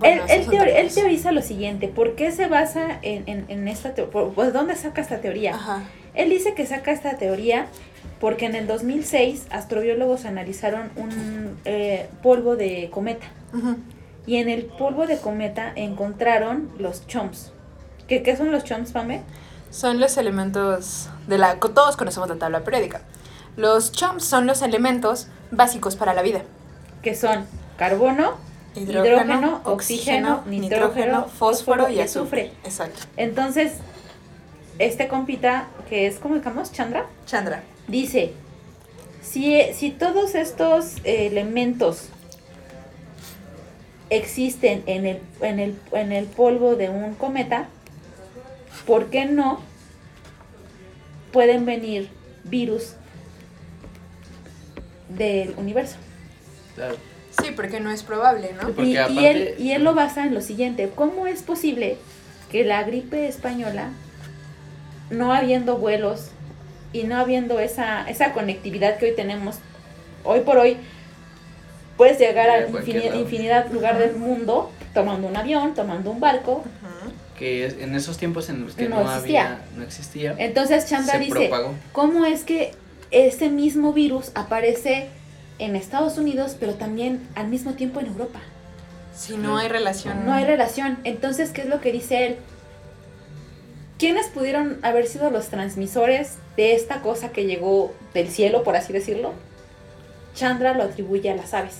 él, 0.02 0.20
él, 0.28 0.92
teoriza 0.92 1.30
lo 1.30 1.40
siguiente. 1.40 1.86
¿Por 1.86 2.16
qué 2.16 2.32
se 2.32 2.48
basa 2.48 2.98
en, 3.02 3.22
en, 3.28 3.44
en 3.46 3.68
esta 3.68 3.94
teoría? 3.94 4.32
Pues, 4.34 4.52
¿Dónde 4.52 4.74
saca 4.74 5.00
esta 5.00 5.20
teoría? 5.20 5.54
Ajá. 5.54 5.84
Él 6.16 6.30
dice 6.30 6.54
que 6.54 6.66
saca 6.66 6.90
esta 6.90 7.16
teoría 7.16 7.66
porque 8.20 8.46
en 8.46 8.54
el 8.54 8.66
2006 8.66 9.46
astrobiólogos 9.50 10.24
analizaron 10.24 10.90
un 10.96 11.58
eh, 11.64 12.08
polvo 12.22 12.56
de 12.56 12.90
cometa. 12.90 13.26
Y 14.26 14.36
en 14.36 14.48
el 14.48 14.64
polvo 14.64 15.06
de 15.06 15.18
cometa 15.18 15.72
encontraron 15.76 16.70
los 16.78 17.06
chomps. 17.06 17.52
¿Qué, 18.08 18.22
¿Qué, 18.22 18.36
son 18.36 18.50
los 18.50 18.64
chomps, 18.64 18.92
Pame? 18.92 19.22
son 19.70 20.00
los 20.00 20.16
elementos 20.16 21.08
de 21.26 21.38
la... 21.38 21.58
Todos 21.58 21.96
conocemos 21.96 22.28
la 22.28 22.36
tabla 22.36 22.64
periódica. 22.64 23.02
Los 23.56 23.92
chomps 23.92 24.24
son 24.24 24.46
los 24.46 24.62
elementos 24.62 25.28
básicos 25.50 25.96
para 25.96 26.14
la 26.14 26.22
vida. 26.22 26.42
Que 27.02 27.14
son 27.14 27.46
carbono, 27.76 28.34
hidrógeno, 28.74 29.60
oxígeno, 29.64 30.42
nitrógeno, 30.46 31.26
fósforo 31.26 31.88
y 31.88 32.00
azufre. 32.00 32.52
Exacto. 32.64 33.00
Entonces, 33.16 33.74
este 34.78 35.08
compita, 35.08 35.68
que 35.88 36.06
es, 36.06 36.16
¿cómo 36.18 36.34
digamos? 36.34 36.72
Chandra, 36.72 37.06
Chandra. 37.26 37.62
dice, 37.88 38.32
si, 39.22 39.60
si 39.72 39.90
todos 39.90 40.34
estos 40.34 40.96
elementos 41.04 42.08
existen 44.10 44.82
en 44.86 45.06
el, 45.06 45.20
en, 45.40 45.58
el, 45.58 45.78
en 45.92 46.12
el 46.12 46.26
polvo 46.26 46.76
de 46.76 46.88
un 46.88 47.14
cometa, 47.14 47.68
¿por 48.86 49.06
qué 49.10 49.24
no 49.24 49.60
pueden 51.32 51.66
venir 51.66 52.08
virus 52.44 52.94
del 55.08 55.54
universo? 55.56 55.96
Claro. 56.74 56.96
Sí, 57.42 57.50
porque 57.54 57.80
no 57.80 57.90
es 57.90 58.02
probable, 58.02 58.54
¿no? 58.60 58.82
Y, 58.82 58.96
él, 58.96 59.54
y 59.58 59.72
él 59.72 59.84
lo 59.84 59.94
basa 59.94 60.24
en 60.24 60.32
lo 60.32 60.40
siguiente, 60.40 60.90
¿cómo 60.94 61.26
es 61.26 61.42
posible 61.42 61.98
que 62.50 62.64
la 62.64 62.82
gripe 62.84 63.26
española, 63.26 63.90
no 65.10 65.32
habiendo 65.32 65.76
vuelos 65.76 66.30
y 66.92 67.04
no 67.04 67.16
habiendo 67.16 67.58
esa, 67.60 68.08
esa 68.08 68.32
conectividad 68.32 68.98
que 68.98 69.06
hoy 69.06 69.14
tenemos, 69.14 69.56
hoy 70.24 70.40
por 70.40 70.58
hoy, 70.58 70.78
puedes 71.96 72.18
llegar 72.18 72.50
a 72.50 72.60
lado. 72.60 73.20
infinidad 73.20 73.70
lugar 73.70 73.98
del 73.98 74.16
mundo 74.16 74.70
tomando 74.94 75.28
un 75.28 75.36
avión, 75.36 75.74
tomando 75.74 76.10
un 76.10 76.20
barco? 76.20 76.64
Que 77.38 77.66
en 77.66 77.94
esos 77.94 78.16
tiempos 78.16 78.48
en 78.48 78.64
los 78.64 78.74
que 78.74 78.88
No 78.88 79.02
no, 79.02 79.12
existía. 79.12 79.42
había, 79.42 79.60
no 79.76 79.82
existía, 79.82 80.34
Entonces 80.38 80.86
Chandra 80.88 81.18
dice, 81.18 81.32
propagó. 81.32 81.74
¿cómo 81.92 82.24
es 82.24 82.44
que 82.44 82.72
ese 83.10 83.50
mismo 83.50 83.92
virus 83.92 84.30
aparece 84.34 85.08
en 85.58 85.76
Estados 85.76 86.16
Unidos, 86.16 86.56
pero 86.58 86.74
también 86.74 87.20
al 87.34 87.48
mismo 87.48 87.74
tiempo 87.74 88.00
en 88.00 88.06
Europa? 88.06 88.40
Si 89.14 89.36
no 89.36 89.58
hay 89.58 89.68
relación. 89.68 90.24
No 90.24 90.32
hay 90.32 90.44
relación. 90.44 90.98
Entonces, 91.04 91.50
¿qué 91.50 91.62
es 91.62 91.68
lo 91.68 91.80
que 91.80 91.92
dice 91.92 92.26
él? 92.26 92.36
¿Quiénes 93.98 94.26
pudieron 94.26 94.78
haber 94.82 95.06
sido 95.06 95.30
los 95.30 95.48
transmisores 95.48 96.34
de 96.56 96.74
esta 96.74 97.00
cosa 97.00 97.30
que 97.30 97.46
llegó 97.46 97.94
del 98.12 98.28
cielo, 98.28 98.62
por 98.62 98.76
así 98.76 98.92
decirlo? 98.92 99.32
Chandra 100.34 100.74
lo 100.74 100.82
atribuye 100.82 101.30
a 101.30 101.36
las 101.36 101.54
aves. 101.54 101.76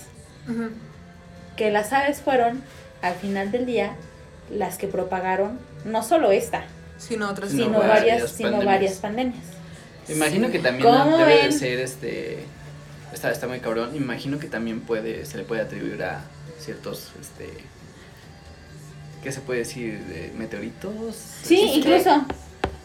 Que 1.55 1.69
las 1.69 1.93
aves 1.93 2.21
fueron, 2.21 2.63
al 3.01 3.15
final 3.15 3.51
del 3.51 3.65
día, 3.65 3.95
las 4.51 4.77
que 4.77 4.87
propagaron 4.87 5.59
no 5.85 6.03
solo 6.03 6.31
esta, 6.31 6.65
Sino 6.97 7.35
sino, 7.47 7.77
varias 7.79 7.87
varias, 7.87 8.31
sino 8.31 8.49
pandemias. 8.49 8.65
varias 8.65 8.95
pandemias. 8.95 9.43
Imagino 10.09 10.49
que 10.49 10.59
también 10.59 10.89
¿Cómo 10.89 11.17
debe 11.17 11.43
de 11.43 11.51
ser 11.51 11.79
este. 11.79 12.39
Está, 13.13 13.31
está 13.31 13.47
muy 13.47 13.59
cabrón. 13.59 13.95
Imagino 13.95 14.39
que 14.39 14.47
también 14.47 14.81
puede, 14.81 15.25
se 15.25 15.37
le 15.37 15.43
puede 15.43 15.61
atribuir 15.61 16.01
a 16.03 16.21
ciertos, 16.59 17.11
este. 17.21 17.49
¿Qué 19.27 19.33
se 19.33 19.41
puede 19.41 19.59
decir? 19.59 19.99
¿De 20.05 20.31
meteoritos? 20.37 21.13
Sí, 21.43 21.55
Es 21.55 21.71
que- 21.71 21.77
incluso. 21.79 22.21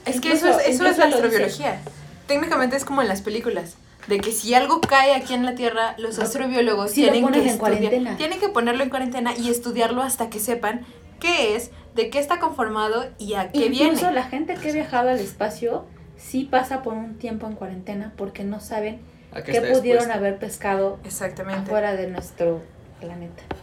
Es 0.05 0.21
que 0.21 0.27
Incluso- 0.31 0.49
eso 0.49 0.59
es, 0.59 0.67
eso 0.67 0.67
es 0.67 0.75
incluso 0.75 0.99
la 0.99 1.07
astrobiología. 1.07 1.81
Técnicamente 2.27 2.75
es 2.75 2.85
como 2.85 3.01
en 3.01 3.07
las 3.07 3.23
películas. 3.23 3.77
De 4.09 4.19
que 4.19 4.33
si 4.33 4.53
algo 4.53 4.81
cae 4.81 5.15
aquí 5.15 5.35
en 5.35 5.47
la 5.47 5.55
Tierra, 5.55 5.95
los 5.99 6.17
Lo- 6.19 6.25
astrobiólogos 6.25 6.91
tienen 6.95 7.29
que 7.29 7.39
en 7.39 7.47
estudiar- 7.47 7.59
cuarentena. 7.59 8.17
Tienen 8.17 8.41
que 8.41 8.49
ponerlo 8.49 8.83
en 8.83 8.91
cuarentena 8.91 9.37
y 9.39 9.51
estudiarlo 9.51 10.03
hasta 10.03 10.31
que 10.31 10.41
sepan 10.41 10.85
qué 11.21 11.55
es, 11.55 11.71
de 11.95 12.11
qué 12.11 12.19
está 12.19 12.41
conformado 12.41 13.07
y 13.21 13.35
a 13.35 13.53
qué 13.53 13.67
Incluso 13.67 14.01
viene. 14.01 14.13
la 14.13 14.25
gente 14.25 14.55
que 14.55 14.71
ha 14.71 14.73
viajado 14.73 15.11
al 15.11 15.21
espacio 15.21 15.85
sí 16.19 16.43
pasa 16.51 16.83
por 16.83 16.95
un 16.95 17.19
tiempo 17.19 17.47
en 17.47 17.53
cuarentena 17.55 18.15
porque 18.17 18.43
no 18.43 18.59
saben 18.59 18.99
¿A 19.31 19.43
qué 19.45 19.53
pudieron 19.61 19.79
expuesto? 19.79 20.13
haber 20.13 20.39
pescado 20.41 20.99
Exactamente. 21.05 21.61
afuera 21.63 21.95
de 21.95 22.09
nuestro 22.09 22.63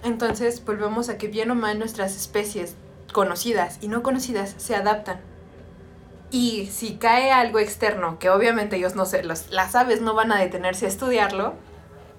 Entonces, 0.04 0.64
volvemos 0.66 1.10
a 1.10 1.18
que 1.18 1.28
bien 1.28 1.52
o 1.52 1.56
mal 1.56 1.78
nuestras 1.80 2.16
especies 2.16 2.76
conocidas 3.14 3.78
y 3.82 3.88
no 3.88 4.04
conocidas 4.04 4.54
se 4.58 4.76
adaptan. 4.76 5.20
Y 6.32 6.68
si 6.68 6.96
cae 6.98 7.32
algo 7.32 7.58
externo, 7.60 8.20
que 8.20 8.30
obviamente 8.30 8.76
ellos 8.76 8.96
no 8.96 9.06
sé, 9.06 9.24
los- 9.24 9.50
las 9.50 9.74
aves 9.76 10.02
no 10.02 10.14
van 10.14 10.32
a 10.32 10.40
detenerse 10.40 10.86
a 10.86 10.90
estudiarlo, 10.90 11.54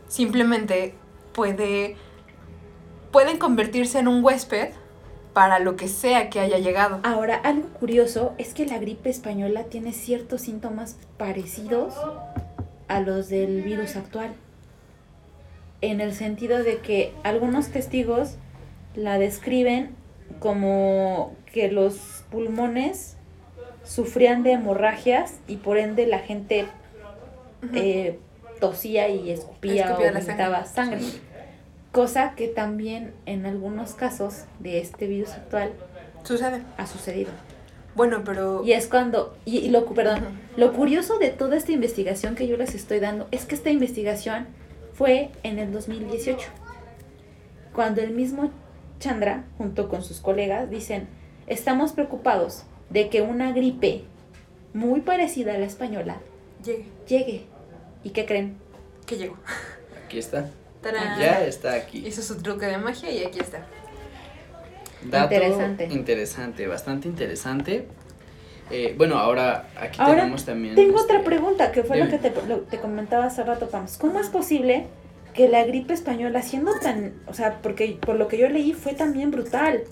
simplemente 0.08 0.94
puede 1.32 1.96
pueden 3.12 3.38
convertirse 3.38 3.98
en 3.98 4.06
un 4.08 4.24
huésped 4.24 4.70
para 5.32 5.58
lo 5.58 5.74
que 5.76 5.88
sea 5.88 6.30
que 6.30 6.38
haya 6.40 6.58
llegado. 6.58 7.00
Ahora, 7.02 7.36
algo 7.36 7.68
curioso 7.70 8.34
es 8.38 8.54
que 8.54 8.66
la 8.66 8.78
gripe 8.78 9.10
española 9.10 9.64
tiene 9.64 9.92
ciertos 9.92 10.42
síntomas 10.42 10.96
parecidos 11.18 11.94
a 12.88 13.00
los 13.00 13.28
del 13.28 13.62
virus 13.62 13.96
actual. 13.96 14.30
En 15.80 16.00
el 16.00 16.14
sentido 16.14 16.62
de 16.62 16.78
que 16.78 17.12
algunos 17.22 17.68
testigos 17.68 18.36
la 18.94 19.18
describen 19.18 19.90
como 20.38 21.34
que 21.52 21.70
los 21.70 22.24
pulmones 22.30 23.16
sufrían 23.84 24.42
de 24.42 24.52
hemorragias 24.52 25.34
y 25.48 25.56
por 25.56 25.78
ende 25.78 26.06
la 26.06 26.18
gente 26.18 26.66
eh, 27.74 28.18
tosía 28.60 29.08
y 29.08 29.30
escupía, 29.30 29.86
Escupía 29.86 30.10
o 30.10 30.12
vomitaba 30.12 30.64
sangre. 30.64 31.00
Cosa 31.92 32.34
que 32.36 32.46
también 32.46 33.12
en 33.26 33.46
algunos 33.46 33.94
casos 33.94 34.44
de 34.60 34.78
este 34.80 35.06
virus 35.06 35.30
actual 35.30 35.72
Sucede. 36.22 36.62
ha 36.76 36.86
sucedido. 36.86 37.30
Bueno, 37.96 38.22
pero 38.24 38.62
Y 38.64 38.72
es 38.72 38.86
cuando, 38.86 39.36
y, 39.44 39.58
y 39.58 39.70
lo, 39.70 39.84
perdón, 39.86 40.38
lo 40.56 40.72
curioso 40.72 41.18
de 41.18 41.30
toda 41.30 41.56
esta 41.56 41.72
investigación 41.72 42.36
que 42.36 42.46
yo 42.46 42.56
les 42.56 42.74
estoy 42.76 43.00
dando 43.00 43.26
es 43.32 43.44
que 43.44 43.56
esta 43.56 43.70
investigación 43.70 44.46
fue 45.00 45.30
en 45.44 45.58
el 45.58 45.72
2018, 45.72 46.46
cuando 47.74 48.02
el 48.02 48.10
mismo 48.10 48.50
Chandra, 48.98 49.44
junto 49.56 49.88
con 49.88 50.04
sus 50.04 50.20
colegas, 50.20 50.68
dicen, 50.68 51.08
estamos 51.46 51.92
preocupados 51.92 52.64
de 52.90 53.08
que 53.08 53.22
una 53.22 53.52
gripe 53.52 54.04
muy 54.74 55.00
parecida 55.00 55.54
a 55.54 55.58
la 55.58 55.64
española 55.64 56.18
llegue, 56.62 56.84
llegue. 57.08 57.46
¿Y 58.04 58.10
qué 58.10 58.26
creen? 58.26 58.58
que 59.06 59.16
llegó. 59.16 59.38
Aquí 60.04 60.18
está. 60.18 60.50
¡Tarán! 60.82 61.18
Ya 61.18 61.46
está 61.46 61.72
aquí. 61.72 62.06
Hizo 62.06 62.20
su 62.20 62.36
truque 62.36 62.66
de 62.66 62.76
magia 62.76 63.10
y 63.10 63.24
aquí 63.24 63.40
está. 63.40 63.64
Dato 65.02 65.34
Interesante. 65.34 65.84
interesante, 65.86 66.66
bastante 66.66 67.08
interesante. 67.08 67.88
Eh, 68.70 68.94
bueno, 68.96 69.18
ahora 69.18 69.66
aquí 69.80 69.98
Ahora, 70.00 70.20
tenemos 70.22 70.44
también. 70.44 70.74
Tengo 70.74 71.00
este, 71.00 71.12
otra 71.12 71.24
pregunta, 71.24 71.72
que 71.72 71.82
fue 71.82 71.98
lo 71.98 72.08
que 72.08 72.18
te, 72.18 72.32
lo- 72.46 72.60
te 72.60 72.78
comentaba 72.78 73.24
hace 73.26 73.42
rato, 73.42 73.68
Pams. 73.68 73.96
¿Cómo 73.98 74.20
es 74.20 74.28
posible 74.28 74.86
que 75.34 75.48
la 75.48 75.64
gripe 75.64 75.92
española, 75.94 76.42
siendo 76.42 76.72
tan, 76.78 77.14
o 77.26 77.34
sea, 77.34 77.58
porque 77.62 77.98
por 78.00 78.16
lo 78.16 78.28
que 78.28 78.38
yo 78.38 78.48
leí 78.48 78.72
fue 78.72 78.94
también 78.94 79.30
brutal? 79.30 79.82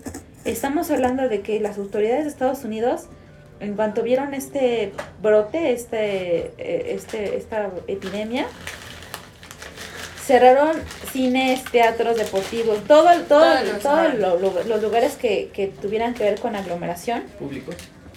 Estamos 0.45 0.91
hablando 0.91 1.29
de 1.29 1.41
que 1.43 1.61
las 1.61 1.79
autoridades 1.79 2.25
de 2.25 2.31
Estados 2.31 2.65
Unidos, 2.65 3.07
en 3.61 3.75
cuanto 3.75 4.03
vieron 4.03 4.33
este 4.35 4.93
brote, 5.21 5.73
este, 5.73 6.53
eh, 6.59 6.93
este, 6.95 7.37
esta 7.37 7.71
epidemia, 7.89 8.47
cerraron 10.25 10.77
cines, 11.13 11.65
teatros 11.65 12.17
deportivos, 12.17 12.85
todo, 12.85 13.11
el- 13.11 13.25
todo, 13.25 13.41
Todo 13.41 13.59
el- 13.59 13.67
lo 13.69 13.79
todo 13.79 13.97
cerraron. 13.97 14.21
lo- 14.21 14.39
lo- 14.39 14.65
los 14.65 14.83
lugares 14.83 15.17
que, 15.17 15.51
que 15.53 15.69
tuvieran 15.69 16.15
que 16.15 16.25
ver 16.25 16.39
con 16.39 16.55
aglomeración 16.55 17.23
Público. 17.39 17.73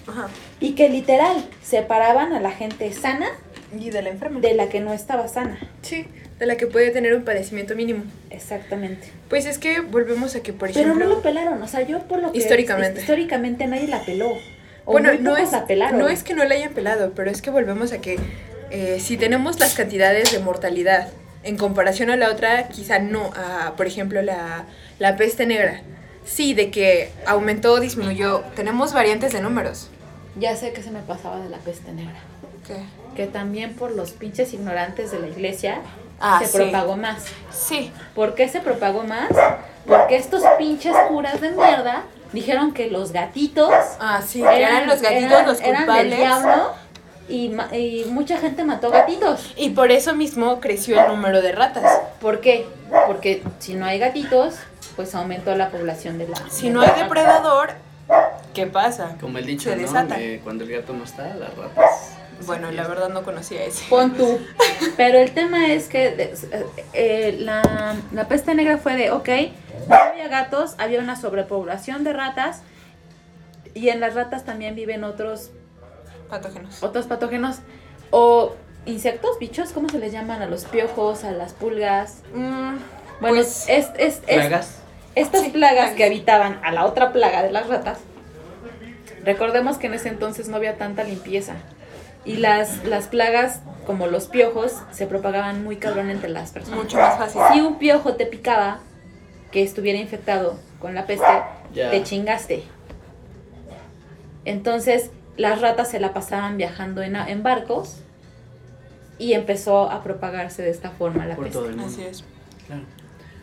Ajá. 0.06 0.28
y 0.60 0.72
que 0.74 0.88
literal 0.88 1.44
separaban 1.62 2.32
a 2.32 2.40
la 2.40 2.50
gente 2.50 2.92
sana 2.92 3.28
Y 3.78 3.90
de 3.90 4.02
la 4.02 4.10
enferma. 4.10 4.40
de 4.40 4.54
la 4.54 4.68
que 4.68 4.80
no 4.80 4.92
estaba 4.92 5.28
sana. 5.28 5.58
Sí, 5.82 6.06
de 6.38 6.46
la 6.46 6.56
que 6.56 6.66
puede 6.66 6.90
tener 6.90 7.14
un 7.14 7.24
padecimiento 7.24 7.74
mínimo. 7.76 8.04
Exactamente. 8.30 9.08
Pues 9.28 9.46
es 9.46 9.58
que 9.58 9.80
volvemos 9.80 10.34
a 10.34 10.42
que, 10.42 10.52
por 10.52 10.68
Pero 10.72 10.80
ejemplo... 10.86 11.06
no 11.08 11.14
lo 11.16 11.22
pelaron, 11.22 11.62
o 11.62 11.68
sea, 11.68 11.82
yo 11.82 12.00
por 12.00 12.20
lo 12.20 12.32
que 12.32 12.38
Históricamente. 12.38 13.00
históricamente 13.00 13.66
nadie 13.66 13.86
la 13.88 14.04
peló. 14.04 14.30
O 14.84 14.92
bueno, 14.92 15.12
no 15.20 15.36
es, 15.36 15.52
la 15.52 15.66
pelaron. 15.66 15.98
no 16.00 16.08
es 16.08 16.24
que 16.24 16.34
no 16.34 16.44
la 16.44 16.54
hayan 16.56 16.72
pelado, 16.72 17.12
pero 17.14 17.30
es 17.30 17.40
que 17.40 17.50
volvemos 17.50 17.92
a 17.92 18.00
que 18.00 18.18
eh, 18.70 18.98
si 19.00 19.16
tenemos 19.16 19.60
las 19.60 19.74
cantidades 19.74 20.32
de 20.32 20.40
mortalidad 20.40 21.08
en 21.44 21.56
comparación 21.56 22.10
a 22.10 22.16
la 22.16 22.30
otra, 22.30 22.68
quizá 22.68 22.98
no, 22.98 23.30
a, 23.36 23.74
por 23.76 23.86
ejemplo, 23.86 24.22
la, 24.22 24.64
la 24.98 25.16
peste 25.16 25.46
negra. 25.46 25.80
Sí, 26.24 26.54
de 26.54 26.70
que 26.70 27.12
aumentó 27.26 27.72
o 27.74 27.80
disminuyó. 27.80 28.42
Tenemos 28.56 28.92
variantes 28.92 29.32
de 29.32 29.40
números. 29.40 29.88
Ya 30.38 30.56
sé 30.56 30.72
que 30.72 30.82
se 30.82 30.90
me 30.90 31.00
pasaba 31.00 31.38
de 31.40 31.48
la 31.48 31.58
peste 31.58 31.92
negra. 31.92 32.20
¿Qué? 32.66 32.76
Que 33.16 33.26
también 33.26 33.74
por 33.74 33.90
los 33.90 34.12
pinches 34.12 34.52
ignorantes 34.54 35.10
de 35.10 35.18
la 35.18 35.28
iglesia 35.28 35.80
Ah, 36.20 36.38
se 36.40 36.46
sí. 36.46 36.56
propagó 36.58 36.96
más. 36.96 37.24
Sí, 37.52 37.90
¿Por 38.14 38.34
qué 38.36 38.48
se 38.48 38.60
propagó 38.60 39.02
más? 39.02 39.28
Porque 39.86 40.16
estos 40.16 40.42
pinches 40.58 40.94
curas 41.08 41.40
de 41.40 41.50
mierda 41.50 42.04
dijeron 42.32 42.72
que 42.72 42.88
los 42.88 43.10
gatitos 43.12 43.72
ah, 43.98 44.22
sí, 44.26 44.40
eran, 44.42 44.86
los 44.86 45.02
gatitos 45.02 45.32
eran- 45.32 45.46
los 45.46 45.60
culpables. 45.60 46.16
diablo 46.16 46.72
y, 47.28 47.52
y 47.76 48.04
mucha 48.08 48.38
gente 48.38 48.62
mató 48.64 48.90
gatitos. 48.90 49.52
Y 49.56 49.70
por 49.70 49.90
eso 49.90 50.14
mismo 50.14 50.60
creció 50.60 51.00
el 51.02 51.08
número 51.08 51.42
de 51.42 51.50
ratas. 51.52 51.98
¿Por 52.20 52.40
qué? 52.40 52.66
Porque 53.08 53.42
si 53.58 53.74
no 53.74 53.84
hay 53.84 53.98
gatitos, 53.98 54.54
pues 54.96 55.14
aumentó 55.14 55.54
la 55.54 55.70
población 55.70 56.18
de 56.18 56.28
la. 56.28 56.36
Si 56.50 56.68
de 56.68 56.74
no 56.74 56.80
la 56.80 56.86
hay 56.86 56.92
rata. 56.92 57.04
depredador, 57.04 57.70
¿qué 58.54 58.66
pasa? 58.66 59.16
Como 59.20 59.38
el 59.38 59.46
dicho, 59.46 59.70
Se 59.70 59.76
¿no? 59.76 59.88
cuando 60.42 60.64
el 60.64 60.70
gato 60.70 60.92
no 60.92 61.04
está, 61.04 61.34
las 61.34 61.54
ratas. 61.56 62.16
Bueno, 62.46 62.72
la 62.72 62.88
verdad 62.88 63.08
no 63.08 63.22
conocía 63.22 63.62
ese. 63.64 63.84
Pon 63.88 64.14
tú. 64.14 64.38
Pero 64.96 65.18
el 65.18 65.32
tema 65.32 65.66
es 65.72 65.86
que 65.88 66.34
eh, 66.92 67.36
la, 67.38 67.94
la 68.12 68.26
peste 68.28 68.54
negra 68.56 68.78
fue 68.78 68.96
de, 68.96 69.10
ok, 69.12 69.28
no 69.88 69.94
había 69.94 70.26
gatos, 70.28 70.74
había 70.78 70.98
una 71.00 71.14
sobrepoblación 71.14 72.02
de 72.02 72.12
ratas 72.12 72.62
y 73.74 73.90
en 73.90 74.00
las 74.00 74.14
ratas 74.14 74.44
también 74.44 74.74
viven 74.74 75.04
otros, 75.04 75.50
Patógenos. 76.28 76.82
otros 76.82 77.06
patógenos 77.06 77.58
o 78.10 78.56
insectos, 78.86 79.38
bichos, 79.38 79.70
¿cómo 79.70 79.88
se 79.88 79.98
les 80.00 80.12
llaman? 80.12 80.42
A 80.42 80.46
los 80.46 80.64
piojos, 80.64 81.22
a 81.22 81.30
las 81.30 81.52
pulgas. 81.52 82.22
Mm, 82.34 82.76
Bueno, 83.20 83.36
Pues, 83.36 83.66
es, 83.68 83.86
es, 83.98 84.20
es- 84.26 84.48
Plagas. 84.48 84.78
Estas 85.14 85.42
Sí, 85.42 85.50
plagas 85.50 85.92
que 85.92 86.04
habitaban 86.04 86.60
a 86.64 86.72
la 86.72 86.84
otra 86.86 87.12
plaga 87.12 87.42
de 87.42 87.50
las 87.52 87.68
ratas, 87.68 87.98
recordemos 89.24 89.78
que 89.78 89.86
en 89.88 89.94
ese 89.94 90.08
entonces 90.08 90.48
no 90.48 90.56
había 90.56 90.76
tanta 90.78 91.04
limpieza. 91.04 91.54
Y 92.24 92.36
las, 92.36 92.84
las 92.84 93.08
plagas, 93.08 93.60
como 93.84 94.06
los 94.06 94.28
piojos, 94.28 94.80
se 94.92 95.06
propagaban 95.06 95.64
muy 95.64 95.76
cabrón 95.76 96.08
entre 96.08 96.28
las 96.28 96.52
personas. 96.52 96.78
mucho 96.78 96.96
más 96.96 97.18
fácil. 97.18 97.40
Si 97.52 97.60
un 97.60 97.78
piojo 97.78 98.14
te 98.14 98.26
picaba, 98.26 98.78
que 99.50 99.62
estuviera 99.62 99.98
infectado 99.98 100.58
con 100.80 100.94
la 100.94 101.06
peste, 101.06 101.26
Ya. 101.74 101.90
te 101.90 102.02
chingaste. 102.04 102.62
Entonces, 104.44 105.10
las 105.36 105.60
ratas 105.60 105.90
se 105.90 106.00
la 106.00 106.12
pasaban 106.12 106.56
viajando 106.56 107.02
en, 107.02 107.16
en 107.16 107.42
barcos 107.42 107.98
y 109.18 109.32
empezó 109.34 109.90
a 109.90 110.02
propagarse 110.02 110.62
de 110.62 110.70
esta 110.70 110.90
forma 110.90 111.26
la 111.26 111.34
Por 111.36 111.44
peste. 111.44 111.58
todo 111.58 111.68
el 111.68 111.76
mundo. 111.76 111.92
Así 111.92 112.02
es. 112.04 112.24
Claro. 112.66 112.82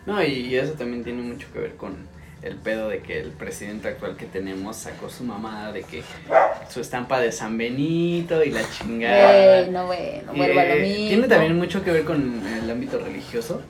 No, 0.09 0.23
y, 0.23 0.47
y 0.47 0.55
eso 0.55 0.73
también 0.73 1.03
tiene 1.03 1.21
mucho 1.21 1.47
que 1.53 1.59
ver 1.59 1.75
con 1.75 1.95
el 2.41 2.55
pedo 2.55 2.89
de 2.89 2.99
que 2.99 3.19
el 3.19 3.31
presidente 3.31 3.89
actual 3.89 4.15
que 4.15 4.25
tenemos 4.25 4.77
sacó 4.77 5.09
su 5.09 5.23
mamada 5.23 5.71
de 5.71 5.83
que 5.83 6.03
su 6.69 6.79
estampa 6.79 7.19
de 7.19 7.31
San 7.31 7.57
Benito 7.57 8.43
y 8.43 8.51
la 8.51 8.61
chingada. 8.69 9.63
Bueno, 9.63 9.85
bueno, 9.87 10.33
Y, 10.33 10.37
vuelvo 10.37 10.59
a 10.59 10.63
lo 10.63 10.73
eh, 10.73 10.81
mismo. 10.81 11.07
Tiene 11.09 11.27
también 11.27 11.57
mucho 11.57 11.83
que 11.83 11.91
ver 11.91 12.05
con 12.05 12.45
el 12.47 12.69
ámbito 12.69 12.99
religioso. 12.99 13.61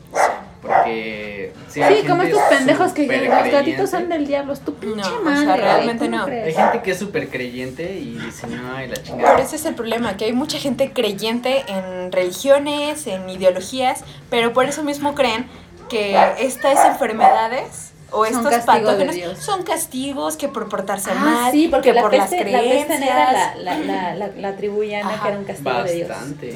Porque. 0.61 1.53
Sí, 1.69 1.81
como 2.05 2.23
estos 2.23 2.41
pendejos 2.49 2.91
que 2.91 3.07
los 3.07 3.51
gatitos 3.51 3.89
son 3.89 4.09
del 4.09 4.27
diablo, 4.27 4.51
es 4.51 4.59
tu 4.59 4.75
pinche 4.75 4.97
No, 4.97 5.31
o 5.31 5.35
sea, 5.35 5.55
realmente 5.55 6.05
¿cómo 6.05 6.17
no. 6.17 6.25
crees? 6.25 6.47
Hay 6.47 6.63
gente 6.63 6.83
que 6.83 6.91
es 6.91 6.99
súper 6.99 7.29
creyente 7.29 7.93
y 7.93 8.17
dice, 8.17 8.45
no, 8.47 8.83
y 8.83 8.87
la 8.87 9.01
chingada. 9.01 9.35
Pero 9.35 9.47
ese 9.47 9.55
es 9.55 9.65
el 9.65 9.75
problema, 9.75 10.17
que 10.17 10.25
hay 10.25 10.33
mucha 10.33 10.59
gente 10.59 10.91
creyente 10.91 11.63
en 11.67 12.11
religiones, 12.11 13.07
en 13.07 13.29
ideologías, 13.29 14.03
pero 14.29 14.51
por 14.51 14.65
eso 14.65 14.83
mismo 14.83 15.15
creen 15.15 15.45
que 15.89 16.17
estas 16.39 16.85
enfermedades 16.85 17.91
o 18.11 18.25
Son 18.25 18.47
estos 18.47 18.65
patógenos 18.65 19.13
Dios. 19.15 19.37
son 19.39 19.63
castigos 19.63 20.35
que 20.35 20.47
por 20.47 20.67
portarse 20.69 21.11
Ah, 21.11 21.15
mal, 21.15 21.51
sí, 21.51 21.67
porque 21.67 21.89
que 21.89 21.93
la 21.93 22.01
por 22.01 22.11
peste, 22.11 22.37
las 22.37 22.51
la 22.51 22.59
creencias. 22.59 22.87
peste 22.87 22.99
negra 23.05 23.31
la, 23.31 23.55
la, 23.55 23.77
la, 23.77 24.15
la, 24.15 24.27
la 24.35 24.47
atribuían 24.49 25.05
a 25.05 25.09
Ajá. 25.13 25.21
que 25.23 25.27
era 25.29 25.37
un 25.39 25.45
castigo 25.45 25.83
de 25.83 25.93
Dios. 25.95 26.09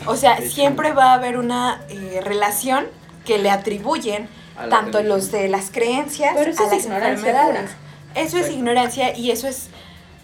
O 0.08 0.16
sea, 0.16 0.38
hecho, 0.40 0.50
siempre 0.50 0.94
va 0.94 1.12
a 1.12 1.14
haber 1.14 1.38
una 1.38 1.82
eh, 1.90 2.22
relación 2.24 2.88
que 3.26 3.38
le 3.38 3.52
atribuyen 3.52 4.28
tanto 4.70 4.98
religión. 4.98 5.08
los 5.10 5.32
de 5.32 5.48
las 5.50 5.70
creencias 5.70 6.34
Pero 6.36 6.52
eso 6.52 6.64
a 6.64 6.66
es 6.68 6.72
las 6.72 6.84
ignorancia 6.86 7.30
enfermedades. 7.30 7.72
Eso 8.16 8.38
es 8.38 8.50
ignorancia 8.50 9.16
y 9.18 9.32
eso 9.32 9.48
es 9.48 9.70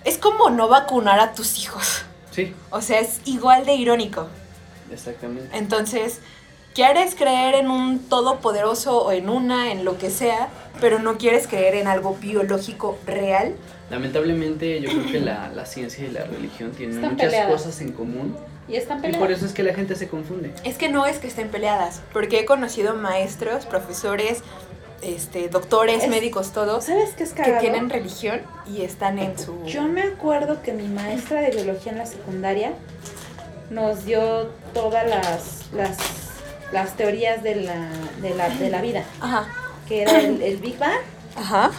es 0.06 0.18
como 0.18 0.50
no 0.50 0.68
vacunar 0.68 1.20
a 1.20 1.34
tus 1.34 1.60
hijos. 1.60 2.06
Sí, 2.32 2.56
O 2.70 2.82
sea, 2.82 3.00
es 3.02 3.20
igual 3.26 3.66
de 3.66 3.74
irónico. 3.76 4.28
exactamente. 4.92 5.56
Entonces, 5.58 6.20
quieres 6.74 7.16
creer 7.16 7.56
en 7.56 7.70
un 7.70 8.00
todopoderoso 8.08 9.04
o 9.04 9.12
en 9.12 9.30
una, 9.30 9.72
en 9.72 9.86
lo 9.86 9.98
que 9.98 10.10
sea, 10.10 10.50
pero 10.80 11.00
no 11.00 11.18
quieres 11.18 11.48
creer 11.48 11.76
en 11.76 11.88
algo 11.88 12.16
biológico 12.16 12.98
real. 13.06 13.56
Lamentablemente, 13.90 14.80
yo 14.82 14.90
creo 14.90 15.12
que 15.12 15.20
la, 15.20 15.50
la 15.50 15.66
ciencia 15.66 16.06
y 16.06 16.12
la 16.12 16.24
religión 16.26 16.72
tienen 16.72 16.98
Están 16.98 17.14
muchas 17.14 17.26
peleadas. 17.28 17.52
cosas 17.52 17.82
en 17.82 17.92
común. 17.92 18.38
Y 18.68 18.76
están 18.76 19.00
Y 19.00 19.02
peleados. 19.02 19.20
por 19.28 19.32
eso 19.36 19.46
es 19.48 19.54
que 19.54 19.64
la 19.64 19.74
gente 19.74 19.96
se 19.96 20.08
confunde. 20.08 20.54
Es 20.64 20.78
que 20.78 20.90
no 20.90 21.06
es 21.08 21.18
que 21.18 21.28
estén 21.28 21.50
peleadas, 21.50 22.02
porque 22.14 22.40
he 22.40 22.46
conocido 22.46 22.94
maestros, 22.96 23.66
profesores, 23.66 24.42
este, 25.02 25.50
doctores, 25.50 26.04
Es- 26.04 26.10
médicos, 26.10 26.52
todos, 26.54 26.84
¿Sabes 26.86 27.12
qué 27.18 27.24
es 27.24 27.32
que 27.34 27.42
cagado? 27.42 27.62
tienen 27.62 27.90
religión 27.90 28.42
y 28.68 28.84
están 28.84 29.18
en 29.18 29.38
su... 29.40 29.66
Yo 29.66 29.84
me 29.84 30.04
acuerdo 30.04 30.62
que 30.62 30.72
mi 30.74 30.88
maestra 30.88 31.42
de 31.42 31.50
biología 31.50 31.92
en 31.94 31.98
la 31.98 32.06
secundaria 32.06 32.74
nos 33.72 34.06
dio 34.06 34.50
todas 34.74 35.08
las, 35.10 35.66
las, 35.74 35.98
las 36.72 36.96
teorías 36.96 37.42
de 37.44 37.56
la, 37.56 37.88
de, 38.22 38.34
la, 38.36 38.50
de 38.50 38.70
la 38.70 38.82
vida, 38.82 39.04
Ajá, 39.22 39.48
que 39.88 40.02
era 40.04 40.20
el, 40.20 40.42
el 40.42 40.58
Big 40.58 40.78
Bang. 40.78 41.00
ajá. 41.36 41.72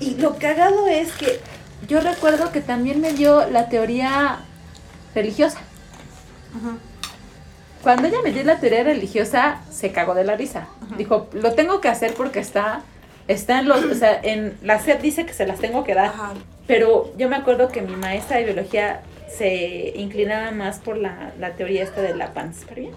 Y 0.00 0.16
lo 0.16 0.38
cagado 0.38 0.86
es 0.88 1.12
que 1.12 1.40
yo 1.88 2.00
recuerdo 2.00 2.50
que 2.52 2.60
también 2.60 3.00
me 3.00 3.12
dio 3.12 3.48
la 3.48 3.68
teoría 3.68 4.38
religiosa. 5.14 5.58
Ujú. 6.56 6.78
Cuando 7.82 8.08
ella 8.08 8.18
me 8.24 8.32
dio 8.32 8.42
la 8.44 8.58
teoría 8.58 8.82
religiosa, 8.82 9.60
se 9.70 9.92
cagó 9.92 10.14
de 10.14 10.24
la 10.24 10.36
risa. 10.36 10.66
Dijo, 10.96 11.28
lo 11.32 11.52
tengo 11.52 11.80
que 11.80 11.88
hacer 11.88 12.14
porque 12.14 12.40
está, 12.40 12.80
está 13.28 13.58
en 13.60 13.68
los, 13.68 13.84
o 13.84 13.94
sea, 13.94 14.18
en 14.22 14.58
la 14.62 14.78
SEP 14.80 15.00
dice 15.02 15.26
que 15.26 15.32
se 15.34 15.46
las 15.46 15.58
tengo 15.58 15.84
que 15.84 15.94
dar. 15.94 16.06
Ajá. 16.06 16.32
Pero 16.66 17.12
yo 17.18 17.28
me 17.28 17.36
acuerdo 17.36 17.68
que 17.68 17.82
mi 17.82 17.94
maestra 17.94 18.38
de 18.38 18.44
biología 18.44 19.02
se 19.28 19.92
inclinaba 19.96 20.50
más 20.50 20.78
por 20.78 20.96
la, 20.96 21.32
la 21.38 21.52
teoría 21.52 21.82
esta 21.82 22.02
de 22.02 22.14
la 22.14 22.32
panspermia. 22.32 22.92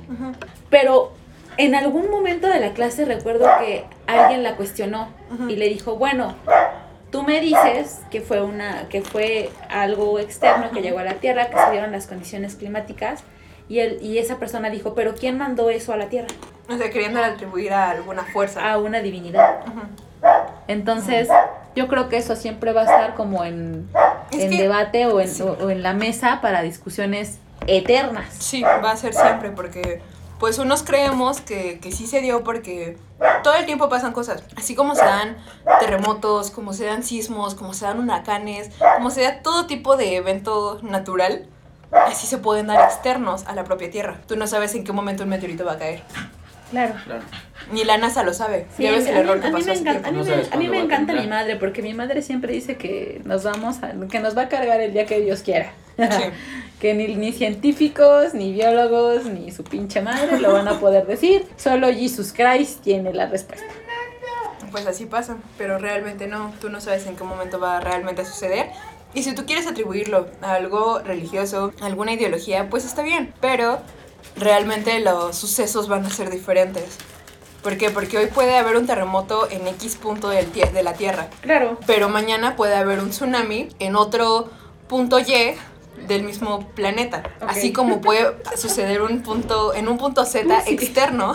Pero 0.70 1.14
en 1.58 1.76
algún 1.76 2.10
momento 2.10 2.48
de 2.48 2.60
la 2.60 2.74
clase 2.74 3.06
recuerdo 3.06 3.48
que 3.60 3.86
alguien 4.06 4.44
la 4.44 4.56
cuestionó 4.56 5.10
y 5.50 5.56
le 5.56 5.70
dijo, 5.70 5.96
bueno, 5.96 6.36
tú 7.12 7.24
me 7.24 7.42
dices 7.42 8.02
que 8.12 8.22
fue 8.22 8.42
una, 8.42 8.88
que 8.90 9.02
fue 9.02 9.50
algo 9.70 10.20
externo 10.20 10.70
que 10.72 10.82
llegó 10.82 11.00
a 11.00 11.04
la 11.04 11.16
Tierra, 11.16 11.50
que 11.50 11.58
se 11.58 11.72
dieron 11.72 11.92
las 11.92 12.08
condiciones 12.08 12.56
climáticas, 12.56 13.24
y 13.70 13.80
él, 13.80 13.98
y 14.02 14.18
esa 14.18 14.38
persona 14.38 14.70
dijo, 14.70 14.94
pero 14.94 15.16
¿quién 15.16 15.38
mandó 15.38 15.70
eso 15.70 15.92
a 15.92 15.98
la 15.98 16.08
Tierra? 16.08 16.28
O 16.70 16.78
sea, 16.78 16.90
queriendo 16.90 17.24
atribuir 17.24 17.74
a 17.74 17.92
alguna 17.92 18.24
fuerza. 18.24 18.72
A 18.72 18.78
una 18.78 19.02
divinidad. 19.02 19.60
Entonces, 20.68 21.28
yo 21.76 21.88
creo 21.88 22.08
que 22.10 22.18
eso 22.18 22.36
siempre 22.36 22.72
va 22.72 22.82
a 22.82 22.86
estar 22.86 23.16
como 23.16 23.44
en, 23.44 23.90
Es 24.32 24.40
en 24.44 24.50
que- 24.52 24.58
debate 24.62 25.06
o 25.08 25.20
en, 25.20 25.28
sí. 25.30 25.42
o- 25.44 25.58
o 25.66 25.70
en 25.70 25.84
la 25.84 25.94
mesa 25.94 26.40
para 26.42 26.62
discusiones 26.62 27.40
eternas. 27.66 28.34
Sí, 28.38 28.62
va 28.62 28.92
a 28.92 28.98
ser 28.98 29.14
siempre 29.14 29.52
porque 29.52 30.02
pues 30.40 30.60
unos 30.60 30.84
creemos 30.84 31.42
que, 31.42 31.80
que 31.80 31.92
sí 31.92 32.06
se 32.06 32.22
dio 32.22 32.44
porque 32.44 32.98
todo 33.44 33.56
el 33.56 33.66
tiempo 33.66 33.90
pasan 33.90 34.14
cosas. 34.14 34.44
Así 34.56 34.76
como 34.76 34.94
se 34.94 35.04
dan 35.04 35.36
terremotos, 35.80 36.52
como 36.52 36.74
se 36.74 36.86
dan 36.86 37.04
sismos, 37.04 37.56
como 37.56 37.74
se 37.74 37.86
dan 37.86 38.00
huracanes, 38.00 38.70
como 38.98 39.10
se 39.10 39.24
da 39.24 39.42
todo 39.42 39.66
tipo 39.66 39.98
de 39.98 40.16
evento 40.16 40.80
natural, 40.84 41.48
así 41.92 42.28
se 42.28 42.38
pueden 42.38 42.68
dar 42.68 42.84
externos 42.86 43.46
a 43.48 43.56
la 43.56 43.64
propia 43.64 43.90
Tierra. 43.90 44.20
Tú 44.28 44.36
no 44.36 44.46
sabes 44.46 44.76
en 44.76 44.84
qué 44.84 44.92
momento 44.92 45.24
un 45.24 45.30
meteorito 45.30 45.66
va 45.66 45.74
a 45.74 45.78
caer. 45.80 46.04
Claro. 46.72 46.96
Claro. 47.06 47.22
Ni 47.72 47.84
la 47.84 47.98
NASA 47.98 48.24
lo 48.24 48.34
sabe. 48.34 48.66
Sí, 48.76 48.84
ya 48.84 48.92
ves 48.92 49.06
a 49.06 49.10
el 49.10 49.16
mí- 49.16 49.22
error 49.22 49.38
a 49.38 49.42
que 49.42 49.48
mí 49.48 49.54
pasó 49.54 49.66
me 49.68 49.74
encanta, 49.80 50.08
a 50.08 50.12
mí 50.12 50.18
No 50.18 50.24
me, 50.24 50.30
sabes 50.30 50.52
a 50.52 50.58
mí 50.58 50.68
me 50.68 50.80
encanta 50.80 51.14
mi 51.14 51.28
madre 51.28 51.56
porque 51.56 51.82
mi 51.82 51.94
madre 51.94 52.22
siempre 52.22 52.54
dice 52.54 52.76
que 52.78 53.22
nos 53.26 53.44
vamos 53.44 53.78
a, 53.84 53.94
que 54.10 54.20
nos 54.20 54.38
va 54.38 54.44
a 54.44 54.50
cargar 54.50 54.80
el 54.82 54.94
día 54.94 55.06
que 55.06 55.20
Dios 55.22 55.42
quiera. 55.42 55.72
Sí. 55.98 56.04
que 56.80 56.94
ni, 56.94 57.16
ni 57.16 57.32
científicos, 57.34 58.34
ni 58.34 58.54
biólogos, 58.54 59.26
ni 59.26 59.52
su 59.52 59.64
pinche 59.64 60.02
madre 60.02 60.40
lo 60.40 60.54
van 60.54 60.68
a 60.68 60.80
poder 60.80 61.06
decir. 61.08 61.46
Solo 61.58 61.88
Jesus 61.88 62.34
Christ 62.34 62.82
tiene 62.84 63.14
la 63.14 63.26
respuesta. 63.28 63.66
Pues 64.72 64.86
así 64.86 65.06
pasa, 65.06 65.38
pero 65.58 65.78
realmente 65.80 66.28
no, 66.28 66.54
tú 66.60 66.70
no 66.70 66.82
sabes 66.82 67.08
en 67.08 67.16
qué 67.16 67.24
momento 67.24 67.60
va 67.60 67.80
realmente 67.80 68.22
a 68.22 68.26
suceder. 68.26 68.68
Y 69.14 69.24
si 69.24 69.34
tú 69.34 69.46
quieres 69.46 69.66
atribuirlo 69.66 70.28
a 70.42 70.54
algo 70.56 71.00
religioso, 71.00 71.74
a 71.82 71.86
alguna 71.86 72.12
ideología, 72.14 72.70
pues 72.70 72.86
está 72.86 73.02
bien, 73.02 73.34
pero 73.40 73.80
realmente 74.40 75.00
los 75.00 75.36
sucesos 75.36 75.88
van 75.88 76.06
a 76.06 76.10
ser 76.10 76.30
diferentes. 76.30 76.98
¿Por 77.64 77.78
qué? 77.78 77.90
Porque 77.90 78.18
hoy 78.18 78.28
puede 78.28 78.58
haber 78.58 78.78
un 78.78 78.88
terremoto 78.88 79.50
en 79.50 79.68
X 79.68 79.96
punto 79.98 80.30
del 80.30 80.52
de 80.54 80.84
la 80.84 80.94
Tierra, 80.94 81.28
Claro. 81.42 81.78
pero 81.86 82.08
mañana 82.08 82.56
puede 82.56 82.76
haber 82.76 83.00
un 83.00 83.10
tsunami 83.10 83.70
en 83.80 83.96
otro 83.96 84.50
punto 84.88 85.20
Y 85.20 85.56
del 86.08 86.24
mismo 86.24 86.68
planeta. 86.70 87.24
Así 87.46 87.74
como 87.74 88.00
puede 88.00 88.36
suceder 88.56 89.02
un 89.02 89.22
punto 89.24 89.74
en 89.74 89.88
un 89.90 89.98
punto 89.98 90.24
Z 90.26 90.62
Sí. 90.66 90.74
externo 90.74 91.34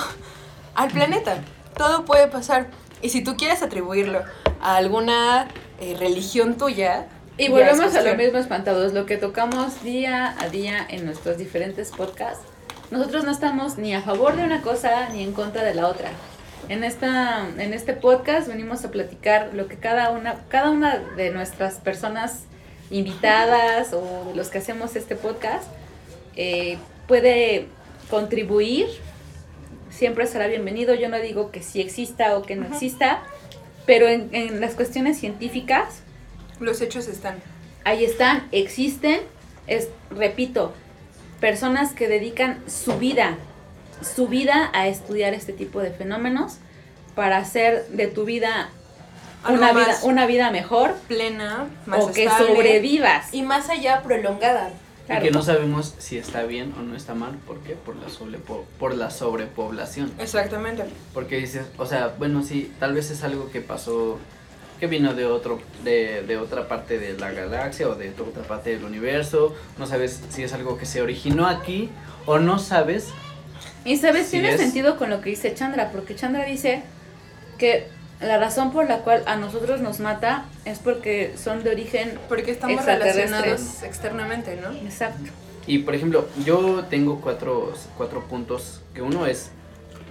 al 0.74 0.90
planeta. 0.90 1.38
Todo 1.76 2.04
puede 2.04 2.28
pasar. 2.28 2.68
Y 3.02 3.10
si 3.10 3.22
tú 3.22 3.36
quieres 3.36 3.62
atribuirlo 3.62 4.22
a 4.62 4.76
alguna 4.76 5.48
eh, 5.80 5.96
religión 5.98 6.56
tuya, 6.56 7.08
Y 7.36 7.48
volvemos 7.48 7.94
a 7.94 8.02
lo 8.02 8.14
mismo 8.14 8.38
espantados, 8.38 8.92
lo 8.92 9.04
que 9.04 9.16
tocamos 9.16 9.82
día 9.82 10.36
a 10.38 10.48
día 10.48 10.86
en 10.88 11.04
nuestros 11.04 11.36
diferentes 11.36 11.90
podcasts. 11.90 12.44
Nosotros 12.93 13.24
no 13.24 13.31
estamos 13.31 13.78
ni 13.78 13.94
a 13.94 14.02
favor 14.02 14.36
de 14.36 14.44
una 14.44 14.60
cosa 14.60 15.09
ni 15.09 15.23
en 15.23 15.32
contra 15.32 15.64
de 15.64 15.74
la 15.74 15.89
otra. 15.89 16.10
En 16.69 16.85
esta 16.85 17.48
en 17.56 17.73
este 17.73 17.94
podcast 17.94 18.48
venimos 18.48 18.85
a 18.85 18.90
platicar 18.90 19.55
lo 19.55 19.66
que 19.66 19.77
cada 19.78 20.10
una 20.10 20.35
cada 20.51 20.69
una 20.69 20.98
de 20.98 21.31
nuestras 21.31 21.77
personas 21.77 22.44
invitadas 22.90 23.94
o 23.94 24.27
de 24.28 24.35
los 24.36 24.51
que 24.51 24.59
hacemos 24.59 24.94
este 24.94 25.16
podcast 25.16 25.64
eh, 26.36 26.77
puede 27.09 27.69
contribuir. 28.10 28.89
Siempre 29.89 30.27
será 30.27 30.47
bienvenido. 30.47 30.93
Yo 30.94 31.09
no 31.09 31.16
digo 31.16 31.51
que 31.51 31.62
sí 31.62 31.81
exista 31.81 32.36
o 32.36 32.43
que 32.43 32.56
no 32.56 32.66
Ujú. 32.66 32.74
exista, 32.74 33.23
pero 33.86 34.06
en, 34.06 34.28
en 34.32 34.60
las 34.60 34.74
cuestiones 34.74 35.19
científicas 35.19 36.02
Los 36.60 36.82
hechos 36.82 37.09
están. 37.09 37.36
Ahí 37.85 38.05
están, 38.05 38.48
existen, 38.52 39.20
es, 39.66 39.89
repito, 40.10 40.74
personas 41.43 41.93
que 41.93 42.06
dedican 42.09 42.62
su 42.69 42.98
vida, 42.98 43.36
su 44.01 44.28
vida 44.28 44.70
a 44.73 44.86
estudiar 44.86 45.35
este 45.35 45.52
tipo 45.52 45.81
de 45.81 45.90
fenómenos 45.90 46.59
para 47.16 47.36
hacer 47.39 47.89
de 47.89 48.06
tu 48.06 48.24
vida 48.24 48.70
una 49.48 49.73
vida, 49.73 49.98
una 50.05 50.27
vida 50.27 50.51
mejor 50.52 50.94
plena, 51.09 51.66
más 51.85 52.05
o 52.05 52.12
que 52.12 52.24
estable, 52.27 52.55
sobrevivas. 52.55 53.35
Y 53.35 53.43
más 53.43 53.69
allá, 53.70 54.02
prolongada. 54.05 54.70
Claro. 55.06 55.20
Y 55.20 55.28
que 55.28 55.32
no 55.32 55.43
sabemos 55.43 55.97
si 55.98 56.16
está 56.16 56.44
bien 56.44 56.73
o 56.78 56.82
no 56.82 56.94
está 56.97 57.14
mal. 57.14 57.32
¿Por 57.44 57.59
qué? 57.59 57.74
Por 57.74 57.97
la, 57.97 58.06
sobrepo- 58.06 58.64
por 58.78 58.94
la 58.94 59.10
sobrepoblación. 59.10 60.12
Exactamente. 60.20 60.85
Porque 61.12 61.39
dices, 61.39 61.66
o 61.77 61.86
sea, 61.86 62.14
bueno, 62.19 62.44
sí, 62.44 62.73
tal 62.78 62.94
vez 62.94 63.10
es 63.10 63.24
algo 63.24 63.51
que 63.51 63.60
pasó, 63.60 64.20
que 64.82 64.88
vino 64.88 65.14
de 65.14 65.26
otro, 65.26 65.60
de, 65.84 66.24
de 66.26 66.36
otra 66.38 66.66
parte 66.66 66.98
de 66.98 67.16
la 67.16 67.30
galaxia 67.30 67.88
o 67.88 67.94
de 67.94 68.10
otra 68.10 68.42
parte 68.42 68.70
del 68.70 68.82
universo. 68.82 69.54
No 69.78 69.86
sabes 69.86 70.20
si 70.28 70.42
es 70.42 70.52
algo 70.54 70.76
que 70.76 70.86
se 70.86 71.00
originó 71.00 71.46
aquí 71.46 71.88
o 72.26 72.40
no 72.40 72.59
sabes. 72.59 73.10
Y 73.84 73.98
sabes, 73.98 74.24
Sí 74.26 74.32
tiene 74.32 74.54
es. 74.54 74.60
sentido 74.60 74.96
con 74.96 75.09
lo 75.09 75.20
que 75.20 75.30
dice 75.30 75.54
Chandra, 75.54 75.92
porque 75.92 76.16
Chandra 76.16 76.46
dice 76.46 76.82
que 77.59 77.86
la 78.20 78.38
razón 78.38 78.72
por 78.72 78.88
la 78.88 79.02
cual 79.02 79.22
a 79.26 79.36
nosotros 79.36 79.80
nos 79.80 80.00
mata 80.00 80.46
es 80.64 80.80
porque 80.80 81.32
son 81.36 81.62
de 81.62 81.70
origen 81.70 82.18
Porque 82.28 82.50
estamos 82.50 82.84
relacionados 82.84 83.84
externamente, 83.84 84.56
¿no? 84.60 84.72
exacto. 84.72 85.30
Y 85.64 85.78
por 85.78 85.94
ejemplo, 85.94 86.26
yo 86.44 86.86
tengo 86.90 87.20
cuatro, 87.20 87.72
cuatro 87.96 88.24
puntos. 88.24 88.80
Que 88.94 89.00
uno 89.00 89.26
es, 89.26 89.52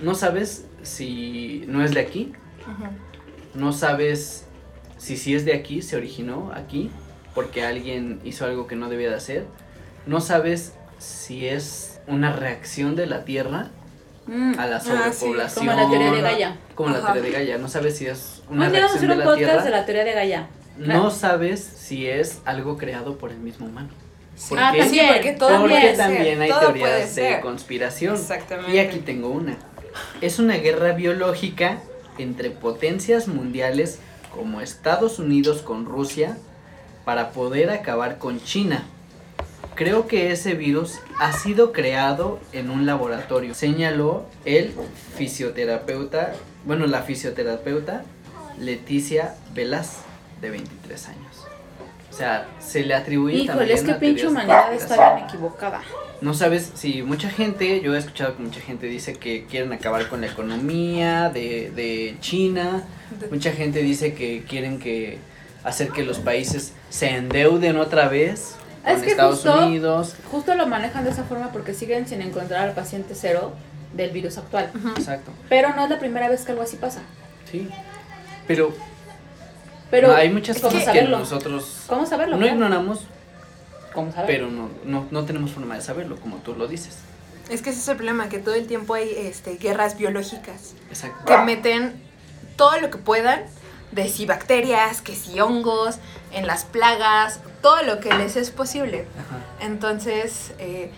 no 0.02 0.16
sabes 0.16 0.64
si 0.82 1.66
no 1.68 1.84
es 1.84 1.94
de 1.94 2.00
aquí, 2.00 2.32
no 3.54 3.74
sabes 3.74 4.46
si 5.02 5.18
sí 5.18 5.34
es 5.36 5.46
de 5.46 5.54
aquí, 5.54 5.82
se 5.82 5.96
originó 5.96 6.52
aquí, 6.54 6.92
porque 7.34 7.64
alguien 7.66 8.20
hizo 8.24 8.46
algo 8.46 8.68
que 8.68 8.76
no 8.76 8.88
debía 8.90 9.10
de 9.10 9.16
hacer. 9.16 9.46
No 10.06 10.22
sabes 10.22 10.74
si 11.00 11.48
es 11.48 12.00
una 12.08 12.32
reacción 12.34 12.96
de 12.96 13.08
la 13.08 13.26
Tierra 13.26 13.70
Mm. 14.28 14.60
a 14.60 14.68
la 14.68 14.76
Ah, 14.76 14.80
sí, 14.80 14.90
sobrepoblación. 14.92 15.66
Como 15.66 15.82
la 15.82 15.90
teoría 15.90 16.12
de 16.12 16.22
Gaia. 16.22 16.58
Como 16.76 16.90
la 16.92 17.02
teoría 17.02 17.22
de 17.24 17.32
Gaia. 17.32 17.58
No 17.58 17.68
sabes 17.68 17.98
si 17.98 18.06
es 18.06 18.44
una 18.50 18.70
reacción 18.70 19.08
de 19.08 19.14
un 19.14 19.18
la 19.20 19.26
podcast 19.26 19.40
Tierra. 19.48 19.64
de 19.64 19.70
la 19.72 19.86
teoría 19.86 20.04
de 20.04 20.14
Gaia. 20.14 20.48
No 20.78 21.10
sabes 21.10 21.60
si 21.62 22.08
es 22.08 22.40
algo 22.46 22.78
creado 22.78 23.18
por 23.18 23.32
el 23.32 23.40
mismo 23.40 23.66
humano. 23.66 23.90
Sí. 24.36 24.54
Ah, 24.58 24.74
también. 24.78 25.08
porque 25.08 25.32
todo 25.34 25.50
Porque 25.62 25.74
puede 25.76 25.88
ser. 25.88 25.98
también 25.98 26.42
hay 26.42 26.50
todo 26.50 26.60
teorías 26.74 27.16
de 27.16 27.40
conspiración. 27.42 28.16
Exactamente. 28.16 28.72
Y 28.76 28.80
aquí 28.80 29.00
tengo 29.00 29.30
una. 29.30 29.58
Es 30.22 30.38
una 30.40 30.56
guerra 30.58 30.94
biológica 30.94 31.80
entre 32.20 32.52
potencias 32.52 33.28
mundiales 33.28 34.00
como 34.34 34.62
Estados 34.62 35.20
Unidos 35.20 35.62
con 35.62 35.86
Rusia 35.86 36.38
para 37.06 37.32
poder 37.32 37.70
acabar 37.70 38.18
con 38.18 38.42
China. 38.44 38.84
Creo 39.76 40.08
que 40.08 40.32
ese 40.32 40.54
virus 40.54 41.00
ha 41.20 41.32
sido 41.34 41.72
creado 41.72 42.40
en 42.52 42.70
un 42.70 42.86
laboratorio, 42.86 43.54
señaló 43.56 44.26
el 44.46 44.74
fisioterapeuta, 45.16 46.34
bueno, 46.66 46.86
la 46.88 47.02
fisioterapeuta 47.02 48.04
Leticia 48.60 49.36
Velaz, 49.54 50.02
de 50.42 50.50
23 50.52 51.08
años. 51.08 51.31
O 52.12 52.14
sea, 52.14 52.46
se 52.60 52.84
le 52.84 52.94
atribuye 52.94 53.38
Híjole, 53.38 53.48
también 53.58 53.78
es 53.78 53.84
que 53.84 53.94
pinche 53.94 54.28
humanidad 54.28 54.70
de 54.70 54.76
está 54.76 55.16
bien 55.16 55.28
equivocada. 55.28 55.82
No 56.20 56.34
sabes 56.34 56.72
si 56.76 57.02
mucha 57.04 57.30
gente, 57.30 57.82
yo 57.82 57.96
he 57.96 57.98
escuchado 57.98 58.36
que 58.36 58.44
mucha 58.44 58.60
gente 58.62 58.86
dice 58.88 59.14
que 59.16 59.46
quieren 59.46 59.72
acabar 59.74 60.08
con 60.10 60.22
la 60.22 60.28
economía 60.28 61.30
de, 61.30 61.72
de 61.72 62.18
China, 62.20 62.84
mucha 63.32 63.52
gente 63.54 63.82
dice 63.82 64.14
que 64.14 64.44
quieren 64.48 64.78
que 64.80 65.18
hacer 65.64 65.90
que 65.90 66.04
los 66.04 66.20
países 66.20 66.74
se 66.90 67.10
endeuden 67.12 67.78
otra 67.78 68.08
vez 68.10 68.56
Es 68.86 69.02
que 69.02 69.12
Estados 69.12 69.36
justo- 69.42 69.66
Unidos. 69.66 70.16
Justo 70.30 70.54
lo 70.56 70.68
manejan 70.68 71.04
de 71.06 71.12
esa 71.12 71.24
forma 71.24 71.52
porque 71.52 71.74
siguen 71.74 72.08
sin 72.08 72.22
encontrar 72.22 72.68
al 72.68 72.76
paciente 72.76 73.16
cero 73.16 73.54
del 73.94 74.12
virus 74.12 74.38
actual. 74.38 74.70
Exacto, 74.98 75.32
Pero 75.50 75.70
no 75.76 75.84
es 75.86 75.90
la 75.90 75.98
primera 76.00 76.28
vez 76.30 76.44
que 76.44 76.52
algo 76.52 76.64
así 76.64 76.76
pasa. 76.76 77.02
sí. 77.50 77.68
Pero, 78.48 78.74
Pero 79.92 80.08
no, 80.08 80.16
hay 80.16 80.30
muchas 80.30 80.58
¿cómo 80.58 80.70
cosas 80.70 80.86
que 80.86 80.86
saberlo? 80.86 81.20
nosotros 81.20 81.84
¿Cómo 81.88 82.06
saberlo? 82.06 82.38
no 82.38 82.48
ignoramos, 82.48 83.02
pero 84.26 84.50
no, 84.50 84.70
no, 84.86 85.06
no 85.12 85.26
tenemos 85.26 85.52
forma 85.52 85.76
de 85.76 85.82
saberlo, 85.82 86.16
como 86.20 86.38
tú 86.38 86.56
lo 86.56 86.68
dices. 86.68 86.98
Es 87.50 87.62
que 87.62 87.72
ese 87.72 87.80
es 87.80 87.88
el 87.90 87.98
problema, 87.98 88.30
que 88.30 88.40
todo 88.40 88.56
el 88.56 88.66
tiempo 88.66 88.94
hay 88.94 89.14
este, 89.16 89.58
guerras 89.58 89.98
biológicas 89.98 90.74
Exacto. 90.90 91.26
que 91.26 91.38
meten 91.40 92.02
todo 92.56 92.80
lo 92.80 92.90
que 92.90 92.98
puedan, 92.98 93.44
de 93.92 94.08
si 94.08 94.26
bacterias, 94.26 95.02
que 95.02 95.14
si 95.16 95.42
hongos, 95.42 95.98
en 96.32 96.48
las 96.48 96.64
plagas, 96.64 97.42
todo 97.62 97.84
lo 97.84 98.00
que 98.00 98.14
les 98.14 98.38
es 98.38 98.52
posible. 98.52 99.06
Ajá. 99.20 99.66
Entonces, 99.66 100.54
eh, 100.60 100.92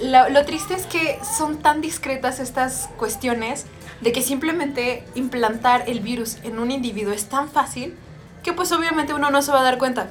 lo, 0.00 0.28
lo 0.28 0.44
triste 0.44 0.74
es 0.74 0.86
que 0.86 1.18
son 1.36 1.58
tan 1.58 1.80
discretas 1.80 2.38
estas 2.38 2.88
cuestiones 2.96 3.66
de 4.00 4.12
que 4.12 4.22
simplemente 4.22 5.04
implantar 5.14 5.84
el 5.86 6.00
virus 6.00 6.36
en 6.42 6.58
un 6.58 6.70
individuo 6.70 7.12
es 7.12 7.26
tan 7.28 7.48
fácil 7.48 7.94
que 8.42 8.52
pues 8.52 8.70
obviamente 8.72 9.14
uno 9.14 9.30
no 9.30 9.42
se 9.42 9.52
va 9.52 9.60
a 9.60 9.64
dar 9.64 9.78
cuenta. 9.78 10.08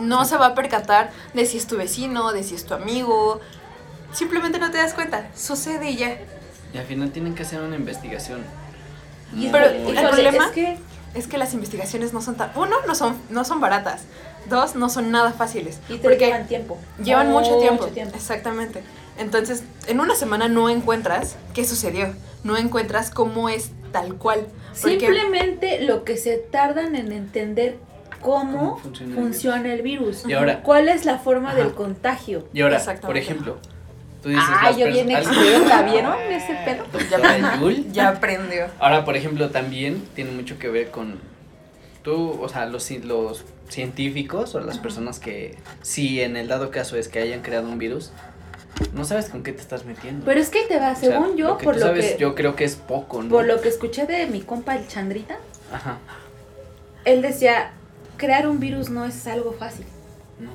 No 0.00 0.24
se 0.24 0.36
va 0.36 0.46
a 0.46 0.54
percatar 0.54 1.10
de 1.34 1.44
si 1.46 1.58
es 1.58 1.66
tu 1.66 1.76
vecino, 1.76 2.32
de 2.32 2.42
si 2.44 2.54
es 2.54 2.64
tu 2.64 2.74
amigo. 2.74 3.40
Simplemente 4.12 4.58
no 4.58 4.70
te 4.70 4.78
das 4.78 4.94
cuenta. 4.94 5.28
Sucede 5.36 5.90
y 5.90 5.96
ya. 5.96 6.18
Y 6.72 6.78
al 6.78 6.84
final 6.86 7.10
tienen 7.10 7.34
que 7.34 7.42
hacer 7.42 7.60
una 7.60 7.76
investigación. 7.76 8.42
Y 9.34 9.48
Pero 9.48 9.66
el 9.66 9.94
problema- 9.94 10.46
es 10.46 10.50
que 10.52 10.78
Es 11.14 11.26
que 11.26 11.38
las 11.38 11.54
investigaciones 11.54 12.12
no 12.12 12.20
son 12.20 12.36
tan... 12.36 12.52
Uno, 12.54 12.76
no 12.86 12.94
son, 12.94 13.16
no 13.30 13.44
son 13.44 13.60
baratas. 13.60 14.02
Dos, 14.48 14.74
no 14.76 14.88
son 14.90 15.10
nada 15.10 15.32
fáciles. 15.32 15.80
y 15.88 15.94
te 15.94 15.98
porque 16.00 16.26
llevan 16.26 16.46
tiempo. 16.46 16.78
Llevan 17.02 17.30
mucho 17.32 17.58
tiempo. 17.58 17.82
Mucho 17.84 17.94
tiempo. 17.94 18.14
Exactamente. 18.14 18.82
Entonces, 19.16 19.62
en 19.86 20.00
una 20.00 20.14
semana 20.14 20.48
no 20.48 20.68
encuentras 20.68 21.36
qué 21.54 21.64
sucedió. 21.64 22.14
No 22.48 22.56
encuentras 22.56 23.10
cómo 23.10 23.48
es 23.48 23.70
tal 23.92 24.14
cual. 24.16 24.46
Simplemente 24.72 25.82
lo 25.82 26.04
que 26.04 26.16
se 26.16 26.36
tardan 26.38 26.96
en 26.96 27.12
entender 27.12 27.76
cómo, 28.20 28.58
¿Cómo 28.58 28.78
funciona 28.78 29.14
funciona, 29.14 29.66
el 29.66 29.70
el 29.78 29.82
virus. 29.82 30.24
Y 30.26 30.32
ahora- 30.32 30.62
¿Cuál 30.62 30.88
es 30.88 31.04
la 31.04 31.18
forma 31.18 31.50
Ajá. 31.50 31.58
del 31.58 31.74
contagio? 31.74 32.48
Y 32.52 32.62
ahora, 32.62 32.82
por 33.00 33.16
ejemplo, 33.16 33.58
tú 34.22 34.30
dices... 34.30 34.44
Ah, 34.48 34.70
yo 34.70 34.86
bien 34.88 35.10
experta, 35.10 35.82
¿vieron 35.82 36.16
ese 36.30 36.54
pedo? 36.64 36.84
Doctora 36.92 37.58
Yul. 37.60 37.92
ya 37.92 38.08
aprendió. 38.08 38.66
Ahora, 38.78 39.04
por 39.04 39.16
ejemplo, 39.16 39.50
también 39.50 40.02
tiene 40.14 40.30
mucho 40.32 40.58
que 40.58 40.68
ver 40.68 40.90
con 40.90 41.18
tú, 42.02 42.38
o 42.40 42.48
sea, 42.48 42.66
los, 42.66 42.90
los 43.04 43.44
científicos 43.68 44.54
o 44.54 44.60
las 44.60 44.78
personas 44.78 45.18
que, 45.18 45.56
si 45.82 46.20
en 46.22 46.36
el 46.36 46.48
dado 46.48 46.70
caso 46.70 46.96
es 46.96 47.08
que 47.08 47.18
hayan 47.20 47.42
creado 47.42 47.68
un 47.68 47.78
virus, 47.78 48.12
no 48.92 49.04
sabes 49.04 49.28
con 49.28 49.42
qué 49.42 49.52
te 49.52 49.60
estás 49.60 49.84
metiendo. 49.84 50.24
Pero 50.24 50.40
es 50.40 50.50
que 50.50 50.62
te 50.64 50.78
va, 50.78 50.92
O 50.92 50.96
sea, 50.96 51.10
según 51.12 51.36
yo, 51.36 51.48
lo 51.48 51.58
que 51.58 51.64
por 51.64 51.74
tú 51.74 51.80
lo 51.80 51.86
sabes, 51.86 52.12
que 52.12 52.18
yo 52.18 52.34
creo 52.34 52.56
que 52.56 52.64
es 52.64 52.76
poco, 52.76 53.22
¿no? 53.22 53.28
por 53.30 53.44
lo 53.46 53.60
que 53.60 53.68
escuché 53.68 54.06
de 54.06 54.26
mi 54.26 54.40
compa 54.40 54.76
el 54.76 54.86
Chandrita, 54.88 55.38
Ajá, 55.72 55.98
él 57.04 57.22
decía, 57.22 57.72
crear 58.16 58.48
un 58.48 58.60
virus 58.60 58.90
no 58.90 59.04
es 59.04 59.26
algo 59.26 59.52
fácil 59.52 59.86
no. 60.40 60.50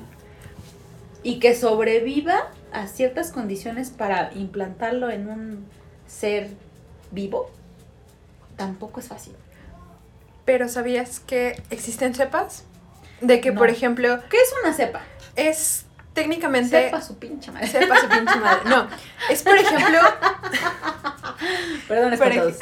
y 1.22 1.38
que 1.38 1.54
sobreviva 1.54 2.48
a 2.72 2.86
ciertas 2.86 3.30
condiciones 3.30 3.90
para 3.90 4.32
implantarlo 4.34 5.10
en 5.10 5.28
un 5.28 5.66
ser 6.06 6.48
vivo 7.12 7.50
tampoco 8.56 9.00
es 9.00 9.08
fácil. 9.08 9.34
Pero 10.44 10.68
¿sabías 10.68 11.20
que 11.20 11.60
existen 11.70 12.14
cepas? 12.14 12.64
De 13.20 13.40
que, 13.40 13.50
No. 13.52 13.58
por 13.58 13.70
ejemplo, 13.70 14.18
¿Qué 14.28 14.36
es 14.36 14.52
una 14.62 14.74
cepa? 14.74 15.00
es 15.36 15.86
técnicamente... 16.14 16.84
Sepa 16.84 17.02
su 17.02 17.18
pinche 17.18 17.52
madre. 17.52 17.66
Sepa 17.66 18.00
su 18.00 18.08
pinche 18.08 18.36
madre. 18.36 18.60
No, 18.64 18.88
es 19.28 19.42
por 19.42 19.56
ejemplo... 19.56 19.98
Perdón, 21.88 22.12
es 22.14 22.18
por 22.18 22.32
ej-. 22.32 22.56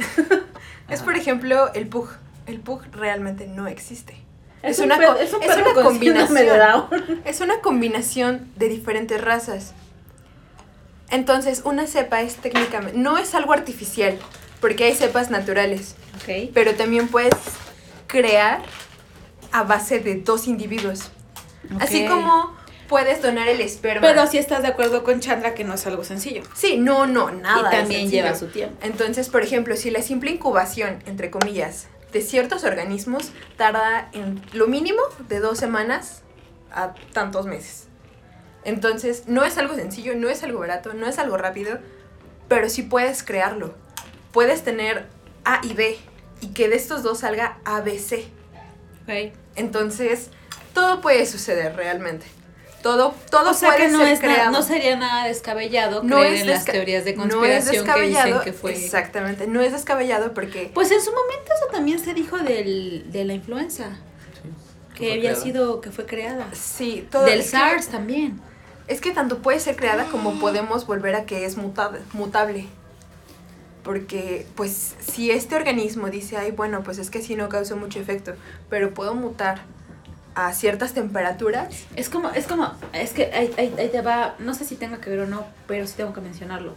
Es 0.88 1.02
por 1.02 1.16
ejemplo 1.16 1.72
el 1.74 1.86
Pug. 1.86 2.08
El 2.46 2.60
Pug 2.60 2.82
realmente 2.92 3.46
no 3.46 3.68
existe. 3.68 4.16
Es, 4.62 4.78
Es 4.78 4.78
un 4.80 4.86
una 4.86 4.96
es 5.16 5.32
un 5.32 5.42
es 5.42 5.48
perro 5.48 5.72
una 5.72 5.82
combinación. 5.82 6.88
Es 7.24 7.40
una 7.40 7.60
combinación 7.60 8.50
de 8.56 8.68
diferentes 8.68 9.20
razas. 9.20 9.74
Entonces, 11.10 11.62
una 11.64 11.86
cepa 11.86 12.22
es 12.22 12.36
técnicamente... 12.36 12.96
No 12.96 13.18
es 13.18 13.34
algo 13.34 13.52
artificial, 13.52 14.18
porque 14.60 14.84
hay 14.84 14.94
cepas 14.94 15.30
naturales. 15.30 15.94
Ok. 16.16 16.50
Pero 16.54 16.74
también 16.74 17.08
puedes 17.08 17.34
crear 18.06 18.62
a 19.52 19.62
base 19.64 20.00
de 20.00 20.16
dos 20.16 20.48
individuos. 20.48 21.10
Así 21.80 22.06
como 22.06 22.56
puedes 22.92 23.22
donar 23.22 23.48
el 23.48 23.62
esperma. 23.62 24.06
Pero 24.06 24.26
si 24.26 24.36
estás 24.36 24.60
de 24.60 24.68
acuerdo 24.68 25.02
con 25.02 25.18
Chandra 25.20 25.54
que 25.54 25.64
no 25.64 25.72
es 25.72 25.86
algo 25.86 26.04
sencillo. 26.04 26.42
Sí, 26.54 26.76
no, 26.76 27.06
no, 27.06 27.30
nada. 27.30 27.70
y 27.70 27.76
también 27.78 28.10
lleva 28.10 28.34
su 28.34 28.48
tiempo. 28.48 28.76
Entonces, 28.82 29.30
por 29.30 29.42
ejemplo, 29.42 29.76
si 29.76 29.90
la 29.90 30.02
simple 30.02 30.30
incubación, 30.30 31.02
entre 31.06 31.30
comillas, 31.30 31.86
de 32.12 32.20
ciertos 32.20 32.64
organismos 32.64 33.32
tarda 33.56 34.10
en 34.12 34.42
lo 34.52 34.66
mínimo 34.66 35.00
de 35.26 35.40
dos 35.40 35.58
semanas 35.58 36.20
a 36.70 36.92
tantos 37.14 37.46
meses. 37.46 37.86
Entonces, 38.62 39.22
no 39.26 39.42
es 39.42 39.56
algo 39.56 39.74
sencillo, 39.74 40.14
no 40.14 40.28
es 40.28 40.42
algo 40.42 40.58
barato, 40.58 40.92
no 40.92 41.06
es 41.06 41.18
algo 41.18 41.38
rápido, 41.38 41.78
pero 42.46 42.68
sí 42.68 42.82
puedes 42.82 43.22
crearlo. 43.22 43.74
Puedes 44.32 44.64
tener 44.64 45.06
A 45.46 45.62
y 45.62 45.72
B 45.72 45.96
y 46.42 46.48
que 46.48 46.68
de 46.68 46.76
estos 46.76 47.02
dos 47.02 47.20
salga 47.20 47.56
ABC. 47.64 48.26
Ok. 49.04 49.32
Entonces, 49.56 50.28
todo 50.74 51.00
puede 51.00 51.24
suceder 51.24 51.74
realmente. 51.74 52.26
Todo, 52.82 53.14
todo 53.30 53.50
O 53.50 53.54
sea 53.54 53.70
puede 53.70 53.86
que 53.86 53.92
no, 53.92 53.98
ser 53.98 54.08
es 54.08 54.20
na- 54.20 54.26
creado. 54.26 54.50
no 54.50 54.62
sería 54.62 54.96
nada 54.96 55.26
descabellado 55.28 56.02
No 56.02 56.16
creer 56.16 56.34
es 56.34 56.40
en 56.42 56.46
las 56.48 56.64
teorías 56.64 57.04
de 57.04 57.14
no 57.14 57.22
es 57.24 57.30
conspiración 57.34 57.84
que 57.86 58.00
dicen 58.08 58.40
que 58.44 58.52
fue... 58.52 58.72
Exactamente, 58.72 59.46
no 59.46 59.60
es 59.60 59.72
descabellado 59.72 60.34
porque 60.34 60.70
Pues 60.74 60.90
en 60.90 61.00
su 61.00 61.10
momento 61.12 61.52
eso 61.56 61.66
también 61.70 61.98
se 62.00 62.12
dijo 62.12 62.38
del, 62.38 63.04
de 63.12 63.24
la 63.24 63.34
influenza, 63.34 63.96
que 64.96 65.12
había 65.12 65.30
creada. 65.30 65.42
sido, 65.42 65.80
que 65.80 65.90
fue 65.92 66.06
creada. 66.06 66.46
sí, 66.54 67.06
todo 67.10 67.24
del 67.24 67.40
que- 67.42 67.46
SARS 67.48 67.86
también. 67.88 68.40
Es 68.88 69.00
que 69.00 69.12
tanto 69.12 69.38
puede 69.38 69.60
ser 69.60 69.76
creada 69.76 70.06
como 70.06 70.38
podemos 70.40 70.86
volver 70.86 71.14
a 71.14 71.24
que 71.24 71.44
es 71.44 71.56
mutada- 71.56 72.00
mutable. 72.12 72.66
Porque, 73.84 74.46
pues, 74.54 74.94
si 75.00 75.30
este 75.32 75.56
organismo 75.56 76.08
dice, 76.08 76.36
ay, 76.36 76.52
bueno, 76.52 76.82
pues 76.84 76.98
es 76.98 77.10
que 77.10 77.20
sí 77.20 77.34
no 77.34 77.48
causó 77.48 77.76
mucho 77.76 77.98
efecto, 77.98 78.34
pero 78.70 78.94
puedo 78.94 79.14
mutar 79.14 79.62
a 80.34 80.52
ciertas 80.54 80.94
temperaturas, 80.94 81.68
Es 81.96 82.08
como, 82.08 82.30
es 82.30 82.46
como, 82.46 82.72
es 82.92 83.12
que 83.12 83.26
ahí, 83.34 83.52
ahí- 83.58 83.74
ahí 83.78 83.88
te 83.90 84.00
va, 84.00 84.34
no 84.38 84.54
sé 84.54 84.64
si 84.64 84.76
tenga 84.76 84.98
que 84.98 85.10
ver 85.10 85.20
o 85.20 85.26
no, 85.26 85.44
pero 85.66 85.86
sí 85.86 85.94
tengo 85.96 86.12
que 86.14 86.20
mencionarlo. 86.20 86.74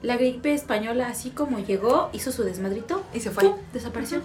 La 0.00 0.16
gripe 0.16 0.54
española, 0.54 1.08
así 1.08 1.30
como 1.30 1.58
llegó, 1.58 2.08
hizo 2.12 2.30
su 2.30 2.44
desmadrito 2.44 3.04
y 3.12 3.20
se 3.20 3.30
fue. 3.30 3.44
¡pum! 3.44 3.56
desapareció. 3.72 4.22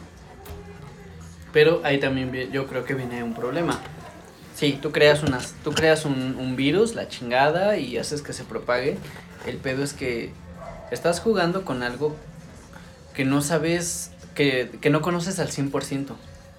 Pero 1.52 1.82
ahí 1.84 2.00
también 2.00 2.32
vi- 2.32 2.50
yo 2.52 2.68
creo 2.68 2.84
que 2.86 2.94
viene 2.94 3.24
un 3.24 3.34
problema. 3.34 3.80
Sí, 4.56 4.78
tú 4.82 4.92
creas 4.92 5.24
unas, 5.24 5.54
tú 5.64 5.72
creas 5.72 6.06
un, 6.06 6.36
un 6.38 6.56
virus, 6.56 6.94
la 6.96 7.08
chingada, 7.08 7.78
y 7.78 7.98
haces 7.98 8.22
que 8.22 8.34
se 8.34 8.44
propague. 8.44 8.98
El 9.48 9.58
pedo 9.58 9.84
es 9.84 9.94
que 9.94 10.32
estás 10.92 11.20
jugando 11.20 11.66
con 11.66 11.82
algo 11.84 12.16
que 13.16 13.26
no 13.26 13.42
sabes, 13.42 14.12
que, 14.36 14.70
que 14.80 14.90
no 14.90 15.02
conoces 15.02 15.40
al 15.40 15.50
100%. 15.50 16.16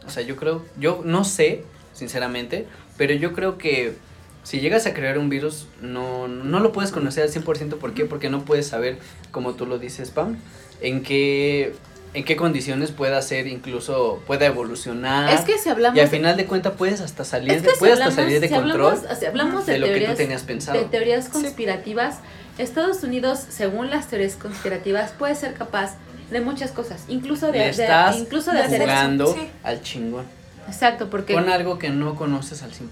O 0.06 0.10
sea, 0.10 0.22
yo 0.22 0.36
creo, 0.36 0.64
yo 0.76 1.02
no 1.04 1.24
sé, 1.24 1.64
sinceramente, 1.94 2.66
pero 2.98 3.14
yo 3.14 3.32
creo 3.32 3.56
que 3.58 3.96
si 4.42 4.60
llegas 4.60 4.86
a 4.86 4.92
crear 4.92 5.16
un 5.18 5.30
virus, 5.30 5.66
no, 5.80 6.28
no 6.28 6.60
lo 6.60 6.72
puedes 6.72 6.90
conocer 6.92 7.22
al 7.24 7.30
100%. 7.30 7.78
¿Por 7.78 7.94
qué? 7.94 8.04
Porque 8.04 8.28
no 8.28 8.44
puedes 8.44 8.66
saber, 8.66 8.98
como 9.30 9.54
tú 9.54 9.64
lo 9.64 9.78
dices, 9.78 10.10
Pam, 10.10 10.36
en 10.82 11.02
qué, 11.02 11.72
en 12.12 12.24
qué 12.24 12.36
condiciones 12.36 12.90
pueda 12.90 13.22
ser, 13.22 13.46
incluso 13.46 14.22
pueda 14.26 14.44
evolucionar. 14.44 15.32
Es 15.32 15.40
que 15.46 15.56
si 15.58 15.70
hablamos... 15.70 15.96
y 15.96 16.00
al 16.00 16.08
final 16.08 16.36
de 16.36 16.44
cuentas 16.44 16.74
puedes 16.76 17.00
hasta 17.00 17.24
salir, 17.24 17.52
es 17.52 17.62
de, 17.62 17.68
que 17.68 17.74
si 17.74 17.78
puedes 17.80 17.98
hasta 18.00 18.10
salir 18.10 18.40
de 18.40 18.48
si 18.48 18.54
control 18.54 18.72
hablamos, 18.92 19.18
si 19.18 19.24
hablamos 19.24 19.66
de, 19.66 19.72
de 19.72 19.78
lo 19.78 19.86
que 19.86 20.00
tú 20.08 20.14
tenías 20.14 20.42
pensado. 20.42 20.78
de 20.78 20.84
teorías 20.84 21.28
conspirativas, 21.30 22.18
Estados 22.58 23.02
Unidos, 23.02 23.40
según 23.48 23.88
las 23.88 24.08
teorías 24.08 24.34
conspirativas, 24.36 25.12
puede 25.12 25.34
ser 25.36 25.54
capaz 25.54 25.96
de 26.30 26.40
muchas 26.42 26.70
cosas, 26.70 27.04
incluso 27.08 27.46
de, 27.46 27.52
Le 27.58 27.64
de- 27.64 27.70
estás 27.70 28.16
incluso 28.18 28.52
de 28.52 28.58
hacer 28.60 28.82
eso. 28.82 28.90
jugando 28.90 29.32
Sí. 29.32 29.48
al 29.62 29.82
chingón. 29.82 30.24
Exacto, 30.66 31.11
porque 31.11 31.35
Con 31.35 31.49
algo 31.49 31.78
que 31.78 31.91
no 31.91 32.15
conoces 32.15 32.62
al 32.62 32.73
100%. 32.73 32.89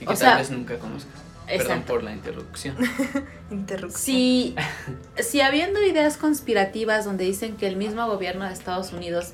Y 0.00 0.04
que 0.04 0.04
O 0.04 0.08
tal 0.08 0.16
sea, 0.16 0.36
vez 0.36 0.50
nunca 0.50 0.78
conozcas. 0.78 1.20
Perdón 1.46 1.66
exacto. 1.66 1.92
por 1.92 2.02
la 2.02 2.12
interrupción. 2.12 2.76
Interrupción. 3.50 4.00
Si, 4.00 4.54
si 5.18 5.40
habiendo 5.40 5.82
ideas 5.82 6.16
conspirativas 6.16 7.04
donde 7.04 7.24
dicen 7.24 7.56
que 7.56 7.66
el 7.66 7.76
mismo 7.76 8.06
gobierno 8.06 8.46
de 8.46 8.52
Estados 8.52 8.92
Unidos 8.92 9.32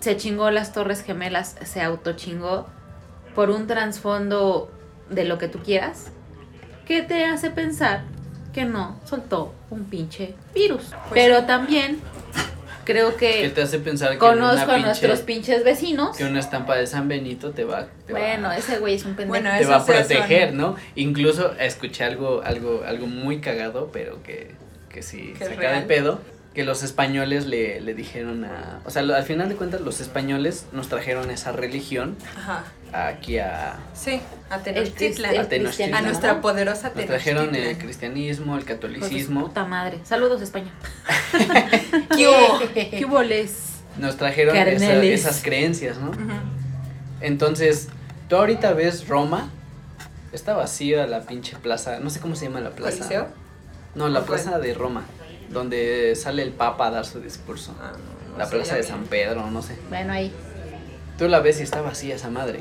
se 0.00 0.16
chingó 0.16 0.50
las 0.50 0.72
Torres 0.72 1.02
Gemelas, 1.02 1.56
se 1.64 1.80
autochingó 1.80 2.66
por 3.34 3.50
un 3.50 3.66
trasfondo 3.66 4.70
de 5.08 5.24
lo 5.24 5.38
que 5.38 5.48
tú 5.48 5.60
quieras, 5.60 6.06
¿qué 6.86 7.02
te 7.02 7.24
hace 7.24 7.50
pensar 7.50 8.04
que 8.52 8.64
no 8.64 9.00
soltó 9.04 9.54
un 9.70 9.84
pinche 9.84 10.34
virus? 10.54 10.90
Pero 11.12 11.44
también 11.44 12.00
creo 12.84 13.16
¿Qué 13.16 13.42
que 13.42 13.50
te 13.50 13.62
hace 13.62 13.78
pensar 13.78 14.10
que 14.12 14.18
conozco 14.18 14.64
una 14.66 14.74
a 14.74 14.78
nuestros 14.78 15.20
pinche, 15.20 15.52
pinches 15.52 15.64
vecinos. 15.64 16.16
que 16.16 16.24
una 16.24 16.40
estampa 16.40 16.76
de 16.76 16.86
San 16.86 17.08
Benito 17.08 17.50
te 17.52 17.64
va, 17.64 17.86
te 18.06 18.12
va- 18.12 18.18
Bueno, 18.18 18.52
ese 18.52 18.78
güey 18.78 18.94
es 18.94 19.04
un 19.04 19.14
pendejo. 19.16 19.28
Bueno, 19.40 19.50
te 19.58 19.64
va 19.66 19.76
a 19.76 19.84
proteger. 19.86 20.54
¿no? 20.54 20.76
Incluso 20.94 21.52
escuché 21.58 22.04
algo, 22.04 22.42
algo, 22.44 22.82
algo 22.86 23.06
muy 23.06 23.40
cagado, 23.40 23.90
pero 23.92 24.22
que, 24.22 24.52
que 24.90 25.02
sí 25.02 25.34
Que 25.38 25.46
saca 25.46 25.72
de 25.72 25.80
pedo. 25.82 26.20
Que 26.54 26.62
los 26.64 26.84
españoles 26.84 27.46
le, 27.46 27.80
le 27.80 27.94
dijeron 27.94 28.44
a. 28.44 28.80
O 28.84 28.90
sea, 28.90 29.02
al 29.02 29.24
final 29.24 29.48
de 29.48 29.56
cuentas, 29.56 29.80
los 29.80 30.00
españoles 30.00 30.66
nos 30.72 30.88
trajeron 30.88 31.30
esa 31.30 31.50
religión 31.50 32.16
Ajá. 32.36 32.62
aquí 32.92 33.38
a. 33.38 33.74
Sí, 33.92 34.20
a 34.50 34.58
Tenochtitlan. 34.60 35.36
A 35.36 35.48
Tenochtitlan. 35.48 35.94
a 35.94 36.02
nuestra 36.06 36.40
poderosa 36.40 36.92
Nos 36.94 37.06
trajeron 37.06 37.54
el 37.56 37.76
cristianismo, 37.76 38.56
el 38.56 38.64
catolicismo. 38.64 39.48
Puta 39.48 39.64
madre. 39.64 39.98
Saludos, 40.04 40.42
España. 40.42 40.70
¿Qué 42.16 42.28
hubo? 42.28 42.60
¿Qué 42.74 43.04
boles? 43.04 43.70
Nos 43.98 44.16
trajeron 44.16 44.56
esa- 44.56 45.02
esas 45.02 45.42
creencias, 45.42 45.98
¿no? 45.98 46.10
Ujú. 46.10 46.20
Entonces, 47.20 47.88
tú 48.28 48.36
ahorita 48.36 48.72
ves 48.74 49.08
Roma, 49.08 49.50
está 50.32 50.54
vacía 50.54 51.06
la 51.06 51.22
pinche 51.22 51.56
plaza, 51.56 51.98
no 52.00 52.10
sé 52.10 52.20
cómo 52.20 52.36
se 52.36 52.46
llama 52.46 52.60
la 52.60 52.70
plaza. 52.70 52.98
¿Coliseo? 52.98 53.28
No, 53.94 54.08
la 54.08 54.24
plaza 54.24 54.58
de 54.58 54.74
Roma, 54.74 55.04
donde 55.50 56.14
sale 56.16 56.42
el 56.42 56.50
Papa 56.50 56.88
a 56.88 56.90
dar 56.90 57.06
su 57.06 57.20
discurso. 57.20 57.74
Ah, 57.80 57.92
no, 57.92 58.32
no 58.32 58.38
la 58.38 58.48
plaza 58.48 58.72
ya 58.72 58.76
de. 58.76 58.82
San 58.82 59.04
Pedro, 59.04 59.50
no 59.50 59.62
sé. 59.62 59.76
Bueno, 59.88 60.12
ahí. 60.12 60.32
Tú 61.18 61.28
la 61.28 61.40
ves 61.40 61.60
y 61.60 61.62
está 61.62 61.80
vacía 61.80 62.16
esa 62.16 62.30
madre. 62.30 62.60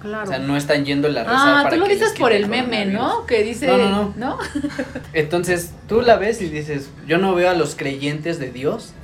Claro. 0.00 0.24
O 0.24 0.26
sea, 0.26 0.38
no 0.40 0.56
están 0.56 0.84
yendo 0.84 1.06
a 1.06 1.12
rezar 1.12 1.26
ah, 1.30 1.60
para 1.62 1.76
tú 1.76 1.80
lo 1.80 1.86
que 1.86 1.94
dices 1.94 2.14
por 2.18 2.32
el 2.32 2.48
meme. 2.48 2.86
¿no? 2.86 3.24
Que 3.26 3.44
dice. 3.44 3.68
No, 3.68 3.78
no, 3.78 4.14
no. 4.16 4.38
Entonces, 5.12 5.70
tú 5.88 6.02
la 6.02 6.16
ves 6.16 6.42
y 6.42 6.48
dices, 6.48 6.90
yo 7.06 7.18
no 7.18 7.34
veo 7.34 7.50
a 7.50 7.54
los 7.54 7.76
creyentes 7.76 8.40
de 8.40 8.50
Dios 8.50 8.94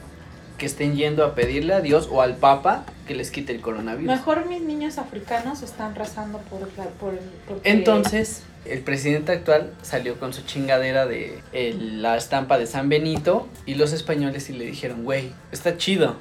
que 0.58 0.66
estén 0.66 0.96
yendo 0.96 1.24
a 1.24 1.36
pedirle 1.36 1.72
a 1.72 1.80
Dios 1.80 2.08
o 2.10 2.20
al 2.20 2.36
Papa 2.36 2.84
que 3.06 3.14
les 3.14 3.30
quite 3.30 3.52
el 3.52 3.60
coronavirus. 3.60 4.08
Mejor 4.08 4.46
mis 4.46 4.60
niños 4.60 4.98
africanos 4.98 5.62
están 5.62 5.94
rezando 5.94 6.38
por, 6.38 6.68
por, 6.68 7.18
porque- 7.46 7.70
Entonces, 7.70 8.42
el 8.70 8.80
presidente 8.80 9.32
actual 9.32 9.72
salió 9.82 10.18
con 10.18 10.32
su 10.32 10.42
chingadera 10.42 11.06
de 11.06 11.40
el- 11.52 12.02
la 12.02 12.16
estampa 12.16 12.58
de 12.58 12.66
San 12.66 12.88
Benito 12.88 13.48
y 13.66 13.74
los 13.74 13.92
españoles 13.92 14.44
sí 14.44 14.52
le 14.52 14.64
dijeron, 14.66 15.04
güey, 15.04 15.32
está 15.52 15.76
chido. 15.76 16.16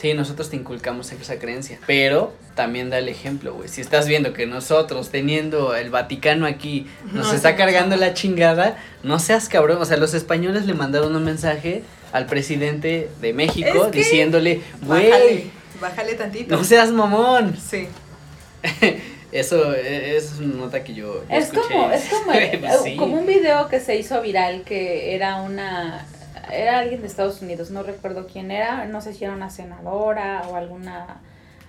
Sí, 0.00 0.14
nosotros 0.14 0.50
te 0.50 0.56
inculcamos 0.56 1.12
esa 1.12 1.38
creencia. 1.38 1.78
Pero 1.86 2.32
también 2.56 2.90
da 2.90 2.98
el 2.98 3.08
ejemplo, 3.08 3.54
güey. 3.54 3.68
Si 3.68 3.80
estás 3.80 4.08
viendo 4.08 4.32
que 4.32 4.46
nosotros, 4.46 5.10
teniendo 5.10 5.76
el 5.76 5.90
Vaticano 5.90 6.46
aquí, 6.46 6.86
nos 7.12 7.28
No 7.28 7.32
está 7.34 7.54
cargando 7.54 7.96
la 7.96 8.12
chingada, 8.12 8.78
no 9.04 9.18
seas 9.20 9.48
cabrón. 9.48 9.78
O 9.80 9.84
sea, 9.84 9.98
los 9.98 10.14
españoles 10.14 10.66
le 10.66 10.74
mandaron 10.74 11.14
un 11.14 11.24
mensaje 11.24 11.84
al 12.12 12.26
presidente 12.26 13.10
de 13.20 13.32
México 13.32 13.90
diciéndole, 13.92 14.60
Bájale, 14.80 15.08
güey, 15.08 15.50
bájale 15.80 16.14
tantito. 16.14 16.56
no 16.56 16.64
seas 16.64 16.90
mamón. 16.90 17.54
Sí. 17.56 17.86
Eso 19.32 19.74
eh, 19.74 20.16
es 20.16 20.38
una 20.38 20.56
nota 20.56 20.84
que 20.84 20.94
yo, 20.94 21.24
yo 21.28 21.36
Es 21.36 21.44
escuché. 21.46 21.72
como, 21.74 21.90
es 21.90 22.08
como, 22.08 22.32
Pues 22.60 22.80
sí. 22.84 22.96
como 22.96 23.16
un 23.18 23.26
video 23.26 23.68
que 23.68 23.80
se 23.80 23.96
hizo 23.96 24.20
viral 24.22 24.62
que 24.62 25.14
era 25.14 25.40
una. 25.42 26.06
Era 26.50 26.78
alguien 26.80 27.00
de 27.00 27.06
Estados 27.06 27.40
Unidos, 27.40 27.70
no 27.70 27.82
recuerdo 27.82 28.26
quién 28.30 28.50
era, 28.50 28.84
no 28.86 29.00
sé 29.00 29.14
si 29.14 29.24
era 29.24 29.32
una 29.32 29.48
senadora 29.50 30.42
o 30.50 30.56
alguna. 30.56 31.20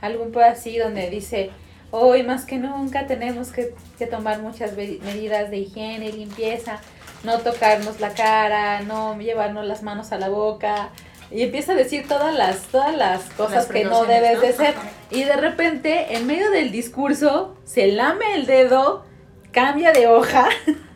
algún 0.01 0.31
pedo 0.31 0.45
así 0.45 0.77
donde 0.77 1.09
dice. 1.09 1.49
Hoy 1.95 2.23
más 2.23 2.45
que 2.45 2.57
nunca 2.57 3.05
tenemos 3.05 3.49
que, 3.51 3.75
que 3.99 4.07
tomar 4.07 4.41
muchas 4.41 4.75
medidas 4.75 5.51
de 5.51 5.57
higiene 5.59 6.07
y 6.07 6.11
limpieza, 6.13 6.79
no 7.23 7.37
tocarnos 7.37 7.99
la 7.99 8.09
cara, 8.15 8.81
no 8.81 9.15
llevarnos 9.19 9.63
las 9.67 9.83
manos 9.83 10.11
a 10.11 10.17
la 10.17 10.27
boca, 10.29 10.89
y 11.33 11.41
empieza 11.43 11.71
a 11.71 11.75
decir 11.75 12.07
todas 12.07 12.33
las, 12.35 12.59
todas 12.67 12.95
las 12.95 13.23
cosas 13.31 13.55
Las 13.55 13.65
que 13.67 13.83
no 13.85 14.05
debes 14.05 14.35
¿no? 14.35 14.41
de 14.41 14.53
ser. 14.53 14.75
Y 15.09 15.23
de 15.23 15.35
repente, 15.35 16.15
en 16.15 16.27
medio 16.27 16.49
del 16.51 16.71
discurso, 16.71 17.55
se 17.65 17.87
lame 17.87 18.35
el 18.35 18.45
dedo, 18.45 19.03
cambia 19.51 19.91
de 19.91 20.07
hoja. 20.07 20.47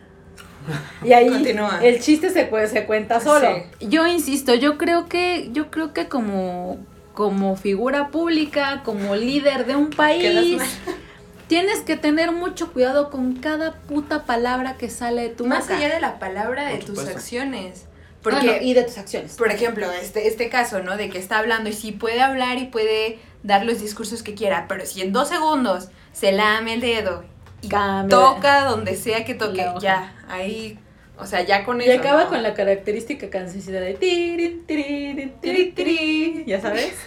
Y 1.01 1.13
ahí 1.13 1.29
Continúa. 1.29 1.79
el 1.81 2.01
chiste 2.01 2.29
se, 2.29 2.49
cu- 2.49 2.57
se 2.67 2.85
cuenta 2.85 3.21
solo. 3.21 3.47
Sí. 3.79 3.87
Yo 3.87 4.05
insisto, 4.05 4.53
yo 4.53 4.77
creo 4.77 5.07
que, 5.07 5.49
yo 5.53 5.71
creo 5.71 5.93
que 5.93 6.09
como, 6.09 6.77
como 7.13 7.55
figura 7.55 8.09
pública, 8.09 8.81
como 8.83 9.15
líder 9.15 9.65
de 9.65 9.77
un 9.77 9.89
país, 9.91 10.61
tienes 11.47 11.79
que 11.79 11.95
tener 11.95 12.33
mucho 12.33 12.73
cuidado 12.73 13.09
con 13.09 13.35
cada 13.37 13.75
puta 13.75 14.25
palabra 14.25 14.75
que 14.75 14.89
sale 14.89 15.21
de 15.21 15.29
tu 15.29 15.45
Más 15.45 15.61
boca. 15.69 15.77
allá 15.77 15.87
de 15.95 16.01
la 16.01 16.19
palabra, 16.19 16.65
de 16.67 16.79
tus 16.79 16.99
acciones. 17.07 17.85
Porque, 18.31 18.59
y 18.63 18.73
de 18.73 18.83
tus 18.83 18.97
acciones. 18.97 19.35
por 19.35 19.51
ejemplo, 19.51 19.91
este, 19.91 20.27
este 20.27 20.49
caso, 20.49 20.81
¿no? 20.83 20.97
De 20.97 21.09
que 21.09 21.17
está 21.19 21.37
hablando 21.39 21.69
y 21.69 21.73
sí 21.73 21.91
puede 21.91 22.21
hablar 22.21 22.57
y 22.57 22.65
puede 22.65 23.19
dar 23.43 23.65
los 23.65 23.79
discursos 23.81 24.23
que 24.23 24.33
quiera, 24.33 24.65
pero 24.67 24.85
si 24.85 25.01
en 25.01 25.13
dos 25.13 25.29
segundos 25.29 25.89
se 26.11 26.31
lame 26.31 26.73
el 26.73 26.81
dedo 26.81 27.23
y 27.61 27.69
Cambia. 27.69 28.15
toca 28.17 28.65
donde 28.65 28.95
sea 28.95 29.23
que 29.25 29.33
toque, 29.33 29.65
ya, 29.79 30.15
ahí, 30.27 30.77
o 31.17 31.25
sea, 31.25 31.41
ya 31.41 31.63
con 31.63 31.81
Y 31.81 31.85
eso. 31.85 31.99
acaba 31.99 32.23
¿no? 32.25 32.29
con 32.29 32.43
la 32.43 32.53
característica 32.53 33.29
cancioncita 33.29 33.79
de 33.79 33.93
tirin, 33.95 34.63
tirin, 34.65 36.45
ya 36.45 36.61
sabes. 36.61 36.93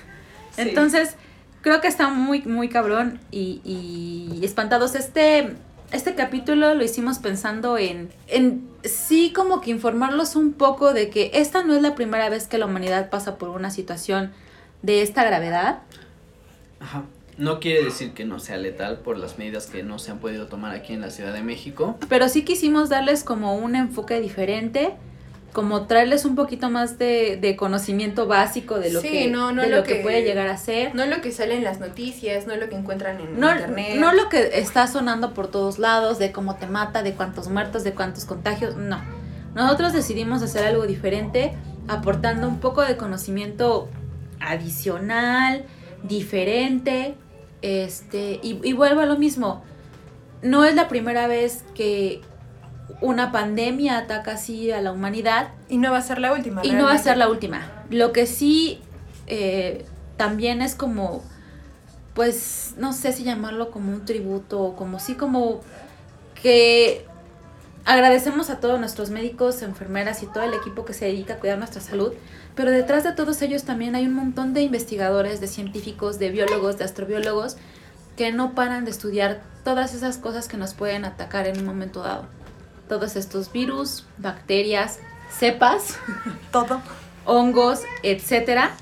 Sí. 0.53 0.63
Entonces, 0.63 1.15
creo 1.63 1.81
que 1.81 1.87
está 1.87 2.09
muy, 2.09 2.43
muy 2.43 2.69
cabrón 2.69 3.21
y, 3.31 3.61
y 3.65 4.45
espantados. 4.45 4.97
Este, 4.97 5.55
este 5.93 6.15
capítulo 6.15 6.75
lo 6.75 6.85
hicimos 6.85 7.19
pensando 7.19 7.79
en, 7.79 8.11
en 8.29 8.69
sí 8.85 9.33
como 9.35 9.61
que 9.61 9.71
informarlos 9.71 10.37
un 10.37 10.53
poco 10.53 10.93
de 10.93 11.11
que 11.11 11.31
esta 11.35 11.65
no 11.65 11.75
es 11.75 11.83
la 11.83 11.95
primera 11.95 12.29
vez 12.29 12.47
que 12.47 12.59
la 12.59 12.67
humanidad 12.67 13.11
pasa 13.11 13.39
por 13.39 13.51
una 13.51 13.71
situación 13.71 14.33
de 14.83 15.03
esta 15.03 15.25
gravedad. 15.25 15.81
Ajá. 16.81 17.05
No 17.39 17.59
quiere 17.59 17.83
decir 17.83 18.12
que 18.12 18.27
no 18.27 18.39
sea 18.39 18.59
letal 18.59 18.99
por 18.99 19.17
las 19.17 19.39
medidas 19.39 19.67
que 19.67 19.83
no 19.83 19.99
se 19.99 20.11
han 20.11 20.19
podido 20.19 20.47
tomar 20.47 20.75
aquí 20.75 20.93
en 20.93 21.01
la 21.01 21.11
Ciudad 21.11 21.33
de 21.33 21.43
México. 21.43 21.97
Pero 22.11 22.29
sí 22.29 22.45
quisimos 22.45 22.91
darles 22.91 23.25
como 23.25 23.57
un 23.57 23.77
enfoque 23.77 24.21
diferente, 24.21 24.95
como 25.53 25.87
traerles 25.87 26.25
un 26.25 26.37
poquito 26.37 26.71
más 26.71 26.97
de, 26.99 27.37
de 27.41 27.57
conocimiento 27.57 28.27
básico 28.27 28.79
de 28.79 28.91
lo, 28.93 29.01
Sí, 29.01 29.09
que, 29.11 29.27
no, 29.31 29.51
no 29.53 29.63
de 29.63 29.69
lo 29.69 29.79
lo 29.79 29.83
que, 29.83 29.97
que- 29.97 30.03
puede 30.03 30.23
llegar 30.23 30.47
a 30.49 30.57
ser. 30.57 30.95
No 30.95 31.07
lo 31.07 31.21
que 31.21 31.33
sale 31.33 31.57
en 31.57 31.65
las 31.65 31.81
noticias, 31.81 32.47
no 32.47 32.55
lo 32.57 32.69
que 32.69 32.77
encuentran 32.77 33.21
en 33.21 33.41
No, 33.41 33.51
internet. 33.51 33.97
no 33.99 34.13
lo 34.13 34.29
que 34.29 34.51
está 34.61 34.87
sonando 34.87 35.35
por 35.35 35.49
todos 35.49 35.79
lados, 35.79 36.19
de 36.19 36.31
cómo 36.33 36.57
te 36.57 36.67
mata, 36.67 37.03
de 37.03 37.15
cuántos 37.15 37.49
muertos, 37.49 37.83
de 37.85 37.93
cuántos 37.95 38.25
contagios, 38.27 38.77
no. 38.77 39.01
Nosotros 39.55 39.93
decidimos 39.93 40.43
hacer 40.43 40.65
algo 40.65 40.87
diferente, 40.87 41.53
aportando 41.89 42.47
un 42.47 42.61
poco 42.61 42.83
de 42.83 42.97
conocimiento 42.97 43.89
adicional, 44.39 45.65
diferente, 46.03 47.15
este, 47.63 48.39
y, 48.43 48.61
y 48.63 48.73
vuelvo 48.73 49.01
a 49.01 49.07
lo 49.07 49.19
mismo. 49.19 49.63
No 50.43 50.65
es 50.65 50.75
la 50.75 50.89
primera 50.89 51.27
vez 51.27 51.65
que 51.75 52.21
una 53.01 53.33
pandemia 53.33 53.99
ataca 53.99 54.33
así 54.33 54.71
a 54.71 54.81
la 54.81 54.93
humanidad, 54.93 55.49
Y 55.69 55.79
no 55.79 55.93
va 55.93 55.99
a 55.99 56.03
ser 56.03 56.19
la 56.19 56.33
última. 56.33 56.65
y 56.65 56.73
no 56.73 56.85
va 56.85 56.93
a 56.93 56.99
ser 56.99 57.17
la 57.17 57.29
última. 57.29 57.85
Lo 57.91 58.12
que 58.12 58.27
sí 58.27 58.81
eh, 59.27 59.85
también 60.17 60.62
es 60.62 60.75
como, 60.75 61.23
pues, 62.15 62.75
no 62.77 62.93
sé 62.93 63.12
si 63.12 63.25
llamarlo 63.25 63.71
como 63.71 63.93
un 63.93 64.05
tributo 64.05 64.61
o 64.61 64.77
como 64.77 64.99
sí 64.99 65.15
como 65.15 65.61
que 66.41 67.07
agradecemos 67.85 68.51
a 68.51 68.61
todos 68.61 68.79
nuestros 68.79 69.11
médicos, 69.11 69.62
enfermeras 69.62 70.23
y 70.23 70.27
todo 70.27 70.43
el 70.45 70.55
equipo 70.55 70.85
que 70.85 70.93
se 70.93 71.07
dedica 71.07 71.35
a 71.35 71.37
cuidar 71.39 71.59
nuestra 71.59 71.81
salud, 71.81 72.12
pero 72.55 72.71
detrás 72.71 73.05
de 73.05 73.12
todos 73.12 73.41
ellos 73.43 73.65
también 73.65 73.95
hay 73.95 74.07
un 74.07 74.15
montón 74.15 74.53
de 74.53 74.62
investigadores, 74.62 75.41
de 75.41 75.47
científicos, 75.47 76.19
de 76.19 76.31
biólogos, 76.31 76.79
de 76.79 76.85
astrobiólogos 76.85 77.57
que 78.17 78.33
no 78.33 78.55
paran 78.55 78.85
de 78.85 78.91
estudiar 78.91 79.41
todas 79.65 79.95
esas 79.95 80.19
cosas 80.19 80.47
que 80.47 80.57
nos 80.57 80.75
pueden 80.75 81.05
atacar 81.05 81.47
en 81.47 81.59
un 81.59 81.65
momento 81.65 82.03
dado. 82.03 82.27
Todos 82.91 83.15
estos 83.15 83.51
virus, 83.53 84.05
bacterias, 84.19 84.99
cepas, 85.39 85.97
todo. 86.53 86.83
hongos, 87.25 87.83
etcétera. 88.03 88.73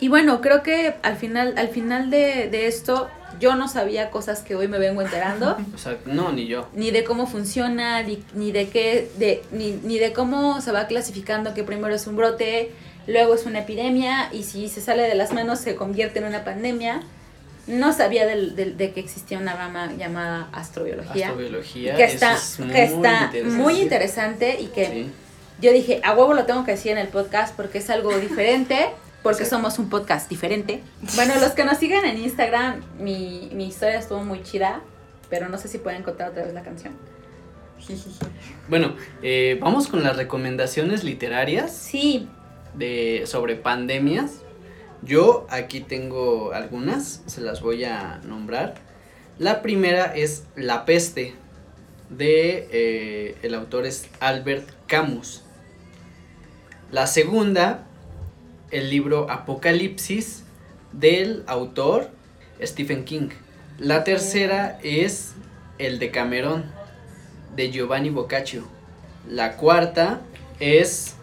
Y 0.00 0.08
bueno, 0.08 0.40
creo 0.40 0.64
que 0.64 0.96
al 1.04 1.16
final, 1.16 1.54
al 1.56 1.68
final 1.68 2.10
de, 2.10 2.48
de 2.50 2.66
esto, 2.66 3.08
yo 3.38 3.54
no 3.54 3.68
sabía 3.68 4.10
cosas 4.10 4.40
que 4.42 4.56
hoy 4.56 4.66
me 4.66 4.78
vengo 4.80 5.02
enterando, 5.02 5.56
O 5.74 5.78
sea, 5.78 5.96
no, 6.04 6.32
ni 6.32 6.46
yo. 6.48 6.68
ni 6.74 6.90
de 6.90 7.04
cómo 7.04 7.28
funciona, 7.28 8.02
ni, 8.02 8.22
ni 8.34 8.50
de 8.50 8.68
qué, 8.68 9.08
de, 9.18 9.44
ni, 9.52 9.70
ni 9.84 9.98
de 10.00 10.12
cómo 10.12 10.60
se 10.60 10.72
va 10.72 10.88
clasificando 10.88 11.54
que 11.54 11.62
primero 11.62 11.94
es 11.94 12.08
un 12.08 12.16
brote, 12.16 12.72
luego 13.06 13.34
es 13.34 13.46
una 13.46 13.60
epidemia, 13.60 14.30
y 14.32 14.42
si 14.42 14.68
se 14.68 14.80
sale 14.80 15.02
de 15.04 15.14
las 15.14 15.32
manos 15.32 15.60
se 15.60 15.76
convierte 15.76 16.18
en 16.18 16.24
una 16.24 16.42
pandemia. 16.44 17.02
No 17.66 17.92
sabía 17.92 18.26
del- 18.26 18.54
del- 18.56 18.76
de 18.76 18.92
que 18.92 19.00
existía 19.00 19.38
una 19.38 19.54
rama 19.54 19.90
llamada 19.96 20.48
astrobiología. 20.52 21.28
Astrobiología. 21.28 21.96
que 21.96 22.04
está, 22.04 22.34
es 22.34 22.56
que 22.56 22.82
está 22.84 23.24
interesante. 23.26 23.42
muy 23.44 23.80
interesante 23.80 24.60
y 24.60 24.66
que 24.66 24.86
Sí. 24.86 25.10
yo 25.60 25.72
dije, 25.72 26.00
a 26.04 26.12
huevo 26.14 26.34
lo 26.34 26.44
tengo 26.44 26.64
que 26.64 26.72
decir 26.72 26.92
en 26.92 26.98
el 26.98 27.08
podcast 27.08 27.56
porque 27.56 27.78
es 27.78 27.88
algo 27.90 28.16
diferente, 28.18 28.90
porque 29.22 29.46
somos 29.46 29.78
un 29.78 29.88
podcast 29.88 30.28
diferente. 30.28 30.82
Bueno, 31.14 31.34
los 31.40 31.52
que 31.52 31.64
nos 31.64 31.78
siguen 31.78 32.04
en 32.04 32.18
Instagram, 32.18 32.82
mi, 32.98 33.48
mi 33.54 33.68
historia 33.68 33.98
estuvo 33.98 34.22
muy 34.22 34.42
chida, 34.42 34.82
pero 35.30 35.48
no 35.48 35.56
sé 35.56 35.68
si 35.68 35.78
pueden 35.78 36.00
encontrar 36.02 36.30
otra 36.32 36.44
vez 36.44 36.52
la 36.52 36.62
canción. 36.62 36.92
Bueno, 38.68 38.94
eh, 39.22 39.58
vamos 39.60 39.88
con 39.88 40.02
las 40.02 40.16
recomendaciones 40.16 41.04
literarias 41.04 41.72
Sí, 41.74 42.28
de 42.74 43.24
sobre 43.26 43.56
pandemias. 43.56 44.40
Yo 45.04 45.46
aquí 45.50 45.80
tengo 45.80 46.52
algunas, 46.52 47.22
se 47.26 47.40
las 47.40 47.60
voy 47.60 47.84
a 47.84 48.20
nombrar. 48.24 48.74
La 49.38 49.60
primera 49.60 50.14
es 50.14 50.44
La 50.56 50.84
peste 50.84 51.34
de 52.08 52.68
eh, 52.70 53.36
el 53.42 53.54
autor 53.54 53.86
es 53.86 54.08
Albert 54.20 54.68
Camus. 54.86 55.42
La 56.90 57.06
segunda, 57.06 57.84
el 58.70 58.88
libro 58.88 59.30
Apocalipsis 59.30 60.44
del 60.92 61.42
autor 61.46 62.10
Stephen 62.62 63.04
King. 63.04 63.28
La 63.78 64.04
tercera 64.04 64.78
es 64.82 65.34
el 65.78 65.98
de 65.98 66.10
Camerón 66.10 66.64
de 67.56 67.70
Giovanni 67.70 68.10
Boccaccio. 68.10 68.64
La 69.28 69.56
cuarta 69.56 70.22
es 70.60 71.14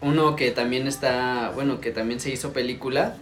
uno 0.00 0.36
que 0.36 0.50
también 0.52 0.86
está, 0.86 1.50
bueno, 1.54 1.80
que 1.80 1.90
también 1.90 2.20
se 2.20 2.30
hizo 2.30 2.52
película, 2.52 3.16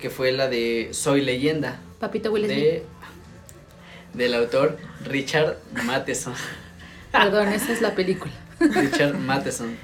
que 0.00 0.10
fue 0.10 0.32
la 0.32 0.48
de 0.48 0.88
Soy 0.92 1.20
leyenda 1.20 1.80
Papito 1.98 2.32
Will 2.32 2.48
de 2.48 2.84
del 4.14 4.34
autor 4.34 4.76
Richard 5.04 5.56
Matheson. 5.84 6.34
Perdón, 7.12 7.48
esa 7.48 7.72
es 7.72 7.80
la 7.80 7.94
película. 7.94 8.32
Richard 8.58 9.14
Matheson. 9.18 9.76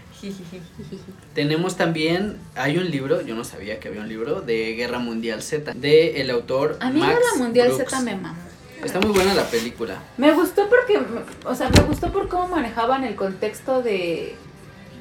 Tenemos 1.34 1.76
también, 1.76 2.38
hay 2.56 2.78
un 2.78 2.90
libro, 2.90 3.20
yo 3.22 3.34
no 3.36 3.44
sabía 3.44 3.78
que 3.78 3.88
había 3.88 4.00
un 4.00 4.08
libro 4.08 4.40
de 4.40 4.74
Guerra 4.74 4.98
Mundial 4.98 5.42
Z, 5.42 5.74
de 5.74 6.20
el 6.20 6.30
autor 6.30 6.76
A 6.80 6.90
mí 6.90 7.00
Max 7.00 7.20
la 7.34 7.38
Mundial 7.38 7.68
Brooks. 7.68 7.90
Z 7.90 8.02
me 8.02 8.16
mamó. 8.16 8.38
Está 8.82 9.00
muy 9.00 9.10
buena 9.10 9.34
la 9.34 9.44
película. 9.44 10.02
Me 10.16 10.32
gustó 10.32 10.68
porque, 10.68 11.00
o 11.44 11.54
sea, 11.54 11.70
me 11.70 11.80
gustó 11.82 12.10
por 12.12 12.28
cómo 12.28 12.48
manejaban 12.48 13.04
el 13.04 13.14
contexto 13.14 13.82
de 13.82 14.34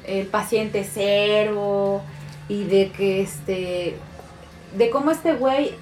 el 0.06 0.26
paciente 0.26 0.88
cero 0.90 2.02
y 2.48 2.64
de 2.64 2.92
que 2.92 3.22
este, 3.22 3.96
de 4.74 4.90
cómo 4.90 5.10
este 5.10 5.34
güey 5.34 5.72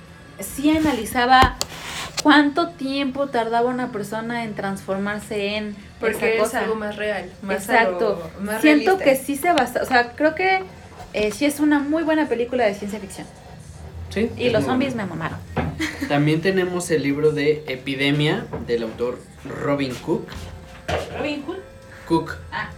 sí 0.41 0.71
analizaba 0.77 1.57
cuánto 2.23 2.71
tiempo 2.71 3.29
tardaba 3.29 3.69
una 3.71 3.93
persona 3.93 4.45
en 4.45 4.55
transformarse 4.55 5.57
en 5.57 5.77
Porque 6.01 6.17
esa 6.17 6.27
es 6.29 6.41
cosa. 6.43 6.59
algo 6.61 6.75
más 6.75 6.97
real. 6.97 7.31
Más 7.43 7.69
Exacto. 7.69 8.23
algo- 8.25 8.31
más 8.45 8.61
Siento 8.63 8.97
realista. 8.99 9.05
que 9.05 9.17
sí 9.17 9.37
se 9.37 9.53
basa, 9.53 9.83
o 9.83 9.87
sea, 9.87 10.13
creo 10.13 10.35
que 10.35 10.61
eh, 11.13 11.31
sí 11.33 11.45
es 11.45 11.61
una 11.61 11.79
muy 11.79 12.03
buena 12.03 12.27
película 12.29 12.65
de 12.65 12.75
ciencia 12.75 12.99
ficción. 12.99 13.27
Sí. 14.11 14.31
Y 14.37 14.47
es 14.47 14.53
los 14.53 14.65
zombies 14.65 14.95
me 14.95 15.05
mamaron. 15.07 15.39
También 16.09 16.41
tenemos 16.41 16.91
el 16.91 17.03
libro 17.03 17.33
de 17.33 17.65
Epidemia 17.67 18.47
del 18.67 18.85
autor 18.85 19.19
Robin 19.45 19.93
Cook. 19.95 20.29
Robin 21.19 21.43
Hood. 21.47 21.57
Cook. 22.07 22.37
Ah. 22.53 22.71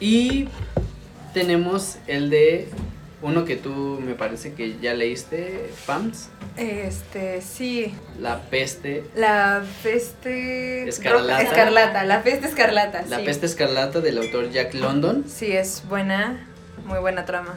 Y 0.00 0.48
tenemos 1.34 1.96
el 2.06 2.30
de 2.30 2.68
uno 3.20 3.44
que 3.44 3.56
tú 3.56 4.00
me 4.04 4.14
parece 4.14 4.52
que 4.54 4.78
ya 4.80 4.94
leíste, 4.94 5.70
Pams, 5.86 6.28
Este, 6.56 7.40
sí. 7.42 7.92
La 8.20 8.40
peste, 8.42 9.04
La 9.16 9.64
peste. 9.82 10.88
Escarlata. 10.88 11.42
Escarlata, 11.42 12.04
la 12.04 12.22
peste 12.22 12.46
escarlata. 12.46 13.02
La 13.08 13.18
sí. 13.18 13.24
peste 13.24 13.46
escarlata 13.46 14.00
del 14.00 14.18
autor 14.18 14.50
Jack 14.50 14.74
London. 14.74 15.24
Sí, 15.28 15.50
es 15.52 15.82
buena. 15.88 16.46
Muy 16.86 17.00
buena 17.00 17.24
trama. 17.24 17.56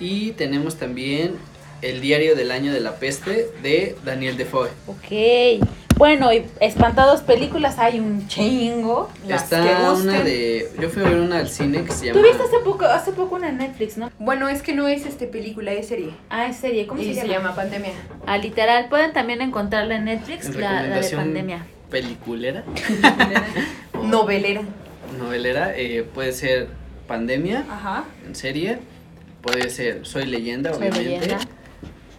Y 0.00 0.32
tenemos 0.32 0.76
también 0.76 1.36
El 1.82 2.00
diario 2.00 2.34
del 2.36 2.50
año 2.50 2.72
de 2.72 2.80
la 2.80 2.96
peste 2.96 3.48
de 3.62 3.96
Daniel 4.04 4.36
Defoe. 4.36 4.68
Ok. 4.86 5.64
Bueno, 6.00 6.32
y 6.32 6.46
espantados 6.60 7.20
películas 7.20 7.78
hay 7.78 8.00
un 8.00 8.26
chingo. 8.26 9.10
Las 9.28 9.42
que 9.42 9.56
Está 9.56 9.92
una 9.92 10.22
de. 10.22 10.66
Yo 10.80 10.88
fui 10.88 11.04
a 11.04 11.10
ver 11.10 11.20
una 11.20 11.36
al 11.40 11.48
cine 11.50 11.84
que 11.84 11.92
se 11.92 12.06
llama. 12.06 12.18
Tú 12.18 12.26
viste 12.26 12.42
hace 12.42 12.58
poco, 12.64 12.86
hace 12.86 13.12
poco 13.12 13.34
una 13.34 13.50
en 13.50 13.58
Netflix, 13.58 13.98
¿no? 13.98 14.10
Bueno, 14.18 14.48
es 14.48 14.62
que 14.62 14.72
no 14.72 14.88
es 14.88 15.04
este 15.04 15.26
película, 15.26 15.72
es 15.72 15.88
serie. 15.88 16.12
Ah, 16.30 16.46
es 16.46 16.56
serie, 16.56 16.86
¿cómo 16.86 17.02
y 17.02 17.12
se, 17.12 17.20
se 17.20 17.28
llama? 17.28 17.32
llama 17.50 17.54
Pandemia. 17.54 17.92
Ah, 18.26 18.38
literal, 18.38 18.88
pueden 18.88 19.12
también 19.12 19.42
encontrarla 19.42 19.96
en 19.96 20.06
Netflix, 20.06 20.46
En 20.46 20.58
la, 20.62 20.82
la 20.84 21.00
de 21.00 21.10
pandemia. 21.16 21.66
Peliculera. 21.90 22.64
Novelera. 24.02 24.62
Novelera. 25.18 25.76
eh, 25.76 26.02
puede 26.14 26.32
ser 26.32 26.68
Pandemia 27.08 27.66
Ajá. 27.70 28.04
en 28.26 28.34
serie. 28.34 28.78
Puede 29.42 29.68
ser 29.68 30.06
Soy 30.06 30.24
leyenda, 30.24 30.70
Soy 30.72 30.78
obviamente. 30.88 31.10
Leyenda. 31.26 31.38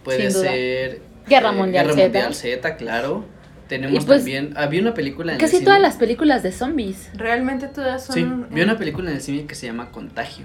Puede 0.04 0.30
Sin 0.30 0.40
duda. 0.40 0.50
ser. 0.52 1.00
Guerra 1.26 1.50
Mundial 1.50 1.86
Guerra 1.86 1.96
Z. 1.96 2.02
Mundial 2.04 2.34
Z, 2.36 2.76
claro. 2.76 3.24
Tenemos 3.72 4.04
pues, 4.04 4.18
también. 4.18 4.52
Había 4.54 4.82
una 4.82 4.92
película 4.92 5.32
en 5.32 5.36
el 5.36 5.40
Casi 5.40 5.56
cine- 5.56 5.64
todas 5.64 5.80
las 5.80 5.96
películas 5.96 6.42
de 6.42 6.52
zombies. 6.52 7.08
Realmente 7.14 7.68
todas 7.68 8.04
son. 8.04 8.14
Sí, 8.14 8.26
vi 8.50 8.60
una 8.60 8.76
película 8.76 9.08
en 9.08 9.16
el 9.16 9.22
cine 9.22 9.46
que 9.46 9.54
se 9.54 9.64
llama 9.64 9.90
Contagio. 9.90 10.44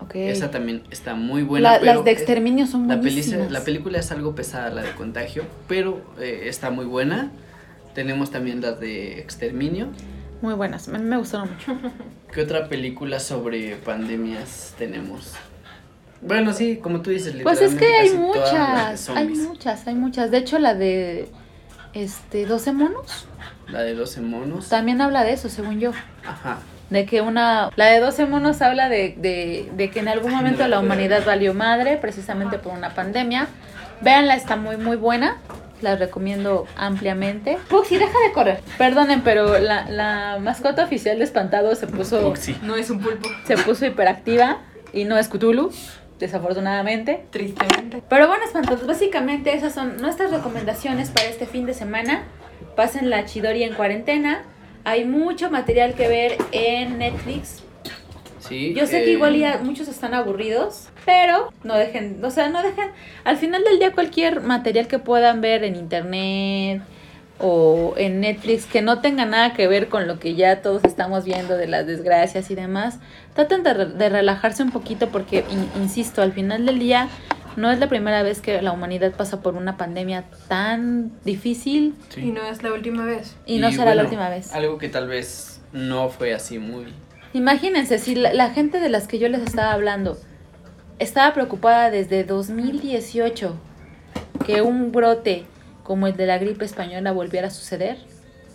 Ok. 0.00 0.16
Esa 0.16 0.50
también 0.50 0.82
está 0.90 1.14
muy 1.14 1.42
buena. 1.44 1.74
La- 1.74 1.78
pero 1.78 1.94
las 1.94 2.04
de 2.04 2.10
exterminio 2.10 2.66
son 2.66 2.88
la, 2.88 2.96
buenísimas. 2.96 3.52
la 3.52 3.60
película 3.62 3.98
es 4.00 4.10
algo 4.10 4.34
pesada, 4.34 4.70
la 4.70 4.82
de 4.82 4.90
Contagio, 4.90 5.44
pero 5.68 6.02
eh, 6.20 6.46
está 6.46 6.70
muy 6.70 6.84
buena. 6.84 7.30
Tenemos 7.94 8.32
también 8.32 8.60
las 8.60 8.80
de 8.80 9.20
Exterminio. 9.20 9.88
Muy 10.42 10.54
buenas, 10.54 10.88
mí 10.88 10.98
me 10.98 11.16
gustaron 11.16 11.50
mucho. 11.52 11.78
¿Qué 12.34 12.40
otra 12.42 12.68
película 12.68 13.20
sobre 13.20 13.76
pandemias 13.76 14.74
tenemos? 14.76 15.34
Bueno, 16.22 16.52
sí, 16.52 16.78
como 16.82 17.02
tú 17.02 17.10
dices, 17.10 17.36
Pues 17.44 17.62
es 17.62 17.76
que 17.76 17.86
hay 17.86 18.10
muchas, 18.10 19.08
hay 19.10 19.28
muchas, 19.28 19.86
hay 19.86 19.94
muchas. 19.94 20.32
De 20.32 20.38
hecho, 20.38 20.58
la 20.58 20.74
de 20.74 21.28
este 21.98 22.46
12 22.46 22.72
monos 22.72 23.26
La 23.68 23.82
de 23.82 23.94
12 23.94 24.20
monos. 24.22 24.68
también 24.68 25.00
habla 25.00 25.24
de 25.24 25.32
eso, 25.32 25.48
según 25.48 25.78
yo. 25.80 25.92
Ajá. 26.26 26.58
de 26.90 27.04
que 27.04 27.20
una, 27.20 27.70
la 27.76 27.86
de 27.86 28.00
12 28.00 28.26
monos 28.26 28.62
habla 28.62 28.88
de, 28.88 29.14
de, 29.18 29.70
de 29.76 29.90
que 29.90 30.00
en 30.00 30.08
algún 30.08 30.30
Ay, 30.30 30.36
no 30.36 30.42
momento 30.42 30.62
me 30.62 30.68
la 30.70 30.80
humanidad 30.80 31.24
valió 31.26 31.52
madre, 31.54 31.96
precisamente 31.98 32.58
por 32.58 32.72
una 32.72 32.94
pandemia. 32.94 33.48
Véanla, 34.00 34.34
está 34.36 34.56
muy, 34.56 34.76
muy 34.76 34.96
buena. 34.96 35.36
La 35.82 35.94
recomiendo 35.94 36.66
ampliamente. 36.76 37.56
Puxi, 37.68 37.98
deja 37.98 38.18
de 38.26 38.32
correr. 38.32 38.60
Perdonen, 38.78 39.20
pero 39.22 39.58
la, 39.60 39.88
la 39.88 40.38
mascota 40.40 40.82
oficial 40.84 41.18
de 41.18 41.24
Espantado 41.24 41.72
se 41.76 41.86
puso, 41.86 42.20
Puxi. 42.22 42.56
No 42.62 42.74
es 42.74 42.90
un 42.90 43.00
pulpo, 43.00 43.28
se 43.46 43.56
puso 43.58 43.86
hiperactiva 43.86 44.58
y 44.92 45.04
no 45.04 45.16
es 45.18 45.28
Cthulhu, 45.28 45.70
desafortunadamente. 46.18 47.24
tristemente. 47.30 48.02
Pero 48.08 48.28
bueno, 48.28 48.44
espantados, 48.44 48.86
básicamente 48.86 49.54
esas 49.54 49.74
son 49.74 49.96
nuestras 49.98 50.30
recomendaciones 50.30 51.10
para 51.10 51.28
este 51.28 51.46
fin 51.46 51.66
de 51.66 51.74
semana. 51.74 52.24
Pasen 52.76 53.10
la 53.10 53.24
Chidori 53.24 53.62
en 53.62 53.74
cuarentena. 53.74 54.42
Hay 54.84 55.04
mucho 55.04 55.50
material 55.50 55.94
que 55.94 56.08
ver 56.08 56.36
en 56.52 56.98
Netflix. 56.98 57.62
Sí, 58.40 58.72
Yo 58.74 58.86
sé 58.86 59.02
eh, 59.02 59.04
que 59.04 59.10
igual 59.12 59.36
ya 59.36 59.60
muchos 59.62 59.88
están 59.88 60.14
aburridos, 60.14 60.88
pero 61.04 61.52
no 61.64 61.76
dejen, 61.76 62.24
o 62.24 62.30
sea, 62.30 62.48
no 62.48 62.62
dejen, 62.62 62.88
al 63.24 63.36
final 63.36 63.62
del 63.62 63.78
día 63.78 63.92
cualquier 63.92 64.40
material 64.40 64.86
que 64.86 64.98
puedan 64.98 65.42
ver 65.42 65.64
en 65.64 65.76
internet 65.76 66.80
o 67.38 67.94
en 67.96 68.20
Netflix 68.20 68.64
que 68.64 68.80
no 68.80 69.00
tenga 69.00 69.26
nada 69.26 69.52
que 69.52 69.68
ver 69.68 69.88
con 69.88 70.06
lo 70.06 70.18
que 70.18 70.34
ya 70.34 70.62
todos 70.62 70.84
estamos 70.84 71.24
viendo 71.24 71.56
de 71.56 71.66
las 71.66 71.86
desgracias 71.86 72.50
y 72.50 72.54
demás, 72.54 72.98
traten 73.38 73.62
de, 73.62 73.72
re- 73.74 73.86
de 73.86 74.08
relajarse 74.08 74.62
un 74.64 74.70
poquito 74.72 75.08
porque, 75.10 75.44
in- 75.50 75.82
insisto, 75.82 76.22
al 76.22 76.32
final 76.32 76.66
del 76.66 76.78
día 76.80 77.08
no 77.56 77.70
es 77.70 77.78
la 77.78 77.88
primera 77.88 78.22
vez 78.24 78.40
que 78.40 78.60
la 78.62 78.72
humanidad 78.72 79.12
pasa 79.12 79.40
por 79.42 79.54
una 79.54 79.76
pandemia 79.76 80.24
tan 80.48 81.12
difícil 81.24 81.94
sí. 82.08 82.20
Y 82.22 82.30
no 82.32 82.42
es 82.42 82.62
la 82.64 82.72
última 82.72 83.04
vez. 83.04 83.36
y, 83.46 83.58
no 83.58 83.70
será 83.70 83.84
bueno, 83.84 83.96
la 83.96 84.02
última 84.04 84.28
vez. 84.28 84.52
Algo 84.54 84.78
que 84.78 84.88
tal 84.88 85.06
vez 85.06 85.60
no 85.72 86.08
fue 86.08 86.34
así 86.34 86.58
muy. 86.58 86.86
Imagínense, 87.32 87.98
si 87.98 88.14
la, 88.16 88.32
la 88.32 88.50
gente 88.50 88.80
de 88.80 88.88
las 88.88 89.06
que 89.06 89.18
yo 89.20 89.28
les 89.28 89.42
estaba 89.42 89.72
hablando 89.72 90.18
estaba 90.98 91.32
preocupada 91.34 91.90
desde 91.90 92.24
2018 92.24 93.56
que 94.46 94.62
un 94.62 94.90
brote 94.92 95.44
como 95.84 96.06
el 96.06 96.16
de 96.16 96.26
la 96.26 96.38
gripe 96.38 96.64
española 96.64 97.12
volviera 97.12 97.48
a 97.48 97.50
suceder, 97.50 97.98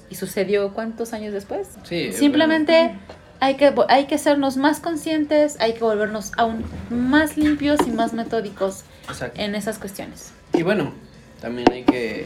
y 0.10 0.16
sucedió 0.16 0.74
cuántos 0.74 1.14
años 1.14 1.34
después. 1.34 1.70
Sí, 1.84 2.12
Simplemente 2.14 2.96
hay 3.44 3.56
que, 3.56 3.74
hay 3.90 4.06
que 4.06 4.16
hacernos 4.16 4.56
más 4.56 4.80
conscientes, 4.80 5.58
hay 5.60 5.74
que 5.74 5.82
volvernos 5.82 6.32
aún 6.38 6.64
más 6.90 7.36
limpios 7.36 7.78
y 7.86 7.92
más 7.92 8.14
metódicos 8.14 8.84
exacto. 9.10 9.42
en 9.42 9.54
esas 9.54 9.80
cuestiones. 9.80 10.32
Y 10.54 10.64
bueno, 10.64 10.94
también 11.42 11.70
hay 11.70 11.84
que 11.84 12.26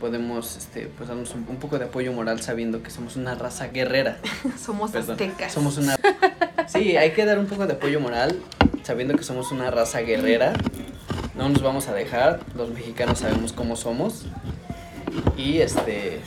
podemos 0.00 0.56
este 0.56 0.86
pues 0.86 1.10
darnos 1.10 1.34
un, 1.34 1.44
un 1.46 1.56
poco 1.56 1.78
de 1.78 1.84
apoyo 1.84 2.10
moral 2.14 2.40
sabiendo 2.40 2.82
que 2.82 2.90
somos 2.90 3.16
una 3.16 3.34
raza 3.34 3.66
guerrera. 3.66 4.16
Somos 4.58 4.92
Perdón. 4.92 5.12
aztecas. 5.12 5.52
Somos 5.52 5.76
una 5.76 5.96
Sí, 6.68 6.96
hay 6.96 7.10
que 7.10 7.26
dar 7.26 7.38
un 7.38 7.46
poco 7.46 7.66
de 7.66 7.74
apoyo 7.74 8.00
moral 8.00 8.40
sabiendo 8.82 9.14
que 9.16 9.24
somos 9.24 9.52
una 9.52 9.70
raza 9.70 10.00
guerrera. 10.00 10.54
No 11.34 11.50
nos 11.50 11.60
vamos 11.60 11.88
a 11.88 11.92
dejar, 11.92 12.40
los 12.56 12.70
mexicanos 12.70 13.18
sabemos 13.18 13.52
cómo 13.52 13.76
somos. 13.76 14.24
Y 15.36 15.58
este 15.58 16.20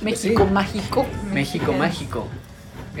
pues 0.00 0.20
sí, 0.20 0.28
México 0.28 0.46
mágico. 0.46 1.06
México 1.32 1.72
Mexicanos. 1.72 1.78
mágico. 1.78 2.26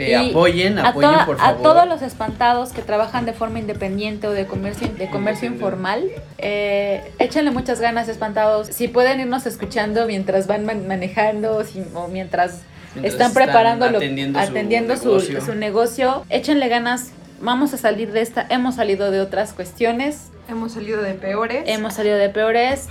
Eh, 0.00 0.30
apoyen, 0.30 0.78
a, 0.78 0.88
apoyen 0.88 1.10
toda- 1.12 1.26
por 1.26 1.36
a 1.36 1.38
favor. 1.38 1.62
todos 1.62 1.88
los 1.88 2.02
espantados 2.02 2.70
que 2.72 2.82
trabajan 2.82 3.26
de 3.26 3.32
forma 3.32 3.58
independiente 3.58 4.26
o 4.26 4.32
de 4.32 4.46
comercio, 4.46 4.88
de 4.88 5.08
comercio 5.10 5.48
informal, 5.48 6.04
eh, 6.38 7.12
échenle 7.18 7.50
muchas 7.50 7.80
ganas, 7.80 8.08
espantados. 8.08 8.68
Si 8.68 8.88
pueden 8.88 9.20
irnos 9.20 9.46
escuchando 9.46 10.06
mientras 10.06 10.46
van 10.46 10.64
man- 10.64 10.86
manejando 10.88 11.62
si- 11.64 11.84
o 11.94 12.08
mientras, 12.08 12.62
Mientras 12.94 13.14
están 13.14 13.32
preparando 13.34 13.88
lo- 13.90 13.98
atendiendo, 13.98 14.38
su 14.42 14.50
atendiendo 14.50 14.94
negocio. 14.94 15.40
su 15.40 15.54
negocio, 15.54 16.24
échenle 16.28 16.68
ganas. 16.68 17.12
Vamos 17.40 17.72
a 17.72 17.78
salir 17.78 18.12
de 18.12 18.20
esta. 18.20 18.46
Hemos 18.50 18.74
salido 18.74 19.10
de 19.10 19.20
otras 19.20 19.52
cuestiones, 19.52 20.28
Hemos 20.48 20.72
salido 20.72 21.00
de 21.02 21.14
peores. 21.14 21.62
hemos 21.66 21.94
salido 21.94 22.16
de 22.18 22.28
peores. 22.28 22.88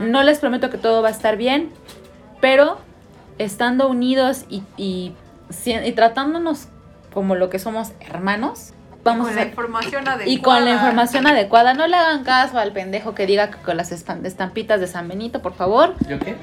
No 0.00 0.22
les 0.22 0.38
prometo 0.38 0.70
que 0.70 0.78
todo 0.78 1.02
va 1.02 1.08
a 1.08 1.12
estar 1.12 1.36
bien, 1.36 1.68
pero 2.40 2.78
estando 3.38 3.88
unidos 3.88 4.44
y, 4.48 4.62
y, 4.76 5.12
si- 5.50 5.72
y 5.72 5.92
tratándonos 5.92 6.68
como 7.14 7.34
lo 7.34 7.48
que 7.50 7.58
somos 7.58 7.92
hermanos, 8.00 8.72
vamos 9.04 9.28
con 9.28 9.38
a 9.38 9.40
la 9.42 9.46
información 9.48 10.08
adecuada. 10.08 10.30
y 10.30 10.40
con 10.42 10.64
la 10.64 10.72
información 10.72 11.26
adecuada. 11.26 11.74
No 11.74 11.86
le 11.86 11.96
hagan 11.96 12.24
caso 12.24 12.58
al 12.58 12.72
pendejo 12.72 13.14
que 13.14 13.26
diga 13.26 13.50
que 13.50 13.58
con 13.58 13.76
las 13.76 13.92
estampitas 13.92 14.80
de 14.80 14.86
San 14.86 15.08
Benito, 15.08 15.40
por 15.42 15.54
favor. 15.54 15.94
¿Yo 16.08 16.18
qué? 16.18 16.36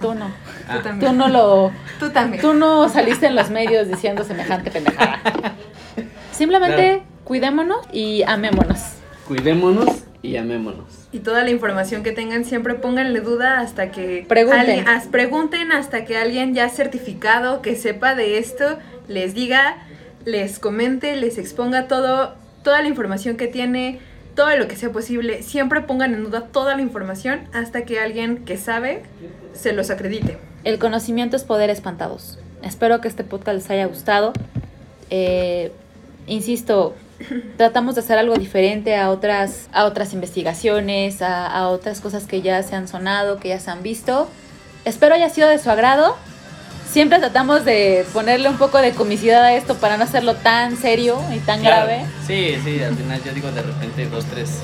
Tú 0.00 0.14
no. 0.14 0.26
Ah, 0.68 0.76
Tú 0.78 0.82
también. 0.82 1.12
Tú 1.12 1.16
no 1.16 1.28
lo. 1.28 1.70
Tú 2.00 2.10
también. 2.10 2.42
Tú 2.42 2.54
no 2.54 2.88
saliste 2.88 3.26
en 3.28 3.36
los 3.36 3.50
medios 3.50 3.86
diciendo 3.88 4.24
semejante 4.24 4.70
pendejada. 4.70 5.20
Simplemente 6.32 6.96
Claro. 6.98 7.02
cuidémonos 7.24 7.78
y 7.92 8.22
amémonos. 8.24 8.80
cuidémonos 9.28 10.04
y 10.22 10.36
amémonos. 10.36 11.01
Y 11.12 11.18
toda 11.20 11.44
la 11.44 11.50
información 11.50 12.02
que 12.02 12.12
tengan 12.12 12.44
siempre 12.46 12.74
pónganle 12.74 13.20
duda 13.20 13.60
hasta 13.60 13.90
que 13.90 14.24
Pregunten. 14.26 14.60
alguien- 14.60 14.88
as- 14.88 15.06
pregunten 15.08 15.70
hasta 15.70 16.04
que 16.06 16.16
alguien 16.16 16.54
ya 16.54 16.68
certificado 16.70 17.60
que 17.60 17.76
sepa 17.76 18.14
de 18.14 18.38
esto 18.38 18.78
les 19.08 19.34
diga, 19.34 19.76
les 20.24 20.58
comente, 20.58 21.16
les 21.16 21.36
exponga 21.38 21.86
todo 21.86 22.34
toda 22.64 22.80
la 22.80 22.88
información 22.88 23.36
que 23.36 23.46
tiene, 23.48 23.98
todo 24.34 24.56
lo 24.56 24.68
que 24.68 24.76
sea 24.76 24.90
posible. 24.90 25.42
Siempre 25.42 25.80
pongan 25.82 26.14
en 26.14 26.24
duda 26.24 26.46
toda 26.50 26.76
la 26.76 26.80
información 26.82 27.40
hasta 27.52 27.84
que 27.84 27.98
alguien 28.00 28.44
que 28.44 28.56
sabe 28.56 29.02
se 29.52 29.72
los 29.72 29.90
acredite. 29.90 30.38
El 30.64 30.78
conocimiento 30.78 31.36
es 31.36 31.44
poder 31.44 31.68
espantados. 31.70 32.38
Espero 32.62 33.00
que 33.00 33.08
este 33.08 33.24
podcast 33.24 33.56
les 33.58 33.68
haya 33.70 33.84
gustado. 33.86 34.32
Eh, 35.10 35.72
insisto, 36.26 36.94
tratamos 37.56 37.94
de 37.94 38.00
hacer 38.02 38.18
algo 38.18 38.34
diferente 38.36 38.96
a 38.96 39.10
otras, 39.10 39.68
a 39.72 39.84
otras 39.84 40.12
investigaciones, 40.12 41.22
a, 41.22 41.46
a 41.46 41.68
otras 41.68 42.00
cosas 42.00 42.24
que 42.24 42.42
ya 42.42 42.62
se 42.62 42.74
han 42.76 42.88
sonado, 42.88 43.38
que 43.38 43.48
ya 43.48 43.60
se 43.60 43.70
han 43.70 43.82
visto. 43.82 44.28
Espero 44.84 45.14
haya 45.14 45.28
sido 45.28 45.48
de 45.48 45.58
su 45.58 45.70
agrado. 45.70 46.16
Siempre 46.90 47.18
tratamos 47.20 47.64
de 47.64 48.04
ponerle 48.12 48.48
un 48.50 48.58
poco 48.58 48.78
de 48.78 48.92
comicidad 48.92 49.42
a 49.42 49.54
esto 49.54 49.76
para 49.76 49.96
no 49.96 50.04
hacerlo 50.04 50.34
tan 50.34 50.76
serio 50.76 51.18
y 51.34 51.38
tan 51.38 51.60
Claro. 51.60 51.86
grave. 51.86 52.04
Sí, 52.26 52.56
sí, 52.62 52.82
al 52.82 52.94
final 52.96 53.22
yo 53.24 53.32
digo 53.32 53.50
de 53.50 53.62
repente 53.62 54.06
dos, 54.06 54.24
tres 54.26 54.58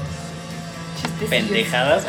pendejadas. 1.31 2.05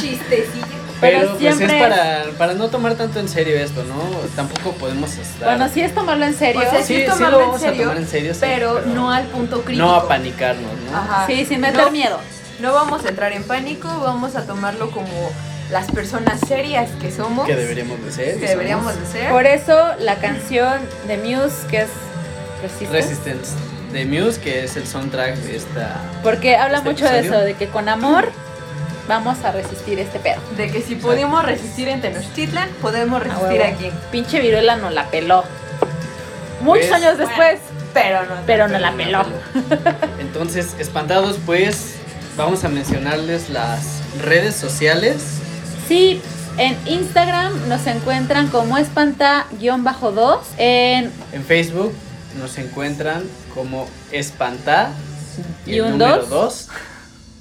Chistecillos. 0.00 0.85
Pero 1.00 1.18
Pero, 1.18 1.28
pues 1.30 1.38
siempre 1.40 1.66
es 1.66 1.72
es- 1.72 1.82
para, 1.82 2.24
para 2.38 2.54
no 2.54 2.68
tomar 2.68 2.94
tanto 2.94 3.20
en 3.20 3.28
serio 3.28 3.56
esto, 3.58 3.84
¿no? 3.84 3.96
Tampoco 4.34 4.72
podemos 4.72 5.14
estar... 5.18 5.56
Bueno, 5.56 5.68
sí 5.72 5.80
es 5.82 5.94
tomarlo 5.94 6.24
en 6.24 6.34
serio. 6.34 6.62
Sea, 6.62 6.80
sí, 6.82 6.94
sí 6.94 7.00
sí 7.00 7.06
tomarlo 7.06 7.30
lo 7.30 7.40
en 7.40 7.46
vamos 7.48 7.60
serio, 7.60 7.82
a 7.82 7.84
tomar 7.84 7.96
en 7.98 8.08
serio, 8.08 8.32
sí, 8.34 8.40
pero, 8.40 8.80
no 8.86 9.12
al 9.12 9.24
punto 9.24 9.60
crítico. 9.62 9.86
No 9.86 9.94
apanicarnos, 9.94 10.72
¿no? 10.90 10.96
Ajá. 10.96 11.26
Sí, 11.26 11.44
sin 11.44 11.60
meter 11.60 11.82
No- 11.84 11.90
miedo. 11.90 12.18
No 12.60 12.72
vamos 12.72 13.04
a 13.04 13.10
entrar 13.10 13.32
en 13.32 13.44
pánico, 13.44 13.88
vamos 14.00 14.34
a 14.36 14.46
tomarlo 14.46 14.90
como 14.90 15.30
las 15.70 15.90
personas 15.90 16.40
serias 16.48 16.88
que 17.02 17.10
somos. 17.12 17.46
Que 17.46 17.54
deberíamos 17.56 18.02
de 18.02 18.10
ser. 18.12 18.40
que 18.40 18.46
deberíamos 18.46 18.94
somos 18.94 19.12
de 19.12 19.20
ser. 19.20 19.30
Por 19.30 19.44
eso 19.44 19.76
la 19.98 20.14
canción 20.14 20.78
de 21.06 21.18
Muse, 21.18 21.66
que 21.68 21.82
es 21.82 21.88
Resistance, 22.62 22.92
Resistance 22.94 23.52
de 23.92 24.04
Muse, 24.06 24.40
que 24.40 24.64
es 24.64 24.76
el 24.76 24.86
soundtrack 24.86 25.36
de 25.36 25.56
esta... 25.56 25.96
porque 26.22 26.56
habla 26.56 26.78
este 26.78 26.90
mucho 26.90 27.04
de 27.04 27.18
episodio. 27.18 27.38
eso, 27.38 27.44
de 27.44 27.54
que 27.54 27.68
con 27.68 27.88
amor 27.90 28.30
vamos 29.08 29.42
a 29.44 29.52
resistir 29.52 29.98
este 29.98 30.18
pedo. 30.18 30.40
De 30.56 30.70
que 30.70 30.82
si 30.82 30.94
pudimos 30.96 31.44
resistir 31.44 31.88
en 31.88 32.00
Tenochtitlan, 32.00 32.68
podemos 32.82 33.22
resistir 33.22 33.62
aquí. 33.62 33.90
Pinche 34.10 34.40
viruela 34.40 34.76
no 34.76 34.90
la 34.90 35.08
peló. 35.10 35.44
Muchos 36.60 36.86
Pues, 36.86 36.92
años 37.02 37.18
después, 37.18 37.58
Pero 37.92 38.22
no. 38.24 38.34
pero 38.46 38.68
no 38.68 38.78
la 38.78 38.92
peló. 38.92 39.24
Entonces, 40.20 40.74
espantados, 40.78 41.38
pues 41.44 41.94
vamos 42.36 42.64
a 42.64 42.68
mencionarles 42.68 43.50
las 43.50 44.00
redes 44.22 44.54
sociales. 44.56 45.16
Sí, 45.86 46.20
en 46.58 46.76
Instagram 46.86 47.68
nos 47.68 47.86
encuentran 47.86 48.48
como 48.48 48.78
espanta-2, 48.78 50.38
en 50.58 51.12
En 51.32 51.44
Facebook 51.44 51.92
nos 52.40 52.58
encuentran 52.58 53.22
como 53.54 53.86
Espantá 54.12 54.90
y, 55.66 55.72
Y 55.72 55.74
el 55.76 55.82
un 55.84 55.90
número 55.98 56.26
dos. 56.26 56.68
2. 56.68 56.68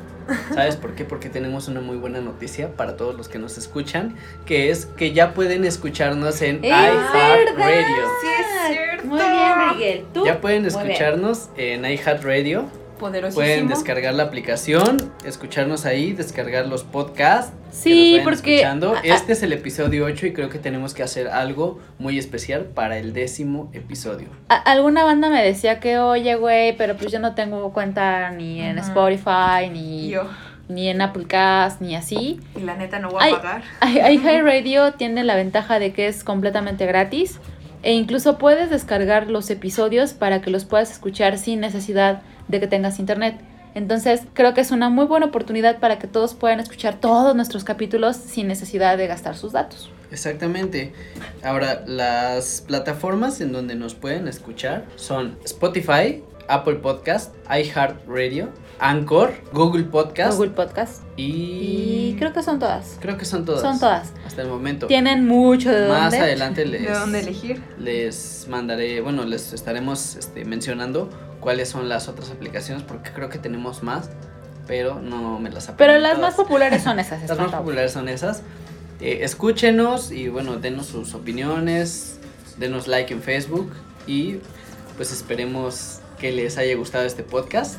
¿Sabes 0.53 0.76
por 0.76 0.93
qué? 0.95 1.06
Porque 1.06 1.30
tenemos 1.30 1.68
una 1.68 1.81
muy 1.81 1.98
buena 1.98 2.22
noticia 2.22 2.76
para 2.76 2.98
todos 2.98 3.15
los 3.15 3.30
que 3.30 3.39
nos 3.39 3.57
escuchan, 3.57 4.15
que 4.45 4.69
es 4.69 4.85
que 4.85 5.14
ya 5.14 5.34
pueden 5.34 5.65
escucharnos 5.65 6.41
en 6.41 6.64
¡Es 6.64 6.72
iHeartRadio. 6.72 8.07
Sí, 8.22 8.27
es 8.39 8.68
cierto. 8.68 9.07
Muy 9.07 9.19
bien, 9.19 9.69
Miguel. 9.73 10.06
¿Tú? 10.14 10.26
Ya 10.26 10.41
pueden 10.41 10.65
escucharnos 10.65 11.49
en 11.57 11.85
iHeartRadio. 11.85 12.81
Poderosísimo. 13.02 13.44
Pueden 13.45 13.68
descargar 13.68 14.14
la 14.14 14.23
aplicación, 14.23 15.11
escucharnos 15.26 15.86
ahí, 15.86 16.14
descargar 16.14 16.68
los 16.68 16.84
podcasts. 16.86 17.52
que 17.52 17.76
Sí, 17.76 17.90
nos 17.90 18.11
vayan 18.11 18.23
porque- 18.23 18.56
escuchando. 18.56 18.95
Este 19.03 19.34
es 19.34 19.44
el 19.44 19.52
episodio 19.53 20.06
8 20.06 20.28
y 20.28 20.34
creo 20.34 20.49
que 20.49 20.60
tenemos 20.60 20.94
que 20.94 21.03
hacer 21.03 21.28
algo 21.30 21.80
muy 21.99 22.18
especial 22.18 22.65
para 22.65 22.98
el 22.98 23.11
décimo 23.14 23.69
episodio. 23.73 24.28
A- 24.49 24.56
alguna 24.56 25.03
banda 25.03 25.30
me 25.30 25.44
decía 25.44 25.80
que, 25.80 25.98
oye, 25.99 26.36
güey, 26.36 26.76
pero 26.78 26.95
pues 26.95 27.11
yo 27.11 27.19
no 27.19 27.34
tengo 27.36 27.73
cuenta 27.73 28.30
ni 28.32 28.61
en. 28.61 28.78
Spotify, 28.78 29.69
ni, 29.72 30.10
yo, 30.10 30.23
ni 30.69 30.88
en 30.90 31.02
Apple 31.02 31.26
Cast, 31.28 31.82
ni 31.82 31.95
así. 31.95 32.40
y 32.56 32.60
la 32.61 32.76
neta 32.76 32.99
no 32.99 33.10
voy 33.10 33.23
a 33.30 33.32
pagar. 33.38 33.64
iHeartRadio 33.82 34.44
Radio 34.44 34.94
tiene 34.94 35.23
la 35.23 35.36
ventaja 35.36 35.80
de 35.80 35.91
que 35.94 36.07
es 36.07 36.23
completamente 36.23 36.86
gratis 36.86 37.40
e 37.84 37.94
incluso 37.94 38.38
puedes 38.38 38.69
descargar 38.69 39.28
los 39.28 39.49
episodios 39.49 40.14
para 40.14 40.41
que 40.41 40.52
los 40.52 40.65
puedas 40.65 40.91
escuchar 40.91 41.38
sin 41.40 41.61
necesidad 41.61 42.22
de 42.48 42.60
que 42.60 42.68
tengas 42.68 43.00
internet. 43.00 43.40
Entonces 43.74 44.24
creo 44.34 44.54
que 44.54 44.62
es 44.62 44.72
una 44.72 44.90
muy 44.90 45.06
buena 45.06 45.28
oportunidad 45.28 45.80
para 45.80 45.98
que 45.98 46.08
todos 46.08 46.34
puedan 46.34 46.60
escuchar 46.60 46.96
todos 46.96 47.36
nuestros 47.36 47.64
capítulos 47.64 48.18
sin 48.18 48.48
necesidad 48.48 48.98
de 48.98 49.08
gastar 49.08 49.38
sus 49.38 49.54
datos. 49.54 49.90
Exactamente. 50.12 50.92
Ahora, 51.42 51.84
las 51.88 52.62
plataformas 52.68 53.40
en 53.40 53.54
donde 53.54 53.76
nos 53.76 53.96
pueden 53.96 54.28
escuchar 54.28 54.86
son 54.98 55.38
Spotify, 55.46 56.22
Apple 56.52 56.76
Podcast, 56.76 57.34
iHeartRadio, 57.49 58.49
Anchor, 58.80 59.34
Google 59.53 59.84
Podcast 59.86 60.34
Google 60.38 60.52
Podcast. 60.52 61.02
y... 61.15 62.10
Y 62.11 62.15
creo 62.19 62.34
que 62.34 62.44
son 62.44 62.60
todas. 62.60 62.98
creo 62.99 63.18
que 63.18 63.26
son 63.26 63.45
todas. 63.45 63.61
Son 63.61 63.80
todas. 63.80 64.11
Hasta 64.26 64.41
el 64.41 64.49
momento. 64.49 64.88
Tienen 64.88 65.26
mucho 65.26 65.72
de 65.72 65.88
Más 65.88 66.11
dónde. 66.11 66.19
adelante 66.19 66.65
les, 66.65 66.82
¿De 66.84 66.91
dónde 66.91 67.19
elegir? 67.22 67.64
les 67.80 68.48
mandaré, 68.49 68.99
bueno, 69.02 69.23
les 69.23 69.53
estaremos 69.53 70.15
este, 70.18 70.44
mencionando 70.45 71.10
cuáles 71.40 71.69
son 71.69 71.88
las 71.88 72.07
otras 72.10 72.32
aplicaciones 72.32 72.84
porque 72.84 73.11
creo 73.11 73.30
que 73.30 73.38
tenemos 73.40 73.82
más, 73.82 74.10
pero 74.68 74.99
no 74.99 75.40
me 75.40 75.49
las 75.49 75.72
Pero 75.78 75.98
las 75.99 76.19
más 76.19 76.36
populares 76.36 76.84
son 76.84 76.99
esas. 76.99 77.22
Las 77.30 77.38
más 77.38 77.52
populares 77.53 77.94
son 77.94 78.10
esas. 78.10 78.41
Eh, 78.99 79.19
escúchenos 79.23 80.11
y 80.11 80.28
bueno, 80.28 80.57
denos 80.57 80.88
sus 80.88 81.14
opiniones, 81.14 82.19
denos 82.57 82.88
like 82.88 83.14
en 83.14 83.22
Facebook 83.22 83.72
y 84.06 84.36
pues 84.98 85.11
esperemos 85.14 86.01
que 86.22 86.31
les 86.31 86.57
haya 86.60 86.76
gustado 86.76 87.03
este 87.06 87.23
podcast. 87.23 87.76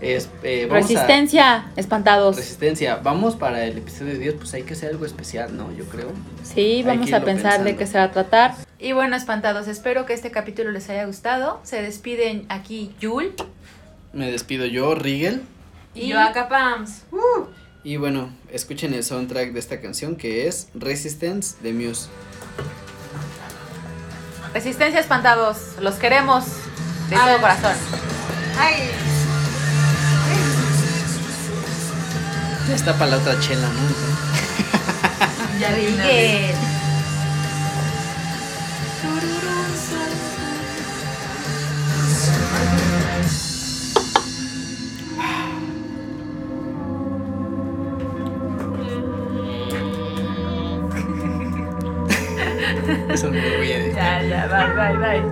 Es, 0.00 0.28
eh, 0.44 0.66
vamos 0.70 0.84
a- 0.84 0.88
Resistencia, 0.88 1.66
espantados. 1.76 2.36
resistencia. 2.36 2.96
Vamos 2.96 3.34
para 3.36 3.64
el 3.64 3.78
episodio 3.78 4.16
10, 4.18 4.34
pues 4.34 4.54
hay 4.54 4.62
que 4.62 4.74
hacer 4.74 4.90
algo 4.90 5.04
especial, 5.06 5.56
¿no? 5.56 5.72
Yo 5.72 5.84
creo. 5.86 6.12
Sí, 6.42 6.82
vamos 6.86 7.12
a 7.12 7.24
pensar 7.24 7.64
de 7.64 7.74
qué 7.76 7.86
se 7.86 7.98
va 7.98 8.04
a 8.04 8.10
tratar. 8.12 8.54
Y 8.78 8.92
bueno, 8.92 9.16
espantados, 9.16 9.66
espero 9.66 10.06
que 10.06 10.12
este 10.12 10.30
capítulo 10.30 10.70
les 10.70 10.88
haya 10.88 11.04
gustado. 11.06 11.60
Se 11.64 11.82
despiden 11.82 12.44
aquí 12.48 12.94
Yul 13.00 13.34
Me 14.12 14.30
despido 14.30 14.66
yo, 14.66 14.94
Rigel. 14.94 15.42
y, 15.94 16.08
yo 16.08 16.20
acá 16.20 16.48
Pams. 16.48 17.02
Y 17.82 17.96
bueno, 17.96 18.30
escuchen 18.52 18.94
el 18.94 19.02
soundtrack 19.02 19.52
de 19.52 19.58
esta 19.58 19.80
canción 19.80 20.14
que 20.16 20.46
es 20.46 20.68
Resistance 20.74 21.56
de 21.62 21.72
Muse. 21.72 22.08
Resistencia, 24.52 25.00
espantados. 25.00 25.72
Los 25.80 25.96
queremos 25.96 26.44
de 27.08 27.16
todo 27.16 27.40
corazón. 27.40 27.76
Ay. 28.58 28.90
Ya 32.68 32.74
está 32.74 32.94
para 32.94 33.10
la 33.12 33.16
otra 33.18 33.38
chela, 33.40 33.68
¿no? 33.68 33.74
Ya 35.60 35.70
vi 35.70 35.86
una 35.86 36.04
vez. 36.04 36.30
Bien. 36.30 36.74
Eso 53.10 53.30
no 53.30 53.40
lo 53.40 53.56
voy 53.58 53.72
a 53.72 53.78
decir. 53.78 53.94
Ya, 53.94 54.22
ya, 54.22 54.46
bye, 54.48 54.74
bye, 54.74 55.20
bye. 55.20 55.24